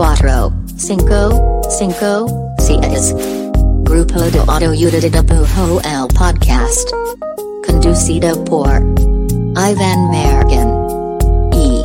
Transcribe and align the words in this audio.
cuatro, 0.00 0.50
cinco, 0.78 1.60
cinco, 1.68 2.54
seis. 2.58 3.14
Grupo 3.82 4.18
de 4.18 4.38
Autoayuda 4.38 4.98
de 4.98 5.22
Pujo 5.22 5.78
el 5.84 6.08
Podcast. 6.16 6.90
Conducido 7.66 8.42
por 8.44 8.80
Ivan 9.56 10.10
Mergen. 10.10 10.70
E. 11.52 11.82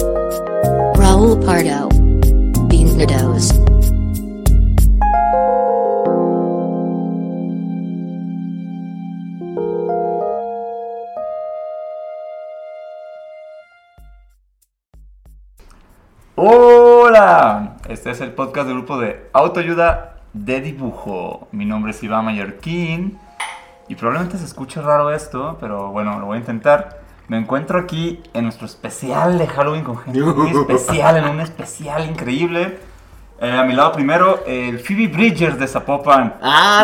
Raúl 0.95 1.37
Pardo. 1.41 1.89
Bienvenidos. 2.69 3.64
Este 18.05 18.23
es 18.23 18.29
el 18.29 18.35
podcast 18.35 18.67
del 18.67 18.77
grupo 18.77 18.99
de 18.99 19.29
autoayuda 19.33 20.17
de 20.31 20.61
dibujo. 20.61 21.47
Mi 21.51 21.65
nombre 21.65 21.89
es 21.89 22.03
Iván 22.03 22.25
Mallorquín 22.25 23.17
y 23.87 23.95
probablemente 23.95 24.37
se 24.37 24.45
escuche 24.45 24.79
raro 24.79 25.11
esto, 25.11 25.57
pero 25.59 25.87
bueno, 25.89 26.19
lo 26.19 26.27
voy 26.27 26.35
a 26.37 26.39
intentar. 26.39 27.01
Me 27.29 27.39
encuentro 27.39 27.79
aquí 27.79 28.21
en 28.35 28.43
nuestro 28.43 28.67
especial 28.67 29.39
de 29.39 29.47
Halloween 29.47 29.83
con 29.83 29.97
gente 29.97 30.19
muy 30.19 30.51
especial, 30.69 31.17
en 31.17 31.25
un 31.25 31.39
especial 31.41 32.07
increíble. 32.07 32.77
Eh, 33.41 33.49
a 33.49 33.63
mi 33.63 33.73
lado 33.73 33.93
primero, 33.93 34.43
el 34.45 34.77
Phoebe 34.77 35.07
Bridgers 35.07 35.57
de 35.57 35.67
Zapopan. 35.67 36.35
Ah, 36.43 36.83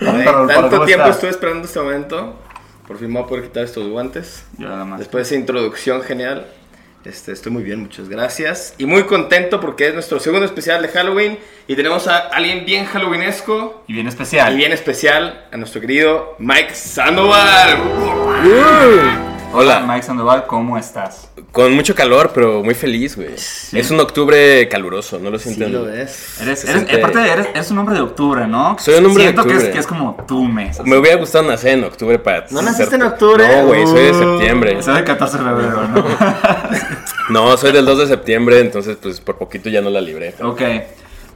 no 0.00 0.04
Tanto 0.52 0.68
¿cómo 0.68 0.84
tiempo 0.84 1.06
estuve 1.06 1.30
esperando 1.30 1.64
este 1.64 1.78
momento. 1.78 2.40
Por 2.88 2.98
fin 2.98 3.06
me 3.06 3.20
voy 3.20 3.22
a 3.22 3.26
poder 3.28 3.44
quitar 3.44 3.62
estos 3.62 3.88
guantes. 3.88 4.44
Yo 4.58 4.68
nada 4.68 4.84
más. 4.84 4.98
Después 4.98 5.28
de 5.28 5.36
esa 5.36 5.40
introducción 5.40 6.02
genial. 6.02 6.48
Este, 7.06 7.30
estoy 7.32 7.52
muy 7.52 7.62
bien, 7.62 7.80
muchas 7.80 8.08
gracias. 8.08 8.74
Y 8.78 8.86
muy 8.86 9.04
contento 9.04 9.60
porque 9.60 9.86
es 9.88 9.94
nuestro 9.94 10.18
segundo 10.18 10.44
especial 10.44 10.82
de 10.82 10.88
Halloween. 10.88 11.38
Y 11.68 11.76
tenemos 11.76 12.08
a 12.08 12.18
alguien 12.18 12.64
bien 12.64 12.84
halloweenesco 12.84 13.84
Y 13.86 13.92
bien 13.94 14.08
especial. 14.08 14.52
y 14.54 14.56
bien 14.56 14.72
especial, 14.72 15.46
a 15.52 15.56
nuestro 15.56 15.80
querido 15.80 16.34
Mike 16.38 16.74
Sandoval. 16.74 17.78
Hola, 19.52 19.80
Mike 19.86 20.02
Sandoval, 20.02 20.46
¿cómo 20.46 20.76
estás? 20.76 21.28
Con 21.50 21.72
mucho 21.72 21.94
calor, 21.94 22.32
pero 22.34 22.62
muy 22.62 22.74
feliz, 22.74 23.16
güey. 23.16 23.32
Es 23.34 23.90
un 23.90 23.98
octubre 24.00 24.68
caluroso, 24.68 25.18
¿no 25.18 25.30
lo 25.30 25.38
Sí 25.38 25.44
sienten? 25.54 25.72
lo 25.72 25.84
ves. 25.84 26.38
Eres, 26.42 26.64
eres, 26.64 26.74
siente- 26.84 26.96
aparte, 26.96 27.20
eres, 27.32 27.48
eres 27.54 27.70
un 27.70 27.78
hombre 27.78 27.94
de 27.94 28.02
octubre, 28.02 28.46
¿no? 28.46 28.76
Soy 28.78 28.96
un 28.98 29.06
hombre 29.06 29.24
de 29.24 29.30
Siento 29.30 29.42
que 29.44 29.48
es, 29.50 29.54
octubre. 29.56 29.72
que 29.72 29.78
es 29.78 29.86
como 29.86 30.14
tu 30.28 30.44
mes. 30.44 30.78
así. 30.78 30.88
Me 30.90 30.98
hubiera 30.98 31.16
gustado 31.16 31.48
nacer 31.48 31.78
en 31.78 31.84
octubre 31.84 32.18
para... 32.18 32.46
¿No 32.50 32.60
naciste 32.60 32.84
ser- 32.90 33.00
en 33.00 33.06
octubre? 33.06 33.48
No, 33.48 33.66
güey, 33.66 33.86
soy 33.86 34.02
de 34.04 34.10
Uh. 34.12 34.18
septiembre. 34.32 34.82
Soy 34.82 34.94
del 34.94 35.04
14 35.04 35.38
de 35.38 35.44
febrero, 35.44 35.88
¿no? 35.88 36.04
No, 37.30 37.56
soy 37.56 37.72
del 37.72 37.84
2 37.86 37.98
de 38.00 38.06
septiembre, 38.08 38.60
entonces 38.60 38.98
pues 39.02 39.20
por 39.20 39.36
poquito 39.38 39.68
ya 39.70 39.80
no 39.80 39.90
la 39.90 40.00
libré. 40.00 40.34
ok. 40.42 40.60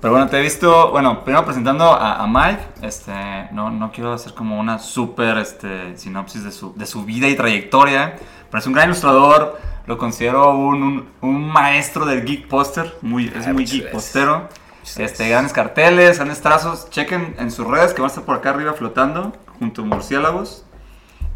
Pero 0.01 0.13
bueno, 0.15 0.29
te 0.29 0.39
he 0.39 0.43
visto, 0.43 0.91
bueno, 0.93 1.25
primero 1.25 1.45
presentando 1.45 1.85
a, 1.93 2.23
a 2.23 2.27
Mike, 2.27 2.63
este, 2.83 3.13
no, 3.53 3.71
no 3.71 3.93
quiero 3.93 4.13
hacer 4.15 4.33
como 4.33 4.59
una 4.59 4.79
súper 4.79 5.37
este, 5.37 5.97
sinopsis 5.99 6.43
de 6.43 6.53
su, 6.53 6.73
de 6.75 6.87
su 6.87 7.05
vida 7.05 7.29
y 7.29 7.37
trayectoria, 7.37 8.17
pero 8.51 8.59
es 8.61 8.67
un 8.67 8.73
gran 8.73 8.87
ilustrador, 8.89 9.61
lo 9.87 9.99
considero 9.99 10.53
un, 10.57 10.83
un, 10.83 11.09
un 11.21 11.49
maestro 11.53 12.07
del 12.07 12.25
geek 12.25 12.49
poster, 12.49 12.97
muy, 13.03 13.27
es 13.29 13.47
Ah, 13.47 13.53
muy 13.53 13.67
geek 13.67 13.91
postero, 13.93 14.49
este, 14.97 15.29
grandes 15.29 15.53
carteles, 15.53 16.17
grandes 16.17 16.41
trazos, 16.41 16.89
chequen 16.89 17.37
en 17.39 17.51
sus 17.51 17.67
redes 17.67 17.93
que 17.93 18.01
van 18.01 18.09
a 18.09 18.13
estar 18.13 18.25
por 18.25 18.37
acá 18.37 18.51
arriba 18.51 18.73
flotando, 18.73 19.35
junto 19.59 19.83
a 19.83 19.85
murciélagos. 19.85 20.65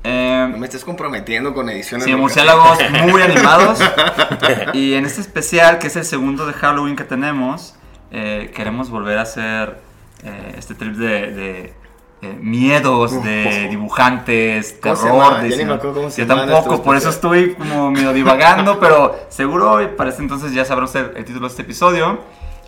Eh, 0.04 0.48
No 0.50 0.56
me 0.58 0.66
estés 0.66 0.84
comprometiendo 0.84 1.52
con 1.52 1.68
ediciones. 1.68 2.06
Sí, 2.06 2.14
murciélagos 2.14 2.78
muy 3.02 3.20
animados. 3.20 3.78
Y 4.72 4.94
en 4.94 5.04
este 5.04 5.20
especial, 5.20 5.78
que 5.78 5.86
es 5.88 5.96
el 5.96 6.04
segundo 6.04 6.46
de 6.46 6.52
Halloween 6.54 6.96
que 6.96 7.04
tenemos, 7.04 7.74
eh, 8.16 8.52
queremos 8.54 8.90
volver 8.90 9.18
a 9.18 9.22
hacer 9.22 9.80
eh, 10.22 10.54
este 10.56 10.76
trip 10.76 10.94
de, 10.94 11.32
de, 11.32 11.74
eh, 12.22 12.38
miedos, 12.40 13.20
de 13.24 13.66
dibujantes, 13.68 14.78
¿Cómo 14.80 14.94
se 14.94 15.02
terror. 15.02 15.42
de 15.42 15.78
cómo 15.80 16.10
se 16.10 16.20
Yo 16.20 16.28
tampoco, 16.28 16.80
por 16.80 16.94
eso 16.94 17.10
estoy 17.10 17.54
como 17.54 17.90
medio 17.90 18.12
divagando, 18.12 18.78
pero 18.80 19.16
seguro 19.30 19.80
para 19.96 20.10
este 20.10 20.22
entonces 20.22 20.52
ya 20.52 20.64
sabrá 20.64 20.84
usted 20.84 21.16
el 21.16 21.24
título 21.24 21.48
de 21.48 21.50
este 21.50 21.62
episodio. 21.62 22.20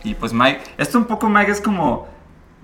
Y 0.03 0.17
pues 0.17 0.33
Mike, 0.33 0.61
esto 0.79 0.99
un 0.99 1.05
poco 1.05 1.29
Mike 1.29 1.53
es 1.53 1.61
como... 1.61 2.09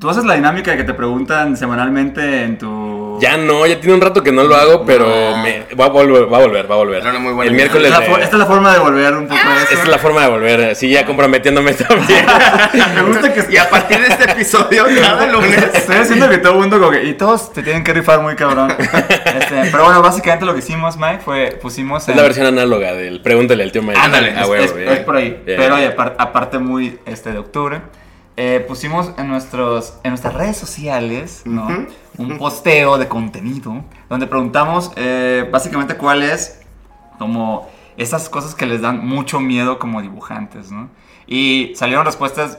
Tú 0.00 0.10
haces 0.10 0.24
la 0.24 0.34
dinámica 0.34 0.72
de 0.72 0.78
que 0.78 0.84
te 0.84 0.94
preguntan 0.94 1.56
semanalmente 1.56 2.42
en 2.42 2.58
tu... 2.58 3.11
Ya 3.20 3.36
no, 3.36 3.66
ya 3.66 3.78
tiene 3.80 3.94
un 3.94 4.00
rato 4.00 4.22
que 4.22 4.32
no 4.32 4.44
lo 4.44 4.56
hago, 4.56 4.84
pero 4.84 5.06
No. 5.08 5.36
me, 5.42 5.66
va 5.78 5.86
a 5.86 5.88
volver, 5.88 6.32
va 6.32 6.38
a 6.38 6.40
volver, 6.40 6.70
va 6.70 6.74
a 6.74 6.78
volver. 6.78 7.00
Era 7.00 7.10
una 7.10 7.18
muy 7.18 7.32
buena 7.32 7.50
El 7.50 7.54
idea. 7.56 7.64
miércoles 7.66 7.88
Esta, 7.90 8.02
es 8.02 8.06
la 8.08 8.10
for- 8.10 8.18
de- 8.18 8.24
esta 8.24 8.36
es 8.36 8.40
la 8.40 8.46
forma 8.46 8.72
de 8.72 8.78
volver 8.80 9.14
un 9.14 9.28
poco 9.28 9.40
a 9.40 9.56
eso. 9.62 9.72
Esta 9.72 9.82
es 9.82 9.88
la 9.88 9.98
forma 9.98 10.20
de 10.22 10.28
volver, 10.28 10.60
así 10.70 10.88
ya 10.90 11.04
comprometiéndome 11.06 11.72
también. 11.74 12.26
Me 12.94 13.02
gusta 13.02 13.32
que 13.32 13.44
Y 13.52 13.56
a 13.56 13.68
partir 13.70 14.00
de 14.00 14.06
este 14.08 14.30
episodio, 14.30 14.84
cada 15.00 15.26
lunes. 15.26 15.64
Estoy 15.74 15.96
haciendo 15.96 16.28
que 16.28 16.38
todo 16.38 16.52
el 16.54 16.58
mundo 16.60 16.78
como 16.78 16.90
que, 16.90 17.04
y 17.04 17.14
todos 17.14 17.52
te 17.52 17.62
tienen 17.62 17.84
que 17.84 17.92
rifar 17.92 18.20
muy 18.20 18.34
cabrón. 18.36 18.72
Este, 19.32 19.70
pero 19.70 19.84
bueno, 19.84 20.02
básicamente 20.02 20.44
lo 20.44 20.52
que 20.52 20.58
hicimos, 20.60 20.96
Mike, 20.96 21.20
fue 21.24 21.58
pusimos 21.60 22.02
es 22.04 22.08
en- 22.10 22.16
la 22.16 22.22
versión 22.22 22.46
análoga 22.46 22.92
del 22.94 23.20
pregúntale 23.22 23.62
al 23.62 23.72
tío 23.72 23.82
Mike. 23.82 23.98
Ándale, 23.98 24.34
Ah, 24.36 24.44
es, 24.58 24.70
es- 24.72 24.76
es 24.76 24.98
por 25.00 25.16
ahí. 25.16 25.42
Pero 25.44 25.74
oye, 25.76 25.94
aparte 26.18 26.58
muy 26.58 26.98
este 27.06 27.32
de 27.32 27.38
octubre, 27.38 27.80
eh, 28.36 28.64
pusimos 28.66 29.12
en 29.18 29.28
nuestros 29.28 29.98
en 30.04 30.10
nuestras 30.10 30.34
redes 30.34 30.56
sociales, 30.56 31.42
¿no? 31.44 31.64
Ujú. 31.66 31.86
Un 32.18 32.38
posteo 32.38 32.98
de 32.98 33.08
contenido 33.08 33.84
donde 34.08 34.26
preguntamos 34.26 34.90
eh, 34.96 35.48
básicamente 35.50 35.96
cuál 35.96 36.22
es 36.22 36.60
como 37.18 37.68
esas 37.96 38.28
cosas 38.28 38.54
que 38.54 38.66
les 38.66 38.80
dan 38.80 39.06
mucho 39.06 39.38
miedo 39.40 39.78
como 39.78 40.00
dibujantes, 40.02 40.70
¿no? 40.70 40.88
Y 41.26 41.72
salieron 41.76 42.04
respuestas 42.06 42.58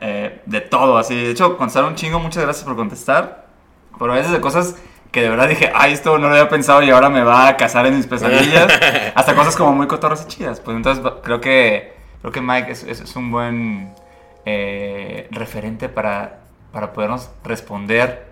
eh, 0.00 0.40
de 0.46 0.60
todo, 0.62 0.96
así. 0.98 1.14
De 1.14 1.30
hecho, 1.30 1.56
contestaron 1.58 1.90
un 1.90 1.96
chingo, 1.96 2.18
muchas 2.18 2.42
gracias 2.42 2.64
por 2.64 2.76
contestar. 2.76 3.46
Pero 3.98 4.12
a 4.12 4.16
veces 4.16 4.32
de 4.32 4.40
cosas 4.40 4.76
que 5.12 5.20
de 5.22 5.28
verdad 5.28 5.48
dije, 5.48 5.70
ay, 5.74 5.92
esto 5.92 6.16
no 6.18 6.28
lo 6.28 6.34
había 6.34 6.48
pensado 6.48 6.82
y 6.82 6.90
ahora 6.90 7.10
me 7.10 7.22
va 7.22 7.48
a 7.48 7.56
cazar 7.58 7.84
en 7.86 7.96
mis 7.96 8.06
pesadillas. 8.06 8.72
Hasta 9.14 9.34
cosas 9.34 9.54
como 9.56 9.72
muy 9.74 9.86
cotorras 9.86 10.24
y 10.24 10.28
chidas. 10.28 10.60
Pues 10.60 10.76
entonces 10.76 11.04
creo 11.22 11.40
que, 11.40 11.92
creo 12.22 12.32
que 12.32 12.40
Mike 12.40 12.72
es, 12.72 12.82
es- 12.84 13.00
es 13.00 13.16
un 13.16 13.30
buen 13.30 13.92
eh, 14.46 15.28
referente 15.30 15.88
para, 15.88 16.40
para 16.72 16.92
podernos 16.92 17.30
responder, 17.44 18.26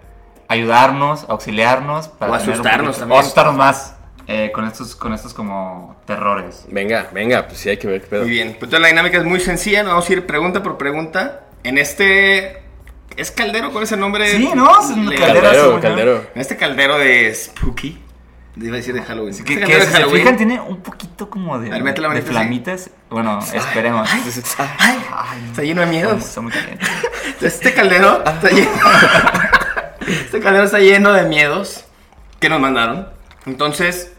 ayudarnos, 0.49 1.27
auxiliarnos. 1.29 2.09
Para 2.09 2.33
O 2.33 2.35
asustarnos 2.35 2.87
poquito- 2.97 2.99
también. 3.01 3.17
O 3.17 3.21
asustarnos 3.21 3.57
más 3.57 3.95
eh, 4.27 4.51
con, 4.53 4.67
estos, 4.67 4.95
con 4.97 5.13
estos 5.15 5.35
como 5.35 5.97
terrores. 6.07 6.67
Venga, 6.69 7.09
venga, 7.13 7.47
pues 7.47 7.59
sí 7.61 7.69
hay 7.71 7.77
que 7.77 7.87
ver 7.87 8.01
qué 8.03 8.07
pedo. 8.09 8.23
Muy 8.23 8.31
bien, 8.31 8.49
pues 8.49 8.65
entonces 8.65 8.81
la 8.81 8.89
dinámica 8.89 9.19
es 9.19 9.25
muy 9.25 9.41
sencilla, 9.41 9.83
nos 9.83 9.93
vamos 9.93 10.09
a 10.09 10.13
ir 10.13 10.27
pregunta 10.27 10.63
por 10.63 10.77
pregunta. 10.79 11.41
En 11.65 11.79
este... 11.79 12.63
¿Es 13.17 13.31
caldero? 13.33 13.73
¿Cuál 13.73 13.85
es 13.85 13.93
el 13.93 13.99
nombre? 14.01 14.29
Sí, 14.31 14.51
¿no? 14.55 14.69
Caldero, 15.19 15.81
caldero. 15.81 16.25
En 16.35 16.41
este 16.41 16.57
caldero 16.57 16.99
de 16.99 17.35
Spooky. 17.35 18.01
Iba 18.61 18.75
a 18.75 18.77
decir 18.77 18.95
de 18.95 19.03
Halloween. 19.03 19.31
Este 19.31 19.45
que, 19.45 19.61
que 19.61 19.75
de 19.75 19.81
si 19.83 19.87
se 19.87 19.93
Halloween. 19.93 20.23
fijan 20.23 20.37
tiene 20.37 20.61
un 20.61 20.81
poquito 20.83 21.31
como 21.31 21.59
de, 21.59 21.69
A 21.69 21.73
ver, 21.73 21.83
mete 21.85 22.01
la 22.01 22.09
de 22.09 22.23
flamitas. 22.23 22.91
Bueno, 23.11 23.39
esperemos. 23.53 24.09
Ay, 24.13 24.23
Ay, 24.79 24.99
está 25.51 25.63
lleno 25.63 25.81
de 25.83 25.87
miedos. 25.87 26.25
está 26.25 26.41
muy 26.41 26.53
caliente. 26.53 26.85
Este 27.41 27.73
caldero 27.73 28.25
está 28.25 28.51
lleno. 28.51 28.71
este 30.09 30.41
caldero 30.41 30.65
está 30.65 30.81
lleno 30.81 31.13
de 31.13 31.23
miedos 31.25 31.85
que 32.41 32.49
nos 32.49 32.61
mandaron. 32.61 33.09
Entonces, 33.47 34.13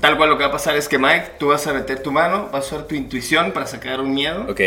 tal 0.00 0.16
cual 0.18 0.28
lo 0.30 0.36
que 0.36 0.42
va 0.44 0.50
a 0.50 0.52
pasar 0.52 0.76
es 0.76 0.88
que 0.88 0.98
Mike, 0.98 1.36
tú 1.38 1.48
vas 1.48 1.66
a 1.66 1.72
meter 1.72 2.02
tu 2.02 2.12
mano, 2.12 2.50
vas 2.52 2.64
a 2.70 2.74
usar 2.76 2.86
tu 2.86 2.94
intuición 2.94 3.52
para 3.52 3.66
sacar 3.66 4.00
un 4.00 4.12
miedo 4.12 4.46
Ok, 4.48 4.60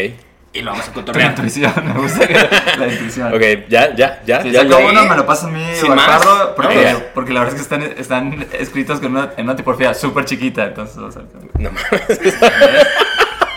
y 0.51 0.61
lo 0.61 0.71
vamos 0.71 0.85
a 0.85 0.89
La 0.89 0.93
cotorrear. 0.95 1.29
intuición, 1.31 1.73
me 1.85 1.93
gusta 1.93 2.27
que- 2.27 2.49
la 2.79 2.87
intuición. 2.87 3.33
ok, 3.33 3.41
ya, 3.69 3.95
ya, 3.95 4.21
ya. 4.25 4.41
Si 4.41 4.51
ya, 4.51 4.61
saco 4.63 4.79
uno, 4.89 5.05
me 5.05 5.15
lo 5.15 5.25
pasa 5.25 5.47
a 5.47 5.51
mí 5.51 5.63
Sin 5.75 5.91
o 5.91 5.93
al 5.93 6.55
porque, 6.55 6.83
Vamos. 6.85 7.01
porque 7.13 7.33
la 7.33 7.41
verdad 7.41 7.55
es 7.55 7.67
que 7.67 7.75
están, 7.75 7.93
están 7.99 8.47
escritos 8.53 8.99
con 8.99 9.11
una, 9.11 9.29
en 9.37 9.45
una 9.45 9.55
tipografía 9.55 9.93
súper 9.93 10.25
chiquita, 10.25 10.65
entonces, 10.65 10.97
o 10.97 11.11
sea, 11.11 11.21
No 11.59 11.69
mames. 11.71 12.19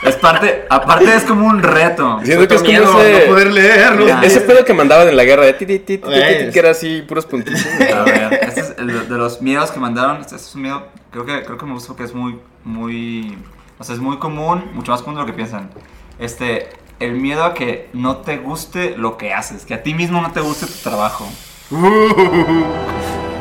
es 0.04 0.16
parte, 0.16 0.66
aparte 0.68 1.14
es 1.14 1.22
como 1.22 1.46
un 1.46 1.62
reto. 1.62 2.20
Siento 2.24 2.48
que 2.48 2.54
es 2.56 2.60
como 2.62 2.72
miedo, 2.72 3.00
ese, 3.02 3.20
no 3.26 3.32
poder 3.32 3.52
leerlo. 3.52 4.06
Ese 4.22 4.40
pedo 4.40 4.64
que 4.64 4.74
mandaban 4.74 5.08
en 5.08 5.16
la 5.16 5.24
guerra 5.24 5.44
de 5.44 5.52
ti, 5.54 5.64
ti, 5.64 5.78
ti, 5.78 5.98
ti, 5.98 6.04
ti, 6.04 6.10
ti, 6.10 6.18
Es. 6.20 6.52
que 6.52 6.58
era 6.58 6.70
así 6.72 7.02
puros 7.02 7.24
puntitos. 7.24 7.64
A 7.94 8.02
ver, 8.02 8.40
este 8.42 8.60
es 8.60 8.74
el 8.78 9.08
de 9.08 9.16
los 9.16 9.40
miedos 9.40 9.70
que 9.70 9.78
mandaron. 9.80 10.20
Este 10.20 10.34
es 10.36 10.54
un 10.56 10.62
miedo, 10.62 10.88
creo 11.12 11.24
que, 11.24 11.42
creo 11.44 11.56
que 11.56 11.64
me 11.66 11.72
gusta 11.72 11.88
porque 11.88 12.04
es 12.04 12.14
muy, 12.14 12.38
muy, 12.64 13.38
o 13.78 13.84
sea, 13.84 13.94
es 13.94 14.00
muy 14.00 14.18
común, 14.18 14.70
mucho 14.74 14.90
más 14.92 15.02
común 15.02 15.14
de 15.14 15.20
lo 15.20 15.26
que 15.26 15.32
piensan. 15.34 15.70
Este, 16.18 16.68
el 17.00 17.12
miedo 17.12 17.44
a 17.44 17.54
que 17.54 17.88
no 17.92 18.18
te 18.18 18.36
guste 18.38 18.94
lo 18.96 19.16
que 19.16 19.32
haces, 19.32 19.64
que 19.64 19.74
a 19.74 19.82
ti 19.82 19.94
mismo 19.94 20.20
no 20.20 20.32
te 20.32 20.40
guste 20.40 20.66
tu 20.66 20.78
trabajo. 20.82 21.26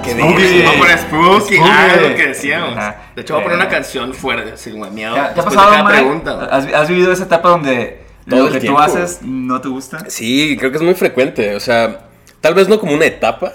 Que 0.03 0.12
Spooky. 0.13 0.63
Vamos 0.65 0.89
a 0.89 0.98
spooky. 0.98 1.56
Spooky. 1.56 1.57
Ah, 1.62 1.88
es 1.95 2.09
lo 2.09 2.15
que 2.15 2.27
decíamos. 2.27 2.75
Ajá. 2.77 3.12
De 3.15 3.21
hecho, 3.21 3.33
voy 3.36 3.42
a 3.42 3.44
poner 3.44 3.57
una 3.59 3.68
Eh. 3.68 3.71
canción 3.71 4.13
fuerte, 4.13 4.53
así 4.53 4.71
como 4.71 4.86
de 4.86 4.92
miedo. 4.92 5.15
¿Ya, 5.15 5.30
ya 5.30 5.33
de 5.36 5.44
pasado, 5.44 5.71
Mike? 5.83 5.89
pregunta. 6.00 6.48
¿Has, 6.51 6.65
has 6.74 6.89
vivido 6.89 7.12
esa 7.12 7.24
etapa 7.24 7.50
donde 7.50 8.01
Todo 8.27 8.45
lo 8.48 8.51
que 8.51 8.59
tiempo. 8.59 8.80
tú 8.80 8.83
haces 8.83 9.19
no 9.21 9.62
te 9.62 9.68
gusta? 9.69 10.09
Sí, 10.09 10.56
creo 10.57 10.71
que 10.71 10.77
es 10.77 10.83
muy 10.83 10.95
frecuente. 10.95 11.56
O 11.56 11.59
sea, 11.59 12.07
tal 12.39 12.56
vez 12.56 12.68
no 12.68 12.80
como 12.80 12.94
una 12.94 13.06
etapa, 13.06 13.53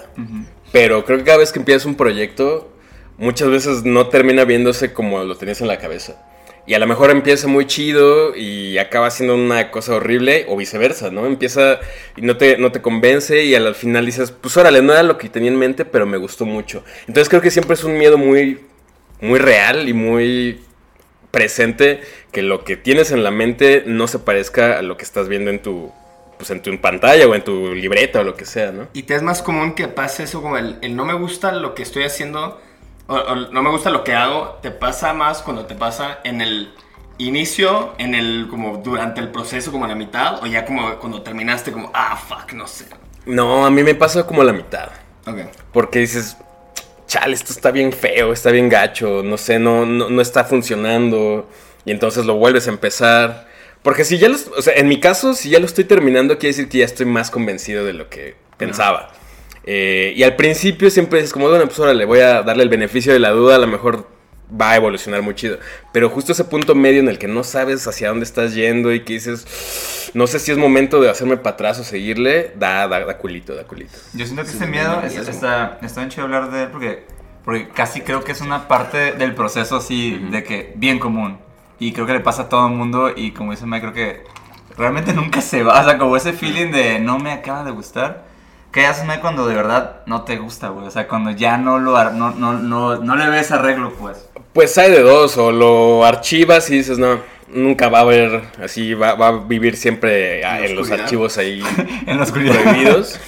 pero 0.71 1.03
creo 1.03 1.17
que 1.17 1.23
cada 1.25 1.37
vez 1.39 1.51
que 1.51 1.59
empiezas 1.59 1.85
un 1.85 1.95
proyecto, 1.95 2.69
muchas 3.17 3.49
veces 3.49 3.83
no 3.83 4.07
termina 4.07 4.45
viéndose 4.45 4.93
como 4.93 5.21
lo 5.23 5.35
tenías 5.35 5.59
en 5.61 5.67
la 5.67 5.77
cabeza. 5.79 6.15
Y 6.67 6.73
a 6.73 6.79
lo 6.79 6.85
mejor 6.85 7.11
empieza 7.11 7.47
muy 7.47 7.65
chido 7.65 8.35
y 8.35 8.77
acaba 8.77 9.09
siendo 9.09 9.35
una 9.35 9.71
cosa 9.71 9.95
horrible 9.95 10.45
o 10.49 10.57
viceversa, 10.57 11.09
¿no? 11.09 11.25
Empieza 11.25 11.79
y 12.17 12.21
no 12.21 12.35
te, 12.35 12.57
no 12.57 12.73
te 12.73 12.81
convence 12.81 13.45
y 13.45 13.55
al 13.55 13.73
final 13.73 14.05
dices, 14.05 14.31
pues 14.31 14.57
órale, 14.57 14.81
no 14.81 14.91
era 14.91 15.01
lo 15.01 15.17
que 15.17 15.29
tenía 15.29 15.49
en 15.49 15.57
mente, 15.57 15.85
pero 15.85 16.05
me 16.05 16.17
gustó 16.17 16.45
mucho. 16.45 16.83
Entonces 17.07 17.29
creo 17.29 17.41
que 17.41 17.51
siempre 17.51 17.75
es 17.75 17.85
un 17.85 17.97
miedo 17.97 18.17
muy, 18.17 18.59
muy 19.21 19.39
real 19.39 19.87
y 19.87 19.93
muy 19.93 20.59
presente 21.31 22.01
que 22.33 22.41
lo 22.41 22.65
que 22.65 22.75
tienes 22.75 23.11
en 23.11 23.23
la 23.23 23.31
mente 23.31 23.83
no 23.85 24.09
se 24.09 24.19
parezca 24.19 24.77
a 24.77 24.81
lo 24.81 24.97
que 24.97 25.05
estás 25.05 25.29
viendo 25.29 25.49
en 25.51 25.61
tu, 25.61 25.93
pues 26.37 26.49
en 26.49 26.61
tu 26.61 26.77
pantalla 26.81 27.27
o 27.27 27.33
en 27.33 27.45
tu 27.45 27.73
libreta 27.75 28.19
o 28.19 28.23
lo 28.25 28.35
que 28.35 28.43
sea, 28.43 28.73
¿no? 28.73 28.89
Y 28.91 29.03
te 29.03 29.15
es 29.15 29.21
más 29.21 29.41
común 29.41 29.73
que 29.73 29.87
pase 29.87 30.23
eso 30.23 30.41
como 30.41 30.57
el, 30.57 30.77
el 30.81 30.97
no 30.97 31.05
me 31.05 31.13
gusta 31.13 31.53
lo 31.53 31.75
que 31.75 31.83
estoy 31.83 32.03
haciendo 32.03 32.59
o, 33.07 33.15
o 33.15 33.35
no 33.35 33.61
me 33.63 33.69
gusta 33.69 33.89
lo 33.89 34.03
que 34.03 34.13
hago, 34.13 34.59
te 34.61 34.71
pasa 34.71 35.13
más 35.13 35.41
cuando 35.41 35.65
te 35.65 35.75
pasa 35.75 36.19
en 36.23 36.41
el 36.41 36.73
inicio, 37.17 37.93
en 37.97 38.13
el 38.13 38.47
como 38.49 38.77
durante 38.77 39.19
el 39.21 39.29
proceso 39.29 39.71
como 39.71 39.85
a 39.85 39.87
la 39.87 39.95
mitad 39.95 40.43
o 40.43 40.45
ya 40.45 40.65
como 40.65 40.95
cuando 40.99 41.21
terminaste 41.21 41.71
como 41.71 41.91
ah 41.93 42.15
fuck, 42.15 42.53
no 42.53 42.67
sé. 42.67 42.85
No, 43.25 43.65
a 43.65 43.69
mí 43.69 43.83
me 43.83 43.95
pasa 43.95 44.25
como 44.25 44.43
la 44.43 44.53
mitad. 44.53 44.89
Ok. 45.25 45.39
Porque 45.73 45.99
dices, 45.99 46.37
chale, 47.07 47.33
esto 47.33 47.51
está 47.51 47.71
bien 47.71 47.91
feo, 47.91 48.31
está 48.31 48.51
bien 48.51 48.69
gacho, 48.69 49.21
no 49.23 49.37
sé, 49.37 49.59
no, 49.59 49.85
no, 49.85 50.09
no 50.09 50.21
está 50.21 50.45
funcionando. 50.45 51.49
Y 51.85 51.91
entonces 51.91 52.25
lo 52.25 52.35
vuelves 52.35 52.67
a 52.67 52.71
empezar. 52.71 53.47
Porque 53.81 54.05
si 54.05 54.17
ya 54.17 54.29
lo, 54.29 54.35
o 54.57 54.61
sea, 54.61 54.73
en 54.75 54.87
mi 54.87 54.99
caso, 54.99 55.33
si 55.33 55.49
ya 55.49 55.59
lo 55.59 55.65
estoy 55.65 55.85
terminando, 55.85 56.37
quiere 56.37 56.55
decir 56.55 56.69
que 56.69 56.79
ya 56.79 56.85
estoy 56.85 57.05
más 57.05 57.31
convencido 57.31 57.85
de 57.85 57.93
lo 57.93 58.09
que 58.09 58.35
pensaba. 58.57 59.11
Eh, 59.69 60.13
y 60.15 60.23
al 60.23 60.37
principio 60.37 60.89
siempre 60.89 61.19
dices 61.19 61.33
como, 61.33 61.49
bueno, 61.49 61.65
pues 61.65 61.77
ahora 61.79 61.93
le 61.93 62.05
voy 62.05 62.19
a 62.21 62.41
darle 62.41 62.63
el 62.63 62.69
beneficio 62.69 63.11
de 63.11 63.19
la 63.19 63.31
duda, 63.31 63.55
a 63.55 63.59
lo 63.59 63.67
mejor 63.67 64.07
va 64.49 64.71
a 64.71 64.75
evolucionar 64.77 65.21
muy 65.21 65.35
chido. 65.35 65.59
Pero 65.91 66.09
justo 66.09 66.31
ese 66.31 66.45
punto 66.45 66.73
medio 66.73 67.01
en 67.01 67.09
el 67.09 67.19
que 67.19 67.27
no 67.27 67.43
sabes 67.43 67.85
hacia 67.85 68.07
dónde 68.07 68.23
estás 68.23 68.55
yendo 68.55 68.93
y 68.93 69.01
que 69.01 69.13
dices, 69.13 70.09
no 70.13 70.25
sé 70.25 70.39
si 70.39 70.53
es 70.53 70.57
momento 70.57 71.01
de 71.01 71.09
hacerme 71.09 71.35
para 71.35 71.55
atrás 71.55 71.79
o 71.79 71.83
seguirle, 71.83 72.53
da, 72.55 72.87
da, 72.87 73.03
da 73.03 73.17
culito, 73.17 73.55
da 73.55 73.65
culito. 73.65 73.91
Yo 74.13 74.25
siento 74.25 74.43
que 74.43 74.47
Sí, 74.47 74.53
este 74.55 74.67
miedo 74.67 75.01
es- 75.03 75.17
está, 75.27 75.79
está 75.81 75.99
bien 75.99 76.11
chido 76.11 76.23
hablar 76.23 76.49
de 76.49 76.63
él 76.63 76.69
porque, 76.71 77.03
porque 77.43 77.67
casi 77.67 77.99
creo 77.99 78.23
que 78.23 78.31
es 78.31 78.39
una 78.39 78.69
parte 78.69 79.11
del 79.11 79.35
proceso 79.35 79.75
así 79.75 80.17
de 80.31 80.43
que 80.45 80.71
bien 80.77 80.97
común. 80.97 81.39
Y 81.77 81.91
creo 81.91 82.05
que 82.07 82.13
le 82.13 82.21
pasa 82.21 82.43
a 82.43 82.49
todo 82.49 82.67
el 82.67 82.73
mundo 82.73 83.11
y 83.13 83.31
como 83.31 83.51
dice 83.51 83.65
Mike, 83.65 83.81
creo 83.91 83.93
que 83.93 84.23
realmente 84.77 85.11
nunca 85.13 85.41
se 85.41 85.61
va. 85.61 85.81
O 85.81 85.83
sea, 85.83 85.97
como 85.97 86.15
ese 86.15 86.31
feeling 86.31 86.71
de 86.71 86.99
no 86.99 87.19
me 87.19 87.33
acaba 87.33 87.65
de 87.65 87.71
gustar. 87.71 88.26
¿Qué 88.71 88.85
haces, 88.85 89.05
cuando 89.19 89.47
de 89.47 89.55
verdad 89.55 90.01
no 90.05 90.23
te 90.23 90.37
gusta, 90.37 90.69
güey? 90.69 90.85
O 90.87 90.91
sea, 90.91 91.07
cuando 91.07 91.31
ya 91.31 91.57
no 91.57 91.79
lo 91.79 91.95
ar- 91.97 92.13
no, 92.13 92.31
no, 92.31 92.53
no, 92.53 92.97
no 92.97 93.15
le 93.15 93.29
ves 93.29 93.51
arreglo, 93.51 93.93
pues. 93.93 94.29
Pues 94.53 94.77
hay 94.77 94.91
de 94.91 95.01
dos, 95.01 95.37
o 95.37 95.51
lo 95.51 96.05
archivas 96.05 96.69
y 96.69 96.77
dices, 96.77 96.97
no, 96.99 97.19
nunca 97.47 97.89
va 97.89 97.99
a 97.99 98.01
haber, 98.01 98.41
así 98.61 98.93
va, 98.93 99.15
va 99.15 99.27
a 99.29 99.31
vivir 99.31 99.77
siempre 99.77 100.41
En 100.41 100.75
los 100.75 100.91
archivos 100.91 101.37
ahí 101.37 101.63
En 102.05 102.19
oscuridad. 102.19 102.61
prohibidos. 102.61 103.19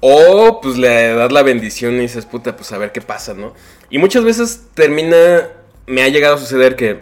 O 0.00 0.60
pues 0.60 0.76
le 0.76 1.14
das 1.14 1.32
la 1.32 1.42
bendición 1.42 1.94
y 1.94 2.00
dices, 2.00 2.26
puta, 2.26 2.54
pues 2.54 2.70
a 2.72 2.78
ver 2.78 2.92
qué 2.92 3.00
pasa, 3.00 3.34
¿no? 3.34 3.54
Y 3.90 3.98
muchas 3.98 4.24
veces 4.24 4.66
termina, 4.74 5.48
me 5.86 6.02
ha 6.02 6.08
llegado 6.08 6.36
a 6.36 6.38
suceder 6.38 6.76
que 6.76 7.00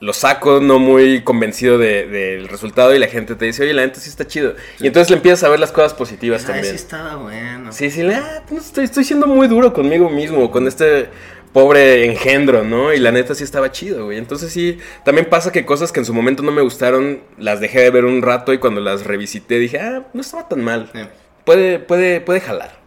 lo 0.00 0.12
saco 0.12 0.60
no 0.60 0.78
muy 0.78 1.22
convencido 1.22 1.76
de- 1.78 2.06
del 2.06 2.48
resultado 2.48 2.94
y 2.94 2.98
la 2.98 3.08
gente 3.08 3.34
te 3.34 3.46
dice, 3.46 3.64
oye, 3.64 3.72
la 3.74 3.82
neta 3.84 3.98
sí 3.98 4.08
está 4.08 4.26
chido. 4.26 4.54
Y 4.78 4.86
entonces 4.86 5.10
le 5.10 5.16
empiezas 5.16 5.42
a 5.44 5.48
ver 5.48 5.58
las 5.58 5.72
cosas 5.72 5.94
positivas 5.94 6.42
Ay, 6.42 6.46
sí 6.46 6.52
también. 6.52 6.74
estaba 6.74 7.16
bueno. 7.16 7.72
Sí, 7.72 7.90
sí, 7.90 8.02
ah, 8.12 8.42
pues, 8.48 8.66
estoy, 8.66 8.84
estoy 8.84 9.04
siendo 9.04 9.26
muy 9.26 9.48
duro 9.48 9.72
conmigo 9.72 10.08
mismo, 10.08 10.50
con 10.52 10.68
este 10.68 11.08
pobre 11.52 12.04
engendro, 12.04 12.62
¿no? 12.62 12.92
Y 12.92 12.98
la 13.00 13.10
neta 13.10 13.34
sí 13.34 13.42
estaba 13.42 13.72
chido, 13.72 14.04
güey. 14.04 14.18
Entonces 14.18 14.52
sí, 14.52 14.78
también 15.04 15.28
pasa 15.28 15.50
que 15.50 15.64
cosas 15.64 15.90
que 15.90 15.98
en 16.00 16.06
su 16.06 16.14
momento 16.14 16.42
no 16.44 16.52
me 16.52 16.62
gustaron, 16.62 17.22
las 17.36 17.58
dejé 17.58 17.80
de 17.80 17.90
ver 17.90 18.04
un 18.04 18.22
rato 18.22 18.52
y 18.52 18.58
cuando 18.58 18.80
las 18.80 19.04
revisité 19.04 19.58
dije, 19.58 19.80
ah, 19.80 20.06
no 20.12 20.20
estaba 20.20 20.46
tan 20.48 20.62
mal. 20.62 20.90
Sí. 20.94 21.00
Puede, 21.44 21.78
puede, 21.80 22.20
puede 22.20 22.40
jalar. 22.40 22.78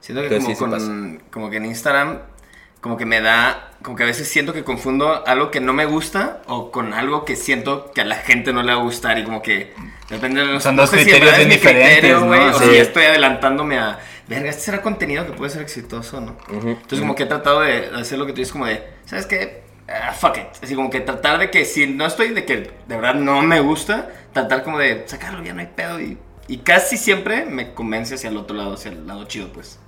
Siento 0.00 0.20
que 0.22 0.34
Entonces, 0.34 0.58
como, 0.58 0.74
sí, 0.76 0.82
sí 0.82 0.88
con- 0.88 1.22
como 1.30 1.48
que 1.50 1.56
en 1.58 1.66
Instagram, 1.66 2.18
como 2.80 2.96
que 2.96 3.06
me 3.06 3.20
da, 3.20 3.67
como 3.82 3.96
que 3.96 4.02
a 4.02 4.06
veces 4.06 4.28
siento 4.28 4.52
que 4.52 4.64
confundo 4.64 5.24
algo 5.26 5.50
que 5.50 5.60
no 5.60 5.72
me 5.72 5.84
gusta 5.86 6.42
o 6.46 6.70
con 6.70 6.92
algo 6.94 7.24
que 7.24 7.36
siento 7.36 7.92
que 7.94 8.00
a 8.00 8.04
la 8.04 8.16
gente 8.16 8.52
no 8.52 8.62
le 8.62 8.72
va 8.74 8.80
a 8.80 8.82
gustar 8.82 9.18
y 9.18 9.24
como 9.24 9.40
que 9.40 9.72
depende 10.10 10.40
de 10.40 10.46
los 10.46 10.62
Son 10.62 10.74
no 10.76 10.82
dos 10.82 10.90
sé 10.90 10.98
si 10.98 11.02
criterios 11.04 11.30
verdad 11.30 11.40
es 11.42 11.46
bien 11.48 11.60
mi 11.60 11.64
criterio, 11.64 11.86
diferentes, 12.18 12.20
¿no? 12.20 12.26
güey, 12.26 12.40
o 12.48 12.58
Sí. 12.58 12.64
si 12.70 12.74
ya 12.76 12.82
estoy 12.82 13.04
adelantándome 13.04 13.78
a, 13.78 13.98
verga, 14.26 14.50
este 14.50 14.62
será 14.62 14.82
contenido 14.82 15.24
que 15.26 15.32
puede 15.32 15.50
ser 15.50 15.62
exitoso, 15.62 16.20
¿no? 16.20 16.36
Ujú. 16.48 16.68
Entonces 16.70 17.00
como 17.00 17.14
que 17.14 17.22
he 17.22 17.26
tratado 17.26 17.60
de 17.60 17.90
hacer 17.94 18.18
lo 18.18 18.26
que 18.26 18.32
tú 18.32 18.38
dices 18.38 18.52
como 18.52 18.66
de, 18.66 18.82
¿sabes 19.06 19.26
qué? 19.26 19.62
Ah, 19.88 20.12
fuck 20.12 20.36
it. 20.36 20.44
Así 20.62 20.74
como 20.74 20.90
que 20.90 21.00
tratar 21.00 21.38
de 21.38 21.50
que 21.50 21.64
si 21.64 21.86
no 21.86 22.04
estoy 22.04 22.30
de 22.34 22.44
que 22.44 22.56
de 22.56 22.96
verdad 22.96 23.14
no 23.14 23.40
me 23.42 23.60
gusta, 23.60 24.10
tratar 24.32 24.62
como 24.64 24.78
de 24.78 25.04
sacarlo 25.06 25.42
ya 25.42 25.54
no 25.54 25.60
hay 25.60 25.68
pedo 25.74 25.98
y, 26.00 26.18
y 26.46 26.58
casi 26.58 26.96
siempre 26.98 27.44
me 27.46 27.72
convence 27.74 28.16
hacia 28.16 28.28
el 28.28 28.36
otro 28.36 28.56
lado, 28.56 28.74
hacia 28.74 28.90
el 28.90 29.06
lado 29.06 29.24
chido, 29.24 29.50
pues. 29.52 29.78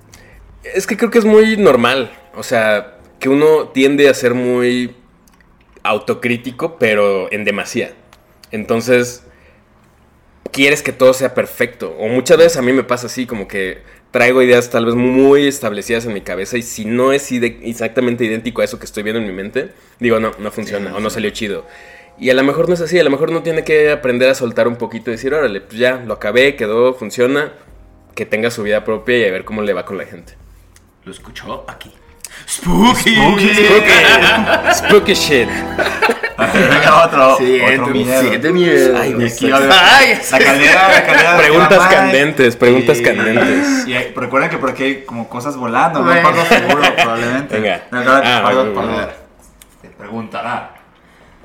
Es 0.62 0.87
que 0.87 0.96
creo 0.96 1.10
que 1.10 1.19
es 1.19 1.25
muy 1.25 1.56
normal. 1.56 2.10
O 2.34 2.42
sea, 2.42 2.98
que 3.20 3.28
uno 3.28 3.69
tiende 3.69 4.08
a 4.08 4.14
ser 4.14 4.34
muy 4.34 4.96
autocrítico, 5.82 6.76
pero 6.78 7.31
en 7.32 7.44
demasía. 7.44 7.93
Entonces, 8.50 9.25
quieres 10.50 10.82
que 10.82 10.93
todo 10.93 11.14
sea 11.14 11.34
perfecto. 11.34 11.94
O 11.99 12.08
muchas 12.08 12.38
veces 12.38 12.56
a 12.56 12.62
mí 12.62 12.72
me 12.72 12.82
pasa 12.82 13.06
así, 13.06 13.26
como 13.26 13.46
que 13.46 13.82
traigo 14.11 14.43
ideas 14.43 14.70
tal 14.70 14.87
vez 14.87 14.94
muy 14.94 15.46
establecidas 15.46 16.05
en 16.06 16.14
mi 16.14 16.20
cabeza 16.20 16.56
y 16.58 16.62
si 16.62 16.84
no 16.84 17.12
es 17.12 17.31
exactamente 17.31 18.25
idéntico 18.25 18.61
a 18.61 18.64
eso 18.64 18.78
que 18.78 18.84
estoy 18.84 19.05
viendo 19.05 19.20
en 19.20 19.26
mi 19.26 19.32
mente, 19.32 19.70
digo, 20.00 20.19
no, 20.19 20.32
no 20.38 20.50
funciona 20.50 20.90
Sí, 20.90 20.96
o 20.96 21.00
no 21.00 21.11
salió 21.11 21.31
chido. 21.31 21.66
Y 22.19 22.31
a 22.31 22.34
lo 22.34 22.43
mejor 22.43 22.69
no 22.69 22.75
es 22.75 22.81
así, 22.81 22.99
a 22.99 23.05
lo 23.05 23.11
mejor 23.11 23.31
uno 23.31 23.43
tiene 23.43 23.64
que 23.64 23.90
aprender 23.90 24.28
a 24.28 24.34
soltar 24.34 24.66
un 24.66 24.76
poquito 24.76 25.11
y 25.11 25.14
decir, 25.14 25.32
órale, 25.32 25.61
pues 25.61 25.78
ya, 25.78 26.02
lo 26.05 26.14
acabé, 26.14 26.56
quedó, 26.56 26.94
funciona, 26.94 27.52
que 28.14 28.26
tenga 28.26 28.50
su 28.50 28.62
vida 28.62 28.84
propia 28.84 29.19
y 29.19 29.25
a 29.25 29.31
ver 29.31 29.44
cómo 29.44 29.62
le 29.62 29.73
va 29.73 29.84
con 29.84 29.96
la 29.96 30.05
gente. 30.05 30.34
Lo 31.05 31.12
escuchó 31.12 31.64
aquí. 31.69 31.93
Spooky. 32.50 33.14
Spooky 34.75 35.14
shit. 35.14 35.49
Venga, 35.49 37.05
otro, 37.05 37.37
Siguiente, 37.37 37.79
otro 37.81 37.94
miedo. 37.94 38.20
siguiente 38.23 38.52
miedo. 38.52 38.99
Ay, 38.99 39.11
Y 39.11 39.14
no 39.14 39.26
aquí 39.26 39.50
haber- 39.52 39.70
Ay, 39.73 40.19
la 40.32 40.38
caldera, 40.38 40.88
la 40.88 41.06
caldera. 41.06 41.32
de 41.35 41.38
Preguntas 41.43 41.88
candentes, 41.88 42.56
preguntas 42.56 42.99
Y- 42.99 43.02
candentes. 43.05 43.87
Y 43.87 43.94
hay- 43.94 44.12
recuerden 44.17 44.50
que 44.50 44.57
por 44.59 44.71
aquí 44.71 44.83
hay 44.83 45.02
como 45.04 45.28
cosas 45.28 45.57
volando, 45.57 46.00
¿no? 46.00 46.23
Pablo 46.23 46.45
seguro, 46.47 46.83
probablemente. 46.97 47.61
Venga. 47.61 47.83
Ahora, 47.92 48.38
Ah, 48.38 48.42
Pablo, 48.42 48.59
bueno, 48.64 48.75
Pablo, 48.75 48.92
bueno. 48.95 49.09
te 49.83 49.88
preguntará. 49.90 50.75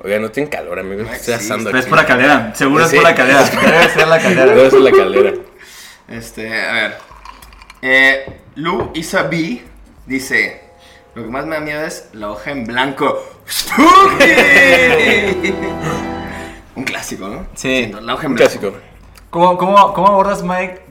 Oiga, 0.02 0.18
no 0.18 0.30
tienen 0.30 0.50
calor, 0.50 0.78
amigos. 0.78 1.06
Ay, 1.08 1.16
Estoy 1.16 1.34
sí, 1.34 1.40
asando 1.44 1.64
Pero 1.70 1.78
es 1.78 1.84
aquí. 1.84 1.90
por 1.90 1.98
la 1.98 2.06
caldera, 2.06 2.52
seguro 2.54 2.88
Sí. 2.88 2.96
es 2.96 3.02
por 3.02 3.10
la 3.10 3.14
caldera. 3.16 3.42
Debe 3.44 3.90
ser 3.90 4.08
la 4.08 4.18
caldera. 4.18 4.46
Debe 4.54 4.70
ser 4.70 4.80
la 4.80 4.90
caldera. 4.92 5.32
Este, 6.08 6.60
a 6.68 6.72
ver. 6.72 6.98
Eh, 7.82 8.40
Lu 8.56 8.90
Isa 8.94 9.22
B 9.24 9.62
dice: 10.06 10.64
Lo 11.16 11.22
que 11.24 11.30
más 11.30 11.46
me 11.46 11.54
da 11.56 11.62
miedo 11.62 11.80
es 11.82 12.10
la 12.12 12.28
hoja 12.30 12.50
en 12.50 12.66
blanco. 12.66 13.18
¡Spooky! 13.48 14.24
Un 16.76 16.84
clásico, 16.84 17.26
¿no? 17.28 17.46
Sí. 17.54 17.78
Siento, 17.78 18.02
La 18.02 18.12
hoja 18.14 18.26
en 18.26 18.32
Un 18.32 18.36
blanco. 18.36 18.52
clásico. 18.60 18.76
¿Cómo, 19.30 19.56
cómo, 19.56 19.94
¿Cómo 19.94 20.08
abordas, 20.08 20.42
Mike? 20.42 20.82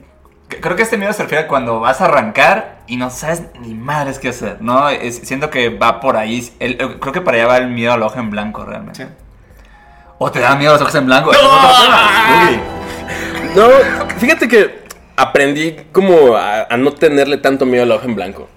Creo 0.60 0.74
que 0.74 0.82
este 0.82 0.96
miedo 0.96 1.12
se 1.12 1.22
refiere 1.22 1.44
a 1.44 1.48
cuando 1.48 1.78
vas 1.78 2.00
a 2.00 2.06
arrancar 2.06 2.78
y 2.88 2.96
no 2.96 3.08
sabes 3.10 3.44
ni 3.60 3.74
madres 3.74 4.18
qué 4.18 4.30
hacer, 4.30 4.56
¿no? 4.60 4.88
Es- 4.88 5.18
siento 5.22 5.48
que 5.48 5.68
va 5.70 6.00
por 6.00 6.16
ahí. 6.16 6.52
el- 6.58 6.80
el- 6.80 6.98
creo 6.98 7.12
que 7.12 7.20
para 7.20 7.36
allá 7.36 7.46
va 7.46 7.56
el 7.58 7.68
miedo 7.68 7.92
a 7.92 7.96
la 7.96 8.06
hoja 8.06 8.18
en 8.18 8.30
blanco, 8.30 8.64
realmente. 8.64 9.04
Sí. 9.06 9.10
¿O 10.18 10.28
te 10.32 10.40
da 10.40 10.56
miedo 10.56 10.72
las 10.72 10.82
hojas 10.82 10.94
en 10.96 11.06
blanco? 11.06 11.30
Uy. 11.30 11.36
No, 13.54 13.68
fíjate 14.18 14.48
que 14.48 14.82
aprendí 15.16 15.76
como 15.92 16.34
a, 16.36 16.62
a 16.64 16.76
no 16.76 16.90
tenerle 16.92 17.36
tanto 17.38 17.64
miedo 17.64 17.84
a 17.84 17.86
la 17.86 17.94
hoja 17.94 18.06
en 18.06 18.14
blanco. 18.16 18.48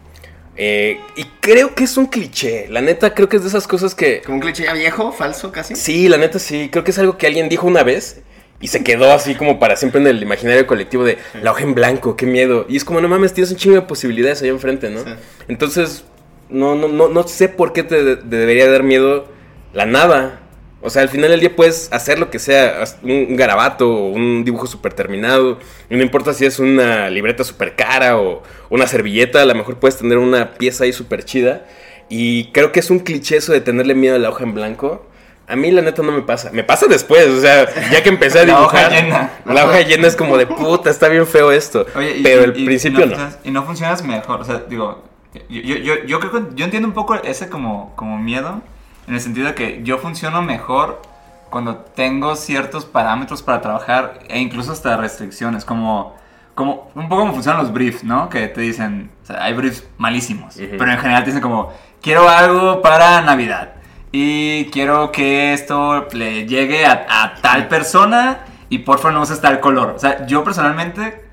Eh, 0.62 1.00
y 1.16 1.24
creo 1.40 1.74
que 1.74 1.86
es 1.86 1.96
un 1.96 2.08
cliché. 2.08 2.68
La 2.68 2.82
neta, 2.82 3.14
creo 3.14 3.30
que 3.30 3.38
es 3.38 3.44
de 3.44 3.48
esas 3.48 3.66
cosas 3.66 3.96
que. 3.96 4.22
Como 4.22 4.36
un 4.36 4.42
cliché 4.42 4.66
ya 4.66 4.74
viejo, 4.74 5.14
falso 5.14 5.54
casi. 5.54 5.74
Sí, 5.78 6.10
la 6.10 6.18
neta 6.18 6.38
sí. 6.38 6.68
Creo 6.70 6.84
que 6.84 6.92
es 6.92 7.00
algo 7.00 7.18
que 7.18 7.28
alguien 7.28 7.48
dijo 7.48 7.66
una 7.66 7.82
vez 7.84 8.22
y 8.60 8.68
se 8.68 8.84
quedó 8.84 9.10
así 9.14 9.36
como 9.36 9.58
para 9.58 9.78
siempre 9.78 10.02
en 10.02 10.08
el 10.08 10.22
imaginario 10.22 10.68
colectivo 10.68 11.06
de 11.06 11.18
la 11.42 11.52
hoja 11.52 11.64
en 11.64 11.76
blanco, 11.76 12.18
qué 12.18 12.26
miedo. 12.26 12.66
Y 12.68 12.76
es 12.76 12.84
como, 12.84 13.00
no 13.00 13.08
mames, 13.08 13.34
tienes 13.34 13.52
un 13.52 13.58
chingo 13.58 13.76
de 13.76 13.84
posibilidades 13.84 14.42
ahí 14.42 14.50
enfrente, 14.50 14.90
¿no? 14.90 15.02
Sí. 15.06 15.12
Entonces, 15.48 16.04
no, 16.50 16.76
no, 16.76 16.90
no, 16.90 17.08
no 17.08 17.26
sé 17.26 17.48
por 17.48 17.72
qué 17.72 17.84
te, 17.84 18.18
te 18.18 18.38
debería 18.38 18.70
dar 18.70 18.84
miedo 18.84 19.28
la 19.72 19.86
nada. 19.86 20.42
O 20.82 20.90
sea, 20.90 21.02
al 21.02 21.10
final 21.10 21.30
del 21.32 21.42
día 21.42 21.54
puedes 21.56 21.92
hacer 21.92 22.20
lo 22.20 22.30
que 22.30 22.40
sea, 22.40 22.84
un, 23.04 23.36
garabato 23.36 23.90
o 23.94 24.08
un 24.10 24.46
dibujo 24.46 24.66
súper 24.66 24.94
terminado. 24.94 25.60
Y 25.90 25.96
no 25.98 26.04
importa 26.04 26.34
si 26.34 26.46
es 26.46 26.58
una 26.60 27.10
libreta 27.10 27.44
súper 27.44 27.76
cara 27.76 28.18
o 28.18 28.44
una 28.70 28.88
servilleta, 28.88 29.42
a 29.42 29.46
lo 29.46 29.56
mejor 29.56 29.78
puedes 29.78 29.98
tener 29.98 30.18
una 30.18 30.54
pieza 30.54 30.86
ahí 30.86 30.94
súper 30.94 31.26
chida. 31.26 31.66
Y 32.08 32.46
creo 32.52 32.72
que 32.72 32.80
es 32.80 32.90
un 32.90 33.00
cliché 33.00 33.38
eso 33.38 33.52
de 33.52 33.62
tenerle 33.62 33.94
miedo 33.94 34.16
a 34.16 34.20
la 34.20 34.30
hoja 34.30 34.44
en 34.44 34.54
blanco. 34.54 35.06
A 35.48 35.56
mí 35.56 35.70
la 35.72 35.82
neta 35.82 36.02
no 36.02 36.12
me 36.12 36.22
pasa. 36.22 36.50
Me 36.54 36.64
pasa 36.64 36.86
después, 36.88 37.28
o 37.28 37.42
sea, 37.42 37.68
ya 37.92 38.02
que 38.02 38.10
empecé 38.10 38.40
a 38.40 38.46
La 38.46 38.56
dibujar. 38.56 38.86
hoja 38.86 39.02
llena. 39.02 39.32
La 39.46 39.66
hoja 39.66 39.82
llena 39.82 40.08
es 40.08 40.16
como 40.16 40.38
de 40.38 40.48
puta, 40.48 40.90
está 40.92 41.10
bien 41.10 41.28
feo 41.28 41.52
esto. 41.52 41.86
Oye, 41.96 42.18
y- 42.20 42.24
Pero 42.24 42.44
al 42.46 42.54
principio 42.54 43.04
y 43.06 43.10
no. 43.10 43.16
funcionas- 43.16 43.38
Y 43.44 43.52
no 43.52 43.64
funcionas 43.66 44.04
mejor. 44.04 44.40
O 44.42 44.46
sea, 44.46 44.64
digo, 44.70 45.04
yo, 45.50 45.60
yo, 45.62 45.76
yo, 45.78 45.94
yo 46.06 46.20
creo 46.20 46.32
que 46.32 46.56
yo 46.56 46.64
entiendo 46.66 46.88
un 46.88 46.94
poco 46.94 47.16
ese 47.16 47.50
como, 47.50 47.94
como 47.96 48.18
miedo 48.18 48.62
en 49.10 49.16
el 49.16 49.22
sentido 49.22 49.48
de 49.48 49.56
que 49.56 49.82
yo 49.84 49.98
funciono 49.98 50.42
mejor 50.44 51.02
cuando 51.50 51.78
tengo 51.78 52.36
ciertos 52.36 52.86
parámetros 52.86 53.42
para 53.42 53.60
trabajar 53.60 54.20
e 54.30 54.40
incluso 54.40 54.72
hasta 54.72 54.96
restricciones, 54.98 55.66
como, 55.66 56.16
como 56.54 56.92
un 56.94 57.10
poco 57.10 57.22
como 57.22 57.34
funcionan 57.34 57.60
los 57.62 57.74
briefs, 57.74 58.04
¿no? 58.04 58.30
Que 58.30 58.48
te 58.48 58.62
dicen, 58.62 59.10
o 59.24 59.26
sea, 59.26 59.44
hay 59.44 59.54
briefs 59.54 59.84
malísimos, 59.98 60.56
Ujú. 60.58 60.68
pero 60.78 60.92
en 60.92 61.00
general 61.00 61.24
te 61.24 61.32
dicen 61.32 61.42
como, 61.42 61.74
quiero 62.02 62.30
algo 62.30 62.84
para 62.84 63.20
Navidad 63.22 63.74
y 64.12 64.66
quiero 64.66 65.12
que 65.12 65.54
esto 65.54 66.08
le 66.14 66.46
llegue 66.46 66.86
a, 66.86 67.08
a 67.10 67.34
tal 67.42 67.68
persona 67.68 68.42
y 68.70 68.80
por 68.80 69.00
favor 69.00 69.14
no 69.14 69.22
uses 69.22 69.42
tal 69.42 69.60
color. 69.60 69.94
O 69.96 70.00
sea, 70.00 70.28
yo 70.28 70.44
personalmente 70.44 71.26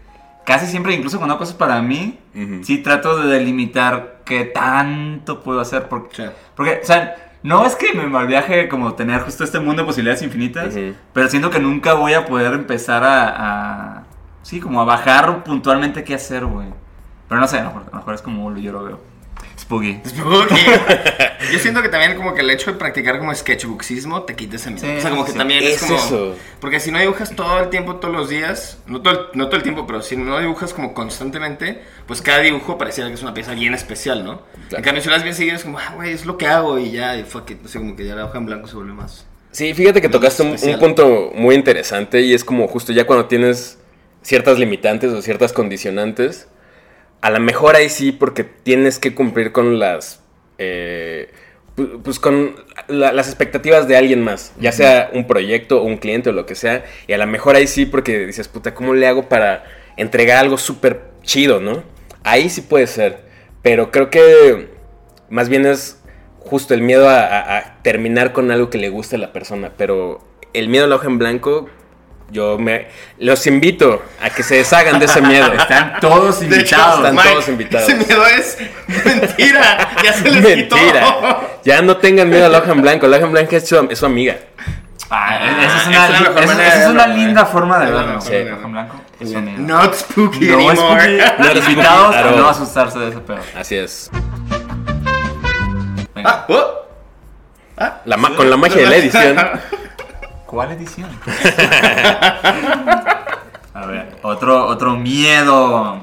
casi 0.46 0.66
siempre, 0.66 0.94
incluso 0.94 1.18
cuando 1.18 1.34
hago 1.34 1.40
cosas 1.40 1.56
para 1.56 1.82
mí, 1.82 2.18
Ujú. 2.34 2.64
sí 2.64 2.78
trato 2.78 3.18
de 3.18 3.28
delimitar 3.34 4.20
qué 4.24 4.44
tanto 4.44 5.42
puedo 5.42 5.60
hacer. 5.60 5.88
Porque, 5.88 6.16
Sí. 6.16 6.22
porque, 6.54 6.80
o 6.82 6.86
sea, 6.86 7.16
no 7.42 7.64
es 7.64 7.76
que 7.76 7.92
me 7.94 8.06
malviaje 8.06 8.68
como 8.68 8.94
tener 8.94 9.20
justo 9.22 9.44
este 9.44 9.60
mundo 9.60 9.82
de 9.82 9.86
posibilidades 9.86 10.22
infinitas, 10.22 10.74
Ujú. 10.74 10.94
pero 11.12 11.28
siento 11.28 11.50
que 11.50 11.60
nunca 11.60 11.94
voy 11.94 12.14
a 12.14 12.24
poder 12.26 12.52
empezar 12.54 13.04
a, 13.04 13.28
a- 13.98 14.02
sí, 14.42 14.60
como 14.60 14.80
a 14.80 14.84
bajar 14.84 15.44
puntualmente 15.44 16.02
qué 16.04 16.14
hacer, 16.14 16.44
güey. 16.46 16.68
Pero 17.28 17.40
no 17.40 17.48
sé, 17.48 17.58
a 17.58 17.64
lo 17.64 17.68
mejor, 17.70 17.82
a 17.88 17.90
lo 17.90 17.96
mejor 17.98 18.14
es 18.14 18.22
como 18.22 18.54
yo 18.56 18.72
lo 18.72 18.84
veo. 18.84 19.00
Spooky. 19.58 20.00
Spooky. 20.06 20.54
Yo 21.52 21.58
siento 21.58 21.82
que 21.82 21.88
también 21.88 22.16
como 22.16 22.34
que 22.34 22.42
el 22.42 22.50
hecho 22.50 22.72
de 22.72 22.78
practicar 22.78 23.18
como 23.18 23.34
sketchbooksismo 23.34 24.22
te 24.22 24.34
quita 24.34 24.56
ese 24.56 24.70
miedo. 24.70 24.86
Sí, 24.86 24.96
o 24.98 25.00
sea, 25.00 25.10
como 25.10 25.24
que 25.24 25.32
sí. 25.32 25.38
también 25.38 25.62
es, 25.62 25.74
Es 25.74 25.82
como... 25.82 25.96
eso. 25.96 26.36
Porque 26.60 26.80
si 26.80 26.90
no 26.90 26.98
dibujas 26.98 27.34
todo 27.34 27.60
el 27.60 27.70
tiempo, 27.70 27.96
todos 27.96 28.14
los 28.14 28.28
días, 28.28 28.78
no 28.86 29.00
todo, 29.00 29.14
el, 29.14 29.20
no 29.34 29.46
todo 29.46 29.56
el 29.56 29.62
tiempo, 29.62 29.86
pero 29.86 30.02
si 30.02 30.16
no 30.16 30.38
dibujas 30.38 30.74
como 30.74 30.92
constantemente, 30.92 31.82
pues 32.06 32.20
cada 32.20 32.40
dibujo 32.40 32.76
pareciera 32.76 33.08
que 33.08 33.14
es 33.14 33.22
una 33.22 33.34
pieza 33.34 33.54
bien 33.54 33.74
especial, 33.74 34.24
¿no? 34.24 34.42
Claro. 34.68 34.78
En 34.78 34.82
cambio, 34.82 35.02
si 35.02 35.08
lo 35.08 35.14
haces 35.14 35.24
bien 35.24 35.34
seguido, 35.34 35.56
es 35.56 35.64
como, 35.64 35.78
ah, 35.78 35.92
güey, 35.94 36.12
es 36.12 36.26
lo 36.26 36.36
que 36.36 36.46
hago 36.46 36.78
y 36.78 36.90
ya, 36.90 37.16
y 37.16 37.22
fuck 37.22 37.50
it. 37.50 37.64
O 37.64 37.68
sea, 37.68 37.80
como 37.80 37.96
que 37.96 38.04
ya 38.04 38.14
la 38.14 38.24
hoja 38.24 38.38
en 38.38 38.46
blanco 38.46 38.68
se 38.68 38.76
vuelve 38.76 38.92
más... 38.92 39.26
Sí, 39.56 39.72
fíjate 39.72 40.02
que 40.02 40.10
tocaste 40.10 40.42
un, 40.42 40.78
punto 40.78 41.32
muy 41.34 41.54
interesante 41.54 42.20
y 42.20 42.34
es 42.34 42.44
como 42.44 42.68
justo 42.68 42.92
ya 42.92 43.06
cuando 43.06 43.24
tienes 43.24 43.78
ciertas 44.20 44.58
limitantes 44.58 45.10
o 45.12 45.22
ciertas 45.22 45.54
condicionantes, 45.54 46.46
a 47.26 47.30
lo 47.30 47.40
mejor 47.40 47.76
ahí 47.76 47.88
sí 47.88 48.12
porque 48.12 48.44
tienes 48.44 48.98
que 48.98 49.14
cumplir 49.14 49.52
con 49.52 49.78
las... 49.78 50.22
eh, 50.58 51.30
pu- 51.76 52.00
pues 52.02 52.18
con 52.20 52.54
la- 52.88 53.12
las 53.12 53.26
expectativas 53.28 53.86
de 53.88 53.96
alguien 53.96 54.22
más, 54.22 54.52
ya 54.58 54.72
sea 54.72 55.10
un 55.12 55.26
proyecto 55.26 55.80
o 55.82 55.84
un 55.84 55.96
cliente 55.98 56.30
o 56.30 56.32
lo 56.32 56.46
que 56.46 56.54
sea, 56.54 56.84
y 57.06 57.12
a 57.12 57.18
lo 57.18 57.26
mejor 57.26 57.56
ahí 57.56 57.66
sí 57.66 57.84
porque 57.86 58.26
dices, 58.26 58.48
puta, 58.48 58.74
¿cómo 58.74 58.94
le 58.94 59.06
hago 59.06 59.28
para 59.28 59.64
entregar 59.96 60.38
algo 60.38 60.56
súper 60.56 61.02
chido, 61.22 61.60
no? 61.60 61.82
Ahí 62.22 62.48
sí 62.48 62.60
puede 62.62 62.86
ser, 62.86 63.18
pero 63.62 63.90
creo 63.90 64.08
que 64.10 64.68
más 65.28 65.48
bien 65.48 65.66
es 65.66 66.00
justo 66.38 66.74
el 66.74 66.80
miedo 66.82 67.08
a, 67.08 67.20
a- 67.26 67.58
a 67.58 67.82
terminar 67.82 68.32
con 68.32 68.50
algo 68.50 68.70
que 68.70 68.78
le 68.78 68.88
guste 68.88 69.16
a 69.16 69.18
la 69.18 69.32
persona, 69.32 69.72
pero 69.76 70.20
el 70.54 70.68
miedo 70.68 70.84
a 70.84 70.88
la 70.88 70.94
hoja 70.96 71.08
en 71.08 71.18
blanco, 71.18 71.68
yo 72.30 72.58
me 72.58 72.88
los 73.18 73.46
invito 73.46 74.02
a 74.22 74.30
que 74.30 74.42
se 74.42 74.56
deshagan 74.56 74.98
de 74.98 75.06
ese 75.06 75.20
miedo. 75.22 75.52
Están 75.52 76.00
todos 76.00 76.36
hecho, 76.42 76.44
invitados. 76.54 76.96
están 76.98 77.14
Mike, 77.14 77.28
todos 77.30 77.48
invitados. 77.48 77.88
Ese 77.88 77.94
miedo 78.04 78.26
es 78.26 78.58
mentira. 79.04 79.88
Ya 80.04 80.12
se 80.12 80.30
les 80.30 80.42
Mentira. 80.42 81.00
quitó. 81.00 81.50
Ya 81.64 81.82
no 81.82 81.96
tengan 81.98 82.28
miedo 82.28 82.46
a 82.46 82.48
la 82.48 82.58
hoja 82.58 82.72
en 82.72 82.82
blanco. 82.82 83.06
La 83.06 83.16
hoja 83.18 83.26
en 83.26 83.32
blanco 83.32 83.56
es 83.56 83.68
su, 83.68 83.76
es 83.90 83.98
su 83.98 84.06
amiga. 84.06 84.36
Ah, 85.08 85.38
esa 85.64 85.76
es 85.76 85.82
esa 85.82 85.88
una, 85.88 86.04
es 86.06 86.10
la 86.10 86.20
mejor 86.20 86.38
esa- 86.42 86.46
manera 86.52 86.68
esa 86.68 86.76
de 86.78 86.82
es 86.84 86.90
una 86.90 87.06
verlo, 87.06 87.16
linda 87.22 87.40
güey. 87.42 87.52
forma 87.52 87.78
de 87.78 87.92
verlo. 87.92 88.20
Sí, 88.20 88.34
en 88.34 88.72
blanco. 88.72 89.00
Not 89.58 89.94
spooky 89.94 90.46
No 90.48 90.58
es 90.72 90.78
anymore. 90.78 91.00
spooky. 91.00 91.16
No 91.38 91.44
es 91.46 91.50
spooky 91.52 91.70
Invitados 91.70 92.16
a 92.16 92.22
no 92.32 92.48
asustarse 92.48 92.98
de 92.98 93.08
ese 93.10 93.18
pedo. 93.20 93.38
Así 93.56 93.76
es. 93.76 94.10
Venga. 96.14 96.30
Ah, 96.30 96.46
oh. 96.48 96.86
Ah, 97.78 98.00
La 98.04 98.16
con 98.34 98.50
la 98.50 98.56
magia 98.56 98.78
de 98.82 98.86
la 98.86 98.96
edición. 98.96 99.36
¿Cuál 100.46 100.72
edición? 100.72 101.10
A 103.74 103.86
ver, 103.86 104.16
otro, 104.22 104.66
otro 104.66 104.96
miedo. 104.96 106.02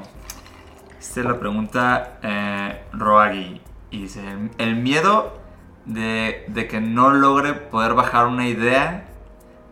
Esta 1.00 1.20
es 1.20 1.26
la 1.26 1.38
pregunta 1.38 2.18
eh, 2.22 2.82
Roagi. 2.92 3.60
Y 3.90 4.02
dice, 4.02 4.20
el 4.58 4.76
miedo 4.76 5.38
de, 5.86 6.44
de 6.48 6.68
que 6.68 6.80
no 6.80 7.10
logre 7.10 7.54
poder 7.54 7.94
bajar 7.94 8.26
una 8.26 8.46
idea 8.46 9.06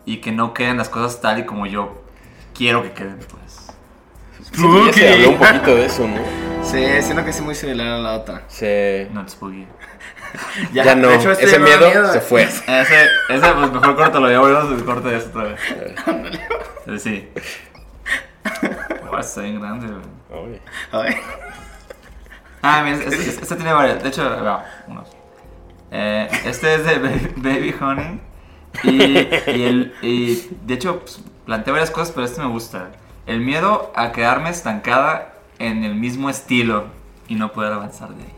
y 0.04 0.18
que 0.18 0.32
no 0.32 0.54
queden 0.54 0.78
las 0.78 0.88
cosas 0.88 1.20
tal 1.20 1.38
y 1.38 1.44
como 1.44 1.66
yo 1.66 2.02
quiero 2.54 2.82
que 2.82 2.92
queden, 2.92 3.18
pues. 3.30 3.68
Sí, 4.52 4.62
ya 4.86 4.92
se 4.92 5.12
habló 5.12 5.30
un 5.30 5.38
poquito 5.38 5.74
de 5.74 5.86
eso, 5.86 6.08
¿no? 6.08 6.16
Sí, 6.64 6.84
siento 7.02 7.24
que 7.24 7.30
es 7.30 7.40
muy 7.40 7.54
similar 7.54 7.88
a 7.88 7.98
la 7.98 8.14
otra. 8.14 8.42
Se... 8.48 9.08
Not 9.12 9.28
spooky. 9.28 9.66
Ya, 10.72 10.94
no. 10.94 11.08
de 11.08 11.16
hecho, 11.16 11.32
este 11.32 11.44
Ese 11.46 11.58
miedo, 11.58 12.12
se 12.12 12.20
fue. 12.20 12.42
Ese, 12.42 12.64
ese 13.28 13.52
pues 13.52 13.72
mejor 13.72 13.96
córtalo, 13.96 14.30
ya 14.30 14.40
volvemos 14.40 14.72
al 14.72 14.84
corte 14.84 15.08
de 15.08 15.16
eso 15.18 15.28
otra 15.28 15.42
vez. 15.44 15.60
Eh, 16.86 16.98
Sí. 16.98 17.28
Oh, 19.10 19.18
está 19.18 19.42
bien 19.42 19.60
grande, 19.60 19.86
güey. 20.30 20.60
Ah, 22.62 22.82
mira, 22.84 22.96
este, 22.96 23.08
este- 23.28 23.42
este 23.42 23.56
tiene 23.56 23.72
varios. 23.72 24.02
De 24.02 24.08
hecho, 24.08 24.22
va, 24.24 24.64
unos. 24.86 25.08
Eh, 25.90 26.28
este 26.46 26.74
es 26.76 26.84
de 26.84 26.98
Baby, 26.98 27.32
Baby 27.36 27.74
Honey. 27.80 28.20
Y, 28.84 28.90
y, 28.90 29.62
el, 29.64 29.94
y 30.00 30.48
de 30.62 30.74
hecho, 30.74 31.00
pues, 31.00 31.20
plantea 31.44 31.72
varias 31.72 31.90
cosas, 31.90 32.12
pero 32.14 32.24
este 32.26 32.40
me 32.40 32.48
gusta. 32.48 32.88
El 33.26 33.40
miedo 33.40 33.92
a 33.94 34.12
quedarme 34.12 34.50
estancada 34.50 35.34
en 35.58 35.84
el 35.84 35.94
mismo 35.94 36.30
estilo 36.30 36.86
y 37.28 37.34
no 37.34 37.52
poder 37.52 37.72
avanzar 37.74 38.08
de 38.10 38.22
ahí. 38.24 38.32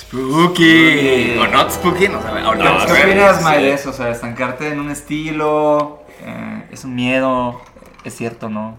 Spooky. 0.00 1.36
O 1.38 1.46
not 1.46 1.70
spooky, 1.70 2.08
no 2.08 2.20
No, 2.20 2.86
¿Qué 2.86 2.92
opinas, 2.92 3.44
de 3.44 3.72
eso? 3.72 3.90
O 3.90 3.92
sea, 3.92 4.10
estancarte 4.10 4.68
en 4.68 4.80
un 4.80 4.90
estilo. 4.90 6.02
eh, 6.20 6.64
¿Es 6.70 6.84
un 6.84 6.94
miedo? 6.94 7.60
¿Es 8.04 8.14
cierto 8.14 8.48
no? 8.48 8.78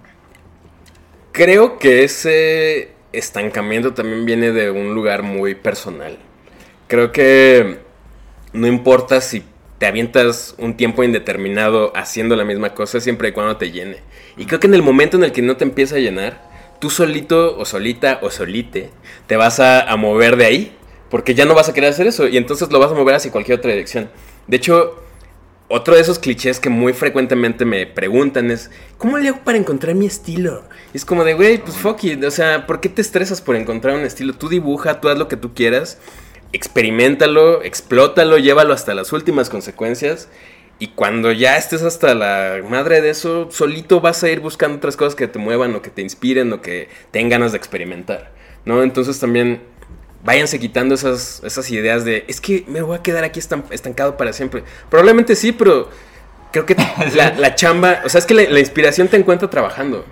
Creo 1.31 1.77
que 1.79 2.03
ese 2.03 2.93
estancamiento 3.13 3.93
también 3.93 4.25
viene 4.25 4.51
de 4.51 4.71
un 4.71 4.93
lugar 4.93 5.23
muy 5.23 5.55
personal. 5.55 6.17
Creo 6.87 7.11
que 7.11 7.79
no 8.53 8.67
importa 8.67 9.21
si 9.21 9.43
te 9.77 9.85
avientas 9.85 10.55
un 10.57 10.77
tiempo 10.77 11.03
indeterminado 11.03 11.91
haciendo 11.95 12.35
la 12.35 12.43
misma 12.43 12.73
cosa 12.73 12.99
siempre 12.99 13.29
y 13.29 13.31
cuando 13.31 13.57
te 13.57 13.71
llene. 13.71 13.97
Y 14.37 14.45
creo 14.45 14.59
que 14.59 14.67
en 14.67 14.73
el 14.73 14.83
momento 14.83 15.17
en 15.17 15.23
el 15.23 15.31
que 15.31 15.41
no 15.41 15.57
te 15.57 15.63
empieza 15.65 15.95
a 15.95 15.99
llenar, 15.99 16.41
tú 16.79 16.89
solito 16.89 17.57
o 17.57 17.65
solita 17.65 18.19
o 18.21 18.31
solite 18.31 18.91
te 19.27 19.35
vas 19.35 19.59
a, 19.59 19.81
a 19.81 19.95
mover 19.97 20.37
de 20.37 20.45
ahí. 20.45 20.77
Porque 21.09 21.35
ya 21.35 21.45
no 21.45 21.55
vas 21.55 21.69
a 21.69 21.73
querer 21.73 21.91
hacer 21.91 22.07
eso 22.07 22.27
y 22.27 22.37
entonces 22.37 22.71
lo 22.71 22.79
vas 22.79 22.91
a 22.91 22.95
mover 22.95 23.15
hacia 23.15 23.31
cualquier 23.31 23.59
otra 23.59 23.71
dirección. 23.71 24.09
De 24.47 24.57
hecho, 24.57 24.95
otro 25.69 25.95
de 25.95 26.01
esos 26.01 26.19
clichés 26.19 26.59
que 26.59 26.69
muy 26.69 26.93
frecuentemente 26.93 27.65
me 27.65 27.85
preguntan 27.85 28.51
es, 28.51 28.71
¿cómo 28.97 29.17
le 29.17 29.29
hago 29.29 29.39
para 29.43 29.57
encontrar 29.57 29.95
mi 29.95 30.05
estilo? 30.05 30.63
Y 30.93 30.97
es 30.97 31.05
como 31.05 31.23
de, 31.23 31.33
güey, 31.33 31.57
pues 31.57 31.75
fuck 31.75 32.03
it, 32.05 32.23
o 32.23 32.31
sea, 32.31 32.65
¿por 32.65 32.79
qué 32.79 32.89
te 32.89 33.01
estresas 33.01 33.41
por 33.41 33.55
encontrar 33.55 33.95
un 33.95 34.03
estilo? 34.03 34.33
Tú 34.33 34.47
dibuja, 34.47 35.01
tú 35.01 35.09
haz 35.09 35.17
lo 35.17 35.27
que 35.27 35.35
tú 35.35 35.53
quieras, 35.53 35.99
experimentalo, 36.53 37.63
explótalo, 37.63 38.37
llévalo 38.37 38.73
hasta 38.73 38.93
las 38.93 39.11
últimas 39.11 39.49
consecuencias. 39.49 40.29
Y 40.79 40.89
cuando 40.89 41.31
ya 41.31 41.57
estés 41.57 41.81
hasta 41.81 42.13
la 42.13 42.61
madre 42.69 43.01
de 43.01 43.09
eso, 43.09 43.49
solito 43.51 43.99
vas 43.99 44.23
a 44.23 44.29
ir 44.29 44.39
buscando 44.41 44.77
otras 44.77 44.95
cosas 44.95 45.15
que 45.15 45.27
te 45.27 45.39
muevan 45.39 45.73
o 45.75 45.81
que 45.81 45.89
te 45.89 46.03
inspiren 46.03 46.53
o 46.53 46.61
que 46.61 46.87
tengan 47.11 47.29
ganas 47.29 47.51
de 47.51 47.57
experimentar, 47.57 48.31
¿no? 48.63 48.83
Entonces 48.83 49.19
también 49.19 49.61
váyanse 50.27 50.59
quitando 50.59 50.93
esas, 50.93 51.41
esas 51.45 51.71
ideas 51.71 52.03
de, 52.03 52.25
es 52.27 52.41
que 52.41 52.65
me 52.67 52.81
voy 52.81 52.97
a 52.97 53.01
quedar 53.01 53.23
aquí 53.23 53.39
estan- 53.39 53.63
estancado 53.71 54.17
para 54.17 54.33
siempre. 54.33 54.61
Probablemente 54.89 55.37
sí, 55.37 55.53
pero 55.53 55.89
creo 56.51 56.65
que 56.65 56.75
la, 57.15 57.33
la 57.33 57.55
chamba, 57.55 58.01
o 58.05 58.09
sea, 58.09 58.19
es 58.19 58.25
que 58.25 58.33
la, 58.33 58.43
la 58.43 58.59
inspiración 58.59 59.07
te 59.07 59.15
encuentra 59.15 59.49
trabajando, 59.49 60.05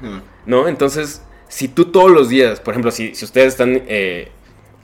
¿no? 0.46 0.70
Entonces, 0.70 1.22
si 1.50 1.68
tú 1.68 1.92
todos 1.92 2.10
los 2.10 2.30
días, 2.30 2.62
por 2.62 2.74
ejemplo, 2.74 2.92
si, 2.92 3.14
si 3.14 3.26
ustedes 3.26 3.50
están 3.50 3.84
eh, 3.88 4.32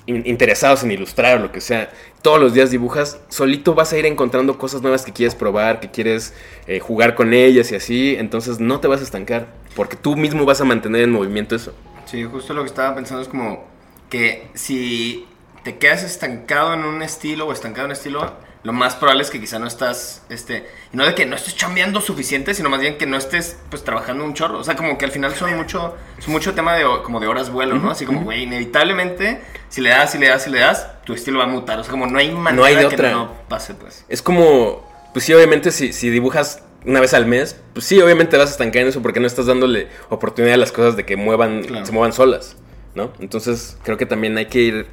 in- 0.06 0.24
interesados 0.26 0.84
en 0.84 0.92
ilustrar 0.92 1.38
o 1.38 1.44
lo 1.44 1.52
que 1.54 1.62
sea, 1.62 1.90
todos 2.22 2.38
los 2.42 2.54
días 2.54 2.70
dibujas, 2.70 3.20
solito 3.30 3.74
vas 3.74 3.94
a 3.94 3.98
ir 3.98 4.06
encontrando 4.06 4.58
cosas 4.58 4.82
nuevas 4.82 5.06
que 5.06 5.14
quieres 5.14 5.34
probar, 5.34 5.80
que 5.80 5.90
quieres 5.92 6.34
eh, 6.68 6.82
jugar 6.82 7.16
con 7.16 7.34
ellas 7.34 7.72
y 7.72 7.76
así, 7.76 8.16
entonces 8.20 8.60
no 8.60 8.82
te 8.82 8.90
vas 8.90 9.00
a 9.00 9.04
estancar, 9.04 9.48
porque 9.78 9.96
tú 9.96 10.18
mismo 10.18 10.44
vas 10.44 10.60
a 10.60 10.66
mantener 10.66 11.04
en 11.04 11.12
movimiento 11.12 11.56
eso. 11.56 11.74
Sí, 12.06 12.22
justo 12.26 12.54
lo 12.54 12.64
que 12.64 12.68
estaba 12.68 12.94
pensando 12.94 13.22
es 13.22 13.30
como 13.30 13.71
que 14.12 14.48
si 14.53 15.25
te 15.63 15.77
quedas 15.80 16.03
estancado 16.03 16.74
en 16.75 16.84
un 16.84 17.01
estilo 17.01 17.48
o 17.48 17.51
estancado 17.53 17.86
en 17.86 17.91
un 17.91 17.98
estilo, 17.98 18.34
lo 18.63 18.74
más 18.74 18.94
probable 18.96 19.24
es 19.24 19.32
que 19.32 19.39
quizá 19.39 19.58
no 19.58 19.65
estás, 19.65 20.22
este, 20.30 20.68
y 20.94 20.98
no 20.98 21.03
de 21.06 21.15
que 21.15 21.25
no 21.25 21.36
estés 21.36 21.56
chambeando 21.56 22.00
suficiente, 22.00 22.53
sino 22.53 22.70
más 22.70 22.80
bien 22.80 22.98
que 23.00 23.08
no 23.08 23.18
estés, 23.18 23.58
pues, 23.72 23.84
trabajando 23.84 24.24
un 24.24 24.36
chorro. 24.36 24.60
O 24.60 24.63
sea, 24.63 24.75
como 24.75 25.00
que 25.00 25.06
al 25.06 25.12
final 25.12 25.34
son 25.34 25.56
mucho, 25.58 25.96
es 26.20 26.27
mucho 26.27 26.53
tema 26.53 26.75
de, 26.75 26.84
como 27.03 27.20
de 27.20 27.25
horas 27.25 27.50
vuelo, 27.50 27.75
¿no? 27.80 27.89
Así 27.89 28.06
como, 28.06 28.22
güey, 28.22 28.44
inevitablemente, 28.44 29.41
si 29.70 29.82
le 29.82 29.89
das, 29.89 30.12
si 30.12 30.20
le 30.20 30.27
das, 30.27 30.44
si 30.44 30.51
le 30.51 30.60
das, 30.60 30.88
tu 31.06 31.13
estilo 31.13 31.39
va 31.39 31.46
a 31.46 31.48
mutar. 31.48 31.80
O 31.80 31.84
sea, 31.84 31.89
como 31.91 32.06
no 32.06 32.20
hay 32.20 32.30
manera 32.32 32.68
hay 32.68 32.75
de 32.75 32.88
que 32.88 32.96
otra. 32.96 33.12
no 33.12 33.32
pase, 33.48 33.74
pues. 33.74 34.06
Es 34.10 34.22
como, 34.22 34.88
pues 35.13 35.25
sí, 35.25 35.34
obviamente 35.34 35.72
si, 35.72 35.91
si 35.94 36.10
dibujas 36.12 36.62
una 36.86 37.00
vez 37.00 37.13
al 37.15 37.25
mes, 37.25 37.56
pues 37.74 37.86
sí, 37.86 38.00
obviamente 38.01 38.38
vas 38.38 38.50
a 38.50 38.51
estancar 38.51 38.84
en 38.84 38.88
eso 38.89 39.01
porque 39.01 39.20
no 39.20 39.27
estás 39.27 39.46
dándole 39.48 39.88
oportunidad 40.10 40.56
a 40.56 40.58
las 40.58 40.72
cosas 40.72 40.96
de 40.96 41.06
que 41.06 41.15
muevan, 41.15 41.63
Claro. 41.63 41.86
se 41.86 41.91
muevan 41.91 42.12
solas, 42.13 42.58
¿no? 42.96 43.12
Entonces 43.20 43.78
creo 43.84 43.98
que 43.98 44.06
también 44.06 44.38
hay 44.38 44.48
que 44.48 44.60
ir 44.60 44.88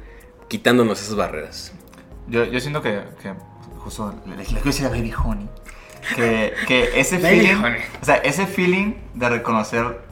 quitándonos 0.47 1.01
esas 1.01 1.15
barreras. 1.15 1.73
Yo, 2.27 2.43
yo 2.45 2.59
siento 2.59 2.81
que, 2.81 3.01
que 3.21 3.33
justo 3.79 4.13
le, 4.25 4.37
le 4.37 4.43
quiero 4.43 4.63
decir 4.63 4.85
a 4.85 4.89
Baby 4.89 5.13
Honey, 5.13 5.49
que, 6.15 6.53
que 6.67 6.99
ese 6.99 7.17
Baby 7.17 7.39
feeling, 7.39 7.63
Honey. 7.63 7.81
o 8.01 8.05
sea, 8.05 8.15
ese 8.15 8.45
feeling 8.45 8.93
de 9.13 9.29
reconocer 9.29 10.09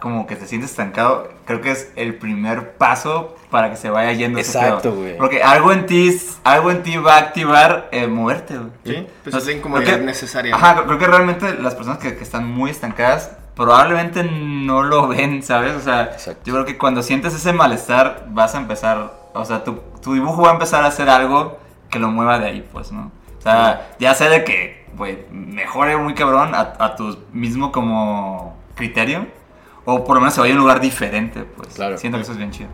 como 0.00 0.26
que 0.26 0.34
te 0.34 0.46
sientes 0.46 0.70
estancado, 0.70 1.30
creo 1.44 1.60
que 1.60 1.70
es 1.72 1.90
el 1.94 2.14
primer 2.14 2.72
paso 2.72 3.36
para 3.50 3.70
que 3.70 3.76
se 3.76 3.90
vaya 3.90 4.12
yendo 4.12 4.38
Exacto, 4.38 4.94
güey. 4.94 5.18
Porque 5.18 5.42
algo 5.42 5.72
en 5.72 5.84
ti, 5.84 6.18
algo 6.42 6.70
en 6.70 6.82
ti 6.82 6.96
va 6.96 7.16
a 7.16 7.18
activar 7.18 7.88
eh, 7.92 8.06
moverte, 8.06 8.56
güey. 8.56 8.70
Sí, 8.84 9.06
pues 9.22 9.34
No 9.34 9.40
es 9.40 9.46
la 9.46 9.52
incomodidad 9.52 10.00
necesaria. 10.00 10.54
Ajá, 10.54 10.84
creo 10.86 10.98
que 10.98 11.06
realmente 11.06 11.54
las 11.54 11.74
personas 11.74 11.98
que, 11.98 12.16
que 12.16 12.22
están 12.24 12.46
muy 12.46 12.70
estancadas 12.70 13.32
probablemente 13.60 14.24
no 14.24 14.82
lo 14.82 15.06
ven, 15.08 15.42
¿sabes? 15.42 15.76
O 15.76 15.80
sea, 15.80 16.04
Exacto. 16.04 16.40
yo 16.46 16.54
creo 16.54 16.64
que 16.64 16.78
cuando 16.78 17.02
sientes 17.02 17.34
ese 17.34 17.52
malestar 17.52 18.24
vas 18.30 18.54
a 18.54 18.58
empezar, 18.58 19.12
o 19.34 19.44
sea, 19.44 19.62
tu, 19.64 19.74
tu 20.00 20.14
dibujo 20.14 20.40
va 20.40 20.48
a 20.48 20.52
empezar 20.54 20.82
a 20.82 20.86
hacer 20.86 21.10
algo 21.10 21.58
que 21.90 21.98
lo 21.98 22.08
mueva 22.10 22.38
de 22.38 22.46
ahí, 22.46 22.68
pues, 22.72 22.90
¿no? 22.90 23.12
O 23.38 23.42
sea, 23.42 23.90
ya 23.98 24.14
sea 24.14 24.30
de 24.30 24.44
que, 24.44 24.86
güey, 24.96 25.26
mejore 25.30 25.96
muy 25.98 26.14
cabrón 26.14 26.54
a, 26.54 26.72
a 26.78 26.96
tu 26.96 27.18
mismo 27.32 27.70
como 27.70 28.56
criterio, 28.76 29.26
o 29.84 30.04
por 30.04 30.14
lo 30.14 30.20
menos 30.22 30.34
se 30.34 30.40
vaya 30.40 30.54
a 30.54 30.56
un 30.56 30.62
lugar 30.62 30.80
diferente, 30.80 31.42
pues. 31.42 31.74
Claro. 31.74 31.98
Siento 31.98 32.16
que 32.16 32.22
eso 32.22 32.32
es 32.32 32.38
bien 32.38 32.50
chido. 32.52 32.70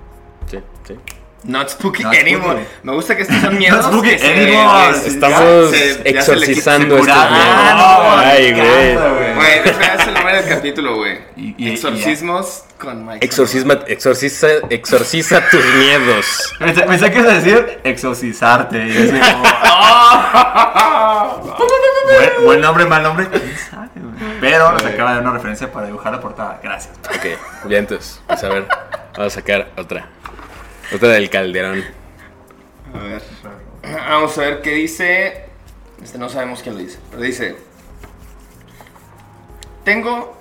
Sí, 0.47 0.59
sí. 0.85 0.97
Not 1.47 1.71
spooky 1.71 2.03
Not 2.03 2.15
anymore. 2.15 2.61
spooky. 2.63 2.67
Me 2.83 2.93
gusta 2.93 3.17
que 3.17 3.23
estos 3.23 3.41
son 3.41 3.57
miedos. 3.59 3.79
Not 3.85 3.93
spooky 3.93 4.15
anymore. 4.27 4.95
se- 4.95 5.09
Estamos 5.09 5.73
ya 5.73 5.79
se- 5.79 6.13
ya 6.13 6.23
se 6.23 6.37
le 6.37 6.47
quita- 6.47 6.61
exorcizando 6.61 6.97
estos 6.99 7.31
miedos. 7.31 7.31
Ah, 7.31 7.75
no, 7.77 8.19
Ay, 8.19 8.53
me 8.53 8.61
güey. 8.61 8.95
güey. 9.35 9.59
Es 9.95 10.07
el 10.07 10.15
nombre 10.15 10.35
del 10.43 10.49
capítulo, 10.49 10.97
güey. 10.97 11.19
Y- 11.37 11.55
y- 11.59 11.73
Exorcismos 11.73 12.65
con 12.79 13.07
Mike. 13.07 13.25
Exorcisma, 13.25 13.75
exorciza, 13.87 14.49
exorciza 14.71 15.43
tus 15.51 15.65
miedos. 15.77 16.53
Que 16.59 16.71
ibas 16.91 17.03
a 17.03 17.09
decir 17.35 17.81
exorcizarte. 17.85 18.79
Y 18.87 19.21
como, 19.21 19.45
buen, 22.07 22.45
buen 22.45 22.61
nombre, 22.61 22.85
mal 22.87 23.03
nombre. 23.03 23.29
¿Quién 23.29 23.57
sabe, 23.71 23.89
güey? 23.97 24.41
Pero 24.41 24.73
nos 24.73 24.85
acaba 24.85 25.11
de 25.11 25.17
dar 25.17 25.23
una 25.23 25.33
referencia 25.33 25.71
para 25.73 25.87
dibujar 25.87 26.13
la 26.13 26.21
portada. 26.21 26.61
Gracias. 26.63 26.95
Ok, 27.05 27.67
bien 27.69 27.81
entonces. 27.81 28.21
Pues 28.27 28.43
a 28.45 28.49
ver, 28.49 28.67
vamos 29.17 29.33
a 29.33 29.37
sacar 29.37 29.69
otra. 29.77 30.07
Otra 30.95 31.09
del 31.09 31.31
calderón. 31.31 31.85
A 32.95 32.99
ver. 32.99 33.23
Vamos 33.83 34.37
a 34.39 34.41
ver 34.43 34.63
qué 34.63 34.71
dice. 34.71 35.47
Este 36.03 36.19
no 36.19 36.29
sabemos 36.29 36.63
quién 36.63 36.75
lo 36.75 36.81
dice. 36.81 36.99
Pero 37.11 37.23
dice. 37.23 37.57
Tengo 39.85 40.37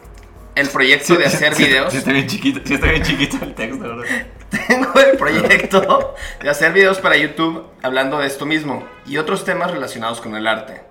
el 0.55 0.69
proyecto 0.69 1.15
de 1.15 1.25
hacer 1.25 1.55
videos. 1.55 1.91
Sí, 1.91 1.99
está 1.99 2.11
bien 2.11 2.27
chiquito, 2.27 2.61
sí 2.63 2.73
está 2.73 2.87
bien 2.87 3.03
chiquito 3.03 3.37
el 3.41 3.53
texto, 3.53 3.79
¿verdad? 3.79 4.05
Tengo 4.67 4.99
el 4.99 5.17
proyecto 5.17 6.15
de 6.41 6.49
hacer 6.49 6.71
videos 6.71 6.99
para 6.99 7.17
YouTube 7.17 7.65
hablando 7.81 8.19
de 8.19 8.27
esto 8.27 8.45
mismo 8.45 8.87
y 9.05 9.17
otros 9.17 9.43
temas 9.43 9.71
relacionados 9.71 10.21
con 10.21 10.35
el 10.35 10.47
arte. 10.47 10.81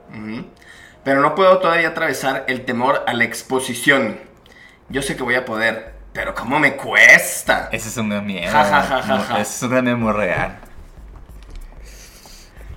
Pero 1.02 1.20
no 1.20 1.34
puedo 1.34 1.58
todavía 1.58 1.88
atravesar 1.88 2.44
el 2.46 2.64
temor 2.64 3.02
a 3.06 3.14
la 3.14 3.24
exposición. 3.24 4.20
Yo 4.88 5.02
sé 5.02 5.16
que 5.16 5.22
voy 5.22 5.34
a 5.34 5.44
poder, 5.44 5.93
pero 6.14 6.34
¿cómo 6.34 6.58
me 6.58 6.74
cuesta? 6.76 7.68
Ese 7.72 7.88
es 7.90 7.96
un 7.98 8.08
gran 8.08 8.24
miedo. 8.24 8.50
Ja, 8.50 8.64
ja, 8.64 9.02
ja, 9.02 9.40
es 9.40 9.62
un 9.62 9.68
gran 9.70 9.84
miedo 9.84 9.98
muy 9.98 10.12
real. 10.12 10.56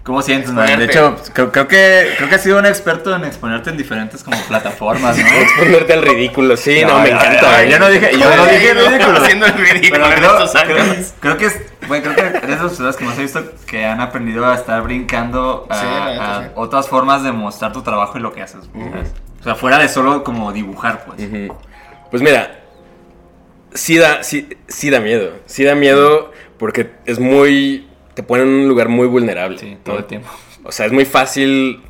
¿Cómo 0.03 0.21
sientes, 0.21 0.51
man? 0.51 0.65
De 0.79 0.85
hecho, 0.85 1.17
creo, 1.33 1.51
creo 1.51 1.67
que, 1.67 2.13
creo 2.15 2.29
que 2.29 2.35
has 2.35 2.41
sido 2.41 2.57
un 2.59 2.65
experto 2.65 3.13
en 3.13 3.25
exponerte 3.25 3.71
en 3.71 3.75
diferentes 3.77 4.23
como 4.23 4.37
plataformas, 4.43 5.17
¿no? 5.17 5.25
Exponerte 5.27 5.91
al 5.91 6.01
ridículo, 6.01 6.55
sí, 6.55 6.81
no, 6.85 6.99
me 6.99 7.09
encanta. 7.09 7.65
Yo 7.65 7.77
no 7.77 7.89
dije, 7.89 8.17
yo 8.17 8.33
no 8.33 8.45
dije 8.45 8.73
ridículo. 8.73 9.17
Haciendo 9.19 9.45
el 9.47 9.53
ridículo 9.53 9.91
Pero 9.91 10.05
en 10.05 10.13
creo, 10.13 10.31
estos 10.31 10.55
años. 10.55 10.77
creo- 10.77 11.05
creo 11.19 11.37
que 11.37 11.45
es, 11.47 11.61
bueno, 11.89 12.13
creo 12.15 12.31
que 12.31 12.37
eres 12.37 12.41
de 12.41 12.55
las 12.55 12.59
personas 12.61 12.95
que 12.95 13.03
más 13.03 13.17
he 13.17 13.21
visto 13.23 13.43
que 13.65 13.85
han 13.85 13.99
aprendido 13.99 14.45
a 14.49 14.55
estar 14.55 14.81
brincando 14.81 15.67
a, 15.69 15.75
Sí, 15.77 15.85
la 15.85 16.05
neta, 16.05 16.37
a 16.37 16.43
sí. 16.43 16.49
otras 16.55 16.87
formas 16.87 17.23
de 17.23 17.33
mostrar 17.33 17.73
tu 17.73 17.81
trabajo 17.81 18.17
y 18.17 18.21
lo 18.21 18.31
que 18.31 18.41
haces. 18.41 18.61
O 19.41 19.43
sea, 19.43 19.55
fuera 19.55 19.77
de 19.77 19.89
solo 19.89 20.23
como 20.23 20.53
dibujar, 20.53 21.03
pues. 21.05 21.19
Pues 22.11 22.21
mira, 22.23 22.61
sí 23.73 23.97
da, 23.97 24.23
sí, 24.23 24.47
sí 24.67 24.89
da 24.89 24.99
miedo. 24.99 25.33
Sí 25.45 25.63
da 25.63 25.75
miedo 25.75 26.31
porque 26.57 26.91
es 27.05 27.19
muy. 27.19 27.87
Te 28.13 28.23
pone 28.23 28.43
en 28.43 28.49
un 28.49 28.67
lugar 28.67 28.89
muy 28.89 29.07
vulnerable. 29.07 29.57
Sí, 29.59 29.71
¿no? 29.71 29.77
todo 29.83 29.97
el 29.99 30.05
tiempo. 30.05 30.29
O 30.63 30.71
sea, 30.71 30.85
es 30.85 30.91
muy 30.91 31.05
fácil 31.05 31.81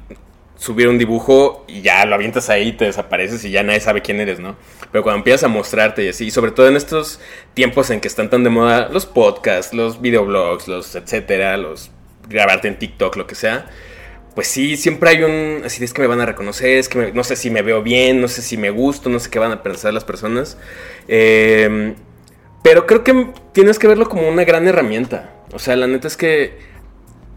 subir 0.57 0.87
un 0.87 0.97
dibujo 0.97 1.65
y 1.67 1.81
ya 1.81 2.05
lo 2.05 2.15
avientas 2.15 2.49
ahí, 2.49 2.73
te 2.73 2.85
desapareces 2.85 3.45
y 3.45 3.51
ya 3.51 3.63
nadie 3.63 3.79
sabe 3.79 4.01
quién 4.01 4.19
eres, 4.19 4.39
¿no? 4.39 4.55
Pero 4.91 5.03
cuando 5.03 5.19
empiezas 5.19 5.43
a 5.43 5.47
mostrarte 5.47 6.03
y 6.03 6.09
así, 6.09 6.25
y 6.25 6.31
sobre 6.31 6.51
todo 6.51 6.67
en 6.67 6.75
estos 6.75 7.19
tiempos 7.53 7.89
en 7.91 7.99
que 7.99 8.07
están 8.07 8.29
tan 8.29 8.43
de 8.43 8.49
moda 8.49 8.89
los 8.89 9.05
podcasts, 9.05 9.73
los 9.73 10.01
videoblogs, 10.01 10.67
los 10.67 10.95
etcétera, 10.95 11.57
los 11.57 11.91
grabarte 12.27 12.67
en 12.67 12.79
TikTok, 12.79 13.15
lo 13.15 13.27
que 13.27 13.35
sea, 13.35 13.67
pues 14.37 14.49
sí, 14.49 14.77
siempre 14.77 15.09
hay 15.09 15.23
un, 15.23 15.63
así 15.65 15.83
es 15.83 15.93
que 15.93 16.01
me 16.03 16.07
van 16.07 16.21
a 16.21 16.25
reconocer, 16.27 16.77
es 16.77 16.89
que 16.89 16.99
me- 16.99 17.11
no 17.11 17.23
sé 17.23 17.35
si 17.35 17.49
me 17.49 17.63
veo 17.63 17.81
bien, 17.81 18.21
no 18.21 18.27
sé 18.27 18.43
si 18.43 18.55
me 18.55 18.69
gusto, 18.69 19.09
no 19.09 19.19
sé 19.19 19.31
qué 19.31 19.39
van 19.39 19.51
a 19.51 19.63
pensar 19.63 19.91
las 19.95 20.03
personas. 20.03 20.59
Eh, 21.07 21.95
pero 22.61 22.85
creo 22.85 23.03
que 23.03 23.29
tienes 23.51 23.79
que 23.79 23.87
verlo 23.87 24.07
como 24.07 24.29
una 24.29 24.43
gran 24.43 24.67
herramienta. 24.67 25.33
O 25.53 25.57
sea, 25.57 25.75
la 25.75 25.87
neta 25.87 26.07
es 26.07 26.17
que 26.17 26.55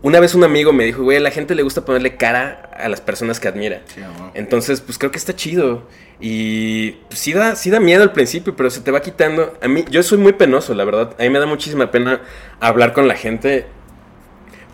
una 0.02 0.20
vez 0.20 0.34
un 0.34 0.44
amigo 0.44 0.74
me 0.74 0.84
dijo, 0.84 1.02
güey, 1.02 1.16
a 1.16 1.20
la 1.20 1.30
gente 1.30 1.54
le 1.54 1.62
gusta 1.62 1.86
ponerle 1.86 2.18
cara 2.18 2.68
a 2.78 2.86
las 2.90 3.00
personas 3.00 3.40
que 3.40 3.48
admira. 3.48 3.80
Sí. 3.86 4.02
Entonces, 4.34 4.82
pues 4.82 4.98
creo 4.98 5.10
que 5.10 5.16
está 5.16 5.34
chido. 5.34 5.88
Y 6.20 6.90
pues, 7.08 7.18
sí, 7.18 7.32
da, 7.32 7.56
sí 7.56 7.70
da 7.70 7.80
miedo 7.80 8.02
al 8.02 8.12
principio, 8.12 8.54
pero 8.56 8.68
se 8.68 8.82
te 8.82 8.90
va 8.90 9.00
quitando. 9.00 9.56
A 9.62 9.68
mí, 9.68 9.86
yo 9.90 10.02
soy 10.02 10.18
muy 10.18 10.34
penoso, 10.34 10.74
la 10.74 10.84
verdad. 10.84 11.16
A 11.18 11.22
mí 11.22 11.30
me 11.30 11.38
da 11.38 11.46
muchísima 11.46 11.90
pena 11.90 12.20
hablar 12.60 12.92
con 12.92 13.08
la 13.08 13.14
gente. 13.14 13.64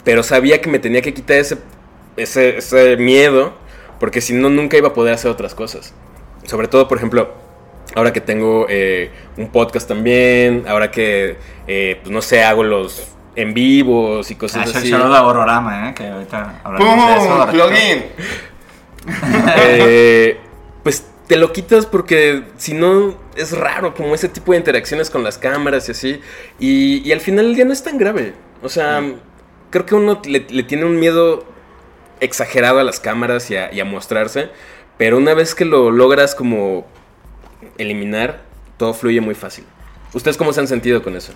Pero 0.03 0.25
sabía 0.25 0.61
que 0.61 0.69
me 0.69 0.81
tenía 0.81 1.03
que 1.03 1.15
quitar 1.15 1.37
ese, 1.37 1.59
ese, 2.17 2.59
ese 2.59 2.97
miedo, 2.97 3.55
porque 4.01 4.21
si 4.21 4.33
no, 4.33 4.51
nunca 4.51 4.77
iba 4.77 4.89
a 4.89 4.95
poder 4.95 5.15
hacer 5.15 5.31
otras 5.31 5.55
cosas. 5.55 5.95
Sobre 6.45 6.69
todo, 6.69 6.89
por 6.89 6.99
ejemplo, 6.99 7.33
ahora 7.95 8.13
que 8.13 8.21
tengo 8.21 8.67
eh, 8.69 9.11
un 9.37 9.49
podcast 9.49 9.89
también, 9.89 10.65
ahora 10.69 10.91
que, 10.91 11.37
eh, 11.67 11.99
pues 12.03 12.11
no 12.13 12.23
sé, 12.23 12.43
hago 12.43 12.63
los 12.63 13.09
en 13.37 13.53
vivos 13.53 14.31
y 14.31 14.35
Ah, 14.35 14.39
cosas 14.39 14.65
shout 14.67 14.77
así. 14.77 14.93
Horrorama, 14.93 15.91
¿eh? 15.91 15.95
Que 15.95 16.07
ahorita 16.07 16.61
hablamos 16.65 17.09
de 17.09 17.15
eso. 17.17 17.69
¡Pum! 17.69 18.27
Eh, 19.59 20.37
pues 20.83 21.07
te 21.29 21.37
lo 21.37 21.53
quitas 21.53 21.87
porque 21.87 22.43
si 22.57 22.75
no 22.75 23.17
es 23.37 23.57
raro 23.57 23.95
como 23.95 24.17
ese 24.17 24.29
tipo 24.29 24.51
de 24.51 24.59
interacciones 24.59 25.11
con 25.11 25.23
las 25.23 25.39
cámaras 25.39 25.89
y 25.89 25.93
así. 25.93 26.21
Y, 26.59 27.09
y 27.09 27.13
al 27.13 27.21
final 27.21 27.47
del 27.47 27.55
día 27.55 27.65
no 27.65 27.73
es 27.73 27.85
tan 27.85 27.99
grave. 27.99 28.35
O 28.63 28.69
sea, 28.69 29.05
creo 29.71 29.87
que 29.87 29.95
uno 29.95 30.21
le, 30.25 30.47
le 30.51 30.63
tiene 30.65 30.87
un 30.87 30.99
miedo 30.99 31.45
exagerado 32.21 32.79
a 32.79 32.85
las 32.85 33.01
cámaras 33.01 33.51
y 33.51 33.57
a, 33.57 33.85
mostrarse. 33.85 34.51
Pero 34.99 35.19
una 35.19 35.35
vez 35.35 35.55
que 35.55 35.65
lo 35.65 35.91
logras 35.91 36.35
como 36.35 36.87
eliminar, 37.79 38.43
todo 38.77 38.95
fluye 38.95 39.21
muy 39.21 39.35
fácil. 39.35 39.65
¿Ustedes 40.13 40.37
cómo 40.37 40.53
se 40.53 40.61
han 40.61 40.69
sentido 40.69 41.03
con 41.03 41.17
eso? 41.17 41.33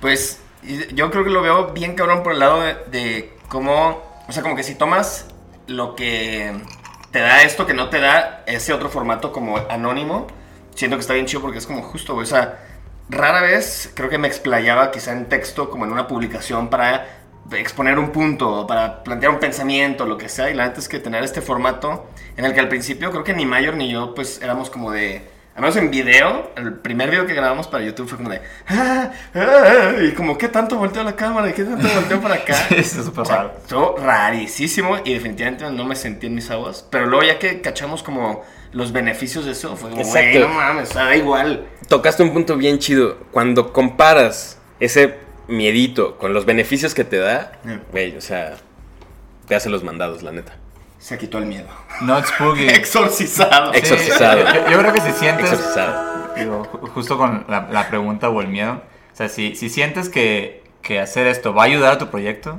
Pues 0.00 0.40
yo 0.94 1.10
creo 1.10 1.24
que 1.24 1.30
lo 1.30 1.42
veo 1.42 1.72
bien 1.72 1.94
cabrón 1.94 2.22
por 2.22 2.32
el 2.32 2.38
lado 2.38 2.62
de, 2.62 3.32
cómo, 3.48 4.02
o 4.28 4.32
sea, 4.32 4.42
como 4.42 4.56
que 4.56 4.62
si 4.62 4.74
tomas 4.74 5.26
lo 5.66 5.94
que 5.94 6.52
te 7.10 7.20
da 7.20 7.42
esto 7.42 7.66
que 7.66 7.74
no 7.74 7.88
te 7.90 8.00
da 8.00 8.42
ese 8.46 8.72
otro 8.72 8.88
formato 8.90 9.32
como 9.32 9.56
anónimo, 9.56 10.26
siento 10.74 10.96
que 10.96 11.00
está 11.00 11.14
bien 11.14 11.26
chido 11.26 11.42
porque 11.42 11.58
es 11.58 11.66
como 11.66 11.82
justo, 11.82 12.16
o 12.16 12.24
sea, 12.24 12.60
rara 13.08 13.42
vez 13.42 13.92
creo 13.94 14.08
que 14.08 14.18
me 14.18 14.28
explayaba 14.28 14.90
quizá 14.90 15.12
en 15.12 15.28
texto 15.28 15.70
como 15.70 15.84
en 15.84 15.92
una 15.92 16.06
publicación 16.06 16.70
para 16.70 17.23
exponer 17.52 17.98
un 17.98 18.10
punto, 18.10 18.66
para 18.66 19.02
plantear 19.04 19.32
un 19.32 19.38
pensamiento, 19.38 20.06
lo 20.06 20.16
que 20.18 20.28
sea, 20.28 20.50
y 20.50 20.54
la 20.54 20.66
neta 20.66 20.80
es 20.80 20.88
que 20.88 20.98
tener 20.98 21.22
este 21.24 21.40
formato 21.40 22.06
en 22.36 22.44
el 22.44 22.54
que 22.54 22.60
al 22.60 22.68
principio 22.68 23.10
creo 23.10 23.24
que 23.24 23.34
ni 23.34 23.46
Mayor 23.46 23.74
ni 23.76 23.90
yo 23.90 24.14
pues 24.14 24.40
éramos 24.42 24.70
como 24.70 24.90
de... 24.90 25.32
Al 25.54 25.60
menos 25.60 25.76
en 25.76 25.88
video, 25.88 26.50
el 26.56 26.72
primer 26.72 27.10
video 27.10 27.26
que 27.26 27.32
grabamos 27.34 27.68
para 27.68 27.84
YouTube 27.84 28.08
fue 28.08 28.18
como 28.18 28.28
de... 28.30 28.40
"Ah, 28.66 29.12
ah", 29.36 29.92
y 30.02 30.10
como, 30.10 30.36
¿qué 30.36 30.48
tanto 30.48 30.76
volteo 30.76 31.04
la 31.04 31.14
cámara? 31.14 31.48
¿Y 31.48 31.52
qué 31.52 31.62
tanto 31.62 31.86
volteo 31.94 32.20
para 32.20 32.34
acá? 32.34 32.54
Sí, 32.70 32.74
es 32.78 32.90
súper 32.90 33.24
raro. 33.26 33.52
estuvo 33.62 33.96
rarísimo 33.98 34.96
y 35.04 35.14
definitivamente 35.14 35.70
no 35.70 35.84
me 35.84 35.94
sentí 35.94 36.26
en 36.26 36.34
mis 36.34 36.50
aguas. 36.50 36.84
Pero 36.90 37.06
luego 37.06 37.24
ya 37.24 37.38
que 37.38 37.60
cachamos 37.60 38.02
como 38.02 38.42
los 38.72 38.90
beneficios 38.90 39.44
de 39.44 39.52
eso, 39.52 39.76
fue 39.76 39.90
como, 39.90 40.02
Exacto. 40.02 40.40
no 40.40 40.48
mames, 40.48 40.92
da 40.92 41.14
igual. 41.14 41.66
Tocaste 41.88 42.24
un 42.24 42.32
punto 42.32 42.56
bien 42.56 42.80
chido. 42.80 43.18
Cuando 43.30 43.72
comparas 43.72 44.58
ese 44.80 45.14
miedito 45.48 46.16
con 46.18 46.32
los 46.34 46.44
beneficios 46.46 46.94
que 46.94 47.04
te 47.04 47.18
da, 47.18 47.52
Mm. 47.64 47.90
güey, 47.90 48.16
o 48.16 48.20
sea, 48.20 48.54
te 49.46 49.54
hace 49.54 49.68
los 49.70 49.82
mandados, 49.84 50.22
la 50.22 50.32
neta. 50.32 50.52
Se 50.98 51.18
quitó 51.18 51.38
el 51.38 51.46
miedo. 51.46 51.66
Not 52.00 52.24
spooky. 52.26 52.66
Exorcizado. 52.68 53.74
Ex- 53.74 53.90
Exorcizado. 53.90 54.38
Yo, 54.40 54.70
yo 54.70 54.78
creo 54.78 54.92
que 54.92 55.00
si 55.02 55.12
sientes. 55.12 55.52
Exorcizado. 55.52 56.34
Digo, 56.34 56.64
ju- 56.64 56.88
justo 56.90 57.18
con 57.18 57.44
la, 57.48 57.68
la 57.70 57.88
pregunta 57.88 58.28
o 58.30 58.40
el 58.40 58.48
miedo. 58.48 58.82
O 59.12 59.16
sea, 59.16 59.28
si, 59.28 59.54
si 59.54 59.68
sientes 59.68 60.08
que, 60.08 60.64
que 60.82 60.98
hacer 61.00 61.26
esto 61.26 61.52
va 61.52 61.62
a 61.62 61.66
ayudar 61.66 61.92
a 61.92 61.98
tu 61.98 62.08
proyecto, 62.08 62.58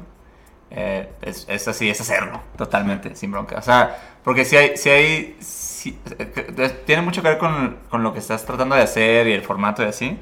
eh, 0.69 1.09
es, 1.23 1.45
es 1.49 1.67
así, 1.67 1.89
es 1.89 1.99
hacerlo, 2.01 2.41
totalmente, 2.57 3.15
sin 3.15 3.31
bronca. 3.31 3.57
O 3.57 3.61
sea, 3.63 3.97
porque 4.23 4.45
si 4.45 4.55
hay, 4.57 4.77
si 4.77 4.89
hay, 4.89 5.37
si- 5.41 5.97
eh, 6.19 6.31
eh, 6.57 6.83
tiene 6.85 7.01
mucho 7.01 7.21
que 7.23 7.29
ver 7.29 7.37
con, 7.39 7.77
con 7.89 8.03
lo 8.03 8.13
que 8.13 8.19
estás 8.19 8.45
tratando 8.45 8.75
de 8.75 8.83
hacer 8.83 9.27
y 9.27 9.33
el 9.33 9.41
formato 9.41 9.81
y 9.83 9.87
así. 9.87 10.19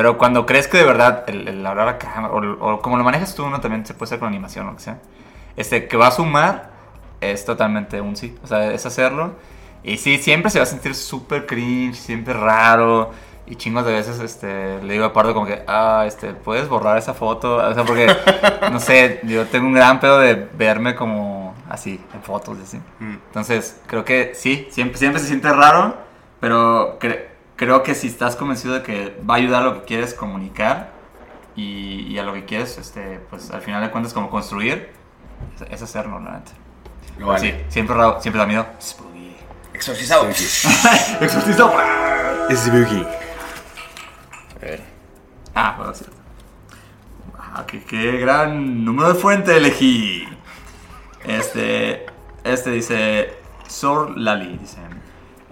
Pero 0.00 0.16
cuando 0.16 0.46
crees 0.46 0.66
que 0.66 0.78
de 0.78 0.84
verdad 0.84 1.24
el, 1.26 1.46
el 1.46 1.66
hablar 1.66 1.88
a 1.88 1.98
cámara, 1.98 2.32
o, 2.32 2.72
o 2.72 2.80
como 2.80 2.96
lo 2.96 3.04
manejas 3.04 3.34
tú, 3.34 3.44
uno 3.44 3.60
también 3.60 3.84
se 3.84 3.92
puede 3.92 4.08
hacer 4.08 4.18
con 4.18 4.28
animación 4.28 4.66
o 4.66 4.70
lo 4.70 4.76
que 4.76 4.82
sea. 4.82 4.98
este, 5.56 5.88
que 5.88 5.96
va 5.98 6.06
a 6.06 6.10
sumar, 6.10 6.70
es 7.20 7.44
totalmente 7.44 8.00
un 8.00 8.16
sí. 8.16 8.34
O 8.42 8.46
sea, 8.46 8.72
es 8.72 8.86
hacerlo. 8.86 9.34
Y 9.82 9.98
sí, 9.98 10.16
siempre 10.16 10.50
se 10.50 10.58
va 10.58 10.62
a 10.62 10.66
sentir 10.66 10.94
súper 10.94 11.44
cringe, 11.46 11.96
siempre 11.96 12.32
raro. 12.32 13.10
Y 13.46 13.56
chingos 13.56 13.84
de 13.84 13.92
veces 13.92 14.20
este, 14.20 14.80
le 14.82 14.92
digo 14.94 15.04
a 15.04 15.12
Pardo 15.12 15.34
como 15.34 15.44
que, 15.44 15.62
ah, 15.66 16.04
este, 16.06 16.32
¿puedes 16.34 16.66
borrar 16.68 16.96
esa 16.96 17.12
foto? 17.14 17.56
O 17.56 17.74
sea, 17.74 17.84
porque, 17.84 18.06
no 18.70 18.80
sé, 18.80 19.20
yo 19.24 19.44
tengo 19.48 19.66
un 19.66 19.74
gran 19.74 20.00
pedo 20.00 20.18
de 20.20 20.34
verme 20.56 20.94
como 20.94 21.54
así, 21.68 22.00
en 22.14 22.22
fotos 22.22 22.56
y 22.58 22.62
así. 22.62 22.76
Mm. 23.00 23.14
Entonces, 23.26 23.80
creo 23.86 24.04
que 24.04 24.32
sí, 24.34 24.68
siempre, 24.70 24.98
siempre 24.98 25.20
se 25.20 25.26
siente 25.26 25.50
raro, 25.52 25.96
pero 26.40 26.98
cre- 27.00 27.24
creo 27.60 27.82
que 27.82 27.94
si 27.94 28.06
estás 28.06 28.36
convencido 28.36 28.72
de 28.72 28.82
que 28.82 29.20
va 29.28 29.34
a 29.34 29.36
ayudar 29.36 29.60
a 29.60 29.64
lo 29.66 29.74
que 29.74 29.82
quieres 29.84 30.14
comunicar 30.14 30.92
y, 31.54 32.06
y 32.10 32.18
a 32.18 32.22
lo 32.22 32.32
que 32.32 32.46
quieres, 32.46 32.78
este, 32.78 33.20
pues 33.28 33.50
al 33.50 33.60
final 33.60 33.82
de 33.82 33.90
cuentas 33.90 34.14
como 34.14 34.30
construir, 34.30 34.88
es, 35.56 35.70
es 35.70 35.82
hacerlo, 35.82 36.18
la 36.20 36.38
neta. 36.38 36.52
Lo 37.18 37.26
vale. 37.26 37.40
Sí, 37.40 37.64
siempre 37.68 37.96
siempre 38.20 38.38
da 38.40 38.46
miedo. 38.46 38.66
Spooky. 38.80 39.36
Exorcizado. 39.74 40.26
Exorcista. 41.20 41.70
Spooky. 42.50 43.06
A 44.56 44.58
ver. 44.62 44.80
Ah, 45.54 45.74
bueno, 45.76 45.92
cierto. 45.92 46.16
Ah, 47.38 47.64
qué, 47.66 47.84
qué 47.84 48.12
gran 48.16 48.86
número 48.86 49.12
de 49.12 49.20
fuente 49.20 49.54
elegí. 49.54 50.26
Este, 51.26 52.06
este 52.42 52.70
dice, 52.70 53.34
Sor 53.68 54.16
Lali, 54.16 54.56
dice, 54.56 54.78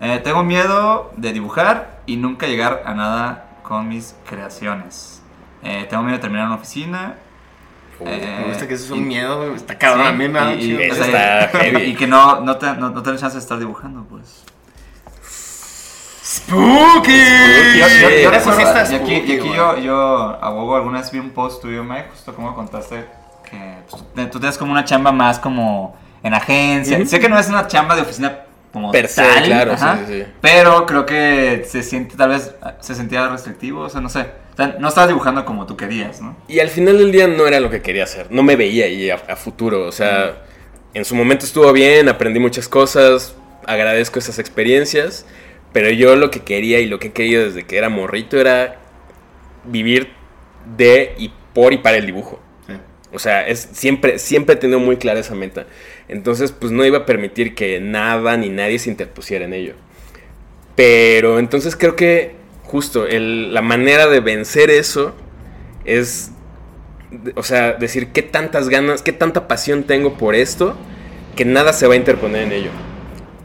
"Eh, 0.01 0.23
tengo 0.25 0.43
miedo 0.43 1.13
de 1.19 1.35
dibujar 1.35 1.98
y 2.09 2.17
nunca 2.17 2.47
llegar 2.47 2.83
a 2.87 2.95
nada 2.95 3.45
con 3.63 3.89
mis 3.89 4.15
creaciones. 4.29 5.23
Eh, 5.63 5.87
tengo 5.91 6.03
miedo 6.03 6.17
de 6.17 6.21
terminar 6.23 6.45
en 6.47 6.53
una 6.53 6.57
oficina. 6.61 7.15
eh, 8.01 8.37
Me 8.43 8.49
gusta 8.49 8.67
que 8.69 8.75
eso 8.75 8.85
es 8.85 8.91
y- 8.91 8.93
un 8.95 9.09
miedo. 9.09 9.55
Está 9.55 9.77
cabrón. 9.79 10.05
sí, 10.05 10.09
a 10.09 10.13
mí 10.13 10.29
me 10.29 10.39
da 10.41 10.55
y- 10.55 10.73
y- 10.73 10.91
o 10.91 10.95
sea. 10.95 11.51
Y 11.85 11.95
que 11.95 12.07
no, 12.07 12.41
no, 12.41 12.57
te, 12.57 12.67
no, 12.75 12.91
no 12.91 13.03
tenés 13.03 13.21
chance 13.21 13.37
de 13.37 13.41
estar 13.43 13.59
dibujando, 13.59 14.05
pues. 14.05 14.45
¡Spooky! 16.23 17.79
Yo, 17.79 18.31
recuerdo- 18.31 18.61
y 18.61 18.95
aquí, 18.95 19.13
y 19.15 19.39
aquí 19.39 19.53
yo, 19.55 19.77
yo 19.79 20.39
abogo 20.43 20.77
alguna 20.77 20.99
vez 21.01 21.11
vi 21.11 21.19
un 21.19 21.31
post 21.31 21.63
tuyo, 21.63 21.83
Mike, 21.85 22.09
justo 22.11 22.35
como 22.35 22.55
contaste 22.55 23.07
que 23.51 23.79
pues, 23.91 24.03
tú- 24.15 24.27
tú 24.33 24.39
tienes 24.41 24.59
como 24.59 24.73
una 24.73 24.85
chamba 24.85 25.11
más 25.11 25.39
como 25.39 25.97
en 26.23 26.35
agencia. 26.35 27.05
Sé 27.07 27.19
que 27.19 27.29
no 27.29 27.39
es 27.39 27.49
una 27.49 27.67
chamba 27.67 27.97
de 27.97 28.03
oficina 28.03 28.41
como 28.73 28.93
tal, 28.93 29.09
claro, 29.45 29.73
ajá, 29.73 30.01
sí, 30.07 30.13
sí, 30.13 30.25
pero 30.41 30.85
creo 30.87 31.07
que 31.07 31.65
se 31.67 31.83
siente, 31.83 32.17
tal 32.17 32.31
vez, 32.31 32.55
se 32.81 32.95
sentía 32.95 33.29
restrictivo, 33.29 33.83
o 33.83 33.89
sea, 33.89 34.01
no 34.01 34.09
sé. 34.09 34.27
O 34.53 34.57
sea, 34.57 34.77
no 34.79 34.89
estabas 34.89 35.09
dibujando 35.09 35.45
como 35.45 35.67
tú 35.67 35.77
querías, 35.77 36.21
¿no? 36.21 36.37
Y 36.49 36.59
al 36.59 36.69
final 36.69 36.99
del 36.99 37.13
día 37.13 37.29
no 37.29 37.47
era 37.47 37.61
lo 37.61 37.71
que 37.71 37.81
quería 37.81 38.05
hacer. 38.05 38.27
No 38.31 38.43
me 38.43 38.57
veía 38.57 38.87
ahí 38.87 39.09
a, 39.09 39.15
a 39.15 39.37
futuro. 39.37 39.87
O 39.87 39.93
sea, 39.93 40.43
en 40.95 41.05
su 41.05 41.15
momento 41.15 41.47
estuvo 41.47 41.73
bien, 41.73 42.09
aprendí 42.09 42.41
muchas 42.41 42.69
cosas, 42.69 43.37
agradezco 43.67 44.19
esas 44.19 44.41
experiencias. 44.41 45.25
Pero 45.73 45.91
yo 45.91 46.17
lo 46.17 46.31
que 46.31 46.41
quería 46.41 46.81
y 46.81 46.87
lo 46.87 46.99
que 46.99 47.09
he 47.09 47.13
querido 47.13 47.45
desde 47.45 47.67
que 47.67 47.77
era 47.79 47.89
morrito 47.89 48.41
era 48.41 48.77
vivir 49.65 50.13
de 50.77 51.15
y 51.19 51.33
por 51.55 51.73
y 51.73 51.79
para 51.79 51.99
el 51.99 52.07
dibujo. 52.07 52.41
Sí. 52.67 52.73
O 53.13 53.19
sea, 53.19 53.47
es, 53.47 53.69
siempre, 53.73 54.19
siempre 54.19 54.55
he 54.55 54.59
tenido 54.59 54.81
muy 54.81 54.97
clara 54.97 55.21
esa 55.21 55.35
meta. 55.35 55.67
Entonces, 56.09 56.53
pues 56.53 56.73
no 56.73 56.85
iba 56.85 56.99
a 56.99 57.07
permitir 57.07 57.55
que 57.55 57.81
nada 57.81 58.37
ni 58.37 58.49
nadie 58.49 58.79
se 58.79 58.91
interpusiera 58.91 59.45
en 59.45 59.53
ello. 59.53 59.75
Pero 60.75 61.39
entonces 61.39 61.77
creo 61.77 61.97
que 61.97 62.37
justo 62.65 63.07
la 63.09 63.63
manera 63.63 64.07
de 64.07 64.21
vencer 64.21 64.71
eso 64.71 65.15
es, 65.85 66.31
o 67.35 67.43
sea, 67.43 67.73
decir 67.73 68.09
qué 68.09 68.23
tantas 68.23 68.69
ganas, 68.69 69.03
qué 69.03 69.13
tanta 69.13 69.49
pasión 69.49 69.85
tengo 69.85 70.17
por 70.17 70.35
esto, 70.35 70.77
que 71.35 71.45
nada 71.45 71.73
se 71.73 71.87
va 71.87 71.95
a 71.95 71.97
interponer 71.97 72.43
en 72.43 72.53
ello. 72.53 72.71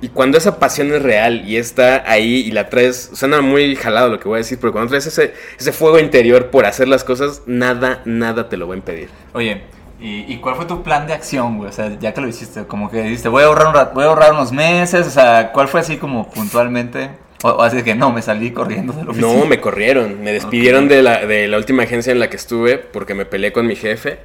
Y 0.02 0.10
cuando 0.10 0.38
esa 0.38 0.60
pasión 0.60 0.92
es 0.94 1.02
real 1.02 1.48
y 1.48 1.56
está 1.56 2.04
ahí 2.12 2.42
y 2.46 2.52
la 2.52 2.70
traes, 2.70 3.12
suena 3.14 3.40
muy 3.40 3.76
jalado 3.78 4.10
lo 4.10 4.20
que 4.20 4.28
voy 4.28 4.36
a 4.36 4.38
decir, 4.40 4.58
pero 4.60 4.74
cuando 4.74 4.90
traes 4.90 5.08
ese, 5.08 5.34
ese 5.58 5.72
fuego 5.72 5.98
interior 5.98 6.52
por 6.52 6.66
hacer 6.66 6.90
las 6.90 7.06
cosas, 7.06 7.42
nada, 7.46 8.02
nada 8.04 8.50
te 8.50 8.58
lo 8.58 8.68
va 8.68 8.74
a 8.74 8.78
impedir. 8.78 9.08
Oye, 9.34 9.62
¿y, 10.04 10.26
y 10.34 10.38
cuál 10.38 10.56
fue 10.56 10.66
tu 10.66 10.84
plan 10.84 11.08
de 11.08 11.14
acción, 11.14 11.58
güey? 11.58 11.70
O 11.70 11.74
sea, 11.74 11.98
ya 12.00 12.14
que 12.14 12.22
lo 12.22 12.28
hiciste, 12.28 12.66
como 12.66 12.92
que 12.92 13.02
dijiste, 13.02 13.30
voy 13.30 13.44
a 13.44 13.48
ahorrar, 13.48 13.68
un 13.68 13.74
rat- 13.74 13.94
voy 13.94 14.04
a 14.04 14.08
ahorrar 14.08 14.34
unos 14.34 14.52
meses, 14.52 15.08
o 15.08 15.10
sea, 15.10 15.52
¿cuál 15.54 15.68
fue 15.68 15.80
así 15.80 15.98
como 15.98 16.30
puntualmente? 16.30 17.10
O, 17.44 17.50
o 17.50 17.62
así 17.62 17.82
que 17.84 17.96
no, 17.96 18.12
me 18.12 18.22
salí 18.22 18.52
corriendo 18.52 18.94
de 18.94 19.04
la 19.06 19.12
oficina. 19.12 19.34
No, 19.34 19.46
me 19.46 19.60
corrieron. 19.60 20.22
Me 20.24 20.32
despidieron 20.32 20.88
de, 20.88 21.02
la, 21.02 21.26
de 21.26 21.48
la 21.48 21.58
última 21.58 21.84
agencia 21.84 22.12
en 22.12 22.20
la 22.20 22.30
que 22.30 22.36
estuve 22.38 22.78
porque 22.78 23.14
me 23.16 23.26
peleé 23.26 23.52
con 23.52 23.66
mi 23.68 23.76
jefe. 23.76 24.20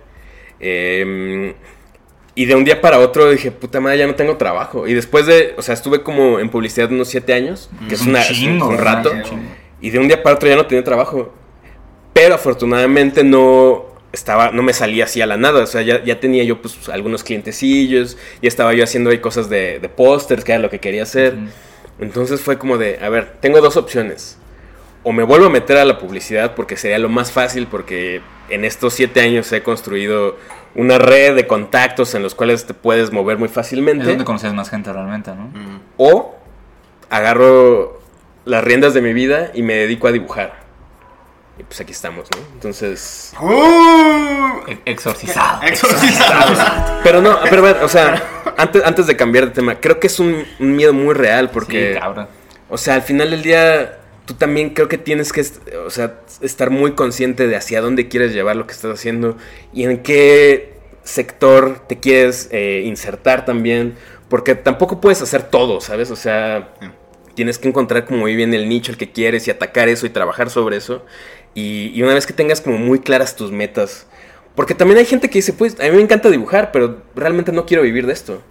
Eh, 0.61 1.55
y 2.35 2.45
de 2.45 2.55
un 2.55 2.65
día 2.65 2.81
para 2.81 3.01
otro 3.01 3.29
dije, 3.31 3.51
puta 3.51 3.81
madre, 3.81 3.99
ya 3.99 4.07
no 4.07 4.15
tengo 4.15 4.37
trabajo. 4.37 4.87
Y 4.87 4.95
después 4.95 5.27
de, 5.27 5.55
o 5.59 5.63
sea, 5.63 5.75
estuve 5.75 6.03
como 6.05 6.39
en 6.39 6.49
publicidad 6.51 6.91
unos 6.93 7.09
siete 7.09 7.33
años, 7.33 7.69
que 7.89 7.95
es, 7.97 8.03
un 8.03 8.11
una, 8.11 8.21
es 8.23 8.31
un- 8.31 8.37
chingo, 8.37 8.69
un 8.69 8.79
rato. 8.79 9.11
Chingo. 9.25 9.43
Y 9.81 9.91
de 9.91 9.99
un 9.99 10.07
día 10.07 10.23
para 10.23 10.37
otro 10.37 10.49
ya 10.49 10.55
no 10.57 10.67
tenía 10.67 10.85
trabajo. 10.85 11.33
Pero 12.13 12.37
afortunadamente 12.37 13.25
no 13.25 13.87
estaba, 14.13 14.51
no 14.51 14.63
me 14.63 14.73
salía 14.73 15.05
así 15.05 15.21
a 15.21 15.27
la 15.27 15.37
nada. 15.37 15.63
O 15.63 15.67
sea, 15.67 15.83
ya, 15.83 16.03
ya 16.05 16.21
tenía 16.21 16.45
yo 16.45 16.61
pues 16.63 16.89
algunos 16.89 17.25
clientecillos. 17.25 18.17
Ya 18.43 18.49
estaba 18.49 18.75
yo 18.75 18.85
haciendo 18.85 19.11
ahí 19.11 19.19
cosas 19.19 19.49
de, 19.49 19.79
de 19.81 19.89
pósters, 19.89 20.45
que 20.45 20.53
era 20.53 20.61
lo 20.61 20.71
que 20.71 20.81
quería 20.81 21.03
hacer. 21.03 21.35
Entonces 22.01 22.41
fue 22.41 22.59
como 22.59 22.79
de, 22.79 22.99
a 23.03 23.09
ver, 23.09 23.37
tengo 23.41 23.61
dos 23.61 23.77
opciones. 23.77 24.39
O 25.03 25.13
me 25.13 25.23
vuelvo 25.23 25.47
a 25.47 25.51
meter 25.51 25.77
a 25.79 25.85
la 25.85 25.99
publicidad 25.99 26.55
porque 26.55 26.77
sería 26.77 26.99
lo 26.99 27.09
más 27.09 27.33
fácil 27.33 27.67
porque 27.67 28.21
en 28.51 28.65
estos 28.65 28.95
siete 28.95 29.21
años 29.21 29.51
he 29.53 29.63
construido 29.63 30.37
una 30.75 30.99
red 30.99 31.35
de 31.35 31.47
contactos 31.47 32.15
en 32.15 32.23
los 32.23 32.35
cuales 32.35 32.67
te 32.67 32.75
puedes 32.75 33.13
mover 33.13 33.39
muy 33.39 33.47
Es 33.47 33.53
fácilmente. 33.55 34.05
donde 34.05 34.25
conoces 34.25 34.53
más 34.53 34.69
gente 34.71 34.93
realmente, 34.93 35.31
¿no? 35.35 35.51
O 35.97 36.37
agarro 37.11 38.01
las 38.45 38.63
riendas 38.65 38.95
de 38.95 39.01
mi 39.03 39.13
vida 39.13 39.51
y 39.55 39.63
me 39.63 39.75
dedico 39.75 40.09
a 40.09 40.13
dibujar. 40.13 40.68
Y 41.59 41.65
pues 41.65 41.81
aquí 41.81 41.93
estamos, 41.93 42.29
¿no? 42.37 42.43
Entonces... 42.55 43.33
¡Uh! 43.41 44.71
E- 44.71 44.79
Exorcizado. 44.85 45.63
Exorcizado. 45.67 46.55
Pero 47.03 47.21
no, 47.23 47.39
pero 47.49 47.67
a 47.67 47.73
ver, 47.73 47.83
o 47.83 47.89
sea, 47.89 48.23
antes, 48.57 48.85
antes 48.85 49.07
de 49.07 49.17
cambiar 49.17 49.47
de 49.47 49.51
tema, 49.53 49.81
creo 49.81 49.99
que 49.99 50.07
es 50.09 50.21
un, 50.21 50.45
un 50.61 50.77
miedo 50.77 50.93
muy 50.93 51.15
real 51.15 51.51
porque... 51.51 51.95
Sí, 51.95 51.99
cabrón. 52.01 52.29
O 52.69 52.77
sea, 52.77 52.95
al 52.95 53.03
final 53.03 53.31
del 53.31 53.43
día, 53.43 53.99
tú 54.27 54.35
también 54.35 54.71
creo 54.71 54.89
que 54.89 54.99
tienes 54.99 55.33
que, 55.33 55.45
o 55.85 55.91
sea, 55.91 56.21
estar 56.43 56.71
muy 56.71 56.93
consciente 56.93 57.47
de 57.47 57.57
hacia 57.57 57.81
dónde 57.81 58.09
quieres 58.09 58.33
llevar 58.35 58.57
lo 58.57 58.67
que 58.67 58.73
estás 58.75 58.93
haciendo 58.93 59.37
y 59.73 59.85
en 59.85 60.03
qué 60.03 60.75
sector 61.03 61.81
te 61.89 61.99
quieres 61.99 62.49
eh, 62.53 62.83
insertar 62.85 63.47
también, 63.47 63.95
porque 64.29 64.55
tampoco 64.55 65.01
puedes 65.01 65.23
hacer 65.23 65.45
todo, 65.45 65.81
¿sabes? 65.81 66.11
O 66.11 66.17
sea, 66.17 66.75
tienes 67.35 67.59
que 67.59 67.69
encontrar 67.69 68.05
como 68.05 68.19
muy 68.19 68.37
bien 68.37 68.53
el 68.53 68.69
nicho 68.69 68.93
el 68.93 68.99
que 68.99 69.13
quieres 69.13 69.49
y 69.49 69.51
atacar 69.51 69.89
eso 69.89 70.05
y 70.05 70.11
trabajar 70.11 70.51
sobre 70.51 70.77
eso. 70.77 71.07
Y, 71.59 71.91
y 71.95 72.03
una 72.03 72.15
vez 72.15 72.27
que 72.27 72.33
tengas 72.33 72.61
como 72.61 72.79
muy 72.79 73.01
claras 73.01 73.35
tus 73.35 73.51
metas, 73.51 74.07
porque 74.59 74.75
también 74.75 74.99
hay 74.99 75.07
gente 75.07 75.31
que 75.31 75.39
dice, 75.39 75.53
pues, 75.53 75.79
a 75.79 75.85
mí 75.85 75.91
me 75.91 76.03
encanta 76.03 76.29
dibujar, 76.31 76.73
pero 76.73 77.03
realmente 77.15 77.53
no 77.53 77.65
quiero 77.65 77.85
vivir 77.85 78.09
de 78.09 78.13
esto, 78.13 78.43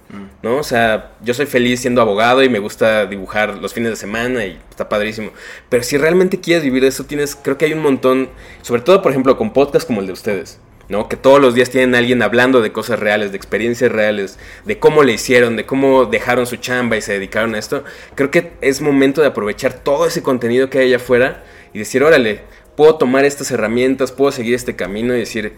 ¿no? 0.42 0.56
O 0.56 0.64
sea, 0.64 1.12
yo 1.22 1.34
soy 1.34 1.48
feliz 1.48 1.82
siendo 1.82 2.00
abogado 2.00 2.42
y 2.44 2.48
me 2.48 2.60
gusta 2.60 3.06
dibujar 3.06 3.58
los 3.58 3.74
fines 3.74 3.90
de 3.90 3.98
semana 3.98 4.46
y 4.46 4.58
está 4.70 4.88
padrísimo. 4.88 5.32
Pero 5.68 5.84
si 5.84 5.98
realmente 5.98 6.40
quieres 6.40 6.64
vivir 6.64 6.84
de 6.84 6.88
eso, 6.88 7.04
tienes, 7.04 7.36
creo 7.36 7.58
que 7.58 7.66
hay 7.66 7.74
un 7.74 7.82
montón, 7.82 8.30
sobre 8.62 8.84
todo, 8.84 9.02
por 9.02 9.12
ejemplo, 9.12 9.38
con 9.38 9.52
podcasts 9.52 9.86
como 9.86 10.00
el 10.00 10.08
de 10.08 10.14
ustedes, 10.14 10.62
¿no? 10.88 11.10
Que 11.10 11.18
todos 11.18 11.42
los 11.42 11.56
días 11.56 11.70
tienen 11.70 11.94
a 11.94 11.98
alguien 11.98 12.22
hablando 12.22 12.62
de 12.62 12.72
cosas 12.72 13.00
reales, 13.00 13.32
de 13.32 13.38
experiencias 13.38 13.92
reales, 13.92 14.40
de 14.64 14.80
cómo 14.80 15.04
le 15.04 15.12
hicieron, 15.12 15.58
de 15.58 15.66
cómo 15.66 16.06
dejaron 16.06 16.48
su 16.48 16.56
chamba 16.56 16.96
y 16.96 17.02
se 17.02 17.12
dedicaron 17.12 17.54
a 17.54 17.60
esto. 17.60 17.84
Creo 18.16 18.32
que 18.32 18.54
es 18.62 18.80
momento 18.80 19.20
de 19.20 19.28
aprovechar 19.28 19.74
todo 19.74 20.08
ese 20.08 20.24
contenido 20.24 20.70
que 20.70 20.80
hay 20.80 20.86
allá 20.88 21.04
afuera 21.04 21.44
y 21.74 21.80
decir, 21.80 22.02
órale, 22.02 22.44
puedo 22.78 22.96
tomar 22.96 23.26
estas 23.26 23.52
herramientas, 23.52 24.14
puedo 24.14 24.32
seguir 24.32 24.56
este 24.56 24.78
camino 24.78 25.14
y 25.14 25.20
decir, 25.20 25.56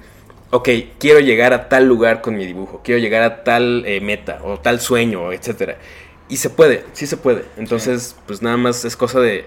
ok, 0.49 0.69
quiero 0.97 1.19
llegar 1.19 1.53
a 1.53 1.69
tal 1.69 1.85
lugar 1.85 2.21
con 2.21 2.35
mi 2.35 2.47
dibujo, 2.47 2.81
quiero 2.83 2.99
llegar 2.99 3.21
a 3.21 3.43
tal 3.43 3.83
eh, 3.85 4.01
meta 4.01 4.39
o 4.43 4.59
tal 4.59 4.79
sueño, 4.79 5.31
etcétera. 5.31 5.77
Y 6.29 6.37
se 6.37 6.49
puede, 6.49 6.85
sí 6.93 7.05
se 7.05 7.17
puede. 7.17 7.45
Entonces, 7.57 8.15
pues 8.25 8.41
nada 8.41 8.57
más 8.57 8.85
es 8.85 8.95
cosa 8.95 9.19
de, 9.19 9.45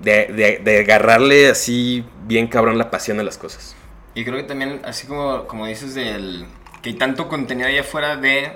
de, 0.00 0.26
de- 0.26 0.60
de 0.62 0.78
agarrarle 0.80 1.48
así 1.48 2.04
bien 2.26 2.48
cabrón 2.48 2.76
la 2.76 2.90
pasión 2.90 3.18
a 3.20 3.22
las 3.22 3.38
cosas. 3.38 3.74
Y 4.14 4.24
creo 4.24 4.36
que 4.36 4.44
también, 4.44 4.80
así 4.84 5.06
como, 5.06 5.46
como 5.46 5.66
dices, 5.66 5.94
del, 5.94 6.46
que 6.82 6.90
hay 6.90 6.96
tanto 6.96 7.28
contenido 7.28 7.68
allá 7.68 7.80
afuera 7.80 8.16
de 8.16 8.52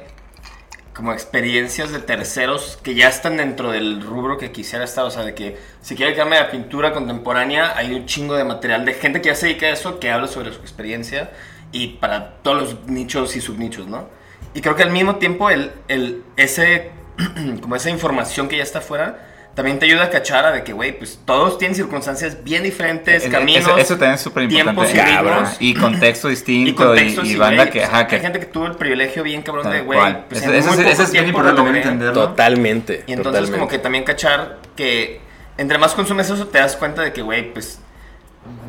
como 0.99 1.13
experiencias 1.13 1.93
de 1.93 2.01
terceros 2.01 2.77
que 2.83 2.97
ya 2.97 3.07
están 3.07 3.37
dentro 3.37 3.71
del 3.71 4.03
rubro 4.03 4.37
que 4.37 4.51
quisiera 4.51 4.85
estar. 4.85 5.05
O 5.05 5.13
sea, 5.13 5.23
de 5.23 5.33
que 5.33 5.57
si 5.81 5.95
quiere 5.95 6.11
dedicarme 6.11 6.39
a 6.39 6.51
pintura 6.51 6.93
contemporánea, 6.93 7.77
hay 7.77 7.95
un 7.95 8.05
chingo 8.07 8.35
de 8.35 8.43
material 8.43 8.85
de 8.85 8.95
gente 8.95 9.21
que 9.21 9.29
ya 9.29 9.37
se 9.37 9.47
dedica 9.47 9.67
a 9.67 9.71
eso, 9.71 10.01
que 10.01 10.11
habla 10.11 10.27
sobre 10.27 10.53
su 10.53 10.59
experiencia 10.59 11.31
y 11.71 11.87
para 11.87 12.39
todos 12.43 12.61
los 12.61 12.87
nichos 12.89 13.37
y 13.37 13.41
subnichos, 13.41 13.87
¿no? 13.87 14.09
Y 14.55 14.61
creo 14.61 14.75
que 14.75 14.83
al 14.83 14.91
mismo 14.91 15.17
tiempo, 15.17 15.51
el, 15.51 15.71
el, 15.87 16.25
ese, 16.37 16.91
como 17.63 17.77
esa 17.77 17.91
información 17.91 18.49
que 18.49 18.57
ya 18.57 18.65
está 18.65 18.81
afuera, 18.81 19.28
también 19.59 19.81
te 19.81 19.87
ayuda 19.87 20.05
a 20.05 20.11
cachar 20.11 20.47
a 20.47 20.53
de 20.53 20.63
que, 20.63 20.73
güey, 20.73 20.97
pues 20.97 21.19
todos 21.25 21.59
tienen 21.59 21.75
circunstancias 21.75 22.45
bien 22.45 22.63
diferentes, 22.63 23.25
Es- 23.25 23.29
caminos. 23.29 23.63
eso, 23.65 23.77
eso 23.77 23.95
también 23.95 24.13
es 24.13 24.21
súper 24.21 24.45
importante. 24.45 24.85
tiempos 24.95 25.59
y. 25.61 25.71
Y 25.71 25.75
contexto 25.75 26.29
distinto. 26.37 26.71
Y, 26.71 26.75
contextos 26.75 27.27
y 27.27 27.33
y, 27.33 27.37
banda 27.37 27.65
que, 27.67 27.81
pues, 27.81 27.91
ajá, 27.91 28.07
que 28.07 28.15
hay 28.15 28.23
gente 28.23 28.39
que 28.39 28.47
tuvo 28.47 28.67
el 28.67 28.77
privilegio 28.77 29.25
bien 29.25 29.43
cabrón 29.43 29.69
de, 29.69 29.81
güey, 29.81 29.99
pues, 30.29 30.43
Eso, 30.43 30.53
es- 30.53 30.65
poco 30.65 30.81
eso 30.81 31.03
es 31.03 31.11
bien 31.11 31.27
importante 31.27 31.57
también 31.57 31.77
entenderlo. 31.79 32.29
Totalmente. 32.29 33.03
Y 33.09 33.15
entonces 33.15 33.25
totalmente. 33.25 33.59
como 33.59 33.69
que 33.69 33.79
también 33.81 34.05
cachar 34.05 34.59
que 34.77 35.21
entre 35.57 35.77
más 35.77 35.93
consumes 35.95 36.31
eso 36.31 36.47
te 36.47 36.59
das 36.59 36.77
cuenta 36.77 37.03
de 37.03 37.13
que, 37.13 37.23
güey, 37.23 37.53
pues 37.53 37.81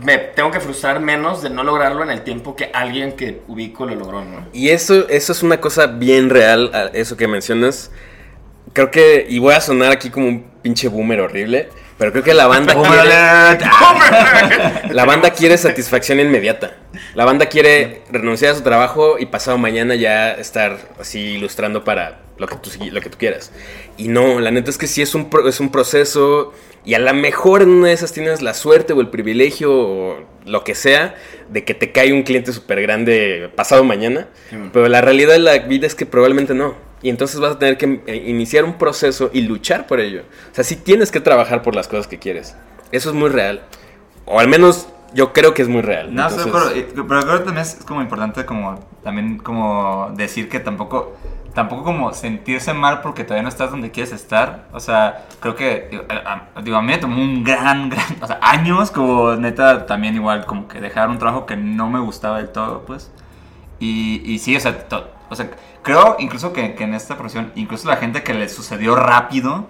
me 0.04 0.18
tengo 0.18 0.50
que 0.50 0.60
frustrar 0.60 1.00
menos 1.00 1.44
de 1.44 1.52
no 1.52 1.64
lograrlo 1.64 2.02
en 2.02 2.10
el 2.10 2.22
tiempo 2.24 2.56
que 2.56 2.72
alguien 2.74 3.12
que 3.14 3.42
ubico 3.48 3.86
lo 3.86 3.94
logró, 3.94 4.26
¿no? 4.26 4.48
Y 4.54 4.70
eso, 4.70 5.08
eso 5.08 5.34
es 5.34 5.44
una 5.44 5.62
cosa 5.62 5.86
bien 5.86 6.32
real, 6.32 6.90
eso 6.96 7.16
que 7.16 7.28
mencionas. 7.28 7.92
Creo 8.74 8.92
que, 8.92 9.26
y 9.30 9.40
voy 9.40 9.54
a 9.54 9.62
sonar 9.62 9.92
aquí 9.92 10.10
como 10.10 10.28
un 10.28 10.46
pinche 10.62 10.88
boomer 10.90 11.22
horrible, 11.22 11.70
pero 11.98 12.12
creo 12.12 12.24
que 12.24 12.34
la 12.34 12.48
banda 12.48 12.74
quiere, 12.90 13.10
la 14.94 15.06
banda 15.06 15.32
quiere 15.32 15.58
satisfacción 15.58 16.20
inmediata. 16.20 16.76
La 17.16 17.26
banda 17.26 17.48
quiere 17.48 18.02
renunciar 18.12 18.54
a 18.54 18.56
su 18.56 18.62
trabajo 18.62 19.18
y 19.20 19.26
pasado 19.26 19.58
mañana 19.58 19.96
ya 19.96 20.32
estar 20.32 20.78
así 21.00 21.20
ilustrando 21.36 21.84
para 21.84 22.20
lo 22.38 22.48
que 22.48 22.56
tú, 22.58 22.70
lo 22.92 23.02
que 23.02 23.10
tú 23.10 23.18
quieras. 23.18 23.52
Y 23.98 24.08
no, 24.08 24.40
la 24.40 24.52
neta 24.52 24.70
es 24.70 24.78
que 24.78 24.88
sí 24.88 25.02
es 25.02 25.14
un, 25.16 25.30
pro- 25.30 25.48
es 25.48 25.60
un 25.60 25.72
proceso 25.72 26.54
y 26.86 26.94
a 26.94 27.00
lo 27.00 27.14
mejor 27.14 27.62
en 27.64 27.70
una 27.70 27.88
de 27.90 27.94
esas 27.94 28.14
tienes 28.14 28.42
la 28.42 28.54
suerte 28.54 28.94
o 28.94 29.02
el 29.02 29.10
privilegio 29.10 29.72
o 29.74 30.26
lo 30.46 30.64
que 30.64 30.74
sea 30.76 31.16
de 31.50 31.66
que 31.66 31.74
te 31.74 31.92
cae 31.92 32.14
un 32.14 32.24
cliente 32.24 32.54
súper 32.54 32.82
grande 32.82 33.50
pasado 33.56 33.84
mañana. 33.84 34.28
Pero 34.72 34.88
la 34.88 35.02
realidad 35.02 35.34
de 35.34 35.40
la 35.40 35.58
vida 35.60 35.86
es 35.86 35.96
que 35.96 36.06
probablemente 36.06 36.54
no. 36.54 36.76
Y 37.02 37.10
entonces 37.10 37.40
vas 37.40 37.54
a 37.54 37.60
tener 37.60 37.78
que 37.78 38.02
eh, 38.08 38.16
iniciar 38.28 38.66
un 38.66 38.74
proceso 38.74 39.30
y 39.34 39.42
luchar 39.42 39.88
por 39.88 40.00
ello. 40.00 40.24
O 40.52 40.56
sea, 40.56 40.64
sí 40.64 40.76
tienes 40.76 41.12
que 41.12 41.20
trabajar 41.22 41.62
por 41.62 41.76
las 41.76 41.88
cosas 41.88 42.08
que 42.08 42.20
quieres. 42.20 42.56
Eso 42.92 43.10
es 43.10 43.16
muy 43.16 43.30
real. 43.30 43.62
O 44.26 44.40
al 44.40 44.48
menos 44.48 44.88
yo 45.14 45.32
creo 45.34 45.54
que 45.54 45.62
es 45.62 45.70
muy 45.70 45.82
real. 45.82 46.14
No, 46.14 46.28
Entonces-. 46.28 46.78
Y- 46.78 46.82
Pero 46.94 47.06
creo 47.08 47.38
que 47.40 47.46
también 47.46 47.58
es 47.60 47.76
como 47.86 48.02
importante 48.02 48.46
como 48.46 48.80
también 49.04 49.38
como 49.38 50.12
decir 50.16 50.50
que 50.50 50.60
tampoco 50.60 51.16
tampoco 51.54 51.84
como 51.84 52.14
sentirse 52.14 52.74
mal 52.74 53.02
porque 53.02 53.24
todavía 53.24 53.42
no 53.44 53.50
estás 53.50 53.72
donde 53.72 53.92
quieres 53.92 54.12
estar. 54.14 54.68
O 54.74 54.80
sea, 54.80 55.26
creo 55.40 55.56
que 55.56 55.88
digo, 55.90 56.04
a, 56.10 56.48
a- 56.56 56.62
digo, 56.62 56.78
a 56.78 56.82
mí 56.82 56.88
me 56.88 56.98
tomó 56.98 57.22
un 57.22 57.44
gran, 57.44 57.90
gran, 57.90 58.06
o 58.22 58.28
sea, 58.28 58.40
años 58.42 58.92
como 58.92 59.36
neta 59.36 59.86
también 59.86 60.16
igual 60.16 60.46
como 60.46 60.68
que 60.68 60.80
dejar 60.82 61.10
un 61.10 61.18
trabajo 61.18 61.46
que 61.46 61.56
no 61.56 61.90
me 61.90 62.00
gustaba 62.00 62.38
del 62.38 62.50
todo, 62.50 62.84
pues. 62.86 63.10
Y, 63.80 64.22
y 64.26 64.40
sí, 64.40 64.56
o 64.56 64.60
sea, 64.60 64.78
to- 64.88 65.10
o 65.30 65.36
sea, 65.36 65.50
creo 65.84 66.16
incluso 66.20 66.52
que, 66.54 66.76
que 66.76 66.84
en 66.84 66.94
esta 66.94 67.16
profesión, 67.16 67.52
incluso 67.56 67.88
la 67.88 67.98
gente 67.98 68.24
que 68.24 68.34
le 68.34 68.50
sucedió 68.50 68.96
rápido, 68.96 69.68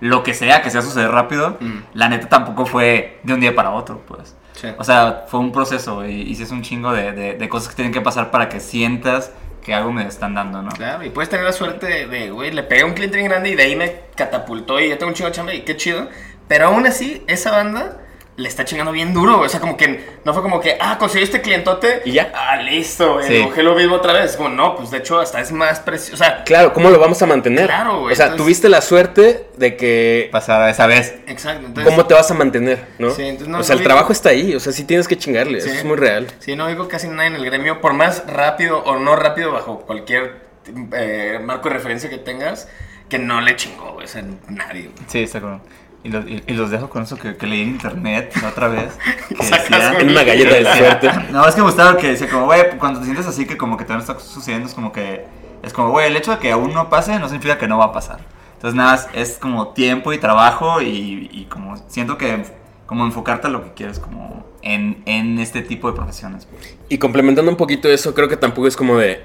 lo 0.00 0.22
que 0.22 0.34
sea 0.34 0.62
que 0.62 0.70
sea 0.70 0.82
suceder 0.82 1.10
rápido, 1.10 1.56
Ujú. 1.60 1.80
la 1.94 2.08
neta 2.08 2.28
tampoco 2.28 2.66
fue 2.66 3.20
de 3.22 3.34
un 3.34 3.40
día 3.40 3.54
para 3.54 3.70
otro, 3.70 4.02
pues. 4.06 4.36
Sí. 4.52 4.68
O 4.78 4.84
sea, 4.84 5.24
fue 5.28 5.40
un 5.40 5.52
proceso 5.52 6.04
y, 6.06 6.22
y 6.22 6.34
sí 6.34 6.42
es 6.42 6.50
un 6.50 6.62
chingo 6.62 6.92
de, 6.92 7.12
de- 7.12 7.34
de 7.34 7.48
cosas 7.48 7.70
que 7.70 7.76
tienen 7.76 7.92
que 7.92 8.00
pasar 8.02 8.30
para 8.30 8.48
que 8.48 8.60
sientas 8.60 9.32
que 9.64 9.74
algo 9.74 9.92
me 9.92 10.06
están 10.06 10.34
dando, 10.34 10.62
¿no? 10.62 10.70
Claro, 10.70 11.04
y 11.04 11.10
puedes 11.10 11.28
tener 11.30 11.44
la 11.44 11.52
suerte 11.52 12.06
de- 12.06 12.30
güey, 12.30 12.50
le 12.50 12.62
pegué 12.62 12.84
un 12.84 12.92
cliente 12.92 13.16
bien 13.16 13.28
grande 13.30 13.50
y 13.50 13.54
de 13.54 13.62
ahí 13.62 13.76
me 13.76 14.00
catapultó 14.16 14.80
y 14.80 14.88
ya 14.88 14.98
tengo 14.98 15.08
un 15.10 15.14
chingo 15.14 15.28
de 15.30 15.34
chamba 15.36 15.54
y 15.54 15.62
qué 15.62 15.76
chido. 15.76 16.08
Pero 16.48 16.66
aún 16.66 16.86
así, 16.86 17.22
esa 17.26 17.52
banda 17.52 17.99
le 18.40 18.48
está 18.48 18.64
chingando 18.64 18.90
bien 18.92 19.12
duro. 19.12 19.40
O 19.40 19.48
sea, 19.48 19.60
como 19.60 19.76
que 19.76 20.04
no 20.24 20.32
fue 20.32 20.42
como 20.42 20.60
que, 20.60 20.76
ah, 20.80 20.96
conseguí 20.98 21.24
este 21.24 21.40
clientote 21.42 22.02
Y 22.04 22.12
ya. 22.12 22.32
Ah, 22.34 22.56
listo, 22.56 23.14
güey. 23.14 23.26
Sí. 23.28 23.62
Lo 23.62 23.74
mismo 23.74 23.96
otra 23.96 24.12
vez. 24.14 24.36
Como, 24.36 24.48
no, 24.48 24.76
pues 24.76 24.90
de 24.90 24.98
hecho, 24.98 25.20
hasta 25.20 25.40
es 25.40 25.52
más 25.52 25.80
precioso. 25.80 26.14
O 26.14 26.16
sea, 26.26 26.42
Claro, 26.44 26.72
¿cómo 26.72 26.90
lo 26.90 26.98
vamos 26.98 27.20
a 27.22 27.26
mantener? 27.26 27.66
Claro, 27.66 28.00
güey, 28.00 28.12
O 28.12 28.16
sea, 28.16 28.26
entonces- 28.26 28.44
tuviste 28.44 28.68
la 28.68 28.80
suerte 28.80 29.46
de 29.56 29.76
que... 29.76 30.28
Pasada 30.32 30.70
esa 30.70 30.86
vez. 30.86 31.14
exacto. 31.26 31.66
Entonces, 31.66 31.92
¿Cómo 31.94 32.06
te 32.06 32.14
vas 32.14 32.30
a 32.30 32.34
mantener? 32.34 32.84
¿no? 32.98 33.10
Sí, 33.10 33.22
entonces 33.22 33.48
no- 33.48 33.58
o 33.58 33.62
sea, 33.62 33.76
el 33.76 33.82
trabajo 33.82 34.12
está 34.12 34.30
ahí, 34.30 34.54
o 34.54 34.60
sea, 34.60 34.72
sí 34.72 34.84
tienes 34.84 35.06
que 35.06 35.16
chingarle, 35.18 35.60
Sí. 35.60 35.68
eso 35.68 35.78
es 35.78 35.84
muy 35.84 35.96
real. 35.96 36.26
Sí, 36.38 36.56
no 36.56 36.66
digo 36.68 36.88
casi 36.88 37.08
nadie 37.08 37.28
en 37.28 37.34
el 37.36 37.44
gremio, 37.44 37.80
por 37.80 37.92
más 37.92 38.24
rápido 38.26 38.78
o 38.84 38.96
no 38.98 39.16
rápido 39.16 39.52
bajo 39.52 39.80
cualquier 39.80 40.48
eh, 40.94 41.38
marco 41.42 41.68
de 41.68 41.74
referencia 41.74 42.08
que 42.08 42.18
tengas, 42.18 42.68
que 43.08 43.18
no 43.18 43.40
le 43.40 43.56
chingó, 43.56 43.92
güey. 43.94 44.04
O 44.06 44.08
sea, 44.08 44.22
nadie, 44.48 44.82
güey. 44.84 45.04
Sí, 45.08 45.22
está 45.24 45.40
con. 45.40 45.62
Y, 46.02 46.08
los- 46.08 46.24
y- 46.26 46.42
y 46.46 46.52
los 46.54 46.70
dejo 46.70 46.88
con 46.88 47.02
eso 47.02 47.16
que, 47.18 47.36
que 47.36 47.46
leí 47.46 47.60
en 47.62 47.68
internet 47.70 48.32
la 48.42 48.48
otra 48.48 48.68
vez. 48.68 48.96
Que 49.28 49.34
decía- 49.36 49.98
En 49.98 50.10
una 50.10 50.22
galleta 50.24 50.54
de 50.54 50.64
suerte. 50.64 51.10
No, 51.32 51.46
es 51.46 51.54
que 51.54 51.60
me 51.60 51.66
gustaba 51.66 51.96
que 51.96 52.08
decía 52.08 52.28
como, 52.28 52.46
güey, 52.46 52.78
cuando 52.78 53.00
te 53.00 53.04
sientes 53.06 53.26
así 53.26 53.46
que 53.46 53.56
como 53.56 53.76
que 53.76 53.84
te 53.84 53.94
está 53.96 54.18
sucediendo, 54.18 54.66
es 54.68 54.74
como 54.74 54.92
que, 54.92 55.26
es 55.62 55.72
como, 55.72 55.90
güey, 55.90 56.06
el 56.06 56.16
hecho 56.16 56.30
de 56.32 56.38
que 56.38 56.50
aún 56.52 56.72
no 56.72 56.88
pase 56.88 57.18
no 57.18 57.28
significa 57.28 57.58
que 57.58 57.68
no 57.68 57.76
va 57.78 57.86
a 57.86 57.92
pasar. 57.92 58.20
Entonces 58.54 58.74
nada, 58.76 58.94
es- 58.94 59.08
es 59.32 59.38
como 59.38 59.68
tiempo 59.68 60.12
y 60.12 60.18
trabajo 60.18 60.80
y, 60.82 61.28
y 61.32 61.46
como 61.50 61.76
siento 61.88 62.16
que 62.18 62.44
como 62.86 63.04
enfocarte 63.04 63.46
a 63.46 63.50
lo 63.50 63.62
que 63.62 63.72
quieres 63.74 63.98
como 64.00 64.44
en, 64.62 65.02
en 65.06 65.38
este 65.38 65.60
tipo 65.62 65.88
de 65.90 65.94
profesiones. 65.96 66.46
pues. 66.46 66.76
Y 66.88 66.98
complementando 66.98 67.50
un 67.50 67.56
poquito 67.56 67.88
eso, 67.88 68.14
creo 68.14 68.28
que 68.28 68.36
tampoco 68.36 68.66
es 68.66 68.76
como 68.76 68.96
de 68.96 69.22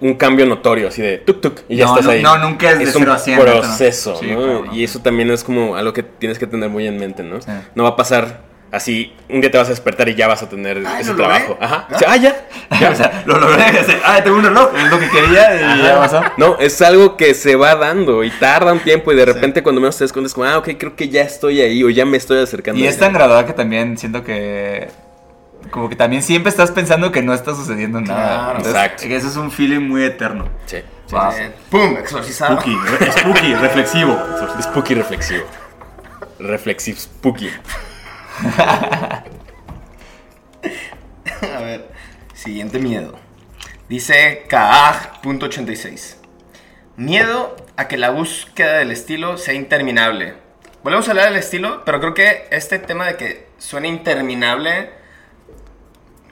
un 0.00 0.14
cambio 0.14 0.46
notorio, 0.46 0.88
así 0.88 1.02
de 1.02 1.18
tuk 1.18 1.40
tuk 1.40 1.60
y 1.68 1.76
ya 1.76 1.86
No, 1.86 1.90
estás 1.92 2.04
no, 2.06 2.10
ahí. 2.12 2.22
no, 2.22 2.38
nunca 2.38 2.70
es 2.70 2.92
de 2.92 2.98
un 2.98 3.04
proceso, 3.04 4.16
Sí, 4.16 4.26
¿no? 4.30 4.36
claro. 4.62 4.64
Y 4.72 4.84
eso 4.84 5.00
también 5.00 5.30
es 5.30 5.42
como 5.44 5.76
algo 5.76 5.92
que 5.92 6.02
tienes 6.02 6.38
que 6.38 6.46
tener 6.46 6.68
muy 6.68 6.86
en 6.86 6.98
mente, 6.98 7.22
¿no? 7.22 7.40
Sí. 7.40 7.50
No 7.74 7.82
va 7.82 7.90
a 7.90 7.96
pasar 7.96 8.48
así, 8.70 9.14
un 9.28 9.40
día 9.40 9.50
te 9.50 9.58
vas 9.58 9.66
a 9.68 9.70
despertar 9.70 10.08
y 10.08 10.14
ya 10.14 10.28
vas 10.28 10.42
a 10.42 10.48
tener 10.48 10.82
Ay, 10.86 11.00
ese 11.00 11.14
trabajo. 11.14 11.56
Ajá. 11.60 11.86
¿Ah? 11.88 11.94
O 11.94 11.98
sea, 11.98 12.12
ah, 12.12 12.16
ya. 12.16 12.46
o 12.90 12.94
sea, 12.94 13.22
lo 13.26 13.38
logré, 13.38 13.64
ah, 14.04 14.22
tengo 14.22 14.36
un 14.36 14.44
reloj, 14.44 14.70
es 14.76 14.90
lo 14.90 14.98
que 14.98 15.08
quería 15.08 15.54
y 15.78 15.82
ya 15.82 15.98
pasó. 15.98 16.22
No, 16.36 16.58
es 16.58 16.80
algo 16.82 17.16
que 17.16 17.34
se 17.34 17.56
va 17.56 17.74
dando 17.74 18.22
y 18.24 18.30
tarda 18.30 18.72
un 18.72 18.80
tiempo 18.80 19.12
y 19.12 19.16
de 19.16 19.24
repente 19.24 19.62
cuando 19.62 19.80
menos 19.80 19.96
te 19.96 20.04
des 20.04 20.12
cuenta 20.12 20.26
es 20.28 20.34
como, 20.34 20.46
ah, 20.46 20.58
ok, 20.58 20.70
creo 20.78 20.94
que 20.94 21.08
ya 21.08 21.22
estoy 21.22 21.60
ahí 21.60 21.82
o 21.82 21.90
ya 21.90 22.04
me 22.04 22.16
estoy 22.18 22.40
acercando. 22.40 22.80
Y 22.80 22.86
es 22.86 22.98
tan 22.98 23.12
gradual 23.12 23.46
que 23.46 23.52
también 23.52 23.96
siento 23.98 24.22
que. 24.22 24.88
Como 25.70 25.88
que 25.88 25.96
también 25.96 26.22
siempre 26.22 26.50
estás 26.50 26.70
pensando 26.70 27.10
que 27.12 27.22
no 27.22 27.34
está 27.34 27.54
sucediendo 27.54 28.00
nada. 28.00 28.26
Claro. 28.26 28.50
Entonces, 28.58 28.74
Exacto. 28.74 29.02
que 29.04 29.16
Eso 29.16 29.28
es 29.28 29.36
un 29.36 29.50
feeling 29.50 29.80
muy 29.80 30.04
eterno. 30.04 30.48
Sí. 30.66 30.78
sí. 31.06 31.14
Wow. 31.14 31.32
¡Pum! 31.70 31.96
Exorcizado. 31.98 32.60
Spooky, 32.60 32.76
re- 32.98 33.12
spooky, 33.12 33.54
reflexivo. 33.54 34.18
Spooky 34.62 34.94
reflexivo. 34.94 35.44
Reflexivo 36.38 36.98
spooky. 36.98 37.50
A 41.42 41.60
ver, 41.60 41.88
siguiente 42.34 42.78
miedo. 42.78 43.18
Dice 43.88 44.44
Kaag.86. 44.48 46.16
Miedo 46.96 47.56
a 47.76 47.86
que 47.88 47.96
la 47.96 48.10
búsqueda 48.10 48.74
del 48.78 48.90
estilo 48.90 49.38
sea 49.38 49.54
interminable. 49.54 50.34
Volvemos 50.82 51.06
a 51.08 51.12
hablar 51.12 51.26
del 51.28 51.36
estilo, 51.36 51.82
pero 51.84 52.00
creo 52.00 52.14
que 52.14 52.48
este 52.50 52.78
tema 52.78 53.06
de 53.06 53.16
que 53.16 53.46
suena 53.58 53.86
interminable, 53.86 54.90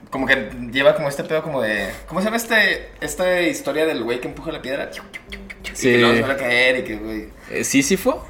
como 0.09 0.25
que 0.25 0.49
lleva 0.71 0.95
como 0.95 1.09
este 1.09 1.23
pedo 1.23 1.43
como 1.43 1.61
de... 1.61 1.89
¿Cómo 2.07 2.21
se 2.21 2.25
llama 2.25 2.37
este, 2.37 2.91
esta 3.01 3.41
historia 3.41 3.85
del 3.85 4.03
güey 4.03 4.19
que 4.21 4.27
empuja 4.27 4.51
la 4.51 4.61
piedra? 4.61 4.89
Y 4.91 5.75
Sí. 5.75 5.91
que 5.91 5.97
luego 5.99 6.15
se 6.15 6.21
va 6.21 6.33
a 6.33 6.37
caer 6.37 6.77
y 6.79 6.83
que, 6.83 6.95
güey... 6.95 7.29
Eh, 7.51 7.63
¿Sísifo? 7.63 8.25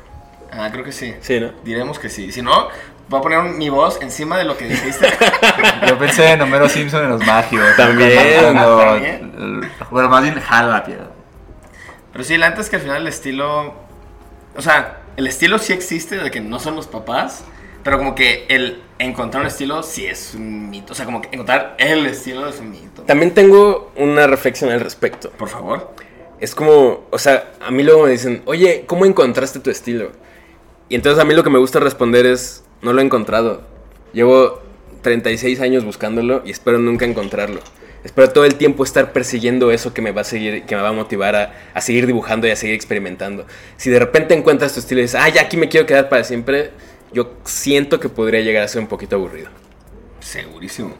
Ah, 0.52 0.70
creo 0.72 0.84
que 0.84 0.92
sí. 0.92 1.13
Sí, 1.22 1.40
¿no? 1.40 1.52
Diremos 1.63 2.00
que 2.00 2.10
sí. 2.10 2.32
Si 2.32 2.42
no, 2.42 2.70
voy 3.10 3.20
a 3.20 3.22
poner 3.22 3.40
un- 3.40 3.58
mi 3.58 3.70
voz 3.70 4.00
encima 4.02 4.38
de 4.38 4.44
lo 4.46 4.58
que 4.58 4.66
dijiste. 4.68 5.08
Yo 5.88 5.98
pensé 6.00 6.32
en 6.32 6.42
Homero 6.42 6.68
Simpson 6.68 7.04
en 7.04 7.10
los 7.12 7.26
magios. 7.26 7.76
También. 7.76 8.42
Cuando- 8.42 8.78
También. 8.80 9.72
Bueno, 9.92 10.10
más 10.10 10.24
bien 10.24 10.40
jala 10.40 10.70
la 10.70 10.84
piedra. 10.84 11.08
Pero 12.12 12.24
sí, 12.24 12.38
la 12.38 12.50
neta 12.50 12.62
es 12.62 12.70
que 12.70 12.78
al 12.78 12.82
final 12.82 13.02
el 13.04 13.08
estilo. 13.08 13.76
O 14.56 14.62
sea, 14.62 15.02
el 15.18 15.28
estilo 15.28 15.60
sí 15.60 15.74
existe 15.74 16.18
de 16.18 16.32
que 16.32 16.40
no 16.42 16.60
son 16.60 16.76
los 16.76 16.88
papás. 16.88 17.44
Pero 17.88 18.00
como 18.00 18.15
que 18.15 18.43
el 18.50 18.82
encontrar 19.00 19.43
un 19.43 19.47
estilo 19.47 19.82
sí 19.82 20.06
es 20.06 20.34
un 20.34 20.69
mito. 20.69 20.91
O 20.91 20.93
sea, 20.93 21.06
como 21.06 21.21
que 21.21 21.30
encontrar 21.32 21.78
el 21.80 22.06
estilo 22.06 22.45
es 22.45 22.60
un 22.60 22.69
mito. 22.69 23.04
También 23.04 23.34
tengo 23.34 23.93
una 23.95 24.28
reflexión 24.28 24.69
al 24.71 24.82
respecto. 24.82 25.30
Por 25.30 25.47
favor. 25.47 25.93
Es 26.41 26.54
como, 26.54 27.06
o 27.10 27.17
sea, 27.17 27.54
a 27.62 27.71
mí 27.71 27.84
luego 27.84 28.04
me 28.04 28.12
dicen, 28.12 28.41
oye, 28.43 28.84
¿cómo 28.88 29.06
encontraste 29.06 29.62
tu 29.62 29.69
estilo? 29.69 30.12
Y 30.89 30.95
entonces 30.95 31.23
a 31.23 31.23
mí 31.23 31.34
lo 31.34 31.45
que 31.45 31.50
me 31.50 31.60
gusta 31.60 31.80
responder 31.80 32.26
es, 32.26 32.65
no 32.82 32.91
lo 32.91 33.00
he 33.00 33.06
encontrado. 33.06 33.62
Llevo 34.12 34.62
36 35.02 35.62
años 35.62 35.86
buscándolo 35.86 36.41
y 36.45 36.52
espero 36.52 36.80
nunca 36.80 37.06
encontrarlo. 37.06 37.62
Espero 38.04 38.30
todo 38.32 38.43
el 38.43 38.56
tiempo 38.56 38.84
estar 38.84 39.13
persiguiendo 39.13 39.71
eso 39.71 39.93
que 39.93 40.02
me 40.02 40.12
va 40.12 40.21
a 40.21 40.26
seguir, 40.26 40.65
que 40.65 40.76
me 40.76 40.82
va 40.82 40.89
a 40.89 40.93
motivar 40.93 41.38
a, 41.38 41.54
a 41.73 41.80
seguir 41.80 42.06
dibujando 42.06 42.47
y 42.47 42.52
a 42.52 42.58
seguir 42.58 42.76
experimentando. 42.76 43.45
Si 43.78 43.89
de 43.89 44.00
repente 44.00 44.34
encuentras 44.34 44.73
tu 44.73 44.82
estilo 44.82 45.00
y 45.00 45.04
dices, 45.04 45.21
ah, 45.23 45.30
ya 45.30 45.43
aquí 45.43 45.56
me 45.56 45.69
quiero 45.69 45.86
quedar 45.88 46.10
para 46.10 46.26
siempre, 46.26 46.71
yo 47.13 47.34
siento 47.43 48.00
que 48.00 48.10
podría 48.10 48.41
llegar 48.41 48.63
a 48.63 48.67
ser 48.67 48.82
un 48.82 48.88
poquito 48.88 49.15
aburrido. 49.15 49.50
Segurísimo. 50.20 50.93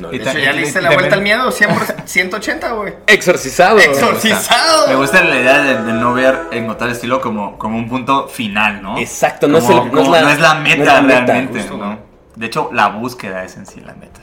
No, 0.00 0.12
Y 0.12 0.18
De 0.18 0.30
hecho, 0.30 0.38
ya 0.38 0.52
le 0.52 0.60
diste 0.62 0.80
la 0.80 0.88
también- 0.90 1.00
vuelta 1.00 1.16
al 1.16 1.22
miedo. 1.22 1.50
100%, 1.50 2.02
180, 2.06 2.70
güey. 2.72 2.94
Exorcizado. 3.08 3.78
¡Exorcizado! 3.78 4.86
Me 4.88 4.94
gusta 4.94 5.22
la 5.24 5.36
idea 5.36 5.58
de, 5.62 5.82
de 5.82 5.92
no 5.94 6.14
ver 6.14 6.38
encontrar 6.52 6.90
el 6.90 6.94
estilo 6.94 7.20
como, 7.20 7.58
como 7.58 7.76
un 7.76 7.88
punto 7.88 8.28
final, 8.28 8.80
¿no? 8.82 8.96
Exacto, 8.98 9.48
no 9.48 9.58
es 9.58 9.64
Como- 9.64 9.82
el- 9.82 9.88
no 9.92 10.02
como 10.02 10.14
es 10.16 10.22
la- 10.22 10.28
no 10.28 10.30
es 10.34 10.40
la 10.40 10.54
no 10.54 10.60
meta 10.60 10.82
es 10.82 10.86
la 10.86 11.02
meta, 11.02 11.20
realmente, 11.26 11.58
justo, 11.60 11.76
¿no? 11.76 11.86
güey. 11.86 11.98
De 12.36 12.46
hecho, 12.46 12.70
la 12.72 12.88
búsqueda 12.88 13.44
es 13.44 13.56
en 13.56 13.66
sí 13.66 13.80
la 13.80 13.94
meta. 13.94 14.20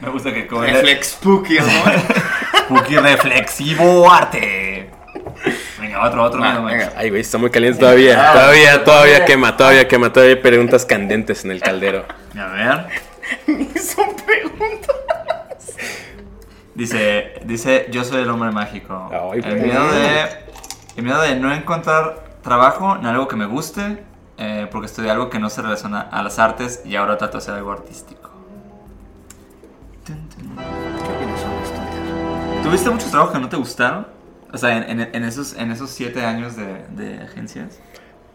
Me 0.00 0.10
gusta 0.10 0.32
que 0.32 0.46
como 0.48 0.62
Reflex 0.62 1.06
spooky, 1.12 1.58
¿no? 1.58 2.58
Spooky 2.66 2.96
reflexivo 2.96 4.10
arte. 4.12 4.90
Venga. 5.84 6.02
Otro, 6.02 6.22
otro 6.22 6.40
Mike. 6.40 6.60
venga. 6.60 6.92
Ay, 6.96 7.10
güey, 7.10 7.20
está 7.20 7.36
muy 7.36 7.50
caliente 7.50 7.78
todavía. 7.78 8.32
Todavía, 8.32 8.84
todavía 8.84 9.24
quema, 9.26 9.56
todavía 9.56 9.86
quema. 9.86 10.12
Todavía 10.12 10.36
hay 10.36 10.40
preguntas 10.40 10.86
candentes 10.86 11.44
en 11.44 11.50
el 11.50 11.60
caldero. 11.60 12.06
A 12.38 12.46
ver. 12.46 12.86
Son 13.78 14.16
preguntas. 14.24 14.96
Dice, 16.74 17.34
dice, 17.44 17.86
yo 17.90 18.02
soy 18.02 18.22
el 18.22 18.30
hombre 18.30 18.50
mágico. 18.50 19.10
Ay, 19.12 19.40
el, 19.44 19.60
miedo 19.60 19.92
de, 19.92 20.22
el 20.96 21.04
miedo 21.04 21.20
de 21.20 21.36
no 21.36 21.52
encontrar 21.54 22.24
trabajo 22.42 22.96
en 22.96 23.06
algo 23.06 23.28
que 23.28 23.36
me 23.36 23.46
guste, 23.46 24.02
eh, 24.38 24.66
porque 24.72 24.86
estudié 24.86 25.10
algo 25.10 25.28
que 25.30 25.38
no 25.38 25.50
se 25.50 25.62
relaciona 25.62 26.00
a 26.00 26.22
las 26.22 26.38
artes 26.38 26.82
y 26.84 26.96
ahora 26.96 27.18
trato 27.18 27.34
de 27.34 27.38
hacer 27.38 27.54
algo 27.54 27.72
artístico. 27.72 28.30
Tun, 30.04 30.28
tun. 30.30 30.56
¿Qué 30.56 31.12
opinas 31.12 31.40
sobre 31.40 31.62
esto? 31.62 32.62
¿Tuviste 32.64 32.90
muchos 32.90 33.10
trabajos 33.10 33.34
que 33.34 33.40
no 33.40 33.48
te 33.48 33.56
gustaron? 33.56 34.13
O 34.54 34.58
sea, 34.58 34.78
en, 34.78 35.00
en- 35.00 35.10
en 35.12 35.24
esos, 35.24 35.54
en 35.54 35.70
esos 35.72 35.90
siete 35.90 36.20
años 36.24 36.54
de, 36.56 36.64
de 36.90 37.22
agencias. 37.22 37.80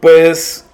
Pues 0.00 0.66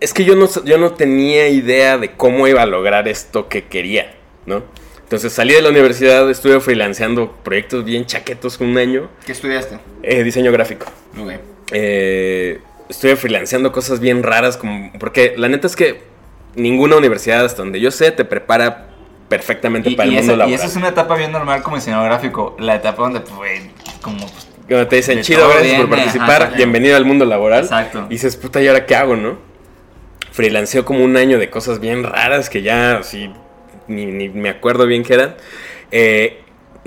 es 0.00 0.12
que 0.12 0.24
yo 0.24 0.34
no, 0.34 0.48
yo 0.64 0.78
no 0.78 0.92
tenía 0.92 1.48
idea 1.48 1.98
de 1.98 2.12
cómo 2.16 2.48
iba 2.48 2.62
a 2.62 2.66
lograr 2.66 3.06
esto 3.08 3.48
que 3.48 3.64
quería, 3.64 4.14
¿no? 4.46 4.62
Entonces 5.02 5.32
salí 5.32 5.54
de 5.54 5.62
la 5.62 5.68
universidad, 5.68 6.28
estuve 6.30 6.58
freelanceando 6.60 7.32
proyectos 7.44 7.84
bien 7.84 8.06
chaquetos 8.06 8.58
un 8.60 8.76
año, 8.76 9.08
¿Qué 9.24 9.32
estudiaste? 9.32 9.78
eh, 10.02 10.24
diseño 10.24 10.50
gráfico. 10.52 10.86
Ok. 11.20 11.32
Eh, 11.72 12.60
estuve 12.88 13.16
freelanceando 13.16 13.70
cosas 13.72 14.00
bien 14.00 14.22
raras, 14.22 14.56
como, 14.56 14.90
porque 14.98 15.34
la 15.36 15.48
neta 15.48 15.66
es 15.68 15.76
que 15.76 16.00
ninguna 16.56 16.96
universidad, 16.96 17.44
hasta 17.44 17.62
donde 17.62 17.78
yo 17.80 17.90
sé, 17.90 18.10
te 18.10 18.24
prepara 18.24 18.88
perfectamente 19.28 19.90
Y, 19.90 19.96
para 19.96 20.08
y 20.08 20.16
el 20.16 20.16
mundo 20.18 20.32
esa, 20.32 20.34
y 20.34 20.38
laboral. 20.38 20.54
esa 20.58 20.66
es 20.66 20.76
una 20.76 20.88
etapa 20.88 21.16
bien 21.16 21.32
normal 21.32 21.62
como 21.62 21.76
diseñador 21.76 22.06
gráfico. 22.06 22.56
La 22.58 22.74
etapa 22.76 23.02
donde, 23.02 23.20
pues, 23.20 23.60
como... 24.02 24.18
pues, 24.20 24.45
Cuando 24.68 24.88
te 24.88 24.96
dicen, 24.96 25.20
chido, 25.22 25.48
gracias 25.48 25.80
por 25.80 25.90
participar, 25.90 26.42
ajá, 26.42 26.56
bienvenido 26.56 26.96
al 26.96 27.04
mundo 27.04 27.24
laboral. 27.24 27.64
Exacto. 27.64 28.06
Y 28.08 28.14
dices, 28.14 28.36
puta, 28.36 28.60
¿y 28.60 28.66
ahora 28.66 28.84
qué 28.84 28.96
hago, 28.96 29.14
no? 29.14 29.38
Freelanceó 30.32 30.84
como 30.84 31.04
un 31.04 31.16
año 31.16 31.38
de 31.38 31.50
cosas 31.50 31.78
bien 31.78 32.02
raras 32.02 32.50
que 32.50 32.62
ya, 32.62 32.98
así, 32.98 33.30
ni, 33.86 34.06
ni 34.06 34.28
me 34.28 34.48
acuerdo 34.48 34.86
bien 34.86 35.04
qué 35.04 35.14
eran. 35.14 35.36
Eh, 35.92 36.40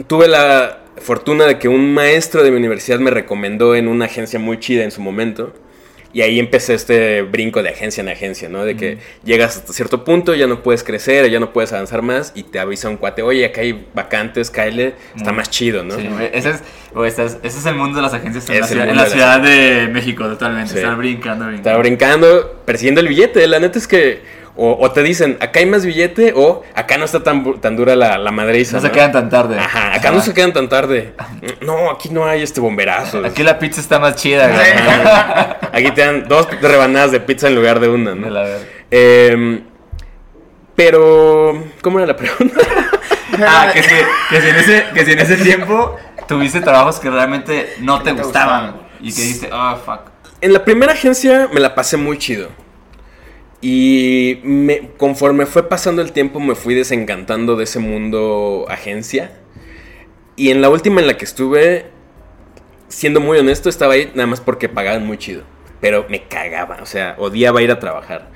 tuve 0.08 0.28
la 0.28 0.80
fortuna 0.98 1.46
de 1.46 1.58
que 1.58 1.70
un 1.70 1.94
maestro 1.94 2.44
de 2.44 2.52
mi 2.52 2.58
universidad 2.58 3.00
me 3.00 3.12
recomendó 3.12 3.76
en 3.76 3.88
una 3.88 4.06
agencia 4.06 4.40
muy 4.40 4.60
chida 4.60 4.84
en 4.84 4.92
su 4.92 5.02
momento. 5.02 5.54
Y 6.12 6.22
ahí 6.22 6.40
empecé 6.40 6.74
este 6.74 7.22
brinco 7.22 7.62
de 7.62 7.70
agencia 7.70 8.02
en 8.02 8.10
agencia, 8.10 8.50
¿no? 8.50 8.66
De 8.66 8.76
que 8.76 8.98
llegas 9.24 9.58
hasta 9.58 9.74
cierto 9.74 10.04
punto, 10.04 10.34
ya 10.34 10.48
no 10.48 10.64
puedes 10.64 10.84
crecer, 10.84 11.30
ya 11.30 11.40
no 11.40 11.54
puedes 11.54 11.72
avanzar 11.72 12.02
más 12.02 12.32
y 12.36 12.44
te 12.44 12.60
avisa 12.60 12.90
un 12.90 12.98
cuate, 12.98 13.22
oye, 13.22 13.46
acá 13.46 13.62
hay 13.62 13.88
vacantes, 13.94 14.50
cáele, 14.50 14.96
está 15.16 15.32
más 15.32 15.50
chido, 15.52 15.84
¿no? 15.84 15.96
Sí, 15.96 16.10
ese, 16.34 16.50
es, 16.50 16.64
ese, 17.06 17.26
es, 17.26 17.38
ese 17.44 17.60
es 17.60 17.66
el 17.66 17.76
mundo 17.76 17.98
de 17.98 18.02
las 18.02 18.14
agencias 18.14 18.50
en 18.50 18.56
Es 18.56 18.62
la, 18.62 18.68
ciudad, 18.68 18.84
en 18.84 18.88
mundo 18.90 19.04
la 19.04 19.10
de 19.10 19.16
ciudad 19.16 19.42
de 19.42 19.88
México, 19.88 20.28
totalmente. 20.28 20.72
Sí. 20.72 20.78
Estar 20.80 20.96
brincando, 20.96 21.46
brincando. 21.46 21.70
Estaba 21.70 21.78
brincando, 21.78 22.62
persiguiendo 22.66 23.02
el 23.02 23.08
billete. 23.08 23.48
La 23.48 23.60
neta 23.60 23.78
es 23.78 23.88
que 23.88 24.39
o, 24.60 24.78
o 24.80 24.92
te 24.92 25.02
dicen, 25.04 25.38
acá 25.40 25.60
hay 25.62 25.66
más 25.66 25.86
billete 25.86 26.34
o 26.36 26.64
acá 26.76 26.98
no 26.98 27.06
está 27.06 27.24
tan, 27.24 27.62
tan 27.62 27.78
dura 27.78 27.96
la, 27.96 28.18
la 28.18 28.32
madriza. 28.32 28.76
No 28.78 28.82
se 28.82 28.92
quedan 28.92 29.14
tan 29.14 29.30
tarde. 29.30 29.58
Ajá, 29.58 29.94
acá 29.96 30.12
no 30.12 30.22
se 30.22 30.34
quedan 30.34 30.54
tan 30.54 30.68
tarde. 30.70 31.14
No, 31.62 31.92
aquí 31.92 32.10
no 32.10 32.26
hay 32.26 32.42
este 32.42 32.60
bomberazo. 32.62 33.24
Aquí 33.26 33.44
la 33.44 33.60
pizza 33.60 33.80
está 33.82 34.00
más 34.00 34.16
chida, 34.16 34.48
güey. 34.48 34.72
Aquí 35.86 35.92
te 35.92 36.02
dan 36.02 36.28
dos 36.28 36.48
rebanadas 36.62 37.12
de 37.12 37.20
pizza 37.20 37.48
en 37.48 37.56
lugar 37.56 37.80
de 37.80 37.90
una, 37.90 38.12
De 38.12 38.16
¿no? 38.16 38.30
la 38.30 38.42
verga. 38.44 38.66
Em, 38.90 39.64
pero, 40.76 41.64
¿cómo 41.82 42.00
era 42.00 42.08
la 42.08 42.16
pregunta? 42.16 42.60
Ah, 43.42 43.70
que 43.72 43.84
si, 43.84 43.96
que, 44.30 44.42
si 44.42 44.50
en 44.50 44.56
ese, 44.58 44.86
que 44.94 45.06
si 45.06 45.12
en 45.14 45.20
ese 45.20 45.38
tiempo 45.38 45.96
tuviste 46.28 46.60
trabajos 46.60 47.00
que 47.00 47.10
realmente 47.10 47.76
no 47.80 48.02
te 48.02 48.12
gustaban. 48.12 48.72
gustaban. 48.72 48.88
Y 49.00 49.14
que 49.14 49.22
dijiste, 49.22 49.50
ah, 49.54 49.78
fuck. 49.86 50.02
En 50.42 50.52
la 50.52 50.66
primera 50.66 50.92
agencia 50.92 51.48
me 51.54 51.62
la 51.62 51.74
pasé 51.74 51.96
muy 51.96 52.18
chido. 52.18 52.50
Y 53.62 54.40
me, 54.44 54.92
conforme 54.98 55.46
fue 55.46 55.68
pasando 55.68 56.02
el 56.02 56.14
tiempo 56.14 56.40
me 56.40 56.56
fui 56.56 56.76
desencantando 56.76 57.56
de 57.56 57.66
ese 57.66 57.80
mundo 57.80 58.66
agencia. 58.70 59.32
Y 60.36 60.52
en 60.52 60.62
la 60.62 60.70
última 60.70 61.02
en 61.02 61.08
la 61.08 61.18
que 61.18 61.26
estuve, 61.26 61.88
siendo 62.88 63.20
muy 63.20 63.38
honesto, 63.38 63.68
estaba 63.68 63.94
ahí 63.94 64.12
nada 64.16 64.28
más 64.28 64.40
porque 64.40 64.70
pagaban 64.70 65.06
muy 65.06 65.18
chido. 65.18 65.44
Pero 65.82 66.06
me 66.10 66.24
cagaba, 66.24 66.80
o 66.82 66.86
sea, 66.86 67.16
odiaba 67.18 67.62
ir 67.62 67.72
a 67.72 67.80
trabajar. 67.80 68.30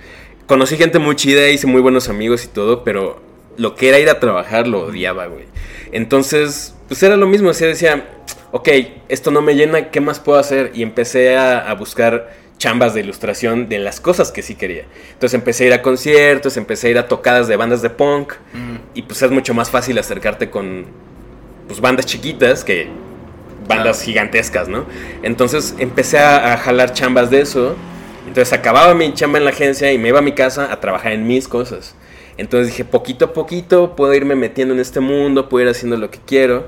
Conocí 0.46 0.76
gente 0.76 1.00
muy 1.00 1.16
chida, 1.16 1.48
hice 1.50 1.68
muy 1.68 1.82
buenos 1.82 2.10
amigos 2.10 2.44
y 2.44 2.50
todo, 2.50 2.84
pero 2.84 3.22
lo 3.56 3.76
que 3.76 3.90
era 3.90 4.00
ir 4.00 4.10
a 4.10 4.20
trabajar 4.20 4.68
lo 4.68 4.82
odiaba, 4.88 5.28
güey. 5.28 5.46
Entonces, 5.94 6.76
pues 6.90 7.02
era 7.02 7.16
lo 7.16 7.28
mismo, 7.28 7.50
así 7.50 7.64
decía, 7.64 8.10
ok, 8.52 8.70
esto 9.08 9.32
no 9.32 9.42
me 9.42 9.56
llena, 9.56 9.90
¿qué 9.90 10.02
más 10.02 10.20
puedo 10.20 10.38
hacer? 10.38 10.72
Y 10.74 10.84
empecé 10.84 11.38
a 11.38 11.74
buscar 11.76 12.43
chambas 12.64 12.94
de 12.94 13.02
ilustración 13.02 13.68
de 13.68 13.78
las 13.78 14.00
cosas 14.00 14.32
que 14.32 14.42
sí 14.42 14.56
quería. 14.56 14.86
Entonces 15.12 15.34
empecé 15.34 15.66
a 15.66 15.68
ir 15.68 15.74
a 15.74 15.82
conciertos, 15.82 16.56
empecé 16.56 16.88
a 16.88 16.90
ir 16.92 16.98
a 16.98 17.10
tocadas 17.10 17.50
de 17.50 17.58
bandas 17.58 17.82
de 17.82 17.90
punk 17.90 18.32
y 18.94 19.02
pues 19.02 19.22
es 19.22 19.32
mucho 19.32 19.54
más 19.54 19.70
fácil 19.70 19.98
acercarte 20.00 20.50
con 20.50 20.86
pues 21.68 21.82
bandas 21.82 22.06
chiquitas 22.06 22.64
que 22.64 22.88
bandas 23.68 23.98
Claro. 23.98 24.06
gigantescas, 24.06 24.70
¿no? 24.70 24.86
Entonces 25.24 25.76
empecé 25.78 26.20
a, 26.20 26.54
a 26.54 26.58
jalar 26.58 26.94
chambas 26.94 27.30
de 27.30 27.42
eso. 27.42 27.76
Entonces 28.30 28.54
acababa 28.54 28.94
mi 28.94 29.14
chamba 29.14 29.40
en 29.40 29.44
la 29.44 29.52
agencia 29.52 29.92
y 29.92 29.98
me 29.98 30.08
iba 30.08 30.20
a 30.20 30.22
mi 30.22 30.32
casa 30.32 30.72
a 30.72 30.80
trabajar 30.80 31.12
en 31.12 31.28
mis 31.28 31.50
cosas. 31.50 31.96
Entonces 32.38 32.68
dije, 32.68 32.86
poquito 32.86 33.26
a 33.26 33.34
poquito 33.34 33.94
puedo 33.98 34.14
irme 34.14 34.36
metiendo 34.36 34.74
en 34.74 34.80
este 34.80 35.02
mundo, 35.02 35.50
puedo 35.50 35.66
ir 35.66 35.70
haciendo 35.72 35.98
lo 35.98 36.10
que 36.10 36.20
quiero. 36.26 36.68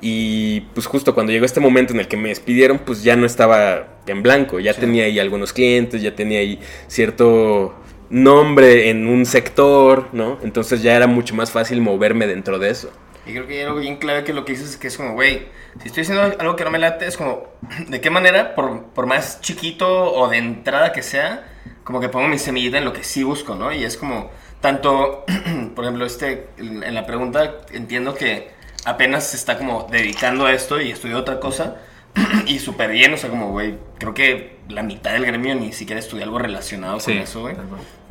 Y 0.00 0.60
pues 0.74 0.86
justo 0.86 1.14
cuando 1.14 1.32
llegó 1.32 1.44
este 1.44 1.60
momento 1.60 1.92
en 1.92 2.00
el 2.00 2.08
que 2.08 2.16
me 2.16 2.28
despidieron, 2.28 2.78
pues 2.78 3.02
ya 3.02 3.16
no 3.16 3.26
estaba 3.26 3.98
en 4.06 4.22
blanco, 4.22 4.60
ya 4.60 4.72
Sí. 4.74 4.80
tenía 4.80 5.04
ahí 5.04 5.18
algunos 5.18 5.52
clientes, 5.52 6.02
ya 6.02 6.14
tenía 6.14 6.38
ahí 6.40 6.60
cierto 6.86 7.74
nombre 8.10 8.90
en 8.90 9.06
un 9.06 9.26
sector, 9.26 10.08
¿no? 10.12 10.38
Entonces 10.42 10.82
ya 10.82 10.94
era 10.96 11.06
mucho 11.06 11.34
más 11.34 11.50
fácil 11.50 11.80
moverme 11.80 12.26
dentro 12.26 12.58
de 12.58 12.70
eso. 12.70 12.90
Y 13.26 13.32
creo 13.32 13.46
que 13.46 13.58
hay 13.58 13.62
algo 13.66 13.80
bien 13.80 13.96
clave 13.96 14.24
que 14.24 14.32
lo 14.32 14.44
que 14.44 14.52
dices 14.52 14.70
es 14.70 14.76
que 14.78 14.86
es 14.86 14.96
como, 14.96 15.12
güey, 15.12 15.48
si 15.82 15.88
estoy 15.88 16.02
haciendo 16.04 16.22
algo 16.38 16.56
que 16.56 16.64
no 16.64 16.70
me 16.70 16.78
late, 16.78 17.06
es 17.06 17.16
como, 17.16 17.48
¿de 17.88 18.00
qué 18.00 18.08
manera, 18.10 18.54
por, 18.54 18.84
por 18.94 19.06
más 19.06 19.40
chiquito 19.42 20.12
o 20.14 20.28
de 20.28 20.38
entrada 20.38 20.92
que 20.92 21.02
sea, 21.02 21.46
como 21.84 22.00
que 22.00 22.08
pongo 22.08 22.28
mi 22.28 22.38
semillita 22.38 22.78
en 22.78 22.84
lo 22.86 22.92
que 22.94 23.04
sí 23.04 23.22
busco, 23.24 23.54
¿no? 23.54 23.72
Y 23.72 23.84
es 23.84 23.96
como, 23.98 24.30
tanto, 24.62 25.26
por 25.74 25.84
ejemplo, 25.84 26.06
este, 26.06 26.48
en 26.56 26.82
en 26.82 26.94
la 26.94 27.04
pregunta 27.04 27.58
entiendo 27.72 28.14
que 28.14 28.56
apenas 28.88 29.24
se 29.28 29.36
está 29.36 29.58
como 29.58 29.86
dedicando 29.90 30.46
a 30.46 30.52
esto 30.52 30.80
y 30.80 30.90
estudió 30.90 31.18
otra 31.18 31.40
cosa, 31.40 31.76
y 32.46 32.58
súper 32.58 32.90
bien, 32.90 33.12
o 33.12 33.16
sea, 33.16 33.30
como, 33.30 33.50
güey, 33.50 33.76
creo 33.98 34.14
que 34.14 34.58
la 34.68 34.82
mitad 34.82 35.12
del 35.12 35.26
gremio 35.26 35.54
ni 35.54 35.72
siquiera 35.72 36.00
estudia 36.00 36.24
algo 36.24 36.38
relacionado 36.38 36.98
Sí, 37.00 37.12
con 37.12 37.22
eso, 37.22 37.40
güey. 37.42 37.56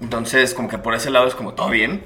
Entonces, 0.01 0.53
como 0.53 0.69
que 0.69 0.77
por 0.77 0.93
ese 0.93 1.09
lado 1.09 1.27
es 1.27 1.35
como 1.35 1.53
todo 1.53 1.69
bien. 1.69 2.03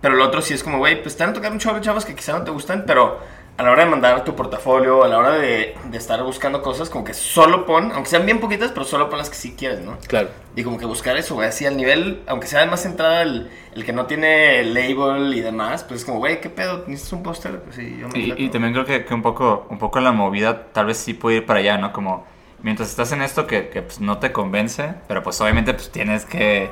Pero 0.00 0.16
lo 0.16 0.24
otro 0.26 0.42
sí 0.42 0.52
es 0.52 0.62
como, 0.62 0.78
güey, 0.78 1.00
pues 1.02 1.16
un 1.50 1.58
chorro 1.58 1.76
de 1.76 1.80
chavos 1.80 2.04
que 2.04 2.14
quizá 2.14 2.38
no 2.38 2.44
te 2.44 2.50
gustan, 2.50 2.84
pero 2.86 3.20
a 3.56 3.62
la 3.62 3.70
hora 3.70 3.84
de 3.84 3.90
mandar 3.90 4.24
tu 4.24 4.34
portafolio, 4.34 5.04
a 5.04 5.08
la 5.08 5.16
hora 5.18 5.30
de, 5.32 5.76
de 5.84 5.96
estar 5.98 6.20
buscando 6.24 6.60
cosas, 6.60 6.90
como 6.90 7.04
que 7.04 7.14
solo 7.14 7.66
pon, 7.66 7.92
aunque 7.92 8.10
sean 8.10 8.26
bien 8.26 8.40
poquitas, 8.40 8.72
pero 8.72 8.84
solo 8.84 9.08
pon 9.08 9.18
las 9.18 9.30
que 9.30 9.36
sí 9.36 9.54
quieres, 9.56 9.80
¿no? 9.80 9.96
Claro. 10.08 10.28
Y 10.56 10.64
como 10.64 10.76
que 10.76 10.86
buscar 10.86 11.16
eso, 11.16 11.34
güey, 11.36 11.48
así 11.48 11.64
al 11.64 11.76
nivel, 11.76 12.22
aunque 12.26 12.48
sea 12.48 12.66
más 12.66 12.82
centrada 12.82 13.22
el, 13.22 13.48
el 13.76 13.84
que 13.84 13.92
no 13.92 14.06
tiene 14.06 14.64
label 14.64 15.32
y 15.34 15.40
demás, 15.40 15.84
pues 15.84 16.00
es 16.00 16.06
como, 16.06 16.18
güey, 16.18 16.40
¿qué 16.40 16.50
pedo? 16.50 16.78
¿Necesitas 16.88 17.12
un 17.12 17.22
póster? 17.22 17.60
Pues 17.60 17.76
sí, 17.76 17.96
yo 18.00 18.08
me 18.08 18.18
Y, 18.18 18.34
y 18.36 18.48
también 18.48 18.72
creo 18.72 18.84
que, 18.84 19.04
que 19.04 19.14
un, 19.14 19.22
poco, 19.22 19.66
un 19.70 19.78
poco 19.78 20.00
la 20.00 20.10
movida 20.10 20.64
tal 20.72 20.86
vez 20.86 20.98
sí 20.98 21.14
puede 21.14 21.36
ir 21.36 21.46
para 21.46 21.60
allá, 21.60 21.78
¿no? 21.78 21.92
Como 21.92 22.26
mientras 22.60 22.88
estás 22.90 23.12
en 23.12 23.22
esto 23.22 23.46
que, 23.46 23.68
que, 23.68 23.82
pues, 23.82 24.00
no 24.00 24.18
te 24.18 24.32
convence, 24.32 24.94
pero 25.06 25.22
pues 25.22 25.40
obviamente 25.40 25.74
pues 25.74 25.92
tienes 25.92 26.24
que, 26.24 26.70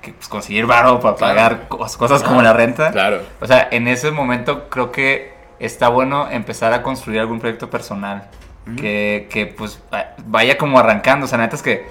que, 0.00 0.12
pues, 0.12 0.28
conseguir 0.28 0.66
varo 0.66 1.00
para 1.00 1.16
Claro. 1.16 1.34
pagar 1.34 1.68
cos- 1.68 1.96
cosas 1.96 2.22
como 2.22 2.40
la 2.40 2.52
renta. 2.52 2.92
Claro. 2.92 3.22
O 3.40 3.46
sea, 3.48 3.66
en 3.72 3.88
ese 3.88 4.12
momento 4.12 4.68
creo 4.68 4.92
que 4.92 5.39
está 5.60 5.88
bueno 5.88 6.28
empezar 6.30 6.72
a 6.72 6.82
construir 6.82 7.20
algún 7.20 7.38
proyecto 7.38 7.70
personal 7.70 8.28
que, 8.76 9.28
que, 9.30 9.46
pues 9.46 9.80
va- 9.92 10.14
vaya 10.26 10.56
como 10.58 10.78
arrancando. 10.78 11.26
O 11.26 11.28
sea, 11.28 11.38
neta 11.38 11.56
es 11.56 11.62
que, 11.62 11.86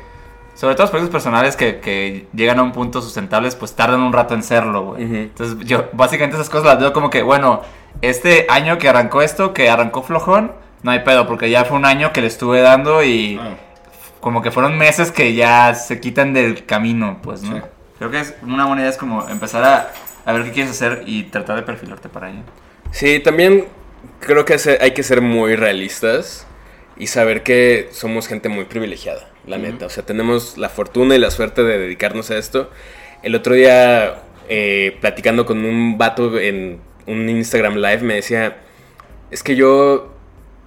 sobre 0.55 0.75
todo 0.75 0.83
los 0.83 0.91
proyectos 0.91 1.11
personales 1.13 1.55
que, 1.55 1.79
que 1.79 2.27
llegan 2.33 2.59
a 2.59 2.63
un 2.63 2.71
punto 2.71 3.01
sustentables, 3.01 3.55
pues 3.55 3.75
tardan 3.75 4.01
un 4.01 4.11
rato 4.13 4.33
en 4.33 4.43
serlo, 4.43 4.83
güey. 4.87 5.05
Ujú. 5.05 5.15
Entonces, 5.15 5.57
yo 5.67 5.89
básicamente 5.93 6.35
esas 6.37 6.49
cosas 6.49 6.65
las 6.65 6.79
veo 6.79 6.93
como 6.93 7.09
que, 7.09 7.21
bueno, 7.23 7.61
este 8.01 8.45
año 8.49 8.77
que 8.77 8.89
arrancó 8.89 9.21
esto, 9.21 9.53
que 9.53 9.69
arrancó 9.69 10.03
flojón, 10.03 10.51
no 10.83 10.91
hay 10.91 10.99
pedo, 10.99 11.27
porque 11.27 11.49
ya 11.49 11.65
fue 11.65 11.77
un 11.77 11.85
año 11.85 12.13
que 12.13 12.21
le 12.21 12.27
estuve 12.27 12.61
dando 12.61 13.03
y 13.03 13.37
Ah, 13.41 13.55
como 14.21 14.41
que 14.41 14.51
fueron 14.51 14.77
meses 14.77 15.11
que 15.11 15.33
ya 15.33 15.73
se 15.75 15.99
quitan 16.01 16.33
del 16.33 16.65
camino, 16.65 17.19
pues, 17.21 17.41
¿no? 17.43 17.55
Sí. 17.57 17.61
Creo 17.97 18.11
que 18.11 18.19
es 18.21 18.35
una 18.43 18.65
buena 18.65 18.81
idea 18.81 18.91
es 18.91 18.97
como 18.97 19.27
empezar 19.29 19.63
a, 19.63 19.91
a 20.25 20.33
ver 20.33 20.43
qué 20.45 20.51
quieres 20.51 20.71
hacer 20.71 21.03
y 21.05 21.23
tratar 21.23 21.55
de 21.57 21.61
perfilarte 21.63 22.07
para 22.09 22.27
allá. 22.27 22.41
Sí, 22.91 23.19
también 23.19 23.67
creo 24.19 24.45
que 24.45 24.57
hay 24.79 24.91
que 24.91 25.03
ser 25.03 25.21
muy 25.21 25.55
realistas 25.55 26.45
y 26.97 27.07
saber 27.07 27.43
que 27.43 27.89
somos 27.91 28.27
gente 28.27 28.49
muy 28.49 28.65
privilegiada, 28.65 29.29
la 29.45 29.57
neta. 29.57 29.85
O 29.85 29.89
sea, 29.89 30.05
tenemos 30.05 30.57
la 30.57 30.69
fortuna 30.69 31.15
y 31.15 31.19
la 31.19 31.31
suerte 31.31 31.63
de 31.63 31.77
dedicarnos 31.77 32.29
a 32.31 32.37
esto. 32.37 32.69
El 33.23 33.35
otro 33.35 33.53
día, 33.53 34.21
eh, 34.49 34.97
platicando 35.01 35.45
con 35.45 35.63
un 35.65 35.97
vato 35.97 36.37
en 36.39 36.81
un 37.07 37.29
Instagram 37.29 37.75
Live, 37.75 38.01
me 38.01 38.15
decía, 38.15 38.57
es 39.31 39.43
que 39.43 39.55
yo 39.55 40.13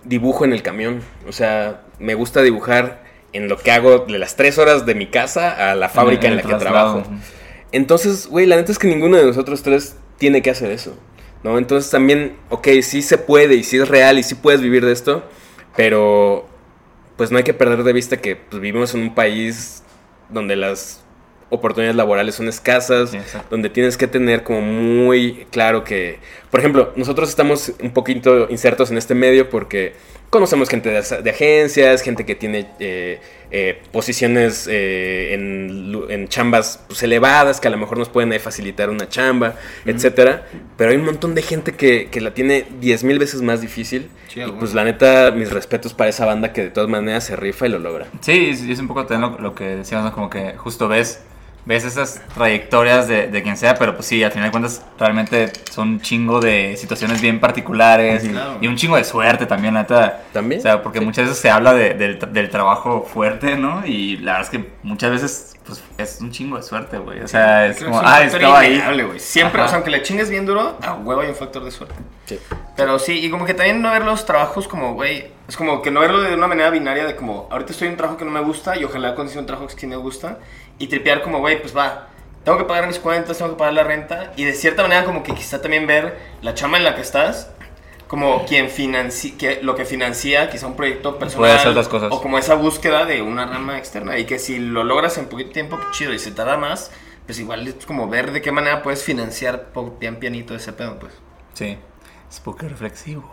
dibujo 0.05 0.45
en 0.45 0.53
el 0.53 0.63
camión. 0.63 1.03
O 1.29 1.33
sea, 1.33 1.83
me 1.99 2.15
gusta 2.15 2.43
dibujar 2.43 3.03
en 3.33 3.49
lo 3.49 3.57
que 3.59 3.71
hago 3.71 4.01
de 4.01 4.19
las 4.19 4.37
tres 4.37 4.59
horas 4.59 4.87
de 4.87 4.95
mi 4.95 5.07
casa 5.07 5.71
a 5.71 5.75
la 5.75 5.89
fábrica 5.89 6.29
en, 6.29 6.37
la 6.37 6.43
que 6.43 6.55
trabajo. 6.55 7.05
Entonces, 7.73 8.27
güey, 8.27 8.47
la 8.47 8.57
neta 8.57 8.73
es 8.73 8.79
que 8.79 8.89
ninguno 8.89 9.17
de 9.17 9.25
nosotros 9.25 9.63
tres 9.63 9.97
tiene 10.19 10.43
que 10.43 10.51
hacer 10.51 10.71
eso. 10.71 10.97
¿No? 11.43 11.59
Entonces 11.59 11.91
también, 11.91 12.37
ok, 12.51 12.69
sí 12.83 13.03
se 13.03 13.19
puede 13.19 13.55
y 13.55 13.65
sí 13.65 13.79
es 13.79 13.89
real 13.89 14.19
y 14.19 14.23
sí 14.23 14.35
puedes 14.37 14.61
vivir 14.61 14.85
de 14.85 14.93
esto, 14.93 15.25
pero 15.77 16.47
pues 17.17 17.31
no 17.31 17.39
hay 17.39 17.45
que 17.45 17.55
perder 17.55 17.83
de 17.83 17.93
vista 17.93 18.17
que 18.19 18.37
pues, 18.37 18.61
vivimos 18.61 18.95
en 18.95 19.03
un 19.03 19.15
país 19.15 19.83
donde 20.29 20.57
las 20.57 21.03
oportunidades 21.51 21.97
laborales 21.97 22.35
son 22.35 22.49
escasas, 22.49 23.13
exacto. 23.13 23.49
donde 23.51 23.69
tienes 23.69 23.99
que 23.99 24.07
tener 24.07 24.43
como 24.43 24.63
muy 24.63 25.47
claro 25.51 25.85
que, 25.85 26.19
por 26.51 26.61
ejemplo, 26.61 26.93
nosotros 26.97 27.29
estamos 27.29 27.73
un 27.83 27.93
poquito 27.93 28.49
insertos 28.49 28.91
en 28.91 28.97
este 28.97 29.15
medio 29.15 29.51
porque 29.51 29.93
conocemos 30.31 30.71
gente 30.71 30.89
de, 30.89 31.23
de 31.23 31.31
agencias, 31.31 32.01
gente 32.01 32.25
que 32.25 32.35
tiene 32.35 32.71
eh, 32.81 33.21
eh, 33.55 33.83
posiciones 33.93 34.67
eh, 34.67 35.35
en, 35.35 36.05
en 36.09 36.29
chambas 36.29 36.81
pues, 36.87 37.03
elevadas 37.03 37.61
que 37.61 37.69
a 37.69 37.71
lo 37.71 37.77
mejor 37.77 37.99
nos 37.99 38.09
pueden 38.09 38.33
facilitar 38.41 38.89
una 38.89 39.11
chamba, 39.11 39.57
etcétera. 39.85 40.47
Pero 40.79 40.91
hay 40.91 40.97
un 40.97 41.05
montón 41.05 41.35
de 41.35 41.43
gente 41.43 41.73
que, 41.73 42.09
que 42.11 42.23
la 42.23 42.33
tiene 42.33 42.65
10 42.81 43.05
mil 43.05 43.19
veces 43.19 43.43
más 43.43 43.61
difícil. 43.61 44.09
Sí, 44.29 44.41
y 44.41 44.51
pues 44.53 44.73
la 44.73 44.85
neta, 44.85 45.31
mis 45.33 45.53
respetos 45.53 45.93
para 45.93 46.09
esa 46.09 46.25
banda 46.25 46.55
que 46.55 46.63
de 46.63 46.71
todas 46.71 46.89
maneras 46.89 47.25
se 47.25 47.37
rifa 47.37 47.67
y 47.67 47.69
lo 47.69 47.79
logra. 47.79 48.07
Sí, 48.23 48.49
es, 48.51 48.63
es 48.63 48.79
un 48.79 48.89
poco 48.89 49.05
también 49.05 49.33
lo, 49.33 49.39
lo 49.39 49.55
que 49.55 49.65
decíamos, 49.65 50.07
¿no? 50.07 50.15
como 50.15 50.31
que 50.31 50.55
justo 50.57 50.89
ves, 50.89 51.21
ves 51.65 51.85
esas 51.85 52.21
trayectorias 52.35 53.07
de, 53.07 53.29
de 53.29 53.43
quien 53.43 53.57
sea, 53.57 53.75
pero 53.77 53.95
pues 53.95 54.07
sí, 54.07 54.23
al 54.25 54.33
final 54.33 54.49
de 54.49 54.51
cuentas 54.51 54.83
realmente 54.99 55.53
son 55.71 55.89
un 55.91 56.01
chingo 56.01 56.41
de 56.41 56.77
situaciones 56.77 57.21
bien 57.21 57.39
particulares 57.39 58.25
y, 58.25 58.31
Claro. 58.31 58.59
y 58.61 58.67
un 58.67 58.77
chingo 58.77 58.97
de 58.97 59.05
suerte 59.05 59.47
también, 59.47 59.75
neta. 59.75 60.23
También. 60.33 60.59
O 60.61 60.63
sea, 60.63 60.83
porque 60.83 60.99
Sí. 60.99 61.05
muchas 61.05 61.25
veces 61.27 61.39
se 61.41 61.51
habla 61.51 61.73
de- 61.75 61.95
del, 61.95 62.19
del 62.33 62.51
trabajo 62.51 63.03
fuerte, 63.13 63.57
¿no? 63.57 63.87
Y 63.87 64.17
la 64.19 64.33
verdad 64.39 64.53
es 64.53 64.59
que 64.61 64.71
muchas 64.83 65.11
veces 65.13 65.49
pues, 65.65 65.81
es 65.97 66.21
un 66.21 66.33
chingo 66.33 66.57
de 66.57 66.65
suerte, 66.65 66.99
güey. 66.99 67.21
O 67.21 67.29
sea, 67.29 67.67
es 67.69 67.77
Creo 67.77 67.91
como, 67.91 68.01
que 68.01 68.07
es 68.07 68.11
un 68.13 68.17
ah, 68.19 68.25
estaba 68.25 68.59
ahí. 68.59 68.83
güey. 69.05 69.21
Siempre, 69.21 69.61
Ajá. 69.61 69.67
o 69.67 69.69
sea, 69.69 69.77
aunque 69.77 69.91
le 69.93 70.03
chingues 70.03 70.29
bien 70.29 70.45
duro, 70.45 70.77
a 70.83 70.95
huevo 70.95 71.21
hay 71.21 71.29
un 71.29 71.37
factor 71.37 71.63
de 71.65 71.71
suerte. 71.71 71.95
Sí. 72.27 72.37
Pero 72.77 72.99
sí, 72.99 73.25
y 73.25 73.31
como 73.31 73.45
que 73.45 73.55
también 73.55 73.81
no 73.81 73.93
ver 73.93 74.05
los 74.05 74.27
trabajos 74.27 74.67
como, 74.67 74.95
güey, 74.95 75.29
es 75.47 75.57
como 75.57 75.81
que 75.81 75.93
no 75.93 76.01
verlo 76.01 76.21
de 76.21 76.35
una 76.35 76.49
manera 76.49 76.71
binaria 76.71 77.05
de 77.05 77.15
como, 77.15 77.47
ahorita 77.53 77.71
estoy 77.73 77.87
en 77.87 77.93
un 77.93 77.97
trabajo 77.99 78.19
que 78.19 78.25
no 78.25 78.33
me 78.33 78.41
gusta 78.41 78.77
y 78.77 78.83
ojalá 78.83 79.15
consiga 79.15 79.41
un 79.41 79.47
trabajo 79.47 79.69
que 79.69 79.79
sí 79.79 79.87
me 79.87 79.95
gusta 79.97 80.39
y 80.79 80.87
tripear 80.89 81.23
como, 81.23 81.39
güey, 81.39 81.61
pues 81.61 81.77
va, 81.77 82.09
tengo 82.45 82.59
que 82.59 82.65
pagar 82.65 82.87
mis 82.87 82.99
cuentas, 82.99 83.39
tengo 83.39 83.53
que 83.53 83.57
pagar 83.59 83.75
la 83.75 83.85
renta 83.85 84.33
y 84.37 84.45
de 84.45 84.53
cierta 84.53 84.83
manera 84.83 85.05
como 85.05 85.23
que 85.23 85.35
quizá 85.35 85.61
también 85.63 85.87
ver 85.87 86.19
la 86.43 86.55
chama 86.55 86.77
en 86.77 86.85
la 86.85 86.95
que 86.95 87.03
estás 87.03 87.51
como 88.09 88.45
quien 88.45 88.69
financia, 88.69 89.33
que 89.39 89.63
lo 89.63 89.75
que 89.75 89.87
financia 89.87 90.51
quizá 90.51 90.67
un 90.67 90.77
proyecto 90.77 91.19
personal 91.19 91.49
Puede 91.49 91.53
hacer 91.55 91.69
otras 91.69 91.89
cosas. 91.89 92.13
o 92.13 92.21
como 92.21 92.37
esa 92.37 92.55
búsqueda 92.57 93.07
de 93.07 93.23
una 93.23 93.47
rama 93.47 93.79
externa 93.79 94.19
y 94.19 94.27
que 94.27 94.39
si 94.39 94.59
lo 94.59 94.85
logras 94.85 95.17
en 95.17 95.27
poquito 95.27 95.53
tiempo, 95.53 95.77
pues 95.77 95.97
chido 95.97 96.13
y 96.13 96.19
se 96.19 96.31
tarda 96.31 96.59
más, 96.59 96.91
pues 97.25 97.39
igual 97.39 97.67
es 97.67 97.87
como 97.87 98.09
ver 98.09 98.33
de 98.33 98.43
qué 98.43 98.53
manera 98.53 98.83
puedes 98.83 99.03
financiar 99.03 99.69
pian 99.99 100.17
pianito 100.17 100.55
ese 100.55 100.75
pedo, 100.75 100.99
pues. 100.99 101.15
Sí, 101.55 101.79
spooky 102.31 102.67
reflexivo. 102.69 103.31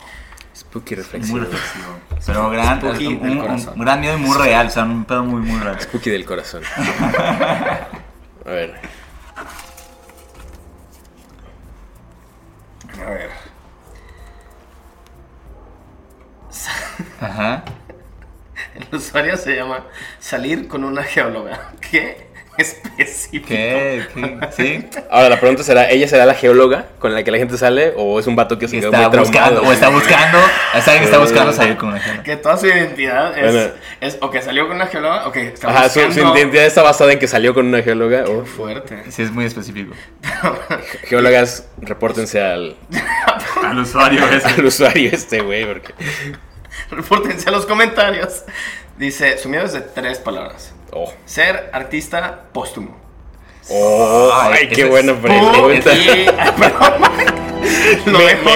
Spooky 0.60 0.96
Muy 0.96 1.04
reflexivo. 1.04 1.40
reflexivo. 1.40 2.00
Pero 2.26 2.50
gran, 2.50 2.80
Spooky 2.82 3.08
un, 3.08 3.22
del 3.22 3.32
un- 3.32 3.40
corazón. 3.40 3.74
un 3.76 3.82
gran 3.86 4.00
miedo 4.02 4.18
y 4.18 4.20
muy 4.22 4.38
real, 4.38 4.68
o 4.68 4.70
sea, 4.70 4.84
un 4.84 5.06
pedo 5.06 5.24
muy, 5.24 5.42
muy 5.42 5.60
real. 5.60 5.80
Spooky 5.82 6.10
del 6.10 6.26
corazón. 6.26 6.64
A 8.46 8.50
ver. 8.52 8.76
A 13.00 13.10
ver. 13.10 13.30
Ajá. 17.22 17.64
El 18.76 18.96
usuario 18.96 19.38
se 19.38 19.56
llama 19.56 19.86
salir 20.20 20.68
con 20.68 20.84
una 20.84 21.04
geóloga. 21.04 21.72
¿Qué? 21.80 22.29
Específico. 22.60 23.48
¿Qué? 23.48 24.06
¿Qué? 24.14 24.38
¿Sí? 24.52 24.86
Ahora 25.10 25.30
la 25.30 25.40
pregunta 25.40 25.64
será, 25.64 25.90
¿ella 25.90 26.08
será 26.08 26.26
la 26.26 26.34
geóloga 26.34 26.88
con 27.00 27.14
la 27.14 27.24
que 27.24 27.32
la 27.32 27.38
gente 27.38 27.58
sale 27.58 27.94
o 27.96 28.20
es 28.20 28.28
un 28.28 28.36
vato 28.36 28.58
que 28.60 28.68
se 28.68 28.80
quedó 28.80 28.92
está 28.92 29.10
muy 29.10 29.20
buscando, 29.20 29.62
o 29.64 29.72
está 29.72 29.90
buscando, 29.90 30.38
es 30.76 30.88
alguien 30.88 31.00
que 31.00 31.06
está 31.06 31.18
buscando 31.20 31.54
salir 31.54 31.78
con 31.78 31.90
una 31.90 32.00
gente. 32.00 32.24
Que 32.24 32.36
toda 32.38 32.58
su 32.58 32.68
identidad 32.68 33.38
es, 33.38 33.54
Bueno. 33.54 33.72
es 34.02 34.18
o 34.22 34.30
que 34.30 34.42
salió 34.42 34.68
con 34.68 34.76
una 34.76 34.88
geóloga 34.88 35.28
o 35.28 35.32
que 35.32 35.48
está 35.48 35.70
Ajá, 35.70 35.90
su, 35.90 36.00
su 36.02 36.06
buscando... 36.08 36.38
identidad 36.38 36.66
está 36.66 36.84
basada 36.84 37.14
en 37.14 37.20
que 37.20 37.28
salió 37.28 37.54
con 37.54 37.66
una 37.66 37.82
geóloga. 37.82 38.26
Oh, 38.28 38.46
Fuerte. 38.46 39.04
Sí, 39.10 39.22
es 39.24 39.32
muy 39.32 39.46
específico. 39.46 39.94
geólogas, 41.08 41.68
repórtense 41.82 42.42
al, 42.42 42.76
Al 43.66 43.80
usuario 43.80 44.28
ese. 44.30 44.48
al 44.48 44.66
usuario 44.66 45.10
este, 45.14 45.42
güey, 45.42 45.66
porque... 45.66 45.94
Repórtense 46.92 47.50
a 47.50 47.52
los 47.52 47.66
comentarios. 47.66 48.44
Dice, 48.98 49.38
su 49.38 49.48
miedo 49.50 49.64
es 49.66 49.74
de 49.74 49.82
tres 49.82 50.18
palabras. 50.20 50.74
Oh, 50.92 51.14
Ser 51.26 51.70
artista 51.74 52.46
póstumo. 52.52 52.98
oh 53.70 54.32
Ay, 54.34 54.52
ay, 54.54 54.66
ese 54.66 54.76
qué 54.76 54.82
es- 54.84 54.90
buena 54.90 55.14
pregunta. 55.14 55.92
Lo 58.06 58.18
Me- 58.20 58.26
dejo. 58.26 58.50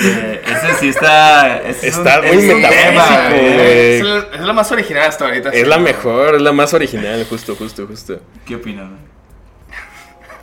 Eh, 0.00 0.42
ese 0.46 0.74
sí 0.78 0.88
está. 0.90 1.58
ese 1.58 1.88
es 1.88 1.96
Está 1.96 2.20
un- 2.20 2.26
muy 2.28 2.36
es 2.36 2.44
metafísico, 2.54 2.88
tema, 2.88 3.28
güey. 3.30 3.96
Es 3.96 4.02
la, 4.04 4.18
es 4.32 4.40
la 4.40 4.52
más 4.52 4.72
original 4.72 5.02
hasta 5.08 5.24
ahorita. 5.24 5.48
Es 5.50 5.66
la 5.66 5.78
mejor, 5.78 6.36
es 6.36 6.42
la 6.42 6.52
más 6.52 6.72
original, 6.72 7.26
justo, 7.28 7.56
justo, 7.56 7.86
justo. 7.86 8.20
¿Qué 8.46 8.54
opinan? 8.56 8.98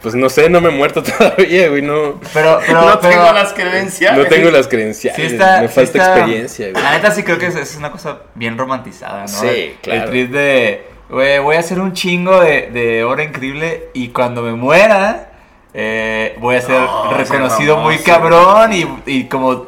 Pues 0.06 0.14
no 0.14 0.30
sé, 0.30 0.52
no 0.52 0.62
me 0.62 0.70
he 0.70 0.72
muerto 0.72 1.02
todavía, 1.18 1.68
güey, 1.68 1.82
no... 1.82 2.20
Pero, 2.32 2.60
pero, 2.64 2.80
no 2.82 3.00
pero- 3.00 3.00
tengo 3.00 3.34
las 3.34 3.54
credenciales. 3.54 4.20
No 4.24 4.26
tengo 4.30 4.52
las 4.52 4.68
credenciales, 4.68 5.20
Sí 5.20 5.34
está, 5.36 5.62
me 5.62 5.68
sí 5.68 5.74
falta 5.74 5.98
está- 5.98 6.14
experiencia, 6.18 6.70
güey. 6.70 6.84
La 6.84 6.92
neta 6.92 7.10
sí 7.10 7.24
creo 7.24 7.40
que 7.40 7.48
es, 7.48 7.56
es 7.56 7.76
una 7.76 7.90
cosa 7.92 8.20
bien 8.36 8.56
romantizada, 8.56 9.22
¿no? 9.22 9.28
Sí, 9.28 9.48
El- 9.48 9.74
claro. 9.82 10.04
El 10.04 10.10
trip 10.12 10.30
de, 10.32 10.88
güey, 11.10 11.40
voy 11.40 11.56
a 11.56 11.60
hacer 11.62 11.80
un 11.80 11.94
chingo 11.94 12.40
de, 12.40 12.70
de 12.70 13.04
hora 13.04 13.24
increíble 13.24 13.90
y 13.96 14.10
cuando 14.10 14.44
me 14.44 14.52
muera, 14.54 15.32
eh, 15.74 16.36
voy 16.40 16.56
a 16.58 16.62
ser 16.62 16.82
No, 16.82 17.14
reconocido 17.18 17.78
muy 17.78 17.98
cabrón 17.98 18.74
y, 18.74 18.88
y 19.08 19.24
como, 19.26 19.66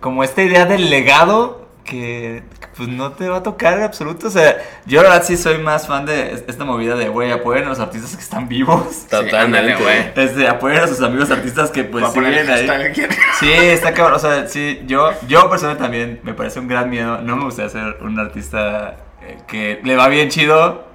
como 0.00 0.24
esta 0.24 0.42
idea 0.42 0.64
del 0.64 0.88
legado 0.88 1.67
que 1.88 2.42
pues 2.76 2.88
no 2.88 3.12
te 3.12 3.28
va 3.28 3.38
a 3.38 3.42
tocar 3.42 3.78
en 3.78 3.84
absoluto. 3.84 4.28
O 4.28 4.30
sea, 4.30 4.56
yo 4.86 5.02
la 5.02 5.08
verdad 5.10 5.24
sí 5.26 5.36
soy 5.36 5.58
más 5.58 5.86
fan 5.86 6.04
de 6.06 6.32
es- 6.34 6.44
esta 6.46 6.64
movida 6.64 6.94
de, 6.94 7.08
güey, 7.08 7.30
apoyen 7.32 7.64
a 7.64 7.68
los 7.70 7.80
artistas 7.80 8.14
que 8.14 8.22
están 8.22 8.46
vivos. 8.48 9.06
Totalmente, 9.10 9.74
güey. 9.82 10.12
Este, 10.14 10.46
apoyen 10.46 10.80
a 10.80 10.86
sus 10.86 11.00
amigos 11.02 11.30
artistas 11.30 11.70
que 11.70 11.84
pues 11.84 12.04
el 12.04 12.10
siguen 12.12 12.50
ahí. 12.50 12.92
Sí, 13.40 13.50
está 13.52 13.94
cabrón. 13.94 14.14
O 14.16 14.18
sea, 14.18 14.46
sí, 14.48 14.82
yo, 14.86 15.10
yo 15.26 15.48
personalmente 15.48 15.82
también 15.82 16.20
me 16.22 16.34
parece 16.34 16.60
un 16.60 16.68
gran 16.68 16.90
miedo. 16.90 17.20
No 17.22 17.36
me 17.36 17.44
gustaría 17.44 17.70
ser 17.70 17.96
un 18.02 18.18
artista 18.18 18.96
eh, 19.22 19.38
que 19.48 19.80
le 19.82 19.96
va 19.96 20.08
bien 20.08 20.28
chido. 20.28 20.87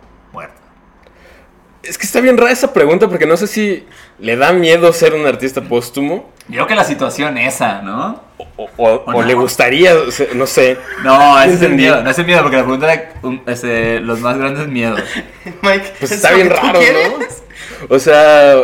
Es 1.84 1.98
que 1.98 2.06
está 2.06 2.22
bien 2.22 2.38
rara 2.38 2.52
esa 2.52 2.72
pregunta 2.72 3.10
porque 3.10 3.26
no 3.26 3.36
sé 3.36 3.46
si 3.48 3.86
le 4.20 4.38
da 4.38 4.54
miedo 4.54 4.94
ser 4.94 5.14
un 5.14 5.26
artista 5.26 5.62
póstumo 5.62 6.32
Yo 6.48 6.54
creo 6.56 6.68
que 6.68 6.76
la 6.76 6.84
situación 6.86 7.38
esa, 7.38 7.82
¿no? 7.82 8.22
o, 8.38 8.70
o- 8.78 8.84
o 8.88 9.04
O 9.06 9.12
no. 9.12 9.22
le 9.24 9.34
gustaría, 9.34 9.94
no 10.36 10.48
sé. 10.48 10.78
No, 11.04 11.40
ese 11.44 11.56
es 11.56 11.62
el 11.62 11.74
miedo. 11.74 12.02
No 12.02 12.10
es 12.10 12.18
el 12.20 12.26
miedo, 12.26 12.42
porque 12.42 12.58
la 12.58 12.64
pregunta 12.64 12.94
era 12.94 13.14
un- 13.22 13.42
este, 13.48 14.00
los 14.00 14.20
más 14.22 14.38
grandes 14.38 14.68
miedos. 14.68 15.02
Mike, 15.62 15.94
Pues 16.00 16.12
¿es 16.12 16.18
está 16.18 16.32
bien 16.32 16.50
raro, 16.50 16.80
quieres? 16.80 17.10
¿no? 17.10 17.96
O 17.96 18.00
sea, 18.00 18.56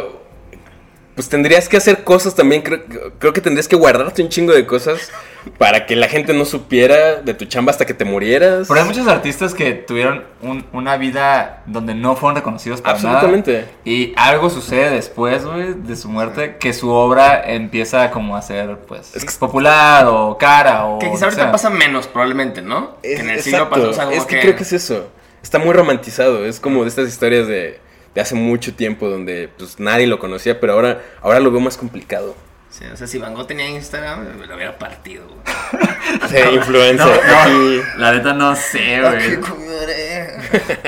pues 1.16 1.28
tendrías 1.28 1.68
que 1.68 1.76
hacer 1.76 2.06
cosas 2.06 2.36
también. 2.36 2.62
Creo, 2.62 2.84
creo 3.20 3.34
que 3.34 3.42
tendrías 3.42 3.68
que 3.68 3.76
guardarte 3.76 4.22
un 4.22 4.30
chingo 4.30 4.54
de 4.54 4.66
cosas 4.66 5.12
para 5.58 5.86
que 5.86 5.96
la 5.96 6.08
gente 6.08 6.34
no 6.34 6.46
supiera 6.46 7.16
de 7.22 7.34
tu 7.34 7.46
chamba 7.46 7.72
hasta 7.72 7.86
que 7.86 7.94
te 7.94 8.06
murieras. 8.06 8.68
Pero 8.68 8.82
hay 8.82 8.86
muchos 8.86 9.08
artistas 9.08 9.54
que 9.54 9.74
tuvieron 9.74 10.24
un- 10.42 10.66
una 10.74 10.98
vida 10.98 11.64
donde 11.66 11.96
no 11.96 12.16
fueron 12.16 12.36
reconocidos 12.36 12.82
para 12.82 12.96
Absolutamente. 12.96 13.54
nada. 13.54 13.68
Y 13.86 14.14
algo 14.18 14.50
sucede 14.50 14.90
después, 14.92 15.46
güey, 15.46 15.74
de 15.74 15.96
su 15.96 16.10
muerte, 16.10 16.58
que 16.60 16.74
su 16.74 16.90
obra 16.90 17.42
empieza 17.52 18.12
como 18.12 18.36
a 18.36 18.42
ser, 18.42 18.78
pues, 18.88 19.16
Es 19.16 19.24
que- 19.26 19.32
popular 19.40 20.06
o 20.08 20.38
cara 20.38 20.86
o... 20.86 21.00
Que 21.00 21.10
quizá 21.10 21.26
ahorita 21.26 21.44
sea. 21.44 21.52
pasa 21.52 21.70
menos, 21.70 22.08
probablemente, 22.08 22.62
¿no? 22.62 22.98
Es- 23.04 23.16
que 23.18 23.22
en 23.22 23.30
el 23.30 23.42
siglo 23.42 23.60
exacto. 23.60 23.76
pasado, 23.76 23.92
o 23.92 23.94
sea, 23.94 24.06
como 24.06 24.18
es 24.18 24.26
que, 24.26 24.40
creo 24.42 24.56
que 24.56 24.64
es 24.64 24.74
eso. 24.74 25.08
Está 25.42 25.58
muy 25.58 25.74
romantizado. 25.74 26.46
Es 26.46 26.60
como 26.60 26.84
de 26.84 26.90
estas 26.90 27.08
historias 27.08 27.48
de, 27.48 27.80
de 28.14 28.22
hace 28.22 28.36
mucho 28.36 28.74
tiempo 28.76 29.08
donde 29.08 29.50
pues 29.58 29.80
nadie 29.80 30.06
lo 30.06 30.20
conocía, 30.20 30.60
pero 30.60 30.74
ahora, 30.74 31.02
ahora 31.22 31.40
lo 31.40 31.50
veo 31.50 31.62
más 31.62 31.78
complicado. 31.78 32.36
Sí, 32.70 32.86
o 32.86 32.96
sea, 32.96 33.08
si 33.08 33.18
Van 33.18 33.34
Gogh 33.34 33.48
tenía 33.48 33.68
Instagram, 33.68 34.38
me 34.38 34.46
lo 34.46 34.56
hubiera 34.56 34.78
partido, 34.78 35.26
güey. 35.28 36.30
Ser 36.30 36.54
influencer. 36.54 37.06
No, 37.06 37.14
no, 37.14 37.40
aquí. 37.40 37.82
la 37.98 38.12
neta 38.14 38.34
no 38.34 38.56
sé, 38.56 39.02
güey. 39.02 39.40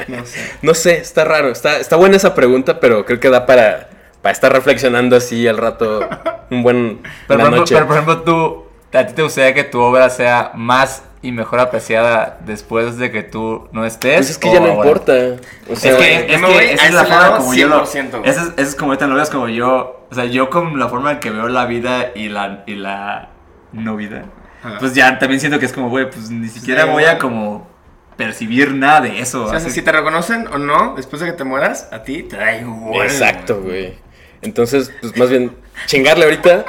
No 0.08 0.26
sé. 0.26 0.52
No 0.62 0.74
sé, 0.74 0.98
está 0.98 1.24
raro. 1.24 1.50
Está, 1.50 1.80
está 1.80 1.96
buena 1.96 2.18
esa 2.18 2.36
pregunta, 2.36 2.80
pero 2.80 3.06
creo 3.06 3.20
que 3.20 3.30
da 3.30 3.46
para, 3.46 3.90
para 4.22 4.34
estar 4.34 4.52
reflexionando 4.52 5.16
así 5.16 5.48
al 5.48 5.58
rato 5.58 6.08
un 6.50 6.64
buen 6.64 7.02
Pero, 7.28 7.48
una 7.48 7.50
por 7.50 7.54
ejemplo, 7.54 7.76
pero, 7.76 7.88
por 7.88 7.96
ejemplo, 7.96 8.22
tú, 8.24 8.98
¿a 8.98 9.06
ti 9.06 9.14
te 9.14 9.22
gustaría 9.24 9.54
que 9.54 9.64
tu 9.64 9.80
obra 9.80 10.10
sea 10.10 10.52
más 10.54 11.04
y 11.22 11.32
mejor 11.32 11.60
apreciada 11.60 12.40
después 12.46 12.98
de 12.98 13.12
que 13.12 13.24
tú 13.24 13.68
no 13.72 13.86
estés? 13.86 14.16
Pues 14.16 14.30
es 14.32 14.38
que 14.38 14.50
o 14.50 14.54
ya 14.54 14.60
no 14.60 14.68
ahora? 14.68 14.90
importa. 14.90 15.14
O 15.70 15.76
sea, 15.76 15.92
es 15.92 15.98
que, 15.98 16.34
es 16.34 16.42
me 16.42 16.48
que 16.48 16.74
esa 16.74 16.88
es 16.88 16.94
la 16.94 17.06
forma 17.06 17.38
como 17.38 17.54
yo 17.54 17.68
lo... 17.68 17.86
100%, 17.86 18.10
güey. 18.10 18.30
Esa 18.30 18.42
es, 18.42 18.48
esa 18.50 18.62
es 18.62 18.76
como 18.76 18.92
ahorita 18.92 19.08
lo 19.08 19.16
ves 19.16 19.30
como 19.30 19.48
yo... 19.48 20.08
O 20.10 20.16
sea, 20.16 20.26
yo 20.26 20.50
con 20.50 20.80
la 20.80 20.90
forma 20.90 21.12
en 21.12 21.20
que 21.20 21.30
veo 21.30 21.48
la 21.48 21.66
vida 21.66 22.12
y 22.16 22.30
la, 22.30 22.64
y 22.66 22.76
la 22.76 23.30
no 23.72 23.96
vida... 23.96 24.26
Pues 24.80 24.94
ya 24.94 25.18
también 25.18 25.40
siento 25.40 25.58
que 25.60 25.66
es 25.66 25.74
como, 25.74 25.90
güey, 25.90 26.10
pues 26.10 26.30
ni 26.30 26.48
siquiera 26.48 26.86
da 26.86 26.92
voy 26.92 27.06
a 27.06 27.18
como 27.18 27.68
percibir 28.16 28.74
nada 28.74 29.02
de 29.02 29.20
eso. 29.20 29.46
O 29.46 29.50
sea, 29.50 29.58
así. 29.58 29.72
si 29.72 29.82
te 29.82 29.92
reconocen 29.92 30.48
o 30.48 30.60
no, 30.60 30.94
después 30.96 31.20
de 31.20 31.28
que 31.28 31.34
te 31.34 31.44
mueras, 31.44 31.90
a 31.92 32.04
ti 32.04 32.24
te 32.24 32.38
da 32.38 32.56
igual. 32.58 33.08
Exacto, 33.08 33.62
güey. 33.62 33.96
Entonces, 34.42 34.92
pues 35.02 35.18
más 35.18 35.30
bien, 35.30 35.56
chingarle 35.88 36.26
ahorita. 36.26 36.66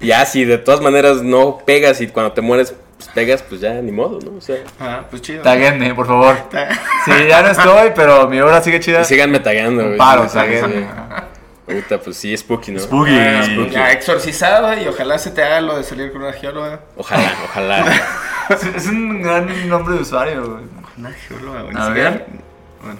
Ya, 0.00 0.24
si 0.26 0.44
de 0.44 0.58
todas 0.58 0.80
maneras 0.80 1.22
no 1.22 1.58
pegas 1.58 2.00
y 2.00 2.08
cuando 2.08 2.32
te 2.32 2.40
mueres 2.40 2.74
pues, 3.04 3.14
pegas, 3.14 3.42
pues 3.42 3.60
ya 3.60 3.74
ni 3.74 3.92
modo, 3.92 4.18
¿no? 4.20 4.38
O 4.38 4.40
sea, 4.40 4.56
Ah, 4.80 5.04
pues 5.08 5.22
chido. 5.22 5.42
Taguenme, 5.42 5.94
por 5.94 6.06
favor. 6.06 6.36
Sí, 7.04 7.10
ya 7.28 7.42
no 7.42 7.48
estoy, 7.48 7.90
pero 7.96 8.28
mi 8.28 8.40
obra 8.40 8.62
sigue 8.62 8.78
chida. 8.78 9.00
y 9.00 9.04
síganme 9.04 9.40
tagueando, 9.40 9.84
güey. 9.84 9.98
Paro, 9.98 10.26
taguenme. 10.28 10.86
Ahorita, 11.66 11.98
pues 11.98 12.16
sí, 12.16 12.36
spooky, 12.36 12.72
¿no? 12.72 12.80
Spooky. 12.80 13.18
Ah, 13.18 13.42
Spooky. 13.44 13.70
Ya 13.70 13.92
exorcizado 13.92 14.74
y 14.80 14.86
ojalá 14.86 15.18
se 15.18 15.30
te 15.30 15.42
haga 15.42 15.60
lo 15.60 15.76
de 15.76 15.84
salir 15.84 16.12
con 16.12 16.22
una 16.22 16.32
geóloga. 16.32 16.80
Ojalá, 16.96 17.32
ojalá. 17.44 17.84
Es, 18.50 18.86
un 18.86 19.22
gran 19.22 19.68
nombre 19.68 19.94
de 19.94 20.02
usuario, 20.02 20.44
güey. 20.48 20.64
Una 20.98 21.10
geóloga, 21.12 21.62
güey. 21.62 21.76
A 21.76 21.88
ver. 21.88 22.26
Bueno. 22.82 22.98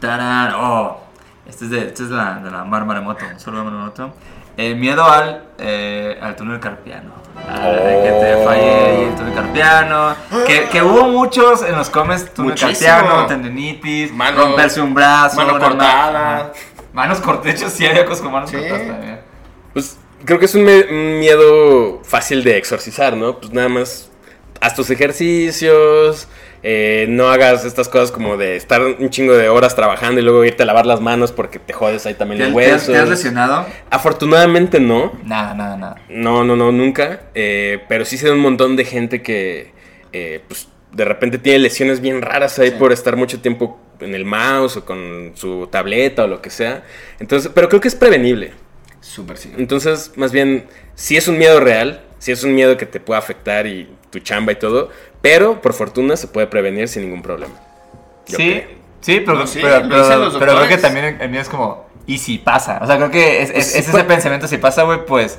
Tarán. 0.00 0.54
Oh, 0.56 1.00
este 1.46 1.64
es 1.64 1.70
de, 1.70 1.78
este 1.88 2.04
es 2.04 2.10
la, 2.10 2.36
de 2.36 2.50
la 2.50 2.64
Mar 2.64 2.84
Maremoto. 2.84 3.24
Solo 3.36 3.64
Maremoto. 3.64 4.14
Eh, 4.56 4.74
miedo 4.74 5.04
al, 5.04 5.44
eh, 5.58 6.18
al 6.20 6.36
túnel 6.36 6.60
carpiano. 6.60 7.12
De 7.46 8.02
que 8.02 8.10
te 8.20 8.34
Oh. 8.34 8.44
falle 8.44 8.70
ahí 8.70 9.14
el 9.26 9.34
carpiano. 9.34 10.14
Que, 10.46 10.68
que 10.68 10.82
hubo 10.82 11.04
muchos 11.08 11.62
en 11.62 11.76
los 11.76 11.88
comes 11.90 12.24
carpiano, 12.58 13.26
tendinitis, 13.26 14.12
Mano- 14.12 14.42
romperse 14.42 14.80
un 14.80 14.92
brazo. 14.94 15.36
mano 15.36 15.58
cortada. 15.58 16.52
Manos 16.92 17.18
cortadas. 17.20 17.44
De 17.44 17.50
hecho, 17.52 17.70
sí 17.70 17.86
había 17.86 18.04
cosas 18.04 18.22
con 18.22 18.32
manos 18.32 18.50
Sí. 18.50 18.56
cortadas 18.56 18.86
también. 18.86 19.20
Pues 19.72 19.98
creo 20.24 20.38
que 20.38 20.44
es 20.46 20.54
un 20.54 20.64
miedo 21.20 22.00
fácil 22.04 22.42
de 22.44 22.56
exorcizar, 22.58 23.16
¿no? 23.16 23.38
Pues 23.38 23.52
nada 23.52 23.68
más 23.68 24.10
haz 24.60 24.74
tus 24.74 24.90
ejercicios, 24.90 26.28
eh, 26.62 27.06
no 27.08 27.28
hagas 27.30 27.64
estas 27.64 27.88
cosas 27.88 28.10
como 28.10 28.36
de 28.36 28.56
estar 28.56 28.82
un 28.82 29.10
chingo 29.10 29.34
de 29.34 29.48
horas 29.48 29.76
trabajando 29.76 30.20
y 30.20 30.24
luego 30.24 30.44
irte 30.44 30.64
a 30.64 30.66
lavar 30.66 30.86
las 30.86 31.00
manos 31.00 31.30
porque 31.32 31.58
te 31.58 31.72
jodes 31.72 32.04
ahí 32.06 32.14
también 32.14 32.40
¿Te, 32.40 32.46
los 32.50 32.54
te 32.56 32.64
has, 32.66 32.72
huesos. 32.72 32.86
te 32.94 32.96
has 32.98 33.08
lesionado? 33.08 33.66
Afortunadamente 33.90 34.80
no. 34.80 35.12
Nada, 35.24 35.54
nada, 35.54 35.76
nada. 35.76 35.96
No, 36.08 36.44
no, 36.44 36.56
no, 36.56 36.72
nunca. 36.72 37.22
Eh, 37.34 37.80
pero 37.88 38.04
sí 38.04 38.16
sé 38.18 38.26
de 38.26 38.32
un 38.32 38.40
montón 38.40 38.74
de 38.76 38.84
gente 38.84 39.22
que, 39.22 39.72
eh, 40.12 40.40
pues, 40.48 40.68
de 40.92 41.04
repente 41.04 41.38
tiene 41.38 41.58
lesiones 41.60 42.00
bien 42.00 42.22
raras 42.22 42.58
ahí 42.58 42.70
Sí. 42.70 42.76
por 42.78 42.92
estar 42.92 43.14
mucho 43.16 43.40
tiempo 43.40 43.78
en 44.00 44.14
el 44.14 44.24
mouse 44.24 44.78
o 44.78 44.84
con 44.84 45.32
su 45.34 45.66
tableta 45.70 46.24
o 46.24 46.26
lo 46.26 46.40
que 46.40 46.50
sea. 46.50 46.82
Entonces, 47.20 47.50
pero 47.54 47.68
creo 47.68 47.80
que 47.80 47.88
es 47.88 47.94
prevenible. 47.94 48.52
Súper 49.00 49.36
sí. 49.36 49.52
Entonces, 49.58 50.12
más 50.16 50.32
bien, 50.32 50.66
si 50.94 51.16
es 51.16 51.28
un 51.28 51.38
miedo 51.38 51.60
real, 51.60 52.02
si 52.18 52.32
es 52.32 52.42
un 52.42 52.54
miedo 52.54 52.76
que 52.76 52.86
te 52.86 52.98
puede 53.00 53.18
afectar 53.18 53.66
y 53.66 53.88
tu 54.10 54.18
chamba 54.20 54.52
y 54.52 54.56
todo, 54.56 54.90
pero 55.22 55.60
por 55.60 55.74
fortuna 55.74 56.16
se 56.16 56.28
puede 56.28 56.46
prevenir 56.46 56.88
sin 56.88 57.02
ningún 57.02 57.22
problema. 57.22 57.54
Yo 58.26 58.36
Sí, 58.36 58.50
creo. 58.52 58.68
sí, 59.00 59.20
pero, 59.20 59.38
No, 59.38 59.46
sí, 59.46 59.60
pero, 59.62 59.88
creo 60.38 60.68
que 60.68 60.78
también 60.78 61.18
el 61.20 61.28
mío 61.30 61.40
es 61.40 61.48
como, 61.48 61.86
¿y 62.06 62.18
si 62.18 62.38
pasa? 62.38 62.78
O 62.82 62.86
sea, 62.86 62.96
creo 62.96 63.10
que 63.10 63.42
es, 63.42 63.50
es- 63.50 63.54
Pues 63.54 63.74
es 63.76 63.88
ese 63.88 64.04
pensamiento, 64.04 64.46
si 64.48 64.58
pasa, 64.58 64.82
güey, 64.84 65.04
pues, 65.06 65.38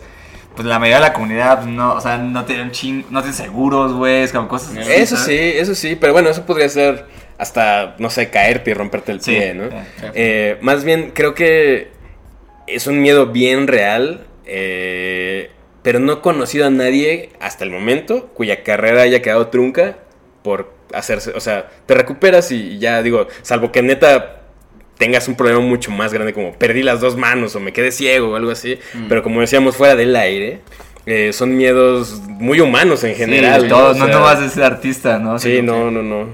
pues 0.55 0.67
la 0.67 0.80
mayoría 0.80 0.97
de 0.97 1.01
la 1.09 1.13
comunidad, 1.13 1.63
no, 1.63 1.93
o 1.93 2.01
sea, 2.01 2.17
no 2.17 2.43
tienen 2.45 2.71
ching, 2.71 3.05
no 3.09 3.21
tienen 3.21 3.36
seguros, 3.38 3.93
güey, 3.93 4.23
es 4.23 4.32
como 4.34 4.47
cosas 4.47 4.75
así. 4.77 4.91
Eso 4.91 5.15
¿sabes? 5.15 5.25
sí, 5.25 5.57
eso 5.57 5.75
sí, 5.75 5.95
pero 5.95 6.11
bueno, 6.13 6.30
eso 6.30 6.45
podría 6.45 6.67
ser 6.69 7.05
hasta, 7.38 7.95
no 7.99 8.09
sé, 8.09 8.30
caerte 8.30 8.71
y 8.71 8.73
romperte 8.73 9.11
el 9.13 9.21
Sí, 9.21 9.32
pie, 9.32 9.53
¿no? 9.53 9.69
Eh, 10.13 10.57
más 10.61 10.84
bien, 10.84 11.11
creo 11.13 11.34
que 11.34 11.91
es 12.67 12.86
un 12.88 12.99
miedo 13.01 13.27
bien 13.27 13.67
real, 13.67 14.25
eh, 14.45 15.51
pero 15.89 15.99
no 15.99 16.13
he 16.13 16.21
conocido 16.21 16.67
a 16.67 16.69
nadie 16.69 17.31
hasta 17.39 17.63
el 17.63 17.71
momento 17.71 18.27
cuya 18.35 18.61
carrera 18.61 19.01
haya 19.01 19.23
quedado 19.23 19.47
trunca 19.47 19.95
por 20.43 20.71
hacerse, 20.93 21.31
o 21.31 21.39
sea, 21.39 21.67
te 21.87 21.95
recuperas 21.95 22.51
y 22.51 22.77
ya 22.77 23.01
digo, 23.01 23.25
salvo 23.41 23.71
que 23.71 23.81
neta 23.81 24.41
tengas 24.99 25.27
un 25.27 25.33
problema 25.33 25.61
mucho 25.61 25.89
más 25.89 26.13
grande 26.13 26.31
como 26.31 26.53
perdí 26.53 26.83
las 26.83 27.01
dos 27.01 27.17
manos 27.17 27.55
o 27.55 27.59
me 27.59 27.73
quedé 27.73 27.91
ciego 27.91 28.29
o 28.33 28.35
algo 28.35 28.51
así, 28.51 28.77
Mm. 28.93 29.07
pero 29.09 29.23
como 29.23 29.41
decíamos 29.41 29.75
fuera 29.77 29.95
del 29.95 30.15
aire, 30.15 30.61
eh, 31.07 31.33
son 31.33 31.57
miedos 31.57 32.21
muy 32.27 32.59
humanos 32.61 33.03
en 33.03 33.13
Sí, 33.15 33.21
general. 33.21 33.67
todos, 33.67 33.95
O 33.95 33.99
no, 34.01 34.05
sea, 34.05 34.13
no 34.13 34.21
vas 34.21 34.39
a 34.41 34.47
ser 34.47 34.63
artista, 34.65 35.17
¿no? 35.17 35.39
Sí, 35.39 35.63
no, 35.63 35.89
no, 35.89 36.03
no. 36.03 36.27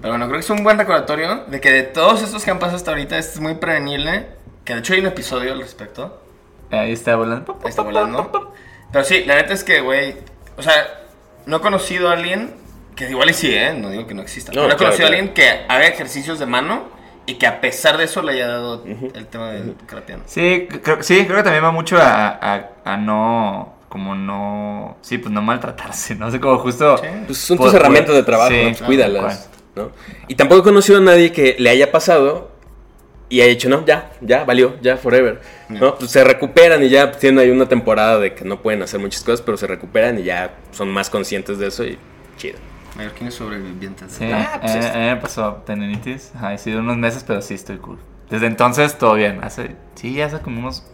Pero 0.00 0.14
bueno, 0.14 0.24
creo 0.28 0.38
que 0.38 0.44
es 0.44 0.50
un 0.50 0.64
buen 0.64 0.78
recordatorio 0.78 1.44
de 1.48 1.60
que 1.60 1.70
de 1.70 1.82
todos 1.82 2.22
estos 2.22 2.42
que 2.42 2.50
han 2.50 2.58
pasado 2.58 2.76
hasta 2.78 2.92
ahorita, 2.92 3.18
este 3.18 3.34
es 3.34 3.40
muy 3.40 3.56
prevenible. 3.56 4.28
Que 4.64 4.72
de 4.72 4.78
hecho 4.78 4.94
hay 4.94 5.00
un 5.00 5.06
episodio 5.08 5.52
al 5.52 5.60
respecto. 5.60 6.22
Ahí 6.70 6.92
está 6.92 7.14
volando. 7.16 7.58
Ahí 7.62 7.68
está 7.68 7.82
volando. 7.82 8.53
Pero 8.94 9.04
sí, 9.04 9.24
la 9.26 9.34
neta 9.34 9.52
es 9.52 9.64
que, 9.64 9.80
güey. 9.80 10.14
O 10.56 10.62
sea, 10.62 10.72
no 11.46 11.56
he 11.56 11.60
conocido 11.60 12.08
a 12.08 12.12
alguien 12.12 12.54
que 12.94 13.10
igual 13.10 13.28
y 13.28 13.34
sí, 13.34 13.52
¿eh? 13.52 13.74
No 13.76 13.90
digo 13.90 14.06
que 14.06 14.14
no 14.14 14.22
exista. 14.22 14.52
No, 14.52 14.62
No, 14.62 14.66
he 14.66 14.76
claro, 14.76 14.78
conocido 14.78 15.08
claro. 15.08 15.16
a 15.16 15.18
alguien 15.18 15.34
que 15.34 15.64
haga 15.68 15.86
ejercicios 15.88 16.38
de 16.38 16.46
mano 16.46 16.84
y 17.26 17.34
que 17.34 17.46
a 17.48 17.60
pesar 17.60 17.96
de 17.98 18.04
eso 18.04 18.22
le 18.22 18.32
haya 18.34 18.46
dado 18.46 18.84
el 18.86 19.26
tema 19.26 19.50
del 19.50 19.74
crapiano. 19.86 20.22
Sí, 20.26 20.68
creo, 20.82 21.02
sí, 21.02 21.24
creo 21.24 21.38
que 21.38 21.42
también 21.42 21.64
va 21.64 21.72
mucho 21.72 21.98
a, 21.98 22.28
a, 22.40 22.70
a 22.84 22.96
no, 22.96 23.74
como 23.88 24.14
no, 24.14 24.96
sí, 25.00 25.18
pues 25.18 25.32
no 25.32 25.42
maltratarse, 25.42 26.14
no 26.14 26.30
sé, 26.30 26.38
como 26.38 26.58
justo... 26.58 26.96
Sí. 26.98 27.06
Pues 27.26 27.38
son 27.38 27.56
Pues, 27.56 27.72
tus 27.72 27.80
herramientas 27.80 28.14
de 28.14 28.22
trabajo, 28.22 28.50
sí, 28.50 28.56
¿no? 28.58 28.62
Pues 28.64 28.76
claro, 28.76 28.86
cuídalas, 28.86 29.50
¿no? 29.74 29.90
Y 30.28 30.36
tampoco 30.36 30.60
he 30.60 30.64
conocido 30.64 30.98
a 30.98 31.00
nadie 31.00 31.32
que 31.32 31.56
le 31.58 31.70
haya 31.70 31.90
pasado 31.90 32.52
y 33.34 33.40
haya 33.40 33.50
dicho, 33.50 33.68
no, 33.68 33.84
ya, 33.84 34.10
ya, 34.20 34.44
valió, 34.44 34.76
ya, 34.80 34.96
forever, 34.96 35.40
¿no? 35.68 35.96
Pues 35.96 36.10
se 36.10 36.22
recuperan 36.24 36.82
y 36.82 36.88
ya 36.88 37.10
tienen 37.12 37.40
ahí 37.40 37.50
una 37.50 37.68
temporada 37.68 38.18
de 38.18 38.34
que 38.34 38.44
no 38.44 38.62
pueden 38.62 38.82
hacer 38.82 39.00
muchas 39.00 39.22
cosas, 39.24 39.42
pero 39.42 39.56
se 39.56 39.66
recuperan 39.66 40.18
y 40.18 40.22
ya 40.24 40.54
son 40.72 40.88
más 40.90 41.10
conscientes 41.10 41.58
de 41.58 41.66
eso 41.68 41.84
y 41.84 41.98
chido. 42.36 42.58
Mallorquines 42.96 43.34
sobrevivientes. 43.34 44.12
Sí, 44.12 44.24
Ah, 44.32 44.58
pues 44.60 44.74
eh, 44.76 44.88
a 44.88 44.98
mí 44.98 45.04
me 45.06 45.16
pasó 45.16 45.62
tendinitis, 45.66 46.30
ajá, 46.36 46.54
he 46.54 46.58
sido 46.58 46.78
unos 46.80 46.96
meses, 46.96 47.24
pero 47.26 47.42
sí 47.42 47.54
estoy 47.54 47.78
cool. 47.78 47.98
Desde 48.30 48.46
entonces 48.46 48.96
todo 48.98 49.14
bien, 49.14 49.42
hace, 49.42 49.76
sí, 49.96 50.20
hace 50.20 50.38
como 50.40 50.60
unos 50.60 50.86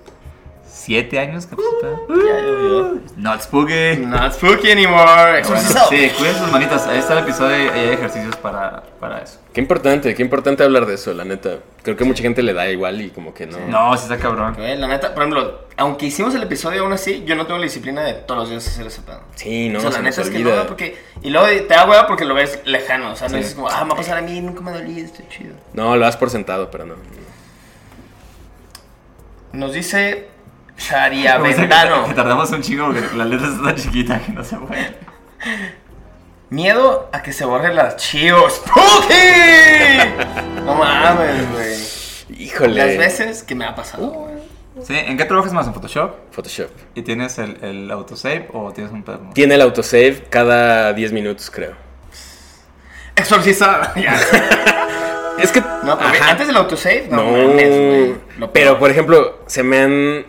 siete 0.81 1.19
años 1.19 1.47
que 1.47 1.57
Ya 1.57 2.41
llovió. 2.41 3.01
Not 3.17 3.43
spooky. 3.43 3.99
Not 3.99 4.33
spooky 4.33 4.71
anymore. 4.71 5.43
Bueno, 5.43 5.61
sí, 5.89 6.11
cuiden 6.17 6.37
sus 6.37 6.51
manitas, 6.51 6.87
ahí 6.87 6.99
está 6.99 7.13
el 7.19 7.25
episodio 7.25 7.57
y 7.67 7.69
hay 7.69 7.89
ejercicios 7.91 8.35
para, 8.37 8.83
para 8.99 9.23
eso. 9.23 9.39
Qué 9.53 9.61
importante, 9.61 10.15
qué 10.15 10.23
importante 10.23 10.63
hablar 10.63 10.87
de 10.87 10.95
eso, 10.95 11.13
la 11.13 11.25
neta. 11.25 11.59
Creo 11.83 11.97
que 11.97 12.05
mucha 12.05 12.23
gente 12.23 12.43
le 12.43 12.53
da 12.55 12.69
igual 12.71 13.01
y 13.01 13.11
como 13.11 13.35
que 13.35 13.47
no. 13.47 13.59
No, 13.69 13.97
sí 13.97 14.05
está 14.05 14.17
cabrón. 14.19 14.57
La 14.59 14.87
neta, 14.87 15.13
por 15.15 15.23
ejemplo, 15.25 15.61
aunque 15.77 16.07
hicimos 16.07 16.35
el 16.35 16.43
episodio 16.43 16.83
aún 16.83 16.93
así, 16.93 17.25
yo 17.27 17.35
no 17.37 17.47
tengo 17.47 17.59
la 17.59 17.65
disciplina 17.65 18.03
de 18.03 18.15
todos 18.15 18.41
los 18.41 18.51
días 18.51 18.67
hacer 18.67 18.87
ese 18.87 19.03
pedo. 19.03 19.21
Sí, 19.35 19.69
no, 19.69 19.79
o 19.79 19.83
sea, 19.83 19.91
se 19.93 19.99
la 19.99 20.03
neta 20.05 20.23
es 20.23 20.31
que 20.31 20.39
no, 20.39 20.67
porque... 20.67 20.97
Y 21.23 21.31
luego 21.31 21.47
te 21.47 21.75
da 21.75 21.87
hueva 21.89 22.07
porque 22.07 22.25
lo 22.25 22.35
ves 22.35 22.61
lejano, 22.65 23.13
o 23.13 23.17
sea, 23.17 23.29
no 23.29 23.37
Sí. 23.39 23.45
es 23.45 23.55
como, 23.55 23.69
ah, 23.69 23.83
me 23.85 23.89
va 23.91 23.95
a 23.95 23.97
pasar 23.97 24.19
a 24.19 24.23
mí, 24.23 24.41
nunca 24.41 24.61
me 24.63 24.73
dolí, 24.73 25.01
estoy 25.01 25.27
chido. 25.29 25.55
No, 25.75 25.97
lo 25.97 26.05
das 26.05 26.17
por 26.17 26.31
sentado, 26.31 26.71
pero 26.71 26.87
no. 26.87 26.95
Nos 29.53 29.73
dice 29.73 30.29
Dice 30.81 31.55
que- 31.55 31.61
Ventano. 31.61 32.07
Que 32.07 32.15
tardamos 32.15 32.51
un 32.51 32.63
chingo 32.63 32.87
porque 32.87 33.03
la 33.17 33.25
letra 33.25 33.49
está 33.49 33.63
tan 33.65 33.77
chiquita 33.77 34.19
que 34.21 34.33
no 34.33 34.45
se 34.45 34.57
puede. 34.57 34.95
Miedo 36.51 37.09
a 37.13 37.23
que 37.23 37.33
se 37.33 37.45
borre 37.45 37.71
el 37.71 37.79
archivo. 37.79 38.49
¡Spooky! 38.51 40.65
No 40.65 40.75
mames, 40.75 41.51
güey. 41.53 42.41
Híjole. 42.43 42.75
Las 42.87 42.99
veces 42.99 43.43
que 43.43 43.55
me 43.55 43.65
ha 43.65 43.75
pasado. 43.75 44.07
güey. 44.09 44.35
¿Sí? 44.83 44.95
¿En 44.97 45.17
qué 45.19 45.25
trabajas 45.27 45.53
más? 45.53 45.67
¿En 45.67 45.75
Photoshop? 45.75 46.15
Photoshop. 46.33 46.71
¿Y 46.95 47.03
tienes 47.03 47.39
el, 47.39 47.63
el 47.63 47.91
autosave 47.91 48.49
o 48.53 48.73
tienes 48.73 48.93
un 48.93 49.03
pedo? 49.03 49.21
Tiene 49.35 49.57
el 49.57 49.63
autosave 49.63 50.25
cada 50.31 50.93
10 50.93 51.13
minutos, 51.13 51.51
creo. 51.51 51.75
Exorcizado. 53.17 53.93
Ya. 54.01 54.19
Es 55.39 55.53
que. 55.53 55.61
No, 55.61 55.99
pero 55.99 56.25
antes 56.25 56.47
del 56.47 56.57
autosave, 56.57 57.09
no, 57.11 57.17
No, 57.23 57.49
mames, 57.49 58.17
pero 58.53 58.79
por 58.79 58.91
ejemplo, 58.91 59.41
se 59.47 59.63
me 59.63 59.81
han 59.81 60.27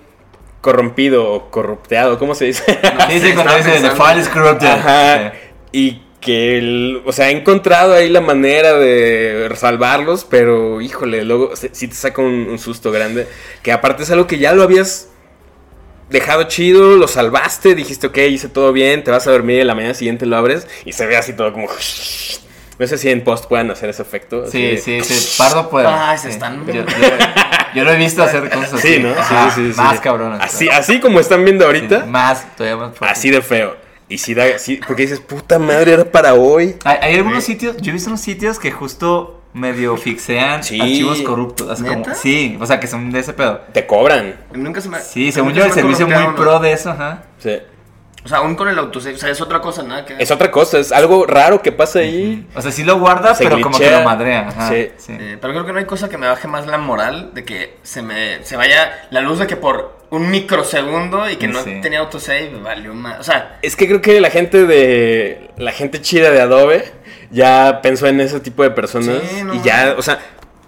corrompido 0.61 1.29
o 1.31 1.49
corrupteado, 1.49 2.17
¿cómo 2.19 2.35
se 2.35 2.45
dice? 2.45 2.79
No 2.83 3.07
Sí, 3.09 3.19
sé, 3.19 3.27
sí, 3.29 3.33
cuando 3.35 3.55
dice 3.57 3.71
The 3.81 3.91
file 3.91 4.21
is 4.21 4.29
corrupted. 4.29 4.67
Ajá. 4.67 5.33
Y 5.71 6.01
que, 6.19 6.57
el- 6.59 7.01
o 7.05 7.11
sea, 7.11 7.29
he 7.29 7.31
encontrado 7.37 7.93
ahí 7.95 8.07
la 8.09 8.21
manera 8.21 8.73
de 8.73 9.49
salvarlos, 9.55 10.23
pero 10.23 10.79
híjole, 10.79 11.23
luego 11.25 11.51
sí 11.55 11.87
te 11.87 11.95
saca 11.95 12.21
un, 12.21 12.47
un 12.49 12.59
susto 12.59 12.91
grande. 12.91 13.27
Que 13.63 13.71
aparte 13.71 14.03
es 14.03 14.11
algo 14.11 14.27
que 14.27 14.37
ya 14.37 14.53
lo 14.53 14.61
habías 14.61 15.07
dejado 16.11 16.43
chido, 16.43 16.97
lo 16.97 17.07
salvaste, 17.07 17.73
dijiste, 17.73 18.07
ok, 18.07 18.17
hice 18.17 18.49
todo 18.49 18.71
bien, 18.73 19.03
te 19.03 19.09
vas 19.11 19.25
a 19.27 19.31
dormir 19.31 19.61
y 19.61 19.63
la 19.63 19.73
mañana 19.75 19.93
siguiente 19.93 20.25
lo 20.25 20.35
abres 20.37 20.67
y 20.85 20.91
se 20.93 21.05
ve 21.07 21.15
así 21.17 21.33
todo 21.33 21.53
como... 21.53 21.67
No 22.79 22.87
sé 22.87 22.97
si 22.97 23.09
en 23.09 23.23
post 23.23 23.45
puedan 23.45 23.69
hacer 23.71 23.89
ese 23.89 24.01
efecto. 24.01 24.45
Sí, 24.47 24.77
sí, 24.77 25.01
sí. 25.03 25.35
Pardo 25.37 25.69
puede. 25.69 25.87
Ay, 25.87 26.17
se 26.17 26.27
Sí. 26.27 26.33
están- 26.33 26.65
Yo, 26.65 26.73
yo- 26.73 26.83
yo 27.75 27.83
lo 27.83 27.91
he 27.91 27.97
visto 27.97 28.23
hacer 28.23 28.49
cosas 28.49 28.73
así. 28.73 28.95
Sí, 28.95 28.99
¿no? 28.99 29.09
Ajá, 29.11 29.51
sí, 29.51 29.65
sí, 29.67 29.73
sí. 29.73 29.77
Más 29.79 29.99
cabronas. 29.99 30.39
Así, 30.41 30.69
así 30.69 30.99
como 30.99 31.19
están 31.19 31.43
viendo 31.43 31.65
ahorita, 31.65 32.05
Más, 32.05 32.45
todavía 32.55 32.77
más 32.77 32.95
fuerte. 32.97 33.13
así 33.17 33.29
de 33.29 33.41
feo. 33.41 33.75
Y 34.09 34.17
sí 34.17 34.33
da, 34.33 34.43
porque 34.87 35.03
dices, 35.03 35.19
puta 35.21 35.57
madre, 35.57 35.93
era 35.93 36.03
para 36.05 36.33
hoy. 36.33 36.75
Hay, 36.83 36.97
hay 37.01 37.15
algunos 37.15 37.43
sitios, 37.43 37.77
yo 37.77 37.91
he 37.91 37.93
visto 37.93 38.09
unos 38.09 38.19
sitios 38.21 38.59
que 38.59 38.69
justo 38.71 39.41
medio 39.53 39.97
fixean 39.97 40.63
Sí. 40.63 40.79
archivos 40.79 41.21
corruptos. 41.21 41.69
Así 41.69 41.83
como, 41.83 42.05
sí, 42.15 42.57
o 42.59 42.65
sea, 42.65 42.79
que 42.79 42.87
son 42.87 43.09
de 43.11 43.19
ese 43.19 43.33
pedo. 43.33 43.61
Te 43.73 43.85
cobran. 43.85 44.35
Nunca 44.53 44.81
se 44.81 44.89
me 44.89 44.99
Sí, 44.99 45.31
según 45.31 45.53
yo, 45.53 45.61
se 45.63 45.67
el 45.69 45.73
servicio 45.73 46.07
muy 46.07 46.33
pro 46.35 46.59
de 46.59 46.73
eso, 46.73 46.89
ajá. 46.91 47.23
Sí. 47.39 47.57
O 48.23 48.27
sea, 48.27 48.37
aún 48.37 48.55
con 48.55 48.67
el 48.69 48.77
autosave, 48.77 49.15
o 49.15 49.17
sea, 49.17 49.29
es 49.29 49.41
otra 49.41 49.59
cosa, 49.61 49.81
nada 49.83 50.05
que. 50.05 50.15
Es 50.19 50.29
otra 50.29 50.51
cosa, 50.51 50.77
es 50.77 50.91
algo 50.91 51.25
raro 51.25 51.61
que 51.61 51.71
pasa 51.71 51.99
ahí. 51.99 52.45
O 52.55 52.61
sea, 52.61 52.71
sí 52.71 52.83
lo 52.83 52.99
guarda, 52.99 53.33
Se 53.33 53.43
pero 53.43 53.59
como 53.61 53.79
que 53.79 53.89
lo 53.89 54.03
madrea. 54.03 54.47
Ajá, 54.49 54.69
Sí. 54.69 54.89
sí. 54.97 55.17
Eh, 55.19 55.37
pero 55.41 55.53
creo 55.53 55.65
que 55.65 55.73
no 55.73 55.79
hay 55.79 55.85
cosa 55.85 56.07
que 56.07 56.17
me 56.19 56.27
baje 56.27 56.47
más 56.47 56.67
la 56.67 56.77
moral 56.77 57.31
de 57.33 57.43
que 57.43 57.77
se 57.81 58.01
me 58.03 58.43
se 58.43 58.55
vaya 58.57 59.07
la 59.09 59.21
luz 59.21 59.39
de 59.39 59.47
que 59.47 59.55
por 59.55 59.99
un 60.11 60.29
microsegundo 60.29 61.29
y 61.29 61.37
que 61.37 61.47
no 61.47 61.63
Sí. 61.63 61.79
tenía 61.81 61.99
autosave 61.99 62.51
valió 62.61 62.93
más. 62.93 63.19
O 63.19 63.23
sea, 63.23 63.57
Es 63.63 63.75
que 63.75 63.87
creo 63.87 64.01
que 64.01 64.21
la 64.21 64.29
gente 64.29 64.65
de. 64.67 65.49
La 65.57 65.71
gente 65.71 65.99
chida 66.01 66.29
de 66.29 66.41
Adobe 66.41 66.91
ya 67.31 67.79
pensó 67.81 68.07
en 68.07 68.19
ese 68.21 68.39
tipo 68.39 68.61
de 68.63 68.71
personas. 68.71 69.17
Sí, 69.29 69.43
no. 69.43 69.55
Y 69.55 69.61
ya, 69.61 69.95
o 69.97 70.01
sea, 70.03 70.19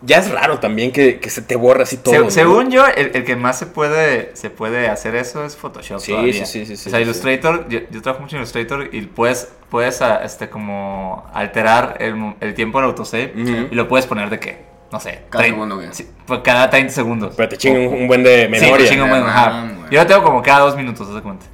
ya 0.06 0.18
es 0.18 0.30
raro 0.32 0.60
también 0.60 0.92
que, 0.92 1.20
que 1.20 1.30
se 1.30 1.42
te 1.42 1.56
borra 1.56 1.84
así 1.84 1.98
todo. 1.98 2.14
Se- 2.14 2.20
¿no? 2.20 2.30
según 2.32 2.70
yo, 2.72 2.86
el, 2.88 3.12
el 3.16 3.24
que 3.24 3.36
más 3.36 3.58
se 3.58 3.66
puede, 3.68 4.36
se 4.36 4.50
puede 4.50 4.90
hacer 4.90 5.16
eso 5.16 5.46
es 5.46 5.56
Photoshop. 5.56 6.00
Sí, 6.00 6.12
todavía. 6.12 6.46
sí, 6.46 6.66
sí, 6.66 6.76
sí, 6.76 6.90
O 6.90 6.92
sea, 6.92 7.00
sí, 7.00 7.04
Illustrator, 7.04 7.68
yo, 7.70 7.80
yo 7.90 8.02
trabajo 8.02 8.22
mucho 8.24 8.36
en 8.36 8.42
Illustrator 8.42 8.90
y 8.92 9.02
puedes, 9.04 9.50
puedes 9.70 10.02
ah, 10.02 10.22
este, 10.24 10.50
como 10.50 11.26
alterar 11.34 11.98
el, 12.00 12.36
el 12.42 12.54
tiempo 12.54 12.80
en 12.80 12.86
autosave 12.86 13.34
y 13.72 13.76
lo 13.76 13.88
puedes 13.88 14.06
poner 14.06 14.30
de 14.30 14.40
qué, 14.40 14.58
no 14.94 15.00
sé, 15.00 15.22
Cada 15.30 15.44
30 15.44 15.44
segundo, 15.56 15.76
güey. 15.76 15.88
sí, 15.92 16.08
pues 16.26 16.40
cada 16.44 16.70
30 16.70 16.94
segundos. 16.94 17.34
Pero 17.36 17.50
te 17.50 17.58
chingan 17.58 17.82
un, 17.88 17.94
un 17.94 18.08
buen 18.08 18.24
de 18.24 18.44
Sí, 18.46 18.48
memoria. 18.62 18.86
te 18.86 18.92
chinga 18.92 19.04
un 19.06 19.10
buen- 19.10 19.24
ajá. 19.24 19.66
Yo 19.92 20.00
lo 20.00 20.08
tengo 20.08 20.24
como 20.24 20.42
cada 20.42 20.60
dos 20.60 20.78
minutos, 20.78 21.08
¿te 21.08 21.14
das 21.14 21.22
cuenta? 21.24 21.46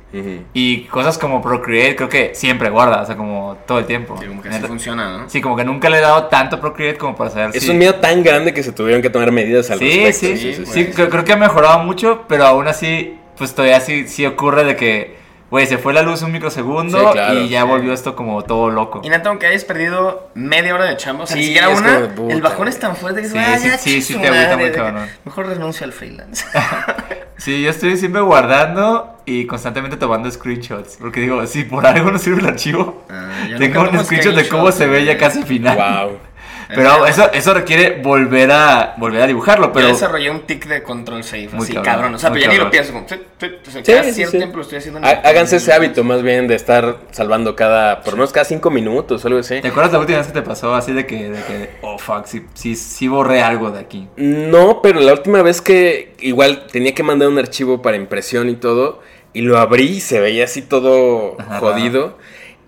Y 0.53 0.81
cosas 0.85 1.17
como 1.17 1.41
Procreate 1.41 1.95
creo 1.95 2.09
que 2.09 2.31
siempre 2.35 2.69
guarda, 2.69 3.01
o 3.01 3.05
sea, 3.05 3.15
como 3.15 3.57
todo 3.67 3.79
el 3.79 3.85
tiempo. 3.85 4.17
sí, 4.19 4.25
como 4.27 4.41
que 4.41 4.49
así 4.49 4.61
funciona, 4.63 5.17
¿no? 5.19 5.29
Sí, 5.29 5.39
como 5.39 5.55
que 5.55 5.63
nunca 5.63 5.89
le 5.89 5.97
he 5.99 6.01
dado 6.01 6.25
tanto 6.25 6.59
Procreate 6.59 6.97
como 6.97 7.15
para 7.15 7.29
saber 7.29 7.51
Es 7.55 7.63
si... 7.63 7.69
un 7.69 7.77
miedo 7.77 7.95
tan 7.95 8.23
grande 8.23 8.53
que 8.53 8.61
se 8.63 8.71
tuvieron 8.71 9.01
que 9.01 9.09
tomar 9.09 9.31
medidas 9.31 9.69
al 9.71 9.79
Sí, 9.79 9.85
respecto. 10.05 10.19
sí, 10.19 10.37
sí, 10.37 10.53
sí, 10.53 10.65
sí, 10.65 10.85
creo, 10.93 11.09
creo 11.09 11.23
que 11.23 11.33
ha 11.33 11.37
mejorado 11.37 11.79
mucho, 11.79 12.25
pero 12.27 12.45
aún 12.45 12.67
así, 12.67 13.17
pues 13.37 13.53
todavía 13.55 13.79
sí, 13.81 14.07
sí 14.07 14.25
ocurre 14.25 14.63
de 14.65 14.75
que, 14.75 15.18
güey, 15.51 15.65
se 15.67 15.77
fue 15.77 15.93
la 15.93 16.01
luz 16.01 16.21
un 16.21 16.31
microsegundo 16.31 16.99
Sí, 16.99 17.05
claro, 17.13 17.39
y 17.41 17.49
ya 17.49 17.61
sí. 17.61 17.67
volvió 17.67 17.93
esto 17.93 18.15
como 18.15 18.41
todo 18.43 18.69
loco. 18.69 19.01
Y 19.03 19.09
neta, 19.09 19.29
aunque 19.29 19.47
hayas 19.47 19.63
perdido 19.65 20.29
media 20.35 20.73
hora 20.75 20.85
de 20.85 20.97
chamba, 20.97 21.23
o 21.23 21.27
sea, 21.27 21.35
Sí, 21.35 21.39
ni 21.41 21.45
siquiera 21.47 21.71
es 21.71 21.79
una, 21.79 22.07
puta, 22.15 22.33
el 22.33 22.41
bajón 22.41 22.67
es 22.67 22.79
tan 22.79 22.95
fuerte 22.95 23.21
que 23.21 23.27
Sí, 23.29 23.37
dices, 23.37 23.71
"Ah, 23.73 23.77
sí, 23.77 24.01
sí, 24.01 24.13
sí 24.13 24.19
te 24.19 24.27
agüita 24.27 24.57
muy 24.57 24.71
cabrón. 24.71 25.07
Mejor 25.25 25.47
renuncio 25.47 25.85
al 25.85 25.93
freelance. 25.93 26.45
Sí, 27.39 27.61
yo 27.61 27.69
estoy 27.69 27.95
siempre 27.95 28.19
guardando 28.19 29.15
y 29.25 29.45
constantemente 29.45 29.95
tomando 29.95 30.29
screenshots, 30.29 30.97
porque 30.99 31.21
digo, 31.21 31.47
si 31.47 31.63
por 31.63 31.87
algo 31.87 32.11
no 32.11 32.17
sirve 32.19 32.41
el 32.41 32.47
archivo, 32.47 33.05
Ah, 33.09 33.29
tengo 33.57 33.79
un 33.81 34.03
screenshot 34.03 34.35
de 34.35 34.49
cómo 34.49 34.73
se 34.73 34.87
ve 34.87 35.05
ya 35.05 35.17
casi 35.17 35.43
final. 35.43 35.77
Wow. 35.77 36.17
Pero 36.75 37.05
eso, 37.07 37.31
eso 37.33 37.53
requiere 37.53 37.99
volver 37.99 38.51
a, 38.51 38.93
volver 38.97 39.23
a 39.23 39.27
dibujarlo, 39.27 39.73
Pero 39.73 39.85
pero... 39.85 39.87
desarrollé 39.87 40.29
un 40.29 40.41
tic 40.41 40.67
de 40.67 40.83
control 40.83 41.23
save, 41.23 41.49
Muy 41.51 41.63
así 41.63 41.73
cabrón, 41.73 41.83
cabrón. 41.93 42.15
O 42.15 42.19
sea, 42.19 42.29
pero 42.31 42.45
ya 42.45 42.51
ni 42.51 42.57
lo 42.57 42.69
pienso. 42.69 42.93
Como, 42.93 43.05
tut, 43.07 43.19
tut, 43.39 43.67
o 43.67 43.71
sea, 43.71 43.83
Sí, 43.83 43.91
cada 43.91 44.03
sí, 44.03 44.13
cierto 44.13 44.31
sí. 44.33 44.37
tiempo 44.37 44.57
lo 44.57 44.61
estoy 44.61 44.77
haciendo. 44.77 44.99
Háganse 45.03 45.55
ese 45.55 45.73
hábito 45.73 46.03
más 46.03 46.21
bien 46.21 46.47
de 46.47 46.53
estar 46.55 46.97
salvando 47.11 47.55
cada, 47.55 48.01
por 48.01 48.13
lo 48.13 48.17
menos 48.17 48.31
cada 48.31 48.45
cinco 48.45 48.69
minutos 48.69 49.23
o 49.23 49.27
algo 49.27 49.39
así. 49.39 49.61
¿Te 49.61 49.69
acuerdas 49.69 49.93
la 49.93 49.99
última 49.99 50.19
vez 50.19 50.27
que 50.27 50.33
te 50.33 50.41
pasó 50.43 50.75
así 50.75 50.93
de 50.93 51.07
que, 51.07 51.29
de 51.31 51.43
que 51.43 51.69
oh 51.81 51.97
fuck, 51.97 52.25
sí, 52.25 52.45
sí, 52.53 52.75
sí 52.75 53.07
borré 53.07 53.41
algo 53.41 53.71
de 53.71 53.79
aquí? 53.79 54.07
No, 54.17 54.81
pero 54.83 54.99
la 54.99 55.13
última 55.13 55.41
vez 55.41 55.61
que 55.61 56.13
igual 56.19 56.67
tenía 56.71 56.93
que 56.93 57.01
mandar 57.01 57.29
un 57.29 57.39
archivo 57.39 57.81
para 57.81 57.97
impresión 57.97 58.47
y 58.47 58.55
todo, 58.55 59.01
y 59.33 59.41
lo 59.41 59.57
abrí 59.57 59.87
y 59.87 59.99
se 60.01 60.19
veía 60.19 60.43
así 60.43 60.61
todo 60.61 61.35
Ajá. 61.39 61.59
jodido. 61.59 62.17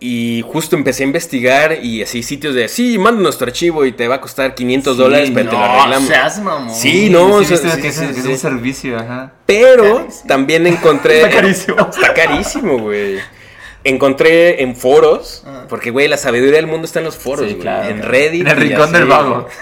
Y 0.03 0.41
justo 0.51 0.75
empecé 0.75 1.03
a 1.03 1.05
investigar 1.05 1.77
y 1.83 2.01
así 2.01 2.23
sitios 2.23 2.55
de, 2.55 2.67
sí, 2.67 2.97
manda 2.97 3.21
nuestro 3.21 3.45
archivo 3.45 3.85
y 3.85 3.91
te 3.91 4.07
va 4.07 4.15
a 4.15 4.21
costar 4.21 4.55
500 4.55 4.95
Sí, 4.95 4.99
dólares, 5.01 5.31
pero 5.31 5.49
te 5.51 5.55
lo 5.55 5.63
arreglamos. 5.63 6.07
seas 6.09 6.39
mamón. 6.41 6.73
Sí, 6.75 7.07
no, 7.11 7.27
o 7.35 7.39
sí, 7.43 7.55
sea, 7.55 7.75
viste 7.75 7.91
sí, 7.91 8.07
que, 8.07 8.19
es, 8.19 8.25
un 8.25 8.37
servicio, 8.37 8.97
ajá. 8.97 9.33
Pero 9.45 9.97
Carísimo. 9.99 10.27
también 10.27 10.65
encontré... 10.65 11.17
Está 11.21 11.29
carísimo. 11.29 11.77
Está 11.91 12.13
carísimo, 12.15 12.79
güey. 12.79 13.19
Encontré 13.83 14.63
en 14.63 14.75
foros, 14.75 15.43
Ah. 15.45 15.65
porque, 15.69 15.91
güey, 15.91 16.07
la 16.07 16.17
sabiduría 16.17 16.55
del 16.57 16.67
mundo 16.67 16.85
está 16.85 16.97
en 16.97 17.05
los 17.05 17.17
foros, 17.17 17.45
güey. 17.45 17.59
claro. 17.59 17.87
En 17.89 18.01
Reddit. 18.01 18.41
En 18.41 18.47
el 18.47 18.57
rincón 18.57 18.81
así, 18.81 18.93
del 18.93 19.05
vago. 19.05 19.47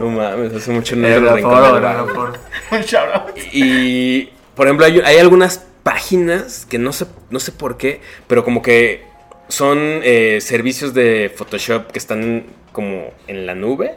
No 0.00 0.08
mames, 0.10 0.54
hace 0.54 0.70
mucho 0.70 0.94
no 0.96 1.08
el 1.08 1.28
rincón 1.28 1.72
del 1.74 1.82
vago. 1.82 2.32
Y, 3.52 4.30
por 4.54 4.66
ejemplo, 4.66 4.86
hay, 4.86 5.00
hay 5.04 5.18
algunas 5.18 5.64
páginas 5.86 6.66
que 6.68 6.80
no 6.80 6.92
sé, 6.92 7.06
no 7.30 7.38
sé 7.38 7.52
por 7.52 7.76
qué, 7.76 8.00
pero 8.26 8.44
como 8.44 8.60
que 8.60 9.04
son 9.46 9.78
eh, 10.02 10.40
servicios 10.40 10.94
de 10.94 11.32
Photoshop 11.32 11.92
que 11.92 12.00
están 12.00 12.46
como 12.72 13.12
en 13.28 13.46
la 13.46 13.54
nube. 13.54 13.94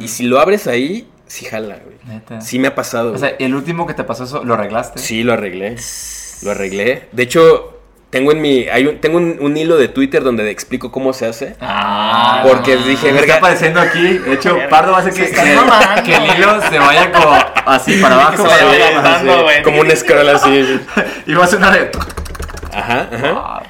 Y 0.00 0.08
si 0.08 0.24
lo 0.24 0.40
abres 0.40 0.66
ahí, 0.66 1.08
sí 1.28 1.44
jala, 1.44 1.78
güey. 1.84 1.96
Neta. 2.08 2.40
Sí 2.40 2.58
me 2.58 2.66
ha 2.66 2.74
pasado. 2.74 3.12
O 3.12 3.18
sea, 3.18 3.28
el 3.28 3.54
último 3.54 3.86
que 3.86 3.94
te 3.94 4.02
pasó 4.02 4.24
eso, 4.24 4.42
¿lo 4.42 4.54
arreglaste? 4.54 4.98
sí, 4.98 5.22
lo 5.22 5.32
arreglé. 5.32 5.76
Lo 6.42 6.50
arreglé. 6.50 7.04
De 7.12 7.22
hecho, 7.22 7.75
tengo 8.10 8.32
en 8.32 8.40
mi. 8.40 8.68
Hay 8.68 8.86
un, 8.86 8.98
tengo 8.98 9.18
un, 9.18 9.38
un 9.40 9.56
hilo 9.56 9.76
de 9.76 9.88
Twitter 9.88 10.22
donde 10.22 10.48
explico 10.50 10.92
cómo 10.92 11.12
se 11.12 11.26
hace. 11.26 11.56
Ah, 11.60 12.44
Porque 12.46 12.76
no. 12.76 12.86
dije, 12.86 13.06
verga. 13.12 13.20
está 13.34 13.36
apareciendo 13.38 13.80
aquí. 13.80 14.18
De 14.18 14.34
hecho. 14.34 14.56
Pardo 14.70 14.92
va 14.92 14.98
a 14.98 15.00
hacer 15.00 15.12
que, 15.12 15.24
el 15.24 16.24
hilo 16.38 16.60
se 16.70 16.78
vaya 16.78 17.12
como 17.12 17.36
así 17.66 17.96
para 18.00 18.14
abajo. 18.14 18.36
Se 18.36 18.48
vaya 18.48 18.70
adelantando, 18.70 19.32
así. 19.32 19.42
güey. 19.42 19.62
Como 19.62 19.80
un 19.80 19.90
scroll 19.96 20.28
así. 20.28 20.80
Y 21.26 21.34
va 21.34 21.44
a 21.44 21.48
sonar 21.48 21.72
de... 21.72 21.90
Ajá, 22.72 23.08
ajá. 23.12 23.32
Ah. 23.36 23.62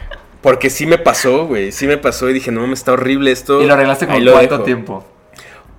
Porque 0.42 0.70
sí 0.70 0.86
me 0.86 0.98
pasó, 0.98 1.46
güey. 1.46 1.72
Sí 1.72 1.86
me 1.86 1.96
pasó 1.96 2.28
y 2.28 2.32
dije, 2.34 2.52
no 2.52 2.60
mames, 2.60 2.80
está 2.80 2.92
horrible 2.92 3.32
esto. 3.32 3.62
Y 3.62 3.66
lo 3.66 3.74
arreglaste 3.74 4.06
lo 4.20 4.32
cuánto 4.32 4.54
dejo. 4.54 4.64
tiempo. 4.64 5.04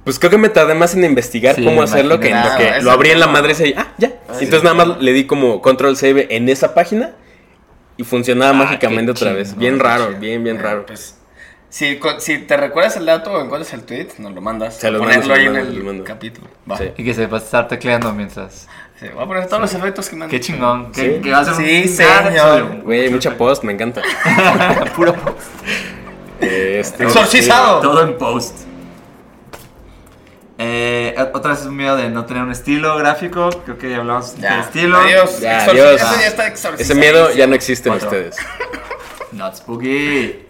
Pues 0.03 0.19
creo 0.19 0.31
que 0.31 0.37
me 0.37 0.49
tardé 0.49 0.73
más 0.73 0.95
en 0.95 1.03
investigar 1.03 1.55
Sí, 1.55 1.63
cómo 1.63 1.81
hacerlo 1.83 2.19
que 2.19 2.29
en 2.29 2.41
lo 2.41 2.57
que 2.57 2.69
Ah, 2.69 2.79
lo 2.81 2.91
abrí 2.91 3.11
en 3.11 3.19
la 3.19 3.27
madre 3.27 3.53
y 3.59 3.73
ah, 3.77 3.87
ya. 3.97 4.11
Entonces 4.39 4.63
nada 4.63 4.73
más 4.73 5.01
le 5.01 5.11
di 5.13 5.25
como 5.27 5.61
control 5.61 5.95
save 5.97 6.27
en 6.35 6.47
esa 6.49 6.73
página 6.73 7.11
y 7.97 8.03
funcionaba 8.03 8.51
Ah, 8.51 8.53
mágicamente 8.53 9.05
qué 9.07 9.11
otra 9.11 9.33
vez. 9.33 9.55
Bien 9.57 9.77
qué 9.77 9.83
raro, 9.83 10.07
chido. 10.09 10.19
bien, 10.19 10.43
bien 10.43 10.57
Eh, 10.57 10.61
raro. 10.61 10.85
Pues, 10.85 11.17
si, 11.69 11.99
si 12.19 12.37
te 12.39 12.55
recuerdas 12.57 12.95
el 12.97 13.05
dato 13.05 13.31
o 13.33 13.41
encuentras 13.43 13.73
el 13.73 13.83
tweet, 13.83 14.07
nos 14.19 14.33
lo 14.33 14.41
mandas. 14.41 14.77
Se 14.77 14.89
los 14.89 15.01
Ponerlo 15.01 15.33
ahí 15.33 15.45
en 15.45 15.55
el 15.55 16.03
capítulo. 16.03 16.47
Va. 16.69 16.77
Sí. 16.77 16.85
Y 16.97 17.03
que 17.03 17.13
se 17.13 17.27
va 17.27 17.37
a 17.37 17.41
estar 17.41 17.67
tecleando 17.67 18.13
mientras... 18.13 18.67
Sí, 18.99 19.05
voy 19.13 19.23
a 19.23 19.27
poner 19.27 19.45
todos 19.47 19.61
los 19.61 19.73
efectos 19.75 20.09
que 20.09 20.15
me 20.15 20.25
han 20.25 20.31
Qué 20.31 20.39
chingón. 20.39 20.89
Sí. 20.91 21.19
que 21.21 21.31
va 21.31 21.39
a 21.39 21.45
ser 21.45 21.53
Sí, 21.55 21.87
señor. 21.87 22.81
Güey, 22.83 23.09
mucha 23.11 23.37
post, 23.37 23.63
me 23.63 23.73
encanta. 23.73 24.01
Puro 24.95 25.13
post. 25.13 25.37
Este, 26.39 27.03
Exorcizado. 27.03 27.79
Todo 27.81 28.03
en 28.03 28.17
post. 28.17 28.55
Eh, 30.59 31.15
otra 31.33 31.51
vez 31.51 31.61
es 31.61 31.67
un 31.67 31.75
miedo 31.75 31.95
de 31.95 32.09
no 32.09 32.25
tener 32.25 32.41
un 32.43 32.51
estilo 32.51 32.95
gráfico. 32.97 33.49
Creo 33.65 33.77
que 33.77 33.89
ya 33.91 33.97
hablamos 33.97 34.35
de 34.35 34.41
Ya. 34.41 34.59
estilo. 34.61 34.97
Adiós. 34.97 35.39
Ya, 35.39 35.63
adiós. 35.65 36.01
Eso 36.01 36.19
ya 36.19 36.27
está. 36.27 36.47
Ese 36.77 36.95
miedo 36.95 37.31
ya 37.33 37.45
no 37.47 37.53
existe 37.55 37.89
en 37.89 37.95
ustedes. 37.95 38.37
Not 39.31 39.55
spooky. 39.55 40.45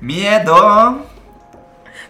Miedo. 0.00 1.06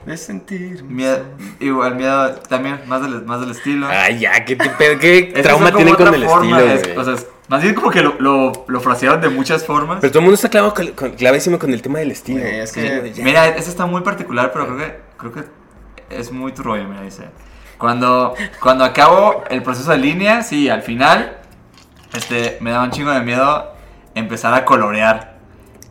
De 0.06 0.16
sentir. 0.16 0.82
Miedo. 0.84 1.24
Igual, 1.60 1.94
miedo 1.94 2.34
también, 2.48 2.80
más 2.86 3.02
del, 3.02 3.22
más 3.24 3.40
del 3.40 3.50
estilo. 3.50 3.86
Ay, 3.88 4.18
ya, 4.20 4.44
¿qué, 4.44 4.56
qué 4.56 5.32
trauma 5.42 5.70
tienen 5.72 5.94
con 5.94 6.12
el 6.14 6.22
estilo, 6.22 6.58
es- 6.58 6.82
güey? 6.84 6.96
o 6.96 7.04
sea, 7.04 7.14
es- 7.14 7.26
más 7.48 7.62
bien 7.62 7.74
como 7.74 7.90
que 7.90 8.00
lo, 8.00 8.14
lo, 8.18 8.64
lo 8.68 8.80
frasearon 8.80 9.20
de 9.20 9.28
muchas 9.28 9.66
formas. 9.66 9.98
Pero 10.00 10.10
todo 10.12 10.20
el 10.20 10.24
mundo 10.24 10.36
está 10.36 10.48
clavado 10.48 10.72
con, 10.72 10.86
con- 10.92 11.10
clavadísimo 11.12 11.58
con 11.58 11.72
el 11.72 11.82
tema 11.82 11.98
del 11.98 12.12
estilo. 12.12 12.42
Es 12.42 12.72
que-. 12.72 13.12
Mira, 13.18 13.48
ese 13.48 13.70
está 13.70 13.84
muy 13.86 14.00
particular, 14.02 14.52
pero 14.52 14.66
creo 14.66 14.78
que, 14.78 15.00
creo 15.18 15.32
que 15.32 15.59
es 16.10 16.32
muy 16.32 16.52
tu 16.52 16.62
rollo, 16.62 16.84
mira, 16.84 17.02
dice. 17.02 17.24
Cuando, 17.78 18.34
cuando 18.60 18.84
acabo 18.84 19.44
el 19.48 19.62
proceso 19.62 19.90
de 19.90 19.98
línea, 19.98 20.42
sí, 20.42 20.68
al 20.68 20.82
final, 20.82 21.38
este, 22.14 22.58
me 22.60 22.70
daba 22.72 22.84
un 22.84 22.90
chingo 22.90 23.10
de 23.10 23.20
miedo 23.20 23.72
empezar 24.14 24.52
a 24.54 24.64
colorear. 24.64 25.30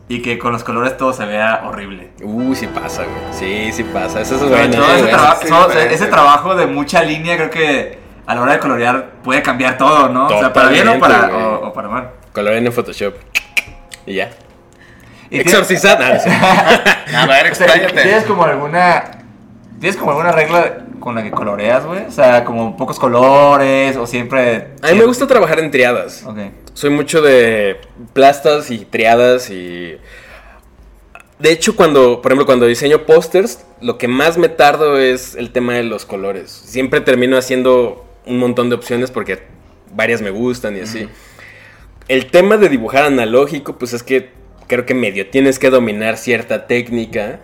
Y 0.06 0.22
que 0.22 0.38
con 0.40 0.52
los 0.52 0.64
colores 0.64 0.96
todo 0.96 1.12
se 1.12 1.24
vea 1.24 1.62
horrible. 1.64 2.10
Uh, 2.20 2.52
sí 2.56 2.66
pasa, 2.66 3.04
güey. 3.04 3.22
Sí, 3.32 3.72
sí 3.72 3.84
pasa. 3.84 4.20
Eso 4.20 4.34
es 4.34 4.48
bueno. 4.48 4.74
todo 4.74 4.86
ese, 4.86 5.02
güey. 5.02 5.12
traba- 5.12 5.36
sí, 5.36 5.48
todo- 5.48 5.66
güey, 5.66 5.94
ese 5.94 6.06
trabajo 6.06 6.56
de 6.56 6.66
mucha 6.66 7.02
línea, 7.04 7.36
creo 7.36 7.50
que 7.50 8.00
a 8.26 8.34
la 8.34 8.42
hora 8.42 8.52
de 8.54 8.58
colorear 8.58 9.10
puede 9.22 9.40
cambiar 9.40 9.78
todo, 9.78 10.08
¿no? 10.08 10.26
O 10.26 10.40
sea, 10.40 10.52
para 10.52 10.68
bien 10.68 10.88
o 10.88 10.98
para, 10.98 11.28
o, 11.62 11.72
para 11.72 11.88
mal. 11.88 12.10
Colorean 12.32 12.66
en 12.66 12.72
Photoshop. 12.72 13.14
Y 14.04 14.14
ya. 14.14 14.30
Y 15.30 15.38
Exorcizar. 15.38 16.02
A 17.16 17.26
ver, 17.26 17.52
¿Tienes 17.56 18.24
como 18.24 18.44
alguna. 18.44 19.19
¿Tienes 19.80 19.96
como 19.96 20.10
alguna 20.10 20.30
regla 20.30 20.84
con 21.00 21.14
la 21.14 21.22
que 21.22 21.30
coloreas, 21.30 21.86
güey? 21.86 22.04
O 22.04 22.10
sea, 22.10 22.44
como 22.44 22.76
pocos 22.76 22.98
colores 22.98 23.96
o 23.96 24.06
siempre. 24.06 24.68
A 24.82 24.92
mí 24.92 24.98
me 24.98 25.06
gusta 25.06 25.26
trabajar 25.26 25.58
en 25.58 25.70
triadas. 25.70 26.22
Ok. 26.26 26.36
Soy 26.74 26.90
mucho 26.90 27.22
de 27.22 27.80
plastas 28.12 28.70
y 28.70 28.84
triadas 28.84 29.50
y... 29.50 29.96
De 31.38 31.50
hecho, 31.50 31.74
cuando, 31.74 32.20
por 32.20 32.30
ejemplo, 32.30 32.44
cuando 32.44 32.66
diseño 32.66 33.06
pósters, 33.06 33.64
lo 33.80 33.96
que 33.96 34.06
más 34.06 34.36
me 34.36 34.50
tardo 34.50 34.98
es 34.98 35.34
el 35.34 35.50
tema 35.50 35.72
de 35.72 35.84
los 35.84 36.04
colores. 36.04 36.50
Siempre 36.50 37.00
termino 37.00 37.38
haciendo 37.38 38.04
un 38.26 38.38
montón 38.38 38.68
de 38.68 38.74
opciones 38.74 39.10
porque 39.10 39.42
varias 39.94 40.20
me 40.20 40.28
gustan 40.28 40.76
y 40.76 40.80
así. 40.80 41.08
El 42.08 42.30
tema 42.30 42.58
de 42.58 42.68
dibujar 42.68 43.04
analógico, 43.04 43.78
pues 43.78 43.94
es 43.94 44.02
que 44.02 44.30
creo 44.66 44.84
que 44.84 44.92
medio 44.92 45.30
tienes 45.30 45.58
que 45.58 45.70
dominar 45.70 46.18
cierta 46.18 46.66
técnica 46.66 47.40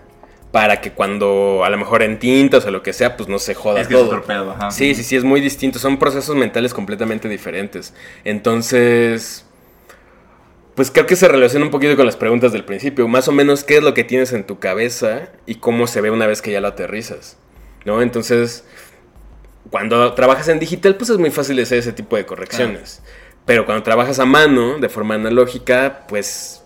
para 0.57 0.81
que 0.81 0.93
cuando 0.93 1.65
a 1.67 1.69
lo 1.69 1.77
mejor 1.77 2.03
en 2.03 2.19
tintas 2.19 2.65
o 2.65 2.71
lo 2.71 2.83
que 2.83 2.95
sea, 2.95 3.15
pues 3.19 3.29
no 3.29 3.39
se 3.39 3.55
joda 3.55 3.83
Es 3.83 3.89
que 3.89 3.93
es 3.93 4.01
todo. 4.01 4.09
otro 4.09 4.25
pedo, 4.25 4.53
ajá. 4.53 4.71
Sí, 4.71 4.95
sí, 4.95 5.03
sí, 5.03 5.15
es 5.15 5.23
muy 5.23 5.43
distinto. 5.43 5.79
Son 5.79 5.99
procesos 5.99 6.35
mentales 6.35 6.73
completamente 6.73 7.29
diferentes. 7.29 7.93
Entonces, 8.25 9.45
pues 10.75 10.91
creo 10.91 11.05
que 11.05 11.15
se 11.15 11.29
relaciona 11.29 11.67
un 11.67 11.71
poquito 11.71 11.95
con 11.95 12.07
las 12.07 12.17
preguntas 12.17 12.53
del 12.53 12.65
principio. 12.65 13.07
Más 13.07 13.29
o 13.29 13.33
menos, 13.33 13.65
¿qué 13.65 13.77
es 13.77 13.83
lo 13.83 13.93
que 13.93 14.03
tienes 14.03 14.33
en 14.33 14.45
tu 14.45 14.59
cabeza 14.59 15.29
y 15.45 15.57
cómo 15.57 15.87
se 15.87 16.01
ve 16.01 16.11
una 16.11 16.27
vez 16.27 16.41
que 16.41 16.53
ya 16.53 16.63
lo 16.63 16.69
aterrizas? 16.69 17.37
¿No? 17.85 18.01
Entonces, 18.01 18.65
cuando 19.71 20.15
trabajas 20.15 20.49
en 20.49 20.59
digital, 20.59 20.95
pues 20.97 21.11
es 21.11 21.19
muy 21.19 21.31
fácil 21.31 21.61
hacer 21.61 21.81
ese 21.81 21.93
tipo 21.93 22.17
de 22.17 22.25
correcciones. 22.25 23.03
Pero 23.45 23.67
cuando 23.67 23.83
trabajas 23.83 24.21
a 24.21 24.25
mano, 24.25 24.79
de 24.79 24.89
forma 24.89 25.17
analógica, 25.17 26.07
pues 26.09 26.63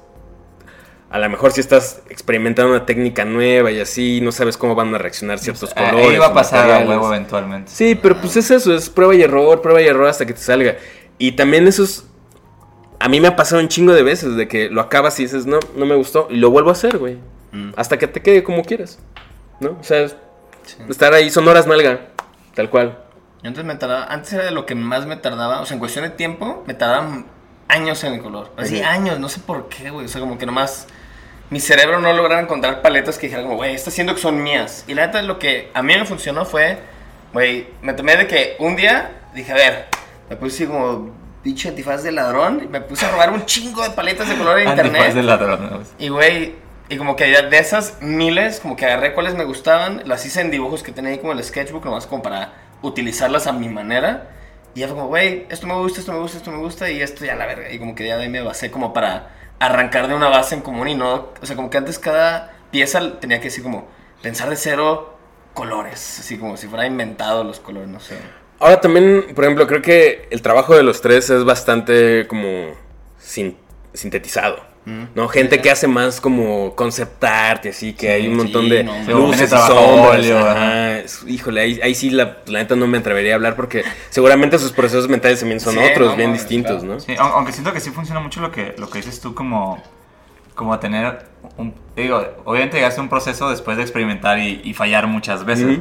a 1.11 1.19
lo 1.19 1.29
mejor 1.29 1.51
si 1.53 1.61
estás 1.61 2.03
experimentando 2.09 2.71
una 2.73 2.87
técnica 2.87 3.25
nueva 3.25 3.71
y 3.73 3.81
así, 3.81 4.21
no 4.21 4.31
sabes 4.33 4.57
cómo 4.57 4.75
van 4.75 4.95
a 4.95 4.99
reaccionar 4.99 5.39
ciertos 5.41 5.73
Ah, 5.77 5.91
colores. 5.91 6.11
Ahí 6.11 6.19
va 6.19 6.27
a 6.27 6.35
pasar 6.35 6.71
a 6.71 6.79
huevo 6.89 7.09
eventualmente. 7.09 7.71
Sí, 7.73 7.97
pero 8.01 8.17
pues 8.21 8.37
es 8.37 8.51
eso, 8.51 8.75
es 8.75 8.89
prueba 8.89 9.15
y 9.15 9.23
error, 9.23 9.61
prueba 9.61 9.83
y 9.83 9.87
error 9.87 10.07
hasta 10.09 10.25
que 10.25 10.33
te 10.35 10.41
salga. 10.41 10.77
Y 11.19 11.33
también 11.33 11.67
eso 11.69 11.83
es... 11.85 12.07
A 13.01 13.09
mí 13.09 13.19
me 13.21 13.29
ha 13.29 13.35
pasado 13.37 13.61
un 13.63 13.69
chingo 13.69 13.93
de 13.93 14.03
veces 14.03 14.37
de 14.37 14.47
que 14.47 14.69
lo 14.71 14.81
acabas 14.81 15.19
y 15.21 15.25
dices, 15.25 15.47
no, 15.47 15.59
no 15.75 15.87
me 15.87 15.95
gustó, 15.97 16.29
y 16.31 16.37
lo 16.37 16.51
vuelvo 16.51 16.69
a 16.69 16.73
hacer, 16.75 16.99
güey. 16.99 17.17
Mm. 17.53 17.71
Hasta 17.77 17.99
que 17.99 18.07
te 18.07 18.21
quede 18.23 18.45
como 18.45 18.63
quieras. 18.63 18.99
¿No? 19.59 19.77
O 19.81 19.83
sea, 19.85 20.01
es- 20.03 20.17
estar 20.89 21.13
ahí 21.15 21.31
son 21.31 21.49
horas 21.49 21.67
nalga, 21.67 22.09
tal 22.55 22.71
cual. 22.71 22.99
Yo 23.43 23.49
antes 23.49 23.65
me 23.65 23.75
tardaba, 23.75 24.05
antes 24.05 24.33
era 24.35 24.45
de 24.45 24.51
lo 24.51 24.67
que 24.67 24.75
más 24.75 25.07
me 25.07 25.17
tardaba, 25.17 25.61
o 25.61 25.67
sea, 25.67 25.75
en 25.75 25.79
cuestión 25.81 26.05
de 26.05 26.11
tiempo, 26.11 26.63
me 26.67 26.75
tardaban 26.75 27.27
años 27.69 28.05
en 28.05 28.13
el 28.15 28.21
color. 28.23 28.53
Así, 28.59 28.83
años, 28.83 29.19
no 29.19 29.29
sé 29.31 29.41
por 29.41 29.69
qué, 29.69 29.91
güey. 29.91 30.05
O 30.05 30.09
sea, 30.09 30.21
como 30.21 30.37
que 30.37 30.45
nomás 30.45 30.87
mi 31.51 31.61
cerebro 31.61 32.01
no 32.01 32.13
lograba 32.13 32.41
encontrar 32.41 32.81
paletas 32.81 33.19
que 33.19 33.27
dijera 33.27 33.43
como, 33.43 33.57
güey, 33.57 33.75
está 33.75 33.91
siendo 33.91 34.15
que 34.15 34.21
son 34.21 34.43
mías. 34.43 34.85
Y 34.87 34.95
la 34.95 35.07
neta, 35.07 35.21
lo 35.23 35.39
que 35.39 35.71
a 35.75 35.83
mí 35.83 35.95
me 35.95 36.05
funcionó 36.05 36.45
fue, 36.45 36.79
güey, 37.33 37.67
me 37.83 37.93
tomé 37.93 38.17
de 38.17 38.27
que 38.27 38.57
un 38.61 38.77
día 38.77 39.11
dije, 39.35 39.53
a 39.53 39.57
ver, 39.57 39.87
me 40.29 40.37
puse 40.37 40.67
como 40.67 41.11
pinche 41.43 41.69
antifaz 41.69 42.03
de 42.03 42.13
ladrón, 42.13 42.63
y 42.65 42.69
me 42.69 42.81
puse 42.81 43.07
a 43.07 43.11
robar 43.11 43.31
un 43.33 43.47
chingo 43.47 43.83
de 43.83 43.91
paletas 43.91 44.29
de 44.29 44.37
color 44.37 44.61
en 44.61 44.69
Antifaz 44.69 44.87
internet. 44.87 45.15
de 45.15 45.23
ladrón. 45.23 45.85
Y 45.99 46.09
güey, 46.09 46.55
y 46.89 46.97
como 46.97 47.17
que 47.17 47.25
de 47.25 47.59
esas 47.59 48.01
miles, 48.01 48.61
como 48.61 48.77
que 48.77 48.85
agarré 48.85 49.15
cuáles 49.15 49.35
me 49.35 49.45
gustaban, 49.45 50.03
las 50.07 50.25
hice 50.27 50.41
en 50.41 50.51
dibujos 50.51 50.83
que 50.83 50.93
tenía 50.93 51.11
ahí 51.11 51.19
como 51.19 51.33
el 51.33 51.43
sketchbook, 51.43 51.85
nomás 51.85 52.07
como 52.07 52.23
para 52.23 52.53
utilizarlas 52.83 53.47
a 53.47 53.53
mi 53.53 53.69
manera. 53.69 54.29
Y 54.75 54.81
ya 54.81 54.87
fue 54.87 54.97
como, 54.97 55.09
güey, 55.09 55.47
esto 55.51 55.67
me 55.67 55.75
gusta, 55.75 56.01
esto 56.01 56.13
me 56.13 56.19
gusta, 56.19 56.39
esto 56.39 56.51
me 56.51 56.59
gusta, 56.59 56.91
y 56.91 57.01
esto 57.01 57.25
ya 57.25 57.35
la 57.35 57.47
verga. 57.47 57.73
Y 57.73 57.79
como 57.79 57.95
que 57.95 58.07
ya 58.07 58.17
de 58.17 58.25
ahí 58.25 58.29
me 58.29 58.43
basé 58.43 58.71
como 58.71 58.93
para 58.93 59.31
arrancar 59.61 60.09
de 60.09 60.15
una 60.15 60.29
base 60.29 60.57
en 60.57 60.63
común 60.63 60.89
y 60.89 60.95
no, 60.97 61.29
o 61.41 61.47
sea, 61.47 61.55
como 61.55 61.71
que 61.71 61.79
antes 61.79 61.99
cada 61.99 62.53
pieza 62.73 63.21
tenía 63.21 63.39
que 63.39 63.45
decir 63.45 63.63
como, 63.63 63.87
pensar 64.23 64.51
de 64.51 64.57
cero 64.57 65.17
colores, 65.55 66.19
así 66.21 66.39
como 66.39 66.57
si 66.57 66.67
fuera 66.67 66.87
inventado 66.87 67.45
los 67.45 67.61
colores, 67.61 67.89
no 67.89 68.01
sé. 68.01 68.17
Ahora 68.59 68.81
también, 68.81 69.35
por 69.35 69.45
ejemplo, 69.45 69.67
creo 69.67 69.81
que 69.83 70.29
el 70.31 70.43
trabajo 70.43 70.75
de 70.77 70.83
los 70.83 71.01
tres 71.01 71.31
es 71.31 71.45
bastante 71.45 72.27
como 72.27 72.73
sin- 73.19 73.57
sintetizado. 73.95 74.70
¿No? 75.15 75.29
Gente 75.29 75.61
que 75.61 75.71
hace 75.71 75.87
más 75.89 76.21
como 76.21 76.75
concept 76.75 77.23
art 77.25 77.67
y 77.67 77.69
así, 77.71 77.93
que 77.95 78.07
Sí, 78.07 78.13
hay 78.13 78.29
un 78.29 78.35
sí, 78.35 78.43
montón 78.45 78.69
de 78.69 78.85
no, 78.85 78.93
luces 79.09 79.51
y 79.53 79.55
óleo, 79.73 80.39
ajá. 80.39 80.99
Híjole, 81.27 81.61
ahí, 81.61 81.81
ahí 81.83 81.95
sí 81.95 82.11
la, 82.11 82.39
la 82.47 82.59
neta 82.61 82.77
no 82.77 82.87
me 82.87 82.99
atrevería 82.99 83.33
a 83.33 83.35
hablar 83.37 83.57
porque 83.57 83.83
seguramente 84.11 84.59
sus 84.59 84.73
procesos 84.73 85.09
mentales 85.09 85.41
también 85.41 85.61
son 85.61 85.75
Sí, 85.75 85.81
otros, 85.81 86.11
no, 86.11 86.17
bien 86.17 86.33
distintos, 86.33 86.79
claro. 86.83 86.95
¿no? 86.95 87.01
Sí, 87.01 87.13
aun- 87.19 87.33
aunque 87.35 87.53
siento 87.53 87.73
que 87.73 87.81
sí 87.81 87.91
funciona 87.91 88.21
mucho 88.21 88.41
lo 88.41 88.51
que, 88.51 88.75
lo 88.79 88.89
que 88.89 88.99
dices 88.99 89.21
tú 89.21 89.35
como, 89.35 89.83
como 90.55 90.79
tener 90.79 91.27
un... 91.57 91.75
Digo, 91.97 92.23
obviamente 92.45 92.77
llegaste 92.77 93.01
a 93.01 93.03
un 93.03 93.09
proceso 93.09 93.51
después 93.51 93.77
de 93.77 93.83
experimentar 93.83 94.39
y, 94.39 94.61
y 94.65 94.75
fallar 94.75 95.07
muchas 95.07 95.45
veces. 95.45 95.81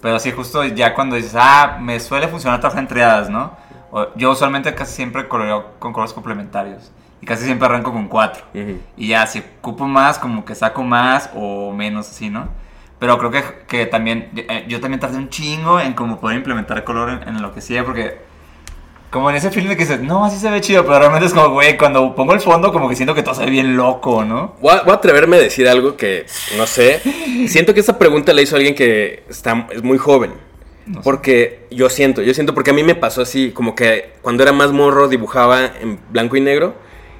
Pero 0.00 0.18
sí, 0.18 0.32
justo 0.32 0.64
ya 0.64 0.94
cuando 0.94 1.16
dices, 1.16 1.32
ah, 1.36 1.78
me 1.80 1.98
suele 2.00 2.28
funcionar 2.28 2.60
trabajar 2.60 2.82
en 2.82 2.88
triadas, 2.88 3.30
¿no? 3.30 3.56
O- 3.90 4.08
yo 4.16 4.32
usualmente 4.32 4.74
casi 4.74 4.94
siempre 4.94 5.28
coloreo 5.28 5.74
con 5.78 5.92
colores 5.92 6.12
complementarios. 6.12 6.90
Y 7.24 7.26
casi 7.26 7.46
siempre 7.46 7.64
arranco 7.64 7.90
con 7.90 8.06
cuatro. 8.06 8.44
Ujú. 8.52 8.78
Y 8.98 9.08
ya, 9.08 9.26
si 9.26 9.42
ocupo 9.60 9.86
más, 9.86 10.18
como 10.18 10.44
que 10.44 10.54
saco 10.54 10.82
más 10.82 11.30
o 11.34 11.72
menos 11.72 12.10
así, 12.10 12.28
¿no? 12.28 12.50
Pero 12.98 13.16
creo 13.16 13.30
que, 13.30 13.42
que 13.66 13.86
también, 13.86 14.28
eh, 14.36 14.66
yo 14.68 14.78
también 14.78 15.00
tardé 15.00 15.16
un 15.16 15.30
chingo 15.30 15.80
en 15.80 15.94
como 15.94 16.20
poder 16.20 16.36
implementar 16.36 16.84
color 16.84 17.08
en, 17.08 17.26
en 17.26 17.40
lo 17.40 17.50
que 17.50 17.60
hacía, 17.60 17.82
porque 17.82 18.18
como 19.08 19.30
en 19.30 19.36
ese 19.36 19.50
feeling 19.50 19.70
de 19.70 19.76
que 19.78 19.84
dices, 19.84 20.02
no, 20.02 20.26
así 20.26 20.36
se 20.36 20.50
ve 20.50 20.60
chido, 20.60 20.84
pero 20.84 20.98
realmente 20.98 21.24
es 21.24 21.32
como, 21.32 21.48
güey, 21.48 21.78
cuando 21.78 22.14
pongo 22.14 22.34
el 22.34 22.40
fondo, 22.42 22.74
como 22.74 22.90
que 22.90 22.94
siento 22.94 23.14
que 23.14 23.22
todo 23.22 23.34
se 23.34 23.46
ve 23.46 23.50
bien 23.52 23.74
loco, 23.74 24.22
¿no? 24.22 24.56
Voy 24.60 24.74
a, 24.74 24.82
voy 24.82 24.92
a 24.92 24.96
atreverme 24.96 25.36
a 25.36 25.40
decir 25.40 25.66
algo 25.66 25.96
que 25.96 26.26
no 26.58 26.66
sé. 26.66 27.00
Siento 27.48 27.72
que 27.72 27.80
esta 27.80 27.96
pregunta 27.96 28.34
la 28.34 28.42
hizo 28.42 28.54
alguien 28.54 28.74
que 28.74 29.24
está, 29.30 29.66
es 29.70 29.82
muy 29.82 29.96
joven. 29.96 30.34
No 30.84 30.96
sé. 30.96 31.00
Porque 31.04 31.66
yo 31.70 31.88
siento, 31.88 32.20
yo 32.20 32.34
siento 32.34 32.52
porque 32.52 32.72
a 32.72 32.74
mí 32.74 32.82
me 32.82 32.94
pasó 32.94 33.22
así, 33.22 33.50
como 33.52 33.74
que 33.74 34.12
cuando 34.20 34.42
era 34.42 34.52
más 34.52 34.72
morro 34.72 35.08
dibujaba 35.08 35.64
en 35.64 35.98
blanco 36.10 36.36
y 36.36 36.42
negro 36.42 36.74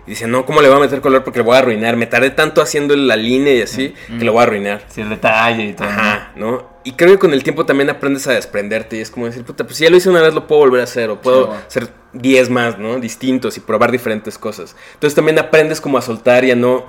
y 0.07 0.11
decía, 0.11 0.27
no, 0.27 0.45
¿cómo 0.45 0.61
le 0.61 0.69
voy 0.69 0.77
a 0.77 0.81
meter 0.81 1.01
color? 1.01 1.25
Porque 1.25 1.39
le 1.41 1.45
voy 1.45 1.57
a 1.57 1.59
arruinar. 1.61 1.97
Me 1.97 2.07
tardé 2.07 2.31
tanto 2.31 2.61
haciendo 2.61 2.95
la 2.97 3.17
línea 3.17 3.55
y 3.55 3.63
así 3.63 3.95
que 4.19 4.25
lo 4.25 4.33
voy 4.33 4.41
a 4.41 4.43
arruinar. 4.45 4.83
Sí, 4.89 5.01
el 5.01 5.09
detalle 5.09 5.65
y 5.65 5.73
todo. 5.73 5.89
Ajá, 5.89 6.33
¿no? 6.37 6.75
Y 6.85 6.93
creo 6.93 7.13
que 7.13 7.19
con 7.19 7.33
el 7.33 7.43
tiempo 7.43 7.65
también 7.65 7.89
aprendes 7.89 8.27
a 8.27 8.33
desprenderte 8.33 8.97
y 8.99 9.01
es 9.01 9.11
como 9.11 9.25
decir, 9.27 9.43
puta, 9.45 9.65
pues 9.65 9.77
si 9.79 9.85
ya 9.85 9.91
lo 9.91 9.97
hice 9.97 10.11
una 10.11 10.21
vez 10.21 10.35
lo 10.35 10.47
puedo 10.47 10.61
volver 10.61 10.83
a 10.83 10.85
hacer 10.85 11.09
o 11.09 11.21
puedo 11.21 11.45
Sí, 11.45 11.47
bueno. 11.49 11.63
hacer 11.67 11.89
10 12.13 12.51
más, 12.51 12.79
¿no? 12.79 13.01
Distintos 13.01 13.57
y 13.57 13.61
probar 13.61 13.91
diferentes 13.91 14.37
cosas. 14.39 14.77
Entonces 14.93 15.15
también 15.15 15.39
aprendes 15.39 15.81
como 15.81 15.97
a 15.97 16.03
soltar 16.03 16.45
y 16.45 16.51
a 16.51 16.57
no 16.57 16.85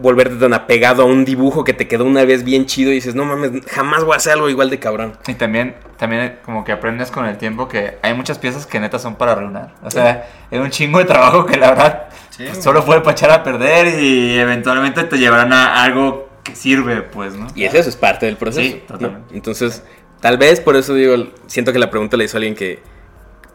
volverte 0.00 0.36
tan 0.36 0.54
apegado 0.54 1.02
a 1.02 1.06
un 1.06 1.24
dibujo 1.24 1.64
que 1.64 1.72
te 1.72 1.88
quedó 1.88 2.04
una 2.04 2.24
vez 2.24 2.44
bien 2.44 2.66
chido 2.66 2.90
y 2.90 2.94
dices, 2.94 3.14
no 3.14 3.24
mames, 3.24 3.64
jamás 3.66 4.04
voy 4.04 4.14
a 4.14 4.16
hacer 4.16 4.32
algo 4.34 4.48
igual 4.48 4.70
de 4.70 4.78
cabrón. 4.78 5.16
Y 5.26 5.34
también, 5.34 5.76
también 5.96 6.38
como 6.44 6.64
que 6.64 6.72
aprendes 6.72 7.10
con 7.10 7.26
el 7.26 7.38
tiempo 7.38 7.68
que 7.68 7.98
hay 8.02 8.14
muchas 8.14 8.38
piezas 8.38 8.66
que 8.66 8.80
neta 8.80 8.98
son 8.98 9.16
para 9.16 9.32
arruinar. 9.32 9.74
O 9.82 9.90
sea, 9.90 10.28
es 10.50 10.60
un 10.60 10.70
chingo 10.70 10.98
de 10.98 11.04
trabajo 11.04 11.46
que 11.46 11.56
la 11.56 11.70
verdad 11.70 12.08
Sí, 12.38 12.44
pues, 12.48 12.62
solo 12.62 12.84
puede 12.84 13.00
para 13.00 13.12
echar 13.12 13.30
a 13.32 13.42
perder 13.42 14.00
y 14.00 14.38
eventualmente 14.38 15.02
te 15.04 15.18
llevarán 15.18 15.52
a 15.52 15.82
algo 15.82 16.28
que 16.44 16.54
sirve, 16.54 17.02
pues, 17.02 17.34
¿no? 17.34 17.48
Y 17.56 17.64
eso 17.64 17.88
es 17.88 17.96
parte 17.96 18.26
del 18.26 18.36
proceso. 18.36 18.62
Sí, 18.62 18.82
¿no? 18.88 18.94
totalmente. 18.94 19.34
Entonces, 19.34 19.82
tal 20.20 20.38
vez 20.38 20.60
por 20.60 20.76
eso 20.76 20.94
digo, 20.94 21.16
siento 21.48 21.72
que 21.72 21.80
la 21.80 21.90
pregunta 21.90 22.16
la 22.16 22.22
hizo 22.22 22.36
alguien 22.36 22.54
que 22.54 22.80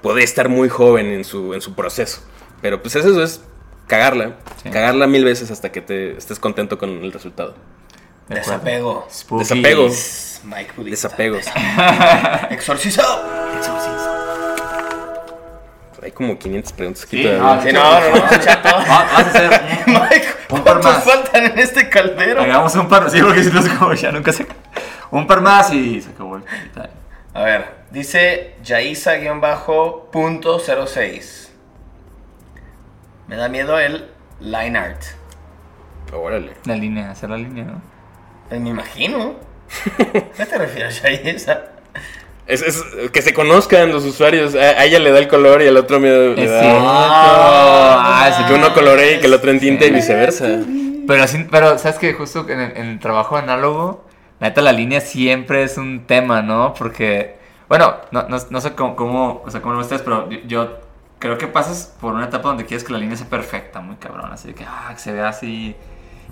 puede 0.02 0.24
estar 0.24 0.50
muy 0.50 0.68
joven 0.68 1.08
en 1.08 1.24
su, 1.24 1.54
en 1.54 1.62
su 1.62 1.76
proceso. 1.76 2.24
Pero 2.62 2.82
pues 2.82 2.96
eso 2.98 3.24
es 3.24 3.42
cagarla. 3.88 4.36
Sí. 4.62 4.70
Cagarla 4.70 5.08
mil 5.08 5.26
veces 5.26 5.50
hasta 5.52 5.72
que 5.72 5.82
te 5.82 6.16
estés 6.18 6.40
contento 6.40 6.78
con 6.78 6.90
el 7.04 7.12
resultado. 7.12 7.56
De. 8.30 8.36
Desapego. 8.36 9.06
Spooky. 9.12 9.44
Desapego. 9.44 9.90
Mike 10.46 10.72
Budista. 10.78 11.08
Desapegos. 11.10 11.46
Exorcizado. 12.52 13.24
Hay 16.02 16.12
como 16.12 16.38
500 16.38 16.74
preguntas 16.74 17.04
aquí 17.06 17.18
Sí, 17.18 17.24
todavía. 17.24 17.56
no, 17.56 17.62
Sí, 17.62 17.72
no, 17.72 18.02
no, 18.20 18.26
no, 18.30 18.38
chato. 18.44 18.70
Vas 18.76 18.90
a 18.90 19.18
hacer 19.20 19.62
un, 19.88 19.94
Mike, 20.02 20.28
¿cuántos 20.50 20.84
más. 20.84 21.04
faltan 21.06 21.46
en 21.46 21.60
este 21.60 21.88
caldero? 21.88 22.42
Hagamos 22.42 22.76
un 22.76 22.90
par, 22.90 23.10
sí, 23.10 23.22
porque 23.22 23.42
si 23.42 23.50
no 23.52 23.62
es 23.62 23.70
como 23.70 23.94
ya 23.94 24.12
nunca 24.12 24.34
se. 24.34 24.46
Un 25.12 25.26
par 25.28 25.40
más 25.40 25.72
y 25.72 26.02
se 26.02 26.10
acabó 26.10 26.36
el. 26.38 26.44
A 27.34 27.42
ver, 27.44 27.68
dice 27.90 28.56
Yaisa-.06. 28.66 31.48
Me 33.28 33.36
da 33.38 33.48
miedo 33.50 33.80
el 33.80 34.10
line 34.40 34.78
art. 34.78 35.02
Órale. 36.12 36.54
La 36.66 36.76
línea, 36.76 37.12
hacer 37.12 37.30
la 37.30 37.38
línea, 37.38 37.64
¿no? 37.66 37.82
Pues 38.50 38.60
me 38.62 38.70
imagino. 38.70 39.36
¿Qué 40.38 40.46
te 40.46 40.58
refieres, 40.58 41.02
Yaisa? 41.02 41.62
Es, 42.46 42.62
es 42.62 42.84
que 43.12 43.22
se 43.22 43.34
conozcan 43.34 43.92
los 43.92 44.04
usuarios. 44.06 44.54
A, 44.56 44.60
a 44.60 44.86
ella 44.86 45.00
le 45.00 45.12
da 45.12 45.20
el 45.20 45.28
color 45.28 45.62
y 45.62 45.68
al 45.68 45.78
otro 45.78 46.00
me, 46.00 46.10
le 46.10 46.44
Es 46.44 46.52
da. 46.52 46.60
cierto. 46.62 46.82
Ah, 46.86 48.34
sí, 48.38 48.44
Que 48.46 48.54
uno 48.54 48.74
coloree 48.74 49.16
y 49.16 49.20
que 49.20 49.28
el 49.28 49.34
otro 49.34 49.50
entinte 49.50 49.86
Sí. 49.86 49.92
y 49.92 49.94
viceversa. 49.94 50.48
Pero, 51.08 51.24
así, 51.24 51.46
pero 51.50 51.78
sabes 51.78 51.98
que 51.98 52.14
justo 52.14 52.48
en 52.50 52.60
el, 52.60 52.78
en 52.78 52.86
el 52.88 53.00
trabajo 53.00 53.36
análogo, 53.38 54.06
la 54.40 54.50
neta, 54.50 54.62
la 54.62 54.72
línea 54.74 55.02
siempre 55.02 55.64
es 55.64 55.78
un 55.78 56.06
tema, 56.06 56.42
¿no? 56.42 56.74
Porque, 56.74 57.38
bueno, 57.70 57.96
no, 58.12 58.24
no, 58.30 58.38
no 58.50 58.62
sé 58.62 58.74
cómo, 58.74 58.96
cómo, 58.96 59.42
o 59.46 59.50
sea, 59.52 59.62
cómo 59.62 59.74
lo 59.76 59.86
ves, 59.88 60.02
pero 60.02 60.30
yo, 60.30 60.40
yo 60.46 60.80
creo 61.24 61.38
que 61.38 61.48
pasas 61.48 61.94
por 62.02 62.14
una 62.14 62.26
etapa 62.26 62.50
donde 62.50 62.66
quieres 62.66 62.84
que 62.84 62.92
la 62.92 63.00
línea 63.00 63.16
sea 63.16 63.28
perfecta, 63.30 63.80
muy 63.80 63.96
cabrón, 63.96 64.30
así 64.34 64.50
de 64.50 64.54
que, 64.56 64.66
ah, 64.66 64.90
que 64.94 65.00
se 65.00 65.14
vea 65.14 65.30
así 65.30 65.74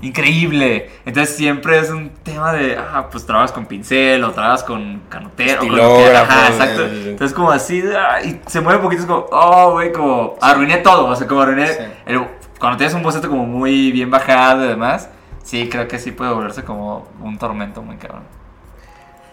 increíble. 0.02 0.90
Entonces 1.06 1.34
siempre 1.38 1.80
es 1.80 1.90
un 1.90 2.10
tema 2.24 2.52
de, 2.52 2.78
ah, 2.78 3.08
pues 3.10 3.26
trabajas 3.26 3.54
con 3.54 3.66
pincel 3.68 4.22
o 4.24 4.32
trabajas 4.32 4.64
con 4.66 5.02
canotero. 5.08 5.60
con 5.60 5.70
lo 5.70 5.76
que- 5.76 5.82
Estilógrafo, 5.84 6.32
Ajá, 6.34 6.48
exacto. 6.50 6.84
Entonces 6.86 7.34
como 7.34 7.52
así, 7.52 7.82
ah, 7.96 8.22
y 8.22 8.42
se 8.48 8.60
mueve 8.60 8.80
un 8.80 8.84
poquito, 8.84 9.02
es 9.04 9.08
como, 9.08 9.26
oh, 9.32 9.72
güey, 9.72 9.94
como 9.94 10.36
arruiné 10.42 10.78
todo, 10.80 11.06
o 11.08 11.16
sea, 11.16 11.26
como 11.26 11.42
arruiné, 11.42 11.68
Sí. 11.68 11.80
el- 12.08 12.28
cuando 12.60 12.78
tienes 12.78 12.94
un 12.94 13.02
boceto 13.04 13.30
como 13.30 13.46
muy 13.46 13.92
bien 13.94 14.12
bajado 14.12 14.66
y 14.66 14.68
demás, 14.68 15.08
sí, 15.42 15.70
creo 15.70 15.88
que 15.88 16.00
sí 16.00 16.12
puede 16.12 16.34
volverse 16.34 16.64
como 16.66 17.08
un 17.22 17.38
tormento 17.38 17.82
muy 17.82 17.96
cabrón. 17.96 18.24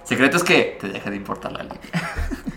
Secreto 0.09 0.39
es 0.39 0.43
que 0.43 0.79
te 0.81 0.89
deje 0.89 1.11
de 1.11 1.17
importar 1.17 1.53
la 1.53 1.63
línea. 1.65 1.79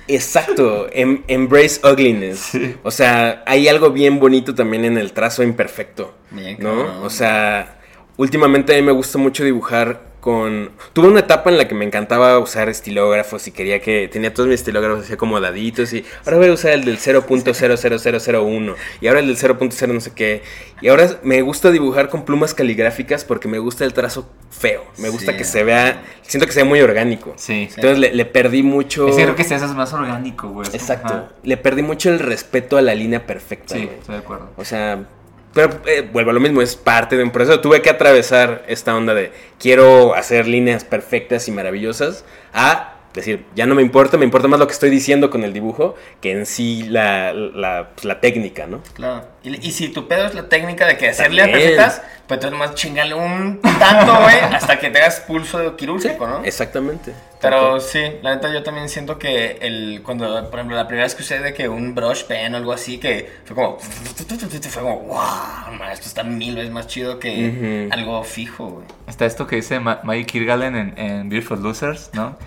Exacto, 0.07 0.87
em- 0.91 1.23
embrace 1.27 1.79
ugliness. 1.85 2.39
Sí. 2.39 2.75
O 2.83 2.91
sea, 2.91 3.43
hay 3.45 3.67
algo 3.67 3.91
bien 3.91 4.19
bonito 4.19 4.55
también 4.55 4.85
en 4.85 4.97
el 4.97 5.11
trazo 5.13 5.43
imperfecto, 5.43 6.15
Bien, 6.31 6.57
¿no? 6.59 6.69
cabrón. 6.85 7.03
O 7.05 7.09
sea, 7.09 7.79
últimamente 8.17 8.73
a 8.73 8.75
mí 8.77 8.81
me 8.83 8.91
gusta 8.91 9.17
mucho 9.17 9.43
dibujar 9.43 10.11
con... 10.22 10.72
Tuve 10.93 11.07
una 11.09 11.19
etapa 11.22 11.49
en 11.49 11.57
la 11.57 11.67
que 11.67 11.76
me 11.76 11.84
encantaba 11.84 12.38
usar 12.39 12.69
estilógrafos 12.69 13.47
y 13.47 13.51
quería 13.51 13.82
que... 13.82 14.07
Tenía 14.07 14.34
todos 14.34 14.47
mis 14.47 14.59
estilógrafos 14.61 15.03
así 15.05 15.13
acomodaditos 15.13 15.91
y 15.93 16.05
ahora 16.26 16.38
voy 16.38 16.47
a 16.47 16.53
usar 16.53 16.72
el 16.72 16.86
del 16.86 16.97
0.00001 16.97 18.76
y 19.01 19.07
ahora 19.07 19.19
el 19.19 19.28
del 19.28 19.38
0.0 19.38 19.88
no 19.93 19.99
sé 19.99 20.13
qué. 20.13 20.43
Y 20.82 20.88
ahora 20.88 21.09
me 21.24 21.41
gusta 21.41 21.72
dibujar 21.72 22.09
con 22.09 22.24
plumas 22.24 22.53
caligráficas 22.53 23.26
porque 23.26 23.47
me 23.47 23.59
gusta 23.59 23.84
el 23.84 23.93
trazo 23.93 24.30
feo. 24.49 24.84
Me 24.97 25.09
gusta 25.09 25.32
Sí. 25.32 25.38
que 25.38 25.43
se 25.43 25.63
vea... 25.63 26.01
Siento 26.22 26.45
que 26.47 26.53
se 26.53 26.61
ve 26.61 26.69
muy 26.69 26.82
orgánico. 26.82 27.34
Sí. 27.38 27.67
Entonces 27.76 27.99
le, 27.99 28.13
le 28.13 28.26
perdí 28.26 28.63
mucho... 28.63 29.07
Es 29.07 29.15
creo 29.15 29.36
que 29.36 29.41
eso 29.41 29.55
es 29.55 29.61
más 29.74 29.91
orgánico, 29.93 30.49
güey. 30.49 30.65
Como, 30.67 30.78
Exacto. 30.78 31.13
ajá. 31.13 31.30
Le 31.43 31.57
perdí 31.57 31.82
mucho 31.82 32.09
el 32.09 32.19
respeto 32.19 32.78
a 32.78 32.82
la 32.82 32.95
línea 32.95 33.26
perfecta. 33.26 33.76
Sí, 33.76 33.86
güey. 33.86 33.97
estoy 33.97 34.15
de 34.15 34.22
acuerdo. 34.22 34.49
O 34.57 34.63
sea, 34.65 35.05
pero 35.53 35.81
eh, 35.85 36.07
vuelvo 36.11 36.31
a 36.31 36.33
lo 36.33 36.39
mismo, 36.39 36.61
es 36.61 36.75
parte 36.75 37.17
de 37.17 37.23
un 37.23 37.31
proceso. 37.31 37.59
Tuve 37.59 37.81
que 37.81 37.89
atravesar 37.89 38.63
esta 38.67 38.95
onda 38.95 39.13
de 39.13 39.31
quiero 39.59 40.15
hacer 40.15 40.47
líneas 40.47 40.83
perfectas 40.83 41.47
y 41.47 41.51
maravillosas 41.51 42.23
a 42.53 43.00
decir, 43.14 43.45
ya 43.55 43.66
no 43.66 43.76
me 43.76 43.82
importa, 43.82 44.18
me 44.18 44.26
importa 44.26 44.47
más 44.47 44.59
lo 44.59 44.68
que 44.68 44.74
estoy 44.74 44.89
diciendo 44.89 45.30
con 45.30 45.43
el 45.43 45.53
dibujo 45.53 45.95
que 46.22 46.32
en 46.32 46.45
sí 46.45 46.84
la, 46.84 47.34
la, 47.34 47.89
pues, 47.95 48.05
la 48.05 48.20
técnica, 48.22 48.68
¿no? 48.68 48.82
Claro. 48.93 49.26
Y, 49.43 49.68
y 49.68 49.72
si 49.72 49.89
tu 49.89 50.07
pedo 50.07 50.26
es 50.28 50.34
la 50.36 50.47
técnica 50.49 50.86
de 50.88 50.97
que 50.97 51.09
hacerle 51.09 51.41
También. 51.43 51.59
perfectas, 51.62 52.01
pues 52.28 52.38
entonces 52.38 52.51
nomás 52.51 52.76
chingale 52.76 53.14
un 53.16 53.59
tanto, 53.80 54.22
güey, 54.22 54.39
hasta 54.39 54.80
que 54.80 54.89
tengas 54.89 55.20
pulso 55.22 55.76
quirúrgico, 55.76 56.28
¿no? 56.28 56.43
Exactamente. 56.43 57.14
Pero 57.41 57.80
sí, 57.80 57.99
la 58.22 58.36
neta 58.36 58.53
yo 58.53 58.62
también 58.62 58.88
siento 58.88 59.18
que 59.18 59.57
el 59.62 60.01
cuando, 60.03 60.28
por 60.51 60.59
ejemplo, 60.59 60.78
la 60.78 60.86
primera 60.88 61.05
vez 61.05 61.16
que 61.16 61.24
usé 61.24 61.39
de 61.39 61.55
que 61.55 61.68
un 61.68 61.95
brush 61.95 62.26
pen 62.26 62.53
o 62.53 62.57
algo 62.57 62.72
así, 62.72 62.99
que 62.99 63.32
fue 63.45 63.55
como, 63.55 63.80
fue 63.80 64.84
como, 64.84 64.99
wow, 64.99 65.74
man, 65.78 65.91
esto 65.91 66.07
está 66.07 66.24
mil 66.24 66.55
veces 66.55 66.72
más 66.72 66.86
chido 66.86 67.18
que 67.20 67.88
Ujú. 67.89 67.93
algo 67.93 68.24
fijo, 68.24 68.68
güey. 68.70 68.86
Está 69.07 69.26
esto 69.26 69.47
que 69.47 69.55
dice 69.55 69.80
Maggie 69.80 70.26
Kirgalen 70.26 70.76
en, 70.76 70.93
en 70.99 71.30
Beautiful 71.30 71.62
Losers, 71.64 72.12
¿no? 72.14 72.38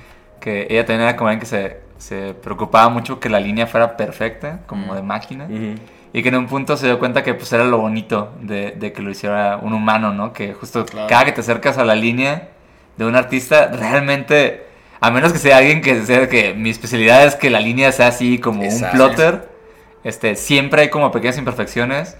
Que 0.44 0.66
ella 0.68 0.84
también 0.84 1.08
era 1.08 1.16
como 1.16 1.28
alguien 1.28 1.40
que 1.40 1.46
se, 1.46 1.78
se 1.96 2.34
preocupaba 2.34 2.90
mucho 2.90 3.18
que 3.18 3.30
la 3.30 3.40
línea 3.40 3.66
fuera 3.66 3.96
perfecta, 3.96 4.60
como 4.66 4.94
de 4.94 5.00
máquina. 5.02 5.46
Y 6.12 6.22
que 6.22 6.28
en 6.28 6.36
un 6.36 6.46
punto 6.46 6.76
se 6.76 6.86
dio 6.86 6.98
cuenta 6.98 7.22
que 7.22 7.32
pues 7.34 7.50
era 7.52 7.64
lo 7.64 7.78
bonito 7.78 8.30
de, 8.40 8.72
de 8.72 8.92
que 8.92 9.00
lo 9.02 9.10
hiciera 9.10 9.56
un 9.60 9.72
humano, 9.72 10.12
¿no? 10.12 10.32
Que 10.34 10.52
justo 10.52 10.84
Claro. 10.84 11.06
cada 11.08 11.24
que 11.24 11.32
te 11.32 11.40
acercas 11.40 11.78
a 11.78 11.84
la 11.84 11.94
línea 11.94 12.48
de 12.98 13.04
un 13.06 13.16
artista, 13.16 13.68
realmente, 13.68 14.66
a 15.00 15.10
menos 15.10 15.32
que 15.32 15.38
sea 15.38 15.56
alguien 15.56 15.80
que 15.80 16.02
sea 16.04 16.28
que 16.28 16.52
mi 16.54 16.68
especialidad 16.70 17.24
es 17.24 17.34
que 17.36 17.48
la 17.50 17.58
línea 17.60 17.90
sea 17.90 18.08
así 18.08 18.38
como 18.38 18.62
Exacto. 18.62 18.86
un 18.86 18.92
plotter, 18.92 19.48
este, 20.04 20.36
siempre 20.36 20.82
hay 20.82 20.90
como 20.90 21.10
pequeñas 21.10 21.38
imperfecciones 21.38 22.16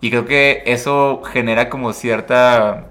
y 0.00 0.10
creo 0.10 0.26
que 0.26 0.62
eso 0.66 1.22
genera 1.32 1.70
como 1.70 1.92
cierta 1.92 2.86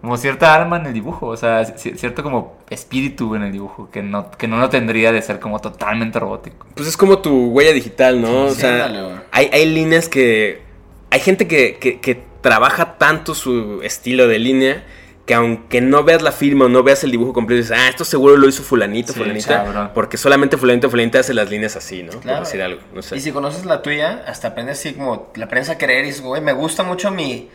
como 0.00 0.16
cierta 0.16 0.54
alma 0.54 0.76
en 0.78 0.86
el 0.86 0.92
dibujo, 0.92 1.26
o 1.26 1.36
sea, 1.36 1.62
ci- 1.62 1.96
cierto 1.96 2.22
como 2.22 2.56
espíritu 2.70 3.34
en 3.34 3.42
el 3.42 3.52
dibujo 3.52 3.90
que 3.90 4.02
no 4.02 4.30
que 4.30 4.46
no 4.48 4.58
lo 4.58 4.68
tendría 4.68 5.10
de 5.12 5.20
ser 5.22 5.40
como 5.40 5.58
totalmente 5.60 6.18
robótico. 6.20 6.66
Pues 6.74 6.88
es 6.88 6.96
como 6.96 7.18
tu 7.18 7.46
huella 7.48 7.72
digital, 7.72 8.20
¿no? 8.20 8.44
o 8.46 8.50
sí, 8.50 8.60
sea, 8.60 8.86
hay, 9.32 9.50
hay 9.52 9.66
líneas 9.66 10.08
que... 10.08 10.62
Hay 11.10 11.20
gente 11.20 11.48
que, 11.48 11.78
que- 11.78 12.00
que 12.00 12.22
trabaja 12.42 12.96
tanto 12.98 13.34
su 13.34 13.80
estilo 13.82 14.28
de 14.28 14.38
línea 14.38 14.84
que 15.26 15.34
aunque 15.34 15.80
no 15.82 16.04
veas 16.04 16.22
la 16.22 16.32
firma 16.32 16.66
o 16.66 16.68
no 16.70 16.82
veas 16.82 17.04
el 17.04 17.10
dibujo 17.10 17.34
completo, 17.34 17.60
dices, 17.60 17.76
ah, 17.78 17.88
esto 17.90 18.02
seguro 18.04 18.36
lo 18.38 18.48
hizo 18.48 18.62
fulanito, 18.62 19.12
Sí, 19.12 19.18
fulanita, 19.18 19.64
cabrón. 19.64 19.90
porque 19.94 20.16
solamente 20.16 20.56
fulanito, 20.56 20.88
fulanita 20.88 21.18
hace 21.18 21.34
las 21.34 21.50
líneas 21.50 21.76
así, 21.76 22.02
¿no? 22.02 22.12
Claro. 22.20 22.38
Por 22.38 22.46
decir 22.46 22.62
algo, 22.62 22.80
no 22.94 23.02
sé. 23.02 23.16
Y 23.16 23.20
si 23.20 23.30
conoces 23.32 23.66
la 23.66 23.82
tuya, 23.82 24.24
hasta 24.26 24.48
aprendes 24.48 24.78
así 24.78 24.94
como, 24.94 25.30
la 25.34 25.44
aprendes 25.44 25.68
a 25.68 25.76
querer 25.76 26.04
y 26.04 26.06
dices, 26.08 26.22
güey, 26.22 26.40
me 26.40 26.52
gusta 26.54 26.82
mucho 26.82 27.10
mi, 27.10 27.50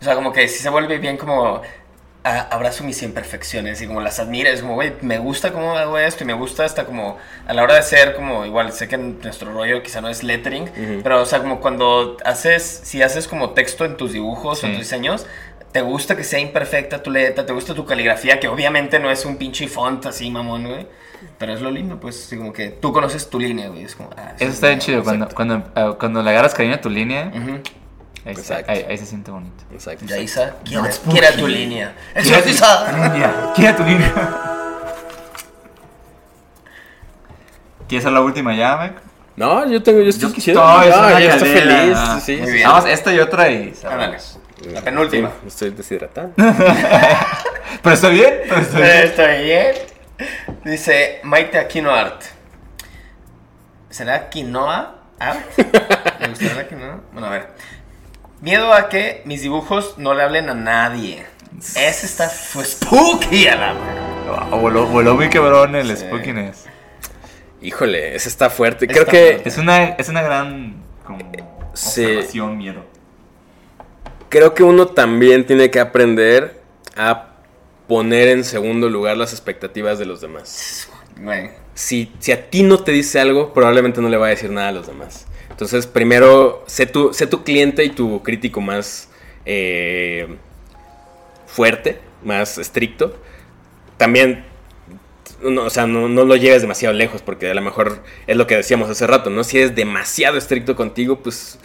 o 0.00 0.04
sea, 0.04 0.14
como 0.14 0.32
que 0.32 0.48
si 0.48 0.62
se 0.62 0.70
vuelve 0.70 0.96
bien 0.98 1.18
como, 1.18 1.60
a- 2.24 2.40
abrazo 2.54 2.84
mis 2.84 3.02
imperfecciones 3.02 3.80
y 3.80 3.86
como 3.86 4.00
las 4.00 4.18
admiras, 4.18 4.60
como, 4.60 4.74
güey, 4.74 4.92
me 5.02 5.18
gusta 5.18 5.52
cómo 5.52 5.76
hago 5.78 5.98
esto 5.98 6.24
y 6.24 6.26
me 6.26 6.32
gusta 6.34 6.64
hasta 6.64 6.84
como, 6.84 7.16
a 7.46 7.52
la 7.54 7.62
hora 7.62 7.74
de 7.76 7.82
ser 7.82 8.14
como, 8.14 8.44
igual, 8.44 8.72
sé 8.72 8.88
que 8.88 8.98
nuestro 8.98 9.52
rollo 9.52 9.82
quizá 9.82 10.00
no 10.00 10.08
es 10.08 10.22
lettering, 10.22 10.64
Ujú. 10.64 11.00
pero, 11.02 11.22
o 11.22 11.26
sea, 11.26 11.38
como 11.40 11.60
cuando 11.60 12.16
haces, 12.24 12.62
si 12.84 13.02
haces 13.02 13.28
como 13.28 13.50
texto 13.50 13.84
en 13.84 13.96
tus 13.96 14.12
dibujos 14.12 14.62
o 14.62 14.66
en 14.66 14.72
Sí. 14.72 14.78
tus 14.78 14.86
diseños, 14.86 15.26
te 15.72 15.80
gusta 15.82 16.16
que 16.16 16.24
sea 16.24 16.38
imperfecta 16.40 17.02
tu 17.02 17.10
letra, 17.10 17.44
te 17.46 17.52
gusta 17.52 17.74
tu 17.74 17.84
caligrafía, 17.86 18.40
que 18.40 18.48
obviamente 18.48 18.98
no 18.98 19.10
es 19.10 19.24
un 19.24 19.36
pinche 19.36 19.68
font 19.68 20.04
así, 20.06 20.30
mamón, 20.30 20.66
güey. 20.66 20.86
Pero 21.36 21.52
es 21.52 21.60
lo 21.60 21.70
lindo, 21.70 21.98
pues, 22.00 22.24
así 22.26 22.36
como 22.36 22.52
que 22.52 22.68
tú 22.70 22.92
conoces 22.92 23.28
tu 23.28 23.38
línea, 23.40 23.68
güey. 23.68 23.82
Es 23.84 23.94
como, 23.96 24.10
ah, 24.16 24.32
Eso 24.38 24.46
sí, 24.46 24.54
está 24.54 24.68
bien 24.68 24.78
chido, 24.80 25.02
cuando, 25.04 25.28
cuando, 25.28 25.62
ah, 25.74 25.94
cuando 25.98 26.22
le 26.22 26.30
agarras 26.30 26.54
cariño 26.54 26.76
a 26.76 26.80
tu 26.80 26.88
línea, 26.88 27.30
Ujú. 27.34 27.60
Ahí, 28.28 28.34
está- 28.34 28.62
ahí- 28.72 28.86
ahí 28.88 28.98
se 28.98 29.06
siente 29.06 29.30
bonito. 29.30 29.64
Exacto. 29.72 30.04
Yaisa, 30.06 30.54
quiera, 30.64 30.82
Not 30.82 30.98
quiera 31.10 31.32
tu 31.32 31.46
línea. 31.46 31.94
Quiera 32.14 32.42
tu 32.42 32.48
línea, 32.48 33.52
quiera 33.54 33.76
tu 33.76 33.82
línea. 33.84 34.12
¿Quieres 37.88 38.04
hacer 38.04 38.12
la 38.12 38.20
última 38.20 38.54
ya, 38.54 38.76
Mec? 38.76 38.92
No, 39.36 39.66
yo 39.70 39.82
tengo, 39.82 40.00
yo 40.00 40.08
estoy 40.10 40.30
Yo 40.32 40.38
chido. 40.40 40.80
estoy, 40.82 40.90
No, 40.90 41.18
ya 41.20 41.38
feliz. 41.38 41.94
Ah, 41.96 42.20
sí, 42.22 42.36
muy 42.36 42.52
bien. 42.52 42.68
Vamos, 42.68 42.84
esta 42.88 43.12
y 43.14 43.18
otra 43.20 43.48
y. 43.50 43.72
La 44.72 44.82
penúltima. 44.82 45.30
Sí, 45.42 45.46
estoy 45.48 45.70
deshidratado. 45.70 46.30
Pero 47.82 47.94
estoy 47.94 48.14
bien, 48.14 48.40
pero 48.48 48.60
estoy 48.62 48.82
bien. 48.82 48.96
Está 49.04 49.26
bien. 49.28 49.74
Dice 50.64 51.20
Maite 51.22 51.58
Aquino 51.58 51.90
Art. 51.94 52.22
¿Será 53.90 54.28
quinoa 54.28 54.96
art? 55.18 55.40
¿Le 56.20 56.28
gustará 56.28 56.54
la 56.56 56.66
quinoa? 56.68 57.00
Bueno, 57.12 57.26
a 57.28 57.30
ver. 57.30 57.48
Miedo 58.40 58.72
a 58.72 58.88
que 58.88 59.22
mis 59.24 59.42
dibujos 59.42 59.94
no 59.98 60.14
le 60.14 60.22
hablen 60.22 60.48
a 60.48 60.54
nadie. 60.54 61.26
Ese 61.58 62.06
está 62.06 62.28
fue 62.28 62.64
spooky 62.64 63.48
a 63.48 63.56
la 63.56 63.74
madre. 63.74 64.00
Ah, 64.30 64.48
Voló, 64.56 64.86
voló 64.86 65.14
muy 65.16 65.28
quebrón 65.28 65.74
el 65.74 65.88
Sí. 65.96 66.04
spookiness. 66.04 66.66
Híjole, 67.60 68.14
ese 68.14 68.28
está 68.28 68.50
fuerte. 68.50 68.84
Está 68.84 68.94
Creo 68.94 69.06
que 69.06 69.30
fuerte. 69.32 69.48
Es 69.48 69.58
una, 69.58 69.84
es 69.84 70.08
una 70.08 70.22
gran 70.22 70.76
como, 71.04 71.18
Sí. 71.74 72.04
observación, 72.04 72.58
miedo. 72.58 72.84
creo 74.28 74.54
que 74.54 74.62
uno 74.62 74.86
también 74.88 75.46
tiene 75.46 75.70
que 75.70 75.80
aprender 75.80 76.60
a 76.96 77.28
poner 77.88 78.28
en 78.28 78.44
segundo 78.44 78.88
lugar 78.90 79.16
las 79.16 79.32
expectativas 79.32 79.98
de 79.98 80.04
los 80.06 80.20
demás. 80.20 80.88
Güey. 81.16 81.50
Si, 81.74 82.12
si 82.18 82.32
a 82.32 82.50
ti 82.50 82.62
no 82.62 82.78
te 82.84 82.92
dice 82.92 83.18
algo, 83.20 83.54
probablemente 83.54 84.00
no 84.02 84.08
le 84.08 84.16
va 84.18 84.26
a 84.26 84.30
decir 84.30 84.50
nada 84.50 84.68
a 84.68 84.72
los 84.72 84.86
demás. 84.86 85.26
Entonces, 85.58 85.88
primero, 85.88 86.62
sé 86.68 86.86
tu, 86.86 87.10
cliente 87.44 87.84
y 87.84 87.90
tu 87.90 88.22
crítico 88.22 88.60
más 88.60 89.08
eh, 89.44 90.28
fuerte, 91.46 91.98
más 92.24 92.58
estricto. 92.58 93.16
También, 93.96 94.44
no, 95.42 95.64
o 95.64 95.70
sea, 95.70 95.86
no, 95.86 96.08
lo 96.08 96.36
lleves 96.36 96.62
demasiado 96.62 96.94
lejos, 96.94 97.22
porque 97.22 97.50
a 97.50 97.54
lo 97.54 97.62
mejor 97.62 98.02
es 98.26 98.36
lo 98.36 98.46
que 98.46 98.56
decíamos 98.56 98.90
hace 98.90 99.06
rato, 99.06 99.30
¿no? 99.30 99.44
Si 99.44 99.58
eres 99.58 99.74
demasiado 99.76 100.38
estricto 100.38 100.76
contigo, 100.76 101.20
pues 101.20 101.58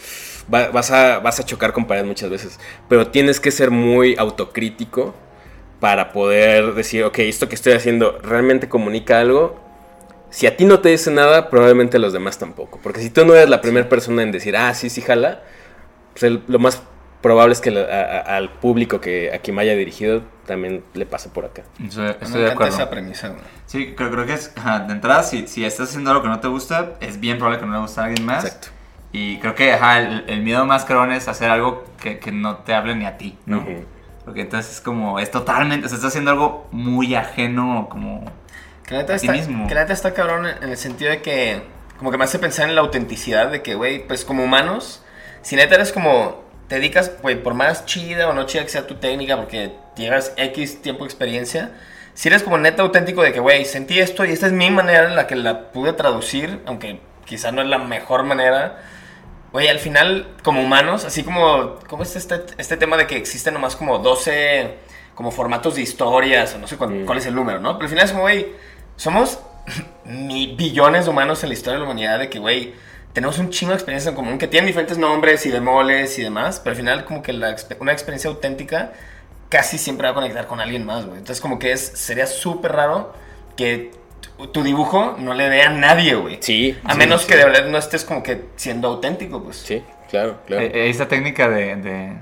va- 0.54 0.70
vas, 0.70 0.92
a, 0.92 1.20
vas 1.20 1.40
a 1.40 1.46
chocar 1.46 1.74
con 1.74 1.86
pared 1.88 2.06
muchas 2.06 2.30
veces. 2.30 2.60
Pero 2.90 3.08
tienes 3.10 3.40
que 3.40 3.52
ser 3.52 3.72
muy 3.72 4.16
autocrítico 4.18 5.16
para 5.80 6.14
poder 6.14 6.76
decir, 6.76 7.04
ok, 7.06 7.20
esto 7.20 7.50
que 7.50 7.56
estoy 7.56 7.74
haciendo 7.74 8.20
realmente 8.24 8.70
comunica 8.70 9.20
algo. 9.20 9.60
Si 10.34 10.48
a 10.48 10.58
ti 10.58 10.66
no 10.66 10.80
te 10.80 10.90
dice 10.90 11.12
nada, 11.12 11.50
probablemente 11.52 11.98
a 11.98 12.00
los 12.00 12.12
demás 12.12 12.40
tampoco. 12.40 12.80
Porque 12.82 13.02
si 13.02 13.12
tú 13.12 13.24
no 13.24 13.36
eres 13.36 13.50
la 13.50 13.62
primera 13.62 13.88
persona 13.88 14.24
en 14.24 14.32
decir, 14.32 14.58
ah, 14.58 14.74
sí, 14.74 14.90
sí, 14.90 15.02
jala, 15.02 15.42
pues 16.14 16.24
el- 16.24 16.42
lo 16.48 16.58
más 16.58 16.82
probable 17.22 17.54
es 17.54 17.62
que 17.62 17.70
la- 17.70 17.82
a- 17.82 18.18
a- 18.34 18.38
al 18.38 18.50
público 18.50 19.00
que 19.00 19.32
a 19.32 19.38
quien 19.40 19.56
me 19.56 19.62
haya 19.62 19.76
dirigido 19.76 20.24
también 20.48 20.84
le 20.96 21.06
pase 21.06 21.30
por 21.30 21.46
acá. 21.46 21.62
Estoy, 21.82 22.04
Me 22.06 22.12
estoy 22.22 22.42
de 22.42 22.52
acuerdo. 22.52 22.74
esa 22.74 22.90
premisa, 22.90 23.28
güey. 23.30 23.42
Sí, 23.68 23.94
creo, 23.96 24.10
creo 24.12 24.26
que 24.26 24.34
es, 24.34 24.52
ajá, 24.58 24.80
de 24.80 24.94
entrada, 24.94 25.22
si, 25.24 25.48
si 25.48 25.64
estás 25.64 25.90
haciendo 25.90 26.10
algo 26.10 26.24
que 26.24 26.30
no 26.30 26.40
te 26.40 26.48
gusta, 26.48 26.94
es 27.00 27.20
bien 27.20 27.38
probable 27.38 27.60
que 27.60 27.66
no 27.68 27.74
le 27.74 27.80
guste 27.80 28.02
a 28.02 28.06
alguien 28.06 28.26
más. 28.26 28.44
Exacto. 28.44 28.68
Y 29.12 29.38
creo 29.38 29.54
que 29.54 29.72
ajá, 29.72 30.00
el, 30.00 30.26
el 30.28 30.42
miedo 30.42 30.66
más 30.66 30.84
cabrón 30.86 31.12
es 31.12 31.28
hacer 31.28 31.52
algo 31.52 31.86
que, 32.02 32.18
que 32.18 32.32
no 32.32 32.58
te 32.58 32.74
hable 32.74 32.96
ni 32.96 33.06
a 33.06 33.18
ti, 33.18 33.38
¿no? 33.46 33.60
Ujú. 33.60 33.86
Porque 34.26 34.42
entonces 34.42 34.74
es 34.78 34.82
como, 34.82 35.20
es 35.20 35.30
totalmente, 35.30 35.86
o 35.86 35.90
sea, 35.90 35.98
estás 35.98 36.10
haciendo 36.10 36.32
algo 36.32 36.68
muy 36.72 37.14
ajeno, 37.14 37.88
como... 37.90 38.26
Que 38.88 38.96
la 38.96 39.02
está, 39.02 39.32
mismo. 39.32 39.68
que 39.68 39.76
la 39.76 39.82
neta 39.82 39.94
está 39.94 40.14
cabrón 40.14 40.46
en 40.46 40.70
el 40.70 40.78
sentido 40.78 41.12
de 41.12 41.22
que, 41.22 41.62
como 41.98 42.12
que 42.12 42.18
me 42.18 42.24
hace 42.26 42.40
pensar 42.40 42.68
en 42.70 42.76
la 42.76 42.82
autenticidad 42.82 43.50
de 43.50 43.62
que, 43.62 43.76
güey, 43.76 44.06
pues 44.08 44.26
como 44.26 44.44
humanos, 44.44 45.02
si 45.42 45.56
neta 45.56 45.76
eres 45.76 45.92
como, 45.92 46.44
te 46.68 46.76
dedicas, 46.76 47.12
güey, 47.22 47.42
por 47.42 47.54
más 47.54 47.86
chida 47.86 48.28
o 48.30 48.34
no 48.34 48.44
chida 48.46 48.64
que 48.64 48.70
sea 48.70 48.88
tu 48.88 48.96
técnica, 48.96 49.38
porque 49.38 49.72
llevas 49.96 50.34
X 50.38 50.82
tiempo 50.82 51.04
de 51.04 51.08
experiencia, 51.10 51.72
si 52.14 52.28
eres 52.30 52.44
como 52.44 52.58
neta 52.58 52.84
auténtico 52.84 53.24
de 53.24 53.32
que, 53.34 53.40
güey, 53.40 53.66
sentí 53.66 54.00
esto 54.00 54.26
y 54.26 54.32
esta 54.32 54.48
es 54.48 54.54
mi 54.54 54.70
manera 54.70 55.08
en 55.08 55.16
la 55.16 55.28
que 55.28 55.36
la 55.36 55.72
pude 55.72 55.94
traducir, 55.94 56.62
aunque 56.66 57.00
quizá 57.26 57.52
no 57.52 57.62
es 57.62 57.68
la 57.70 57.78
mejor 57.80 58.24
manera. 58.24 58.82
Güey, 59.52 59.68
al 59.68 59.80
final, 59.80 60.28
como 60.44 60.62
humanos, 60.62 61.06
así 61.06 61.24
como, 61.24 61.80
¿cómo 61.88 62.04
es 62.04 62.16
este, 62.16 62.42
este 62.58 62.76
tema 62.76 62.98
de 62.98 63.08
que 63.08 63.16
existen 63.18 63.54
nomás 63.54 63.76
como 63.76 64.00
12 64.00 64.76
como 65.16 65.30
formatos 65.30 65.76
de 65.76 65.82
historias, 65.82 66.56
o 66.56 66.58
no 66.58 66.66
sé 66.68 66.76
cuál, 66.76 66.90
Mm. 66.90 67.06
cuál 67.06 67.20
es 67.20 67.26
el 67.28 67.36
número, 67.36 67.60
¿no? 67.60 67.74
Pero 67.74 67.84
al 67.84 67.90
final 67.90 68.06
es 68.06 68.12
como, 68.12 68.24
güey, 68.24 68.48
somos 68.96 69.40
billones 70.06 71.06
de 71.06 71.12
humanos 71.12 71.44
en 71.44 71.50
la 71.50 71.54
historia 71.54 71.74
de 71.74 71.80
la 71.80 71.86
humanidad 71.86 72.20
de 72.20 72.30
que, 72.30 72.40
güey, 72.40 72.74
tenemos 73.14 73.38
un 73.40 73.50
chingo 73.50 73.72
de 73.72 73.76
experiencias 73.76 74.12
en 74.12 74.16
común 74.16 74.38
que 74.38 74.48
tienen 74.48 74.68
diferentes 74.68 74.98
nombres 74.98 75.46
y 75.46 75.52
bemoles 75.52 76.18
y 76.18 76.24
demás, 76.24 76.60
pero 76.60 76.72
al 76.72 76.78
final 76.78 77.06
como 77.06 77.22
que 77.22 77.32
la, 77.34 77.56
una 77.80 77.92
experiencia 77.92 78.30
auténtica 78.30 78.92
casi 79.50 79.78
siempre 79.78 80.06
va 80.08 80.12
a 80.12 80.14
conectar 80.16 80.48
con 80.48 80.60
alguien 80.60 80.86
más, 80.86 81.06
güey. 81.06 81.20
Entonces 81.20 81.40
como 81.42 81.60
que 81.60 81.72
es, 81.72 81.82
sería 81.82 82.26
súper 82.26 82.72
raro 82.74 83.14
que 83.56 83.92
tu, 84.38 84.48
tu 84.48 84.64
dibujo 84.64 85.16
no 85.20 85.34
le 85.36 85.50
dé 85.50 85.62
a 85.62 85.70
nadie, 85.70 86.16
güey. 86.16 86.40
Sí. 86.42 86.76
A 86.84 86.94
sí, 86.94 86.98
menos 86.98 87.22
sí. 87.22 87.28
que 87.28 87.38
de 87.38 87.46
verdad 87.46 87.66
no 87.68 87.78
estés 87.78 88.04
como 88.04 88.24
que 88.24 88.46
siendo 88.56 88.88
auténtico, 88.88 89.44
pues. 89.44 89.58
Sí, 89.58 89.84
claro, 90.10 90.40
claro. 90.48 90.64
Eh, 90.64 90.72
eh, 90.74 90.90
esta 90.90 91.08
técnica 91.08 91.48
de, 91.50 91.76
de- 91.76 92.18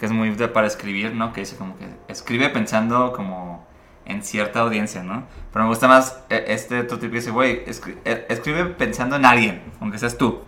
que 0.00 0.06
es 0.06 0.10
muy 0.12 0.30
para 0.32 0.66
escribir, 0.66 1.12
¿no? 1.14 1.32
Que 1.32 1.42
dice 1.42 1.56
como 1.56 1.78
que 1.78 1.86
escribe 2.08 2.48
pensando 2.48 3.12
como 3.12 3.64
en 4.06 4.22
cierta 4.22 4.60
audiencia, 4.60 5.02
¿no? 5.02 5.24
Pero 5.52 5.64
me 5.64 5.68
gusta 5.70 5.88
más 5.88 6.20
eh, 6.30 6.44
este 6.48 6.80
otro 6.80 6.98
tipo 6.98 7.12
que 7.12 7.18
dice, 7.18 7.30
güey, 7.30 7.62
eh, 8.04 8.26
escribe 8.28 8.66
pensando 8.66 9.16
en 9.16 9.24
alguien, 9.24 9.62
aunque 9.80 9.98
seas 9.98 10.18
tú. 10.18 10.40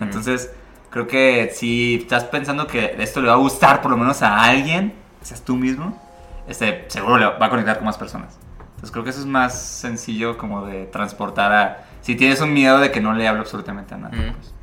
Entonces, 0.00 0.50
creo 0.90 1.06
que 1.06 1.50
si 1.54 1.96
estás 1.96 2.24
pensando 2.24 2.66
que 2.66 2.96
esto 2.98 3.20
le 3.20 3.28
va 3.28 3.34
a 3.34 3.38
gustar 3.38 3.80
por 3.80 3.90
lo 3.90 3.96
menos 3.96 4.22
a 4.22 4.42
alguien, 4.44 4.92
seas 5.22 5.42
tú 5.42 5.56
mismo, 5.56 6.00
este, 6.48 6.84
seguro 6.88 7.18
le 7.18 7.26
va 7.26 7.46
a 7.46 7.50
conectar 7.50 7.76
con 7.76 7.86
más 7.86 7.98
personas. 7.98 8.38
Entonces 8.60 8.90
creo 8.90 9.04
que 9.04 9.10
eso 9.10 9.20
es 9.20 9.26
más 9.26 9.58
sencillo 9.58 10.36
como 10.36 10.66
de 10.66 10.86
transportar 10.86 11.52
a... 11.52 11.86
Si 12.00 12.16
tienes 12.16 12.40
un 12.40 12.52
miedo 12.52 12.80
de 12.80 12.90
que 12.90 13.00
no 13.00 13.14
le 13.14 13.26
hable 13.26 13.40
absolutamente 13.40 13.94
a 13.94 13.98
nadie. 13.98 14.18
Ujú. 14.18 14.36
pues. 14.36 14.54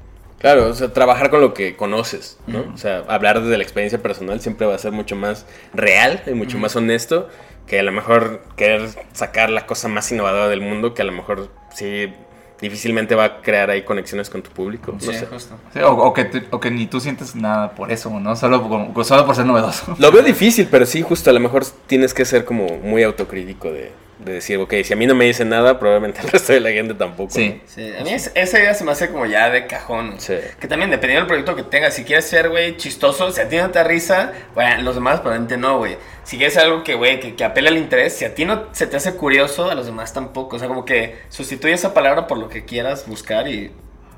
Claro, 0.42 0.70
o 0.70 0.74
sea, 0.74 0.92
trabajar 0.92 1.30
con 1.30 1.40
lo 1.40 1.54
que 1.54 1.76
conoces, 1.76 2.40
¿no? 2.48 2.66
O 2.74 2.78
sea, 2.78 3.04
hablar 3.08 3.42
desde 3.42 3.58
la 3.58 3.64
experiencia 3.64 4.02
personal 4.02 4.42
siempre 4.42 4.66
va 4.66 4.74
a 4.74 4.78
ser 4.80 4.92
mucho 4.92 5.16
más 5.16 5.46
real 5.72 6.24
y 6.26 6.32
mucho 6.32 6.58
más 6.58 6.76
honesto 6.76 7.30
que 7.72 7.80
a 7.80 7.84
lo 7.84 7.94
mejor 7.94 8.42
querer 8.58 8.90
sacar 9.14 9.50
la 9.50 9.66
cosa 9.66 9.88
más 9.88 10.12
innovadora 10.12 10.50
del 10.50 10.60
mundo, 10.60 10.94
que 10.94 11.04
a 11.04 11.06
lo 11.06 11.14
mejor 11.14 11.48
sí 11.74 12.14
difícilmente 12.60 13.16
va 13.16 13.24
a 13.24 13.38
crear 13.42 13.70
ahí 13.70 13.84
conexiones 13.84 14.30
con 14.30 14.42
tu 14.42 14.50
público. 14.52 14.92
No 14.92 15.00
Sí, 15.00 15.14
sé. 15.14 15.26
justo. 15.26 15.56
Sí, 15.74 15.80
o, 15.80 15.92
o 15.94 16.14
que 16.14 16.26
tú- 16.26 16.44
o 16.52 16.60
que 16.60 16.70
ni 16.70 16.86
tú 16.88 17.00
sientes 17.00 17.34
nada 17.34 17.72
por 17.72 17.90
eso, 17.90 18.10
¿no? 18.20 18.36
Solo 18.36 18.68
por, 18.94 19.06
solo 19.06 19.26
por 19.26 19.38
ser 19.38 19.46
novedoso. 19.46 19.96
Lo 20.00 20.12
veo 20.12 20.22
difícil, 20.22 20.68
pero 20.70 20.86
sí, 20.86 21.02
justo 21.02 21.30
a 21.30 21.34
lo 21.34 21.40
mejor 21.40 21.64
tienes 21.88 22.14
que 22.14 22.26
ser 22.26 22.44
como 22.44 22.68
muy 22.84 23.04
autocrítico 23.04 23.72
de, 23.72 23.94
de 24.24 24.34
decir, 24.34 24.58
ok, 24.60 24.74
si 24.84 24.94
a 24.94 24.96
mí 24.96 25.06
no 25.08 25.16
me 25.16 25.26
dice 25.26 25.44
nada, 25.46 25.80
probablemente 25.80 26.22
el 26.22 26.30
resto 26.30 26.54
de 26.54 26.60
la 26.60 26.72
gente 26.72 26.94
tampoco. 26.94 27.32
Sí. 27.34 27.62
Sí, 27.66 27.92
a 28.00 28.04
mí 28.04 28.12
es- 28.14 28.32
esa 28.36 28.60
idea 28.60 28.74
se 28.74 28.84
me 28.84 28.92
hace 28.92 29.10
como 29.10 29.26
ya 29.26 29.50
de 29.50 29.66
cajón. 29.68 30.16
Sí. 30.20 30.36
Que 30.60 30.68
también 30.68 30.92
dependiendo 30.92 31.22
del 31.22 31.28
proyecto 31.28 31.56
que 31.56 31.64
tengas, 31.64 31.94
si 31.96 32.04
quieres 32.04 32.26
ser, 32.26 32.50
güey, 32.50 32.78
chistoso, 32.78 33.32
si 33.32 33.42
a 33.42 33.50
ti 33.50 33.58
no 33.58 33.70
te 33.72 33.80
da 33.80 33.84
risa, 33.84 34.32
bueno, 34.54 34.84
los 34.84 34.96
demás 34.96 35.20
probablemente 35.22 35.58
no, 35.58 35.80
güey. 35.80 35.98
Si 36.24 36.38
quieres 36.38 36.56
algo 36.58 36.84
que, 36.84 36.94
güey, 36.96 37.20
que, 37.20 37.36
que 37.36 37.44
apele 37.44 37.70
al 37.70 37.78
interés, 37.78 38.14
si 38.14 38.26
a 38.26 38.36
ti 38.36 38.46
no 38.46 38.68
se 38.74 38.86
te 38.88 38.96
hace 38.98 39.14
curioso, 39.16 39.70
a 39.72 39.76
los 39.76 39.86
demás 39.88 40.14
tampoco. 40.14 40.56
O 40.56 40.60
sea, 40.60 40.68
como 40.68 40.86
que 40.86 41.18
sustituye 41.30 41.74
esa 41.74 41.94
palabra 41.94 42.28
por 42.28 42.38
lo 42.38 42.48
que 42.48 42.64
quieras 42.64 43.08
buscar 43.08 43.48
y 43.48 43.72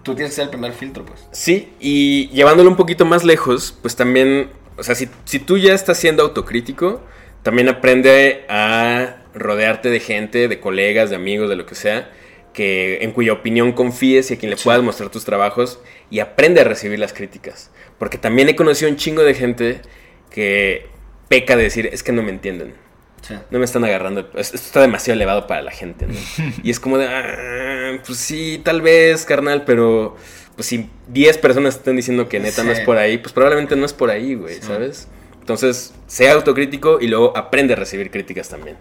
tú 0.04 0.14
tienes 0.16 0.32
que 0.32 0.36
ser 0.36 0.44
el 0.46 0.50
primer 0.50 0.74
filtro, 0.74 1.06
pues. 1.06 1.26
Sí, 1.32 1.74
y 1.80 2.28
llevándolo 2.30 2.70
un 2.70 2.76
poquito 2.76 3.06
más 3.06 3.24
lejos, 3.24 3.78
pues 3.82 3.96
también, 3.96 4.50
o 4.78 4.84
sea, 4.84 4.96
si, 4.96 5.08
si 5.24 5.40
tú 5.40 5.58
ya 5.58 5.74
estás 5.74 5.98
siendo 5.98 6.24
autocrítico, 6.24 7.02
también 7.42 7.70
aprende 7.70 8.46
a 8.50 9.16
rodearte 9.34 9.90
de 9.90 10.00
gente, 10.00 10.48
de 10.48 10.60
colegas, 10.60 11.10
de 11.10 11.16
amigos, 11.16 11.50
de 11.50 11.56
lo 11.56 11.66
que 11.66 11.76
sea, 11.76 12.12
que 12.54 13.00
en 13.02 13.12
cuya 13.12 13.34
opinión 13.34 13.72
confíes 13.74 14.30
y 14.32 14.36
a 14.36 14.38
quien 14.38 14.52
le 14.52 14.58
puedas 14.58 14.82
mostrar 14.84 15.10
tus 15.10 15.26
trabajos 15.26 15.80
y 16.12 16.20
aprende 16.20 16.62
a 16.62 16.64
recibir 16.64 17.00
las 17.00 17.14
críticas. 17.14 17.72
Porque 17.98 18.18
también 18.18 18.48
he 18.50 18.56
conocido 18.56 18.90
un 18.92 18.98
chingo 18.98 19.24
de 19.24 19.34
gente 19.34 19.82
que 20.30 20.88
peca 21.30 21.56
de 21.56 21.64
decir, 21.64 21.90
es 21.92 22.04
que 22.04 22.12
no 22.12 22.22
me 22.22 22.30
entienden. 22.30 22.76
Sí. 23.22 23.36
No 23.52 23.58
me 23.60 23.66
están 23.66 23.84
agarrando. 23.86 24.30
es- 24.36 24.54
Esto 24.54 24.68
está 24.68 24.82
demasiado 24.82 25.16
elevado 25.16 25.48
para 25.48 25.62
la 25.62 25.72
gente, 25.72 26.06
¿no? 26.08 26.14
Y 26.64 26.70
es 26.70 26.80
como 26.80 26.98
de, 26.98 27.08
"Ah, 27.08 27.98
pues 28.06 28.20
sí, 28.20 28.62
tal 28.64 28.82
vez, 28.82 29.26
carnal, 29.26 29.64
pero 29.66 30.16
pues 30.56 30.68
si 30.68 30.90
10 31.08 31.38
personas 31.40 31.76
están 31.78 31.96
diciendo 31.96 32.28
que 32.30 32.40
neta 32.40 32.64
no 32.64 32.72
es 32.72 32.82
por 32.82 32.98
ahí, 32.98 33.18
pues 33.18 33.34
probablemente 33.34 33.76
no 33.76 33.86
es 33.86 33.94
por 33.94 34.12
ahí, 34.12 34.36
güey, 34.36 34.62
¿sabes? 34.62 35.08
Entonces, 35.40 35.94
sea 36.06 36.34
autocrítico 36.34 37.00
y 37.02 37.08
luego 37.08 37.36
aprende 37.36 37.74
a 37.74 37.78
recibir 37.78 38.12
críticas 38.12 38.50
también. 38.50 38.78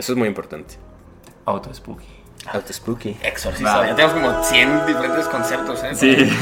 Eso 0.00 0.12
es 0.12 0.18
muy 0.18 0.28
importante. 0.28 0.76
Auto 1.44 1.72
spooky. 1.74 2.06
Auto 2.50 2.72
spooky. 2.72 3.18
Exorcista. 3.22 3.86
Ya 3.86 3.94
tenemos 3.94 4.14
como 4.14 4.42
100 4.42 4.86
diferentes 4.86 5.26
conceptos, 5.28 5.84
¿eh? 5.84 5.94
Sí. 5.94 6.16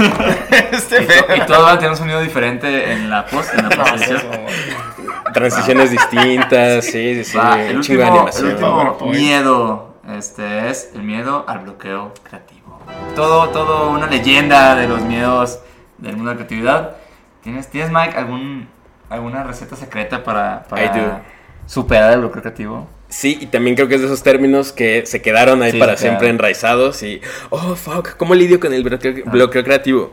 este 0.72 1.02
y, 1.02 1.06
to- 1.06 1.36
y 1.36 1.40
todo 1.46 1.64
va 1.64 1.72
a 1.72 1.76
tener 1.78 1.90
un 1.90 1.96
sonido 1.96 2.20
diferente 2.20 2.92
en 2.92 3.10
la 3.10 3.26
post, 3.26 3.52
en 3.52 3.68
la 3.68 3.76
como- 3.76 5.32
Transiciones 5.32 5.90
distintas, 5.90 6.84
sí, 6.84 7.16
sí, 7.16 7.24
sí. 7.24 7.36
Va, 7.36 7.60
el 7.60 7.78
último, 7.78 8.28
el 8.32 8.44
último 8.46 8.96
miedo 9.06 9.94
este 10.16 10.70
es 10.70 10.92
el 10.94 11.02
miedo 11.02 11.44
al 11.48 11.58
bloqueo 11.58 12.14
creativo. 12.22 12.78
Todo, 13.16 13.48
todo 13.48 13.90
una 13.90 14.06
leyenda 14.06 14.76
de 14.76 14.86
los 14.86 15.02
miedos 15.02 15.58
del 15.98 16.14
mundo 16.16 16.30
de 16.30 16.36
la 16.36 16.38
creatividad. 16.38 16.96
¿Tienes, 17.42 17.68
¿tienes 17.68 17.90
Mike, 17.90 18.16
algún, 18.16 18.68
alguna 19.10 19.42
receta 19.42 19.74
secreta 19.74 20.22
para, 20.22 20.62
para 20.62 21.22
superar 21.66 22.12
el 22.12 22.20
bloqueo 22.20 22.40
creativo? 22.40 22.88
Sí, 23.08 23.38
y 23.40 23.46
también 23.46 23.74
creo 23.74 23.88
que 23.88 23.94
es 23.94 24.00
de 24.02 24.06
esos 24.06 24.22
términos 24.22 24.72
que 24.72 25.06
se 25.06 25.22
quedaron 25.22 25.62
ahí 25.62 25.72
Sí, 25.72 25.78
para 25.78 25.92
claro. 25.94 26.00
siempre 26.08 26.28
enraizados 26.28 27.02
y, 27.02 27.20
oh, 27.50 27.74
fuck, 27.74 28.16
¿cómo 28.16 28.34
lidio 28.34 28.60
con 28.60 28.72
el 28.74 28.82
bloqueo, 28.82 29.14
bloqueo 29.24 29.64
creativo? 29.64 30.12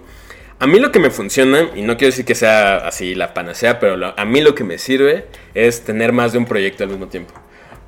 A 0.60 0.68
mí 0.68 0.80
lo 0.80 0.92
que 0.94 1.00
me 1.00 1.10
funciona, 1.10 1.70
y 1.76 1.82
no 1.82 1.98
quiero 1.98 2.12
decir 2.12 2.24
que 2.24 2.36
sea 2.36 2.78
así 2.88 3.14
la 3.14 3.34
panacea, 3.34 3.80
pero 3.80 3.98
lo- 3.98 4.18
a 4.18 4.24
mí 4.24 4.40
lo 4.40 4.56
que 4.56 4.64
me 4.64 4.78
sirve 4.78 5.26
es 5.54 5.84
tener 5.84 6.14
más 6.14 6.32
de 6.32 6.38
un 6.38 6.46
proyecto 6.46 6.84
al 6.86 6.90
mismo 6.92 7.08
tiempo. 7.08 7.34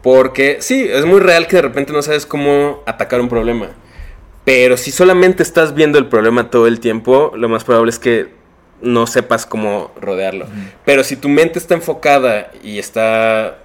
Porque 0.04 0.58
sí, 0.60 0.86
es 0.90 1.06
muy 1.06 1.22
real 1.22 1.48
que 1.48 1.56
de 1.56 1.62
repente 1.62 1.94
no 1.94 2.02
sabes 2.02 2.26
cómo 2.26 2.84
atacar 2.86 3.22
un 3.22 3.30
problema. 3.30 3.70
Pero 4.44 4.76
si 4.78 4.92
solamente 4.92 5.42
estás 5.44 5.74
viendo 5.74 5.98
el 5.98 6.08
problema 6.08 6.50
todo 6.50 6.68
el 6.68 6.80
tiempo, 6.82 7.32
lo 7.36 7.48
más 7.50 7.64
probable 7.64 7.90
es 7.92 8.00
que 8.00 8.28
no 8.82 9.08
sepas 9.08 9.46
cómo 9.46 9.92
rodearlo. 10.00 10.48
Pero 10.86 11.04
si 11.06 11.16
tu 11.16 11.30
mente 11.30 11.60
está 11.60 11.74
enfocada 11.74 12.52
y 12.64 12.80
está 12.80 13.60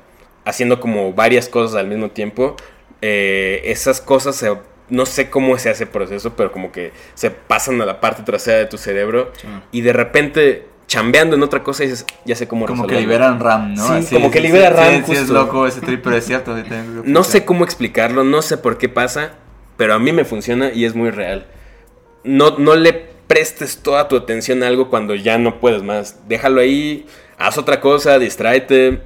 haciendo 0.45 0.81
como 0.81 1.13
varias 1.13 1.49
cosas 1.49 1.77
al 1.77 1.87
mismo 1.87 2.11
tiempo, 2.11 2.57
eh, 3.01 3.63
esas 3.65 4.01
cosas 4.01 4.37
se- 4.37 4.57
no 4.89 5.07
sé 5.07 5.31
cómo 5.31 5.57
se 5.59 5.71
hace 5.71 5.85
el 5.85 5.91
proceso, 5.91 6.35
pero 6.37 6.53
como 6.53 6.71
que 6.73 6.93
se 7.15 7.31
pasan 7.31 7.81
a 7.81 7.87
la 7.87 8.01
parte 8.01 8.23
trasera 8.23 8.59
de 8.59 8.67
tu 8.67 8.77
cerebro 8.79 9.33
y 9.71 9.81
de 9.81 9.93
repente 9.93 10.67
chambeando 10.87 11.37
en 11.37 11.43
otra 11.43 11.63
cosa 11.63 11.85
dices, 11.85 12.05
ya 12.27 12.37
sé 12.37 12.47
cómo 12.47 12.67
Como 12.67 12.83
que 12.87 12.95
resolverlo". 12.97 13.09
liberan 13.09 13.41
RAM, 13.41 13.75
¿no? 13.75 14.03
Sí, 14.03 14.15
como 14.15 14.31
que 14.31 14.41
libera 14.41 14.69
RAM, 14.71 14.97
Sí, 14.99 15.03
sí, 15.07 15.13
es 15.13 15.19
justo. 15.21 15.33
loco 15.35 15.67
ese 15.67 15.81
trip, 15.81 16.03
pero 16.05 16.17
es 16.17 16.27
cierto. 16.27 16.55
sí, 16.57 16.65
tengo 16.69 17.03
No 17.07 17.25
sé 17.25 17.45
cómo 17.47 17.65
explicarlo, 17.65 18.25
no 18.25 18.43
sé 18.43 18.59
por 18.59 18.77
qué 18.77 18.91
pasa, 18.91 19.33
pero 19.79 19.95
a 19.95 19.99
mí 19.99 20.13
me 20.13 20.25
funciona 20.27 20.71
y 20.73 20.85
es 20.85 20.95
muy 20.95 21.09
real. 21.11 21.47
No, 22.25 22.59
no 22.59 22.77
le 22.77 22.93
prestes 23.27 23.79
toda 23.79 24.07
tu 24.09 24.17
atención 24.17 24.63
a 24.63 24.67
algo 24.67 24.91
cuando 24.91 25.15
ya 25.15 25.39
no 25.39 25.61
puedes 25.61 25.83
más. 25.83 26.29
Déjalo 26.29 26.61
ahí, 26.61 27.07
haz 27.39 27.57
otra 27.57 27.81
cosa, 27.81 28.19
distráete, 28.19 29.01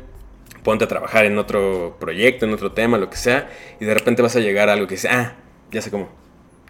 ponte 0.66 0.84
a 0.84 0.88
trabajar 0.88 1.26
en 1.26 1.38
otro 1.38 1.96
proyecto, 2.00 2.44
en 2.44 2.52
otro 2.52 2.72
tema, 2.72 2.98
lo 2.98 3.08
que 3.08 3.16
sea, 3.16 3.48
y 3.80 3.84
de 3.84 3.94
repente 3.94 4.20
vas 4.20 4.34
a 4.34 4.40
llegar 4.40 4.68
a 4.68 4.72
algo 4.72 4.88
que 4.88 4.96
dice, 4.96 5.08
ah, 5.08 5.36
ya 5.70 5.80
sé 5.80 5.92
cómo. 5.92 6.08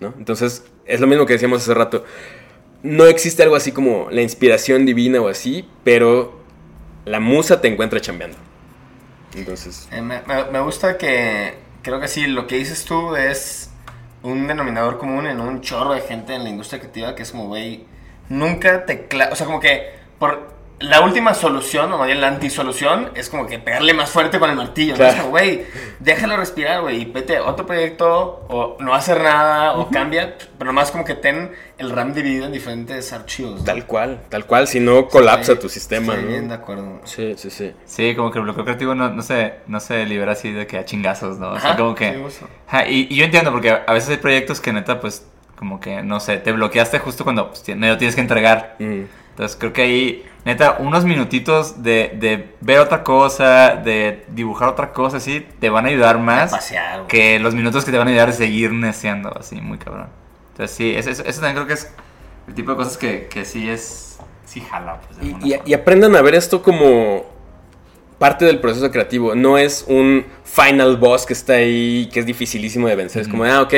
¿No? 0.00 0.12
Entonces, 0.18 0.64
es 0.84 1.00
lo 1.00 1.06
mismo 1.06 1.24
que 1.24 1.32
decíamos 1.32 1.62
hace 1.62 1.72
rato. 1.72 2.04
No 2.82 3.06
existe 3.06 3.42
algo 3.42 3.56
así 3.56 3.72
como 3.72 4.08
la 4.10 4.20
inspiración 4.20 4.84
divina 4.84 5.18
o 5.22 5.28
así, 5.28 5.66
pero 5.82 6.40
la 7.06 7.20
musa 7.20 7.62
te 7.62 7.68
encuentra 7.68 7.98
chambeando. 8.00 8.36
Entonces, 9.34 9.88
Eh, 9.90 10.02
me, 10.02 10.20
me- 10.52 10.60
gusta 10.60 10.98
que 10.98 11.54
creo 11.82 11.98
que 11.98 12.08
sí, 12.08 12.26
lo 12.26 12.46
que 12.46 12.56
dices 12.56 12.84
tú 12.84 13.16
es 13.16 13.70
un 14.22 14.46
denominador 14.46 14.98
común 14.98 15.26
en 15.26 15.40
un 15.40 15.62
chorro 15.62 15.94
de 15.94 16.02
gente 16.02 16.34
en 16.34 16.44
la 16.44 16.50
industria 16.50 16.80
creativa 16.80 17.14
que 17.14 17.22
es 17.22 17.30
como, 17.32 17.46
güey, 17.46 17.86
nunca 18.28 18.84
te... 18.84 19.08
O 19.32 19.34
sea, 19.36 19.46
como 19.46 19.60
que 19.60 19.94
por 20.18 20.55
la 20.78 21.00
última 21.00 21.32
solución, 21.32 21.90
o 21.92 21.98
más 21.98 22.06
bien 22.06 22.20
la 22.20 22.28
antisolución, 22.28 23.10
es 23.14 23.30
como 23.30 23.46
que 23.46 23.58
pegarle 23.58 23.94
más 23.94 24.10
fuerte 24.10 24.38
con 24.38 24.50
el 24.50 24.56
martillo. 24.56 24.92
¿no? 24.92 24.98
Claro. 24.98 25.12
Es 25.12 25.18
como, 25.20 25.30
güey, 25.30 25.64
déjalo 26.00 26.36
respirar, 26.36 26.82
güey, 26.82 27.02
y 27.02 27.04
vete 27.06 27.38
a 27.38 27.44
otro 27.44 27.66
proyecto, 27.66 28.44
o 28.48 28.76
no 28.80 28.94
hacer 28.94 29.22
nada, 29.22 29.76
o 29.76 29.88
cambia, 29.88 30.36
pero 30.58 30.66
nomás 30.70 30.90
como 30.90 31.04
que 31.04 31.14
ten 31.14 31.52
el 31.78 31.90
RAM 31.90 32.12
dividido 32.12 32.46
en 32.46 32.52
diferentes 32.52 33.12
archivos. 33.12 33.60
¿no? 33.60 33.64
Tal 33.64 33.86
cual, 33.86 34.20
tal 34.28 34.44
cual, 34.44 34.68
si 34.68 34.80
no 34.80 35.08
colapsa 35.08 35.58
tu 35.58 35.68
sistema, 35.68 36.14
Estoy 36.14 36.28
bien 36.28 36.42
de 36.42 36.48
¿no? 36.48 36.54
acuerdo. 36.54 37.00
Sí, 37.04 37.34
sí, 37.36 37.50
sí. 37.50 37.72
Sí, 37.86 38.14
como 38.14 38.30
que 38.30 38.38
el 38.38 38.44
bloqueo 38.44 38.64
creativo 38.64 38.94
no, 38.94 39.08
no, 39.08 39.22
se, 39.22 39.54
no 39.66 39.80
se 39.80 40.04
libera 40.04 40.32
así 40.32 40.52
de 40.52 40.66
que 40.66 40.78
a 40.78 40.84
chingazos, 40.84 41.38
¿no? 41.38 41.52
O 41.52 41.58
sea, 41.60 41.70
Ajá, 41.70 41.78
como 41.78 41.94
que... 41.94 42.12
sí, 42.12 42.20
justo. 42.22 42.48
Ajá, 42.68 42.86
y, 42.86 43.06
y 43.10 43.16
yo 43.16 43.24
entiendo, 43.24 43.50
porque 43.50 43.70
a 43.70 43.92
veces 43.94 44.10
hay 44.10 44.16
proyectos 44.18 44.60
que 44.60 44.74
neta, 44.74 45.00
pues, 45.00 45.26
como 45.56 45.80
que, 45.80 46.02
no 46.02 46.20
sé, 46.20 46.36
te 46.36 46.52
bloqueaste 46.52 46.98
justo 46.98 47.24
cuando 47.24 47.48
pues, 47.48 47.66
medio 47.74 47.96
tienes 47.96 48.14
que 48.14 48.20
entregar. 48.20 48.76
Mm. 48.78 49.04
Entonces 49.30 49.56
creo 49.58 49.72
que 49.72 49.82
ahí, 49.82 50.24
neta, 50.46 50.76
unos 50.78 51.04
minutitos 51.04 51.82
de, 51.82 52.16
de 52.18 52.54
ver 52.62 52.78
otra 52.78 53.02
cosa, 53.04 53.76
de 53.76 54.24
dibujar 54.28 54.68
otra 54.70 54.92
cosa, 54.92 55.18
así, 55.18 55.44
te 55.60 55.68
van 55.68 55.84
a 55.84 55.88
ayudar 55.88 56.18
más 56.18 56.50
pasear, 56.52 57.06
que 57.08 57.38
los 57.38 57.54
minutos 57.54 57.84
que 57.84 57.90
te 57.90 57.98
van 57.98 58.06
a 58.08 58.10
ayudar 58.12 58.30
a 58.30 58.32
seguir 58.32 58.72
neceando, 58.72 59.36
así, 59.38 59.60
muy 59.60 59.76
cabrón. 59.76 60.06
Entonces 60.52 60.74
sí, 60.76 60.94
eso, 60.96 61.10
eso- 61.10 61.24
eso 61.24 61.40
también 61.40 61.56
creo 61.56 61.66
que 61.66 61.74
es 61.74 61.92
el 62.48 62.54
tipo 62.54 62.70
de 62.70 62.76
cosas 62.78 62.96
que, 62.96 63.26
que 63.26 63.44
sí 63.44 63.68
es, 63.68 64.18
sí 64.46 64.60
jala, 64.62 65.00
pues, 65.00 65.18
de 65.18 65.24
Y, 65.26 65.28
alguna 65.32 65.46
y- 65.46 65.50
forma. 65.50 65.64
y 65.68 65.74
aprendan 65.74 66.16
a 66.16 66.22
ver 66.22 66.34
esto 66.36 66.62
como 66.62 67.24
parte 68.18 68.44
del 68.46 68.60
proceso 68.60 68.90
creativo. 68.90 69.34
No 69.34 69.58
es 69.58 69.84
un 69.88 70.24
final 70.44 70.96
boss 70.96 71.26
que 71.26 71.32
está 71.34 71.54
ahí, 71.54 72.08
que 72.12 72.20
es 72.20 72.24
dificilísimo 72.26 72.88
de 72.88 72.94
vencer. 72.96 73.22
Es 73.22 73.28
como, 73.28 73.44
ah, 73.44 73.60
ok, 73.62 73.74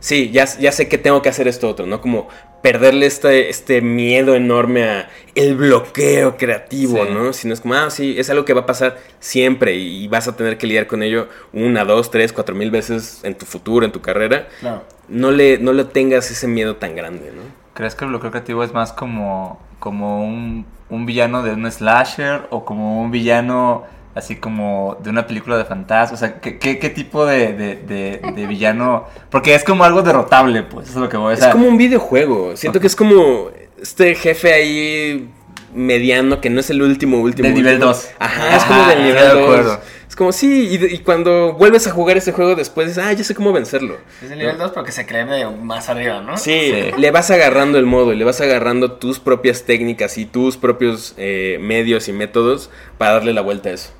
sí, 0.00 0.30
ya, 0.32 0.46
ya 0.58 0.72
sé 0.72 0.88
que 0.88 0.98
tengo 0.98 1.22
que 1.22 1.28
hacer 1.28 1.46
esto 1.48 1.68
otro, 1.68 1.86
¿no? 1.86 2.00
Como 2.00 2.28
perderle 2.62 3.06
este, 3.06 3.48
este 3.48 3.80
miedo 3.80 4.34
enorme 4.34 4.84
a 4.84 5.08
el 5.34 5.56
bloqueo 5.56 6.36
creativo, 6.36 7.04
Sí. 7.06 7.10
¿no? 7.12 7.32
Sino 7.32 7.54
es 7.54 7.60
como, 7.60 7.74
ah, 7.74 7.88
sí, 7.90 8.16
es 8.18 8.28
algo 8.28 8.44
que 8.44 8.52
va 8.52 8.62
a 8.62 8.66
pasar 8.66 8.98
siempre 9.18 9.76
y 9.76 10.08
vas 10.08 10.28
a 10.28 10.36
tener 10.36 10.58
que 10.58 10.66
lidiar 10.66 10.86
con 10.86 11.02
ello 11.02 11.28
una, 11.52 11.84
dos, 11.84 12.10
tres, 12.10 12.32
cuatro 12.32 12.54
mil 12.54 12.70
veces 12.70 13.20
en 13.22 13.34
tu 13.34 13.46
futuro, 13.46 13.86
en 13.86 13.92
tu 13.92 14.00
carrera. 14.02 14.48
Claro. 14.60 14.84
No 15.08 15.30
le, 15.30 15.58
no 15.58 15.72
le 15.72 15.84
tengas 15.84 16.30
ese 16.30 16.46
miedo 16.48 16.76
tan 16.76 16.94
grande, 16.96 17.32
¿no? 17.34 17.42
¿Crees 17.74 17.94
que 17.94 18.04
el 18.04 18.10
bloqueo 18.10 18.30
creativo 18.30 18.62
es 18.62 18.74
más 18.74 18.92
como, 18.92 19.58
como 19.78 20.22
un, 20.22 20.66
un 20.90 21.06
villano 21.06 21.42
de 21.42 21.52
un 21.52 21.70
slasher 21.70 22.42
o 22.50 22.64
como 22.66 23.00
un 23.00 23.10
villano 23.10 23.84
así 24.14 24.36
como 24.36 24.96
de 25.02 25.10
una 25.10 25.26
película 25.26 25.56
de 25.56 25.64
fantasmas? 25.64 26.12
O 26.12 26.16
sea, 26.24 26.40
¿qué, 26.40 26.58
qué, 26.58 26.78
qué 26.78 26.90
tipo 26.90 27.24
de, 27.26 27.52
de, 27.52 27.76
de- 27.76 28.20
de 28.34 28.46
villano? 28.46 29.04
Porque 29.30 29.54
es 29.54 29.64
como 29.64 29.84
algo 29.84 30.02
derrotable, 30.02 30.62
pues, 30.64 30.88
eso 30.88 30.98
es 30.98 31.02
lo 31.02 31.08
que 31.08 31.16
voy 31.16 31.32
a 31.32 31.34
Es 31.36 31.46
como 31.46 31.66
un 31.68 31.76
videojuego. 31.76 32.56
Siento 32.56 32.80
que 32.80 32.86
es 32.86 32.96
como 32.96 33.48
este 33.80 34.14
jefe 34.14 34.52
ahí 34.52 35.28
mediano 35.74 36.40
que 36.40 36.50
no 36.50 36.60
es 36.60 36.70
el 36.70 36.82
último, 36.82 37.20
último. 37.20 37.46
Del 37.46 37.54
nivel 37.56 37.74
último. 37.74 37.92
dos. 37.92 38.08
Ajá, 38.18 38.56
es 38.56 38.64
como 38.64 38.86
del 38.86 39.02
nivel 39.04 39.22
de 39.22 39.28
2. 39.34 39.42
acuerdo. 39.42 39.80
Es 40.08 40.16
como, 40.16 40.32
sí, 40.32 40.68
y, 40.90 40.98
cuando 40.98 41.52
vuelves 41.52 41.86
a 41.86 41.92
jugar 41.92 42.16
ese 42.16 42.32
juego 42.32 42.56
después 42.56 42.88
dices, 42.88 43.04
ah, 43.04 43.12
ya 43.12 43.22
sé 43.22 43.32
cómo 43.32 43.52
vencerlo. 43.52 43.96
Es 44.20 44.32
el 44.32 44.38
nivel 44.40 44.58
2 44.58 44.72
porque 44.72 44.90
se 44.90 45.06
cree 45.06 45.24
medio 45.24 45.52
más 45.52 45.88
arriba, 45.88 46.20
¿no? 46.20 46.36
Sí, 46.36 46.50
Sí. 46.74 46.90
le 47.00 47.10
vas 47.12 47.30
agarrando 47.30 47.78
el 47.78 47.86
modo 47.86 48.12
y 48.12 48.16
le 48.16 48.24
vas 48.24 48.40
agarrando 48.40 48.90
tus 48.92 49.20
propias 49.20 49.62
técnicas 49.62 50.18
y 50.18 50.26
tus 50.26 50.56
propios 50.56 51.14
eh, 51.16 51.58
medios 51.60 52.08
y 52.08 52.12
métodos 52.12 52.70
para 52.98 53.12
darle 53.12 53.32
la 53.32 53.40
vuelta 53.40 53.68
a 53.68 53.72
eso. 53.74 53.92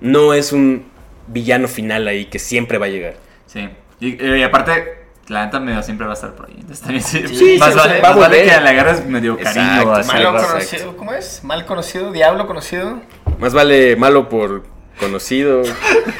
No 0.00 0.34
es 0.34 0.52
un 0.52 0.86
villano 1.26 1.68
final 1.68 2.08
ahí 2.08 2.26
que 2.26 2.38
siempre 2.38 2.78
va 2.78 2.86
a 2.86 2.90
llegar. 2.90 3.14
Sí. 3.46 3.68
Y, 4.00 4.24
y 4.24 4.42
aparte, 4.42 4.98
la 5.28 5.44
neta 5.44 5.60
medio 5.60 5.82
siempre 5.82 6.06
va 6.06 6.12
a 6.12 6.14
estar 6.14 6.32
por 6.34 6.46
ahí. 6.46 6.54
Entonces 6.56 6.80
también 6.80 7.02
sí. 7.02 7.22
Sí, 7.28 7.56
más 7.58 7.72
sí, 7.72 7.78
vale, 7.78 8.00
va 8.00 8.08
a 8.08 8.12
más 8.12 8.20
vale 8.20 8.38
que 8.44 8.60
le 8.60 8.68
agarres 8.68 9.06
medio 9.06 9.36
cariño. 9.36 9.62
Exacto, 9.62 9.92
así. 9.92 10.08
Malo 10.08 10.30
Exacto. 10.30 10.52
conocido, 10.52 10.96
¿cómo 10.96 11.12
es? 11.12 11.44
Mal 11.44 11.66
conocido, 11.66 12.12
diablo 12.12 12.46
conocido. 12.46 13.00
Más 13.38 13.52
vale 13.52 13.96
malo 13.96 14.28
por 14.28 14.64
conocido 14.98 15.62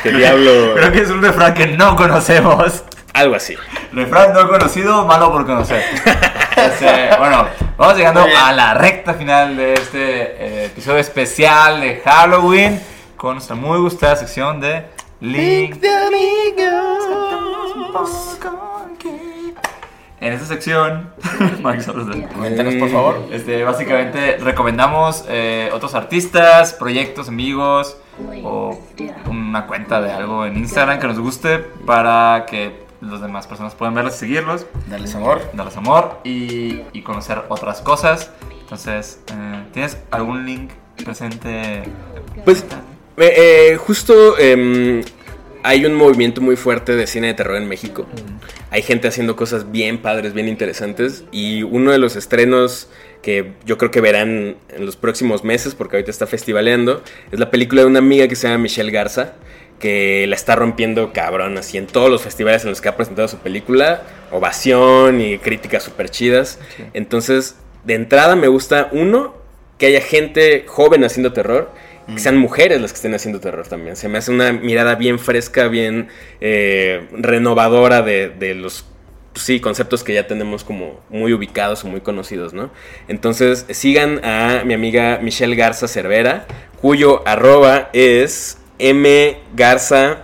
que 0.03 0.13
diablo. 0.13 0.75
Creo 0.77 0.93
que 0.93 1.01
es 1.01 1.11
un 1.11 1.23
refrán 1.23 1.55
que 1.55 1.67
no 1.69 1.97
conocemos. 1.97 2.85
Algo 3.15 3.35
así. 3.35 3.57
Refrán 3.93 4.33
no 4.33 4.49
conocido, 4.49 5.07
malo 5.07 5.33
por 5.33 5.47
conocer. 5.47 5.83
Este, 6.57 7.17
bueno, 7.19 7.49
vamos 7.77 7.97
llegando 7.97 8.27
a 8.37 8.53
la 8.53 8.75
recta 8.75 9.15
final 9.15 9.57
de 9.57 9.75
este 9.75 10.01
eh, 10.01 10.65
episodio 10.67 10.99
especial 10.99 11.81
de 11.81 12.03
Halloween 12.05 12.81
con 13.19 13.35
nuestra 13.35 13.55
muy 13.57 13.79
gustada 13.79 14.17
sección 14.17 14.61
de 14.61 14.87
Link 15.21 15.75
de 15.81 15.89
Amigos. 15.89 17.05
En 20.21 20.33
esta 20.33 20.47
sección, 20.47 21.11
Mike 21.63 21.81
Soros, 21.83 22.09
Cuéntanos, 22.37 22.75
por 22.75 22.91
favor. 22.91 23.29
este, 23.31 23.63
básicamente 23.63 24.37
recomendamos 24.39 25.25
eh, 25.29 25.71
otros 25.73 25.95
artistas, 25.95 26.73
proyectos, 26.75 27.29
amigos 27.29 27.97
o 28.43 28.81
una 29.31 29.67
cuenta 29.69 30.01
de 30.01 30.11
algo 30.11 30.45
en 30.45 30.57
Instagram 30.57 30.99
que 30.99 31.07
nos 31.07 31.21
guste 31.21 31.59
para 31.59 32.47
que 32.49 32.85
las 33.01 33.21
demás 33.21 33.47
personas 33.47 33.77
puedan 33.77 33.95
verlos 33.95 34.17
y 34.17 34.19
seguirlos, 34.19 34.67
Darles 34.89 35.15
amor. 35.15 35.41
darles 35.53 35.77
amor 35.77 36.19
y, 36.25 36.83
y 36.93 37.03
conocer 37.03 37.45
otras 37.49 37.81
cosas. 37.81 38.33
Entonces, 38.63 39.21
eh, 39.33 39.65
¿tienes 39.73 39.99
algún 40.11 40.45
link 40.47 40.73
presente? 41.05 41.85
Pues 42.45 42.65
eh, 43.21 43.73
eh, 43.73 43.77
justo 43.77 44.39
em, 44.39 45.03
hay 45.63 45.85
un 45.85 45.95
movimiento 45.95 46.41
muy 46.41 46.57
fuerte 46.57 46.97
de 46.97 47.07
cine 47.07 47.29
de 47.29 47.35
terror 47.35 47.57
en 47.57 47.69
México. 47.69 48.07
Hay 48.71 48.83
gente 48.83 49.09
haciendo 49.09 49.37
cosas 49.37 49.71
bien 49.71 49.99
padres, 49.99 50.35
bien 50.35 50.49
interesantes. 50.49 51.25
Y 51.33 51.63
uno 51.63 51.91
de 51.91 51.99
los 51.99 52.17
estrenos 52.17 52.89
que 53.23 53.53
yo 53.65 53.79
creo 53.79 53.91
que 53.91 54.01
verán 54.01 54.57
en 54.69 54.87
los 54.87 54.97
próximos 54.97 55.45
meses, 55.45 55.75
porque 55.75 55.97
ahorita 55.97 56.11
está 56.11 56.27
festivaleando, 56.27 57.03
es 57.33 57.39
la 57.39 57.51
película 57.51 57.83
de 57.83 57.87
una 57.87 57.99
amiga 57.99 58.29
que 58.29 58.37
se 58.37 58.47
llama 58.47 58.63
Michelle 58.63 58.91
Garza, 58.91 59.35
que 59.81 60.27
la 60.27 60.35
está 60.35 60.57
rompiendo 60.57 61.13
cabrón, 61.13 61.59
así 61.59 61.79
en 61.79 61.87
todos 61.87 62.11
los 62.11 62.23
festivales 62.23 62.65
en 62.65 62.71
los 62.71 62.81
que 62.81 62.89
ha 62.89 62.97
presentado 62.97 63.29
su 63.29 63.39
película, 63.39 64.03
ovación 64.31 65.21
y 65.21 65.39
críticas 65.39 65.83
súper 65.83 66.11
chidas. 66.11 66.59
Sí. 66.77 66.85
Entonces, 66.95 67.57
de 67.85 67.95
entrada 67.95 68.37
me 68.37 68.49
gusta, 68.49 68.89
uno, 68.93 69.35
que 69.79 69.87
haya 69.87 70.01
gente 70.01 70.65
joven 70.67 71.05
haciendo 71.05 71.33
terror, 71.33 71.71
que 72.15 72.19
sean 72.19 72.37
mujeres 72.37 72.81
las 72.81 72.93
que 72.93 72.97
estén 72.97 73.15
haciendo 73.15 73.41
terror 73.41 73.67
también. 73.67 73.97
Se 73.97 74.09
me 74.09 74.19
hace 74.19 74.31
una 74.31 74.53
mirada 74.53 74.95
bien 74.95 75.19
fresca, 75.19 75.69
bien 75.69 76.09
eh, 76.41 77.07
renovadora 77.13 78.03
de, 78.03 78.31
de 78.31 78.55
los 78.55 78.85
sí, 79.35 79.61
conceptos 79.61 80.05
que 80.05 80.15
ya 80.15 80.27
tenemos 80.27 80.65
como 80.65 81.01
muy 81.11 81.33
ubicados 81.33 81.85
o 81.85 81.89
muy 81.89 82.01
conocidos, 82.01 82.53
¿no? 82.53 82.71
Entonces, 83.09 83.67
sigan 83.71 84.25
a 84.25 84.63
mi 84.65 84.75
amiga 84.75 85.21
Michelle 85.23 85.57
Garza 85.57 85.89
Cervera, 85.89 86.47
cuyo 86.81 87.27
arroba 87.27 87.91
es 87.93 88.59
M 88.79 89.37
Garza. 89.55 90.23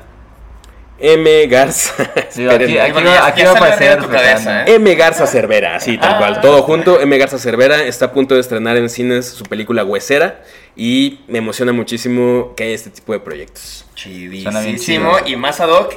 M 0.98 1.46
Garza. 1.48 1.92
Sí, 2.30 2.48
aquí, 2.48 2.74
va, 3.04 3.26
aquí 3.26 3.42
a 3.42 3.50
aparecer 3.50 4.00
tu 4.00 4.08
cabeza. 4.08 4.64
¿eh? 4.64 4.74
M. 4.76 4.94
Garza 4.94 5.26
Cervera, 5.26 5.76
así 5.76 5.98
tal 5.98 6.18
cual, 6.18 6.40
todo 6.40 6.62
junto. 6.62 7.00
M. 7.00 7.18
Garza 7.18 7.38
Cervera 7.38 7.82
está 7.82 8.06
a 8.06 8.12
punto 8.12 8.34
de 8.34 8.40
estrenar 8.40 8.76
en 8.76 8.88
cines 8.88 9.26
su 9.26 9.44
película 9.44 9.84
Huesera 9.84 10.42
y 10.76 11.20
me 11.28 11.38
emociona 11.38 11.72
muchísimo 11.72 12.54
que 12.56 12.64
haya 12.64 12.74
este 12.74 12.90
tipo 12.90 13.12
de 13.12 13.20
proyectos. 13.20 13.84
Chidísimo. 13.94 15.16
Y 15.26 15.36
más 15.36 15.60
ad 15.60 15.68
hoc, 15.70 15.94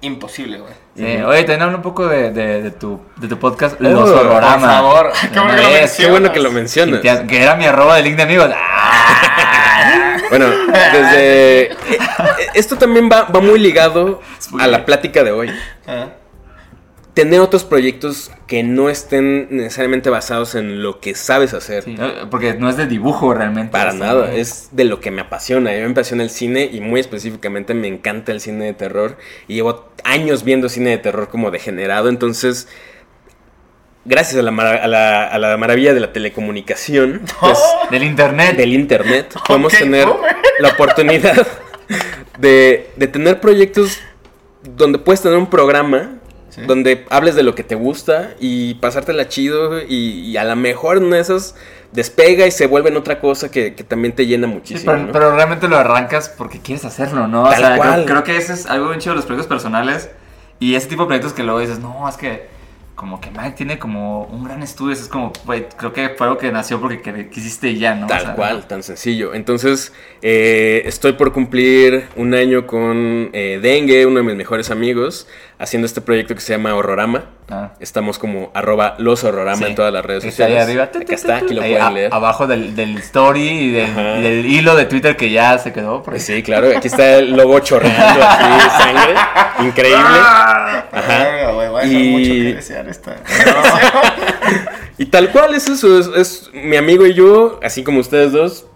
imposible, 0.00 0.58
güey. 0.58 0.72
Sí, 0.96 1.04
oye, 1.04 1.40
también 1.44 1.62
habla 1.62 1.76
un 1.76 1.82
poco 1.82 2.08
de, 2.08 2.32
de, 2.32 2.60
de 2.62 2.70
tu, 2.72 3.00
de 3.16 3.28
tu 3.28 3.38
podcast, 3.38 3.76
Oh, 3.80 3.84
Los 3.84 4.10
Horrorama. 4.10 4.56
por 4.58 5.12
favor. 5.12 5.12
Qué 5.32 5.38
bueno 5.40 5.52
que 5.52 5.60
lo 5.60 5.70
mencionas. 5.70 5.96
Qué 5.96 6.06
bueno 6.10 6.32
que 6.32 6.40
lo 6.40 6.50
mencionas. 6.50 7.00
que, 7.00 7.26
que 7.28 7.42
era 7.42 7.54
mi 7.54 7.66
arroba 7.66 7.96
de 7.96 8.02
link 8.02 8.16
de 8.16 8.22
amigos. 8.24 8.50
¡Ah! 8.52 10.04
Bueno, 10.30 10.46
desde... 10.92 11.70
Esto 12.54 12.76
también 12.76 13.08
va, 13.10 13.24
va 13.24 13.40
muy 13.40 13.58
ligado 13.58 14.20
a 14.58 14.66
la 14.66 14.84
plática 14.84 15.24
de 15.24 15.32
hoy. 15.32 15.50
Ah. 15.86 16.10
Tener 17.14 17.40
otros 17.40 17.64
proyectos 17.64 18.30
que 18.46 18.62
no 18.62 18.88
estén 18.88 19.48
necesariamente 19.50 20.08
basados 20.08 20.54
en 20.54 20.82
lo 20.82 21.00
que 21.00 21.16
sabes 21.16 21.52
hacer. 21.52 21.84
Porque 22.30 22.54
no 22.54 22.70
es 22.70 22.76
de 22.76 22.86
dibujo 22.86 23.34
realmente. 23.34 23.72
Para 23.72 23.92
nada, 23.92 24.32
es 24.32 24.68
de 24.72 24.84
lo 24.84 25.00
que 25.00 25.10
me 25.10 25.22
apasiona. 25.22 25.70
A 25.70 25.74
mí 25.74 25.80
me 25.80 25.90
apasiona 25.90 26.22
el 26.22 26.30
cine 26.30 26.68
y 26.72 26.80
muy 26.80 27.00
específicamente 27.00 27.74
me 27.74 27.88
encanta 27.88 28.30
el 28.30 28.40
cine 28.40 28.66
de 28.66 28.72
terror. 28.72 29.16
Y 29.48 29.54
llevo 29.54 29.88
años 30.04 30.44
viendo 30.44 30.68
cine 30.68 30.90
de 30.90 30.98
terror 30.98 31.28
como 31.28 31.50
degenerado. 31.50 32.08
Entonces, 32.08 32.68
gracias 34.04 34.38
a 34.38 34.42
la, 34.42 34.50
a 34.72 34.86
la- 34.86 35.26
a 35.26 35.38
la 35.38 35.56
maravilla 35.56 35.94
de 35.94 36.00
la 36.00 36.12
telecomunicación, 36.12 37.22
pues, 37.40 37.58
Del 37.90 38.04
internet. 38.04 38.56
del 38.56 38.72
internet, 38.72 39.34
podemos 39.46 39.72
tener 39.72 40.06
boomer. 40.06 40.36
la 40.60 40.68
oportunidad 40.68 41.46
de, 42.38 42.90
de 42.96 43.06
tener 43.08 43.40
proyectos 43.40 43.98
donde 44.62 44.98
puedes 44.98 45.22
tener 45.22 45.38
un 45.38 45.48
programa. 45.48 46.14
Sí. 46.50 46.62
Donde 46.66 47.04
hables 47.10 47.34
de 47.36 47.42
lo 47.42 47.54
que 47.54 47.62
te 47.62 47.74
gusta 47.74 48.30
y 48.40 48.74
pasártela 48.76 49.28
chido 49.28 49.80
y, 49.82 50.20
y 50.30 50.36
a 50.38 50.44
lo 50.44 50.56
mejor 50.56 50.96
en 50.96 51.12
esas 51.12 51.54
despega 51.92 52.46
y 52.46 52.50
se 52.50 52.66
vuelve 52.66 52.88
en 52.88 52.96
otra 52.96 53.20
cosa 53.20 53.50
que, 53.50 53.74
que 53.74 53.84
también 53.84 54.14
te 54.14 54.26
llena 54.26 54.46
Sí, 54.48 54.52
muchísimo. 54.54 54.92
pero, 54.92 55.04
¿no? 55.06 55.12
pero 55.12 55.36
realmente 55.36 55.68
lo 55.68 55.76
arrancas 55.76 56.30
porque 56.30 56.58
quieres 56.60 56.84
hacerlo, 56.86 57.28
¿no? 57.28 57.42
O 57.44 57.50
Tal 57.50 57.58
sea, 57.58 57.76
cual. 57.76 57.92
creo, 57.92 58.06
creo 58.06 58.24
que 58.24 58.36
ese 58.38 58.54
es 58.54 58.64
algo 58.66 58.88
bien 58.88 58.98
chido 58.98 59.12
de 59.12 59.16
los 59.16 59.26
proyectos 59.26 59.46
personales. 59.46 60.08
Y 60.58 60.74
ese 60.74 60.88
tipo 60.88 61.02
de 61.02 61.06
proyectos 61.08 61.34
que 61.34 61.42
luego 61.44 61.60
dices, 61.60 61.78
no, 61.80 62.08
es 62.08 62.16
que 62.16 62.48
como 62.98 63.20
que 63.20 63.30
Mike 63.30 63.52
tiene 63.52 63.78
como 63.78 64.24
un 64.24 64.42
gran 64.42 64.60
estudio. 64.60 64.92
Es 64.92 65.06
como, 65.06 65.32
güey, 65.46 65.68
creo 65.76 65.92
que 65.92 66.08
fue 66.08 66.26
algo 66.26 66.36
que 66.36 66.50
nació 66.50 66.80
porque 66.80 67.28
quisiste 67.30 67.76
ya, 67.76 67.94
¿no? 67.94 68.06
O 68.06 68.08
Tal 68.08 68.22
sea, 68.22 68.34
cual, 68.34 68.66
tan 68.66 68.82
sencillo. 68.82 69.34
Entonces, 69.34 69.92
eh, 70.20 70.82
estoy 70.84 71.12
por 71.12 71.32
cumplir 71.32 72.08
un 72.16 72.34
año 72.34 72.66
con 72.66 73.30
eh, 73.32 73.60
Dengue, 73.62 74.04
uno 74.04 74.16
de 74.16 74.24
mis 74.24 74.34
mejores 74.34 74.72
amigos, 74.72 75.28
haciendo 75.58 75.86
este 75.86 76.00
proyecto 76.00 76.34
que 76.34 76.40
se 76.40 76.52
llama 76.52 76.74
Horrorama. 76.74 77.24
Ah. 77.50 77.72
Estamos 77.80 78.18
como 78.18 78.50
arroba 78.54 78.94
los 78.98 79.24
Horrorama 79.24 79.56
Sí. 79.58 79.64
en 79.64 79.74
todas 79.74 79.92
las 79.92 80.04
redes 80.04 80.24
Está 80.24 80.44
ahí 80.44 80.52
sociales. 80.52 80.64
arriba. 80.68 81.02
Acá 81.02 81.14
está, 81.14 81.36
aquí 81.38 81.54
lo 81.54 81.62
Ahí 81.62 81.70
pueden 81.72 81.86
a- 81.86 81.90
leer. 81.90 82.14
Abajo 82.14 82.46
del, 82.46 82.76
del 82.76 82.96
story 82.98 83.48
y 83.48 83.70
del, 83.72 84.46
hilo 84.46 84.76
de 84.76 84.84
Twitter 84.84 85.16
que 85.16 85.30
ya 85.30 85.58
se 85.58 85.72
quedó. 85.72 86.02
Por 86.02 86.14
ahí. 86.14 86.20
Sí, 86.20 86.42
claro, 86.42 86.68
aquí 86.76 86.86
está 86.88 87.16
el 87.16 87.32
logo 87.36 87.58
chorreando 87.60 88.22
así, 88.22 88.70
sangre. 88.82 89.14
Increíble. 89.66 89.98
Ah, 90.20 90.84
Ajá. 90.92 91.84
Y- 91.86 92.08
mucho 92.10 92.30
que 92.30 92.54
desear 92.54 92.88
esta. 92.88 93.16
Y 95.00 95.06
tal 95.06 95.30
cual 95.30 95.54
es 95.54 95.68
eso, 95.68 95.98
es, 95.98 96.08
es 96.16 96.50
mi 96.52 96.76
amigo 96.76 97.06
y 97.06 97.14
yo, 97.14 97.60
así 97.62 97.84
como 97.84 98.00
ustedes 98.00 98.32
dos, 98.32 98.66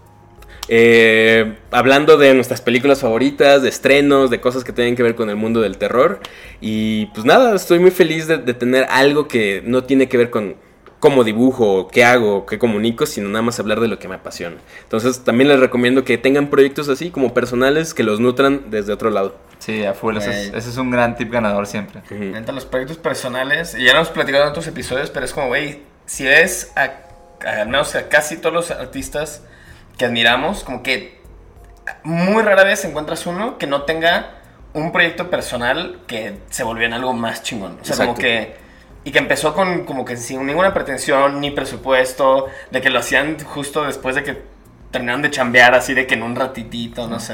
eh, 0.75 1.53
hablando 1.69 2.17
de 2.17 2.33
nuestras 2.33 2.59
películas 2.61 2.99
favoritas, 3.01 3.61
de 3.61 3.69
estrenos, 3.69 4.31
de 4.31 4.41
cosas 4.41 4.63
que 4.63 4.71
tienen 4.73 4.95
que 4.95 5.03
ver 5.03 5.13
con 5.13 5.29
el 5.29 5.35
mundo 5.35 5.61
del 5.61 5.77
terror. 5.77 6.19
Y 6.61 7.05
pues 7.07 7.25
nada, 7.25 7.53
estoy 7.55 7.77
muy 7.77 7.91
feliz 7.91 8.25
de, 8.27 8.37
de 8.39 8.53
tener 8.55 8.87
algo 8.89 9.27
que 9.27 9.61
no 9.65 9.83
tiene 9.83 10.09
que 10.09 10.17
ver 10.17 10.31
con, 10.31 10.55
cómo 10.99 11.23
dibujo, 11.23 11.89
qué 11.89 12.03
hago, 12.03 12.47
qué 12.47 12.57
comunico, 12.57 13.05
sino 13.05 13.29
nada 13.29 13.43
más 13.43 13.59
hablar 13.59 13.81
de 13.81 13.87
lo 13.87 13.99
que 13.99 14.07
me 14.07 14.15
apasiona. 14.15 14.55
Entonces 14.81 15.23
también 15.23 15.47
les 15.47 15.59
recomiendo 15.59 16.03
que 16.03 16.17
tengan 16.17 16.47
proyectos 16.49 16.89
así 16.89 17.11
como 17.11 17.35
personales 17.35 17.93
que 17.93 18.01
los 18.01 18.19
nutran 18.19 18.71
desde 18.71 18.93
otro 18.93 19.11
lado. 19.11 19.35
Sí, 19.59 19.85
a 19.85 19.93
full. 19.93 20.17
Ese 20.17 20.31
es, 20.31 20.47
Güey. 20.49 20.59
ese 20.59 20.69
es 20.71 20.77
un 20.77 20.89
gran 20.89 21.15
tip 21.15 21.31
ganador 21.31 21.67
siempre. 21.67 22.01
Neta, 22.09 22.51
los 22.51 22.65
proyectos 22.65 22.97
personales, 22.97 23.75
y 23.77 23.83
ya 23.85 23.91
lo 23.93 23.99
hemos 23.99 24.09
platicado 24.09 24.45
en 24.45 24.49
otros 24.49 24.65
episodios, 24.65 25.11
pero 25.11 25.23
es 25.23 25.33
como, 25.33 25.47
güey, 25.49 25.83
si 26.07 26.23
ves 26.25 26.71
a, 26.75 26.83
a- 27.45 27.61
al 27.61 27.67
menos 27.67 27.93
a 27.93 28.09
casi 28.09 28.37
todos 28.37 28.55
los 28.55 28.71
artistas 28.71 29.43
que 29.97 30.05
admiramos, 30.05 30.63
como 30.63 30.83
que 30.83 31.21
muy 32.03 32.41
rara 32.43 32.63
vez 32.63 32.83
encuentras 32.85 33.25
uno 33.25 33.57
que 33.57 33.67
no 33.67 33.83
tenga 33.83 34.37
un 34.73 34.91
proyecto 34.91 35.29
personal 35.29 35.99
que 36.07 36.39
se 36.49 36.63
volvió 36.63 36.85
en 36.87 36.93
algo 36.93 37.13
más 37.13 37.43
chingón. 37.43 37.77
O 37.81 37.85
sea, 37.85 37.95
como 37.97 38.11
Exacto. 38.11 38.21
que... 38.21 38.63
Y 39.05 39.11
que 39.11 39.19
empezó 39.19 39.53
con 39.53 39.83
como 39.83 40.05
que 40.05 40.15
sin 40.15 40.45
ninguna 40.45 40.73
pretensión, 40.73 41.41
ni 41.41 41.51
presupuesto, 41.51 42.47
de 42.71 42.79
que 42.79 42.89
lo 42.89 42.99
hacían 42.99 43.37
justo 43.43 43.83
después 43.83 44.15
de 44.15 44.23
que 44.23 44.41
terminaron 44.91 45.21
de 45.21 45.29
chambear, 45.29 45.75
así 45.75 45.93
de 45.93 46.07
que 46.07 46.13
en 46.13 46.23
un 46.23 46.35
ratitito, 46.37 47.05
no 47.09 47.19
sé. 47.19 47.33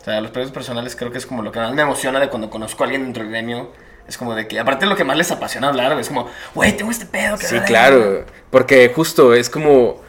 O 0.00 0.04
sea, 0.04 0.20
los 0.22 0.30
proyectos 0.30 0.54
personales 0.54 0.96
creo 0.96 1.12
que 1.12 1.18
es 1.18 1.26
como 1.26 1.42
lo 1.42 1.52
que 1.52 1.58
más 1.60 1.74
me 1.74 1.82
emociona 1.82 2.20
de 2.20 2.30
cuando 2.30 2.48
conozco 2.48 2.82
a 2.82 2.86
alguien 2.86 3.02
dentro 3.04 3.22
del 3.22 3.32
gremio. 3.32 3.70
Es 4.08 4.16
como 4.16 4.34
de 4.34 4.48
que, 4.48 4.58
aparte 4.58 4.86
lo 4.86 4.96
que 4.96 5.04
más 5.04 5.18
les 5.18 5.30
apasiona 5.30 5.68
hablar, 5.68 5.92
es 6.00 6.08
como, 6.08 6.26
güey, 6.54 6.74
tengo 6.74 6.90
este 6.90 7.04
pedo. 7.04 7.36
que 7.36 7.44
Sí, 7.46 7.54
hablar". 7.56 7.68
claro. 7.68 8.24
Porque 8.50 8.90
justo 8.94 9.34
es 9.34 9.50
como. 9.50 10.00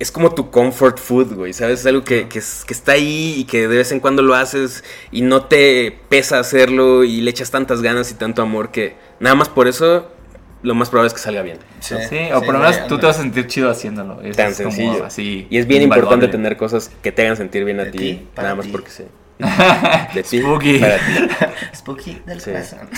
Es 0.00 0.10
como 0.10 0.34
tu 0.34 0.50
comfort 0.50 0.98
food, 0.98 1.34
güey. 1.34 1.52
¿Sabes? 1.52 1.80
Es 1.80 1.86
algo 1.86 2.02
que, 2.02 2.26
que 2.26 2.40
es- 2.40 2.64
que 2.66 2.72
está 2.74 2.92
ahí 2.92 3.34
y 3.38 3.44
que 3.44 3.68
de 3.68 3.76
vez 3.76 3.92
en 3.92 4.00
cuando 4.00 4.22
lo 4.22 4.34
haces 4.34 4.82
y 5.12 5.22
no 5.22 5.44
te 5.44 5.96
pesa 6.08 6.38
hacerlo 6.40 7.04
y 7.04 7.20
le 7.20 7.30
echas 7.30 7.50
tantas 7.52 7.82
ganas 7.82 8.10
y 8.10 8.14
tanto 8.14 8.42
amor 8.42 8.70
que 8.72 8.96
nada 9.20 9.36
más 9.36 9.48
por 9.48 9.68
eso 9.68 10.10
lo 10.62 10.74
más 10.74 10.90
probable 10.90 11.08
es 11.08 11.14
que 11.14 11.20
salga 11.20 11.42
bien. 11.42 11.58
Sí, 11.80 11.94
Sí, 12.08 12.18
o 12.34 12.42
por 12.42 12.54
lo 12.54 12.60
menos 12.60 12.76
tú 12.78 12.82
anda. 12.94 13.00
te 13.00 13.06
vas 13.06 13.18
a 13.18 13.22
sentir 13.22 13.46
chido 13.46 13.70
haciéndolo. 13.70 14.20
Eso 14.22 14.36
Tan 14.36 14.48
es 14.50 14.56
como 14.58 14.70
sencillo. 14.70 15.04
así, 15.04 15.46
y 15.50 15.56
es 15.58 15.66
bien 15.66 15.82
invaluable. 15.82 16.08
importante 16.14 16.28
tener 16.36 16.56
cosas 16.56 16.90
que 17.02 17.12
te 17.12 17.22
hagan 17.22 17.36
sentir 17.36 17.64
bien 17.64 17.80
a 17.80 17.90
ti, 17.90 18.26
nada 18.36 18.54
más 18.54 18.66
ti. 18.66 18.72
porque 18.72 18.90
sí. 18.90 19.04
De 20.14 20.22
ti, 20.28 20.40
Spooky. 20.40 20.78
para 20.78 20.96
ti. 20.98 21.28
Spooky 21.74 22.22
del 22.26 22.40
Sí. 22.40 22.50
corazón. 22.50 22.90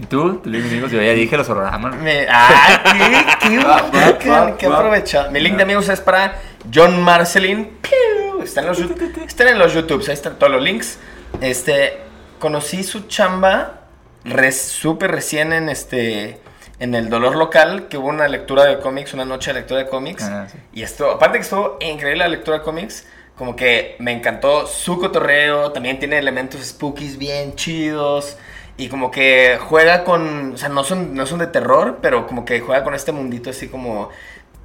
¿Y 0.00 0.06
tú? 0.06 0.38
¿Tú 0.38 0.48
amigos? 0.48 0.90
Yo 0.90 1.02
ya 1.02 1.12
dije 1.12 1.36
los 1.36 1.48
hologramas. 1.48 1.96
Me, 1.96 2.26
¡Ay, 2.30 2.76
qué, 2.84 3.48
qué, 3.48 3.58
Va, 3.64 3.82
va, 3.82 4.18
qué, 4.18 4.30
va, 4.30 4.56
qué 4.56 4.68
va. 4.68 4.76
aprovechado! 4.78 5.30
Mi 5.30 5.40
link 5.40 5.56
de 5.56 5.62
amigos 5.64 5.88
es 5.88 6.00
para 6.00 6.36
John 6.72 7.02
Marcelin. 7.02 7.76
Piu, 7.82 8.42
Está 8.42 8.60
en 8.60 8.66
los, 8.68 8.78
Yu- 8.78 9.24
están 9.26 9.48
en 9.48 9.58
los 9.58 9.74
YouTubes, 9.74 10.08
ahí 10.08 10.14
están 10.14 10.38
todos 10.38 10.52
los 10.52 10.62
links. 10.62 10.98
Este, 11.40 11.98
conocí 12.38 12.84
su 12.84 13.08
chamba 13.08 13.80
res- 14.24 14.62
súper 14.62 15.10
recién 15.10 15.52
en 15.52 15.68
este 15.68 16.40
en 16.80 16.94
el 16.94 17.10
Dolor 17.10 17.34
Local, 17.34 17.88
que 17.88 17.98
hubo 17.98 18.06
una 18.06 18.28
lectura 18.28 18.64
de 18.64 18.78
cómics, 18.78 19.12
una 19.12 19.24
noche 19.24 19.52
de 19.52 19.58
lectura 19.60 19.80
de 19.80 19.88
cómics. 19.88 20.22
Ah, 20.22 20.46
sí. 20.50 20.58
Y 20.72 20.82
esto, 20.84 21.10
aparte 21.10 21.38
que 21.38 21.42
estuvo 21.42 21.76
increíble 21.80 22.18
la 22.22 22.28
lectura 22.28 22.58
de 22.58 22.62
cómics, 22.62 23.04
como 23.38 23.54
que 23.54 23.94
me 24.00 24.10
encantó 24.10 24.66
su 24.66 24.98
cotorreo, 24.98 25.70
también 25.70 26.00
tiene 26.00 26.18
elementos 26.18 26.60
spookies 26.60 27.16
bien 27.16 27.54
chidos. 27.54 28.36
Y 28.76 28.88
como 28.88 29.10
que 29.10 29.58
juega 29.60 30.04
con, 30.04 30.54
o 30.54 30.56
sea, 30.56 30.68
no 30.68 30.84
son, 30.84 31.14
no 31.14 31.24
son 31.24 31.38
de 31.38 31.46
terror, 31.46 31.98
pero 32.02 32.26
como 32.26 32.44
que 32.44 32.60
juega 32.60 32.84
con 32.84 32.94
este 32.94 33.12
mundito 33.12 33.50
así 33.50 33.68
como... 33.68 34.10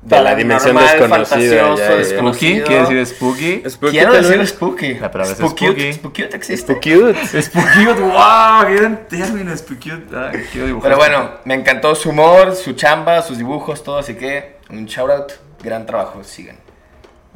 De 0.02 0.22
la 0.22 0.36
dimensión 0.36 0.76
desconocida, 0.76 1.76
ya. 1.78 2.04
Spooky, 2.04 2.62
¿quiere 2.62 2.82
decir 2.82 3.06
spooky? 3.06 3.64
Spooky, 3.70 3.92
Quiero 3.92 4.14
decir 4.14 4.48
spooky. 4.48 4.94
La 4.96 5.10
palabra 5.10 5.32
es 5.32 5.38
Spooky. 5.38 5.66
spooky. 5.66 5.94
Spooky 5.94 6.22
existe. 6.24 6.74
Spooky. 6.74 6.92
Spooky, 7.42 7.86
wow, 7.86 8.68
qué 8.68 8.76
gran 8.76 9.08
término, 9.08 9.56
spooky. 9.56 9.92
Ah, 10.14 10.32
quiero 10.52 10.68
dibujar. 10.68 10.92
Pero 10.92 10.98
bueno, 10.98 11.32
me 11.46 11.54
encantó 11.54 11.96
su 11.96 12.10
humor, 12.10 12.54
su 12.54 12.74
chamba, 12.74 13.22
sus 13.22 13.38
dibujos, 13.38 13.82
todo, 13.82 13.98
así 13.98 14.16
que 14.16 14.58
un 14.70 14.86
shout 14.88 15.10
out, 15.10 15.32
gran 15.64 15.86
trabajo, 15.86 16.22
sigan. 16.24 16.58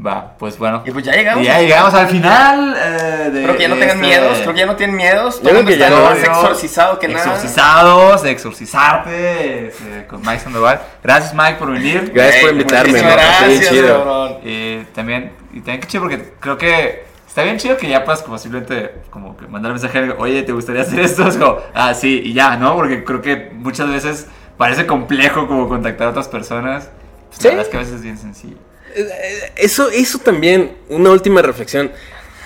Va, 0.06 0.36
pues 0.38 0.60
bueno. 0.60 0.84
Y 0.86 0.91
pues 0.91 1.03
ya 1.06 1.14
llegamos. 1.14 1.41
Y 1.44 1.48
ya 1.48 1.60
llegamos 1.60 1.91
al 1.95 2.07
final. 2.07 2.76
eh, 2.78 3.30
de 3.32 3.44
Creo 3.44 3.56
que 3.56 3.64
ya 3.64 3.68
no 3.69 3.76
tengan 3.76 3.98
este- 3.98 4.07
miedos, 4.07 4.38
creo 4.41 4.53
que 4.53 4.60
ya 4.60 4.65
no 4.68 4.76
tienen 4.76 4.95
miedos. 4.95 5.36
Todo 5.41 5.49
creo 5.49 5.52
el 5.60 5.65
mundo 5.65 5.72
que 5.72 5.78
ya 5.80 5.88
está 5.88 5.99
no. 5.99 6.06
más 6.06 6.19
exorcizado 6.19 6.99
que 6.99 7.07
nada. 7.07 7.19
Exorcizados, 7.26 8.22
de 8.22 8.32
exorcizarte 8.32 9.68
este, 9.68 10.06
con 10.07 10.22
Mike 10.22 10.40
Sandoval. 10.40 10.82
Gracias, 11.03 11.34
Mike, 11.34 11.56
por 11.56 11.72
venir. 11.72 12.11
Gracias 12.14 12.41
por 12.41 12.49
Ey, 12.49 12.56
invitarme, 12.56 12.91
¿no? 12.91 12.98
Está 13.10 13.15
bien 13.48 13.60
gracias, 13.60 13.69
chido. 13.74 14.40
Y 14.44 14.84
también, 14.94 15.32
y 15.52 15.57
también 15.57 15.80
qué 15.82 15.88
chido 15.88 16.03
porque 16.03 16.34
creo 16.40 16.57
que 16.57 17.06
está 17.28 17.41
bien 17.44 17.57
chido 17.57 17.76
que 17.78 17.88
ya 17.90 18.03
puedas 18.06 18.22
como 18.22 18.38
simplemente 18.38 19.02
como 19.10 19.36
que 19.36 19.48
mandar 19.48 19.72
mensaje, 19.72 20.11
oye, 20.18 20.44
¿te 20.44 20.52
gustaría 20.52 20.84
hacer 20.84 20.99
esto? 20.99 21.28
Es 21.28 21.38
como, 21.38 21.57
ah, 21.74 21.94
sí, 21.95 22.22
y 22.24 22.34
ya, 22.34 22.56
¿no? 22.56 22.76
Porque 22.76 23.03
creo 23.03 23.22
que 23.22 23.49
muchas 23.53 23.90
veces 23.90 24.28
parece 24.57 24.86
complejo 24.86 25.48
como 25.48 25.68
contactar 25.68 26.07
a 26.07 26.10
otras 26.11 26.28
personas. 26.28 26.90
Pues, 27.30 27.40
Sí. 27.40 27.44
La 27.45 27.49
verdad 27.49 27.65
es 27.65 27.69
que 27.72 27.78
a 27.78 27.80
veces 27.82 27.95
es 27.95 28.02
bien 28.03 28.18
sencillo. 28.18 28.57
Eso, 29.56 29.90
eso 29.90 30.19
también, 30.19 30.78
una 30.90 31.11
última 31.11 31.41
reflexión. 31.41 31.91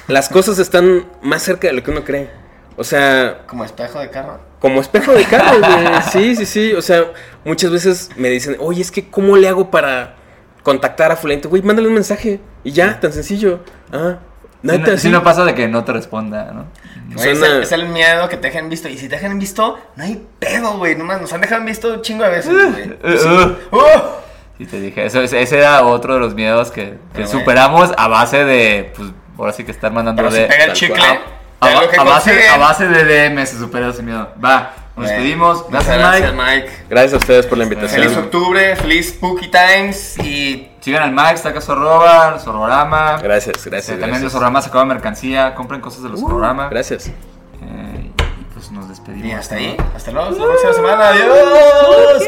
Las 0.08 0.30
cosas 0.30 0.60
están 0.60 1.06
más 1.22 1.44
cerca 1.44 1.68
de 1.68 1.74
lo 1.74 1.84
que 1.84 1.92
uno 1.92 2.04
cree. 2.04 2.30
O 2.78 2.84
sea, 2.84 3.44
Como 3.48 3.64
espejo 3.66 4.00
de 4.00 4.10
carro. 4.10 4.40
como 4.60 4.82
espejo 4.82 5.12
de 5.14 5.24
carro, 5.26 5.60
güey. 5.60 5.88
Sí, 6.12 6.36
sí, 6.36 6.46
sí. 6.46 6.74
O 6.74 6.82
sea, 6.82 7.06
muchas 7.46 7.72
veces 7.72 8.10
me 8.16 8.30
dicen, 8.30 8.56
oye, 8.60 8.82
es 8.82 8.92
que 8.92 9.10
¿cómo 9.10 9.38
le 9.38 9.48
hago 9.48 9.70
para 9.70 10.16
contactar 10.64 11.12
a 11.12 11.16
fulano? 11.16 11.42
Güey, 11.50 11.62
mándale 11.62 11.88
un 11.88 11.94
mensaje 11.94 12.40
y 12.64 12.72
ya, 12.72 13.00
tan 13.00 13.12
sencillo. 13.14 13.60
Ah, 13.92 14.18
Si 14.62 14.68
neta, 14.68 14.92
no, 14.92 14.98
si 14.98 15.10
no 15.10 15.24
pasa 15.24 15.44
de 15.46 15.54
que 15.56 15.68
no 15.68 15.84
te 15.84 15.92
responda, 15.94 16.52
¿no? 16.52 16.66
Güey, 17.14 17.30
es, 17.32 17.42
el, 17.42 17.62
es 17.64 17.72
el 17.74 17.88
miedo 17.90 18.30
que 18.30 18.38
te 18.38 18.48
dejen 18.48 18.70
visto. 18.70 18.88
Y 18.88 18.98
si 18.98 19.10
te 19.10 19.16
dejan 19.16 19.38
visto, 19.38 19.78
no 19.98 20.04
hay 20.04 20.26
pedo, 20.40 20.78
güey. 20.78 20.96
Nomás 20.96 21.20
nos 21.22 21.34
han 21.34 21.42
dejado 21.42 21.64
visto 21.66 21.94
un 21.94 22.02
chingo 22.02 22.24
de 22.24 22.30
veces, 22.30 22.54
güey. 22.54 22.84
Eh, 23.04 23.18
Sí. 23.20 23.28
uh. 23.72 23.80
Sí, 24.62 24.68
te 24.68 24.80
dije, 24.80 25.04
eso, 25.08 25.22
ese 25.22 25.58
era 25.58 25.84
otro 25.84 26.14
de 26.14 26.20
los 26.20 26.36
miedos 26.36 26.70
que, 26.70 27.00
superamos 27.26 27.92
a 27.98 28.08
base 28.08 28.46
de, 28.46 28.94
pues, 28.96 29.10
ahora 29.36 29.54
sí 29.54 29.64
que 29.64 29.72
estar 29.72 29.92
mandando 29.92 30.22
Pero 30.22 30.32
si 30.32 30.42
de... 30.42 30.46
pega 30.46 30.66
el 30.66 30.74
chicle. 30.74 31.04
A, 31.60 31.70
ya 31.70 31.82
lo 31.82 31.90
que 31.90 32.00
a 32.00 32.04
base, 32.04 32.30
consiguen. 32.30 32.54
a 32.54 32.58
base 32.58 32.88
de 32.88 33.30
DM 33.30 33.44
se 33.48 33.58
supera 33.58 33.90
ese 33.90 34.04
miedo. 34.04 34.30
Va, 34.44 34.74
nos 34.96 35.08
despedimos. 35.08 35.68
muchas 35.68 35.88
Gracias, 35.88 36.32
Mike. 36.32 36.44
Mike. 36.62 36.72
Gracias 36.92 37.14
a 37.14 37.18
ustedes 37.18 37.48
por 37.48 37.58
la 37.58 37.64
invitación. 37.64 38.04
Feliz 38.04 38.16
octubre, 38.16 38.76
feliz 38.76 39.10
Spooky 39.10 39.50
Times 39.50 40.20
y 40.20 40.70
Sigan 40.80 41.02
al 41.02 41.12
Mike, 41.12 41.38
saca 41.38 41.60
su 41.60 41.72
horrorama. 41.72 43.18
Gracias, 43.18 43.56
Este, 43.58 43.70
gracias. 43.72 43.88
también 43.94 44.10
gracias. 44.10 44.24
los 44.24 44.36
hororamas 44.36 44.66
sacaban 44.66 44.90
mercancía, 44.90 45.56
compren 45.56 45.82
cosas 45.82 46.04
de 46.04 46.10
los 46.10 46.22
hororamas. 46.22 46.70
Gracias. 46.70 47.08
Eh, 47.08 48.12
y 48.40 48.44
pues 48.54 48.72
nos 48.72 48.90
despedimos. 48.90 49.26
Y 49.28 49.32
hasta 49.32 49.56
¿no? 49.56 49.62
ahí, 49.62 49.78
hasta 49.96 50.12
luego, 50.12 50.30
hasta 50.30 50.40
la 50.40 50.48
próxima 50.50 50.74
semana. 50.74 51.08
Adiós. 51.08 52.28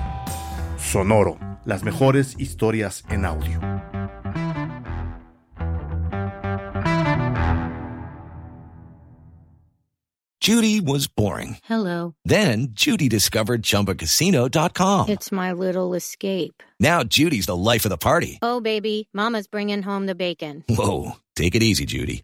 Sonoro, 0.91 1.37
las 1.63 1.83
mejores 1.83 2.35
historias 2.37 3.05
en 3.09 3.23
audio. 3.23 3.61
Judy 10.41 10.81
was 10.81 11.07
boring. 11.07 11.59
Hello. 11.63 12.15
Then 12.25 12.73
Judy 12.73 13.07
discovered 13.07 13.61
ChumbaCasino.com. 13.61 15.07
It's 15.07 15.31
my 15.31 15.53
little 15.53 15.93
escape. 15.93 16.61
Now 16.77 17.03
Judy's 17.03 17.45
the 17.45 17.55
life 17.55 17.85
of 17.85 17.89
the 17.89 17.97
party. 17.97 18.39
Oh, 18.41 18.59
baby, 18.59 19.07
Mama's 19.13 19.47
bringing 19.47 19.83
home 19.83 20.07
the 20.07 20.15
bacon. 20.15 20.65
Whoa, 20.67 21.13
take 21.37 21.55
it 21.55 21.63
easy, 21.63 21.85
Judy. 21.85 22.23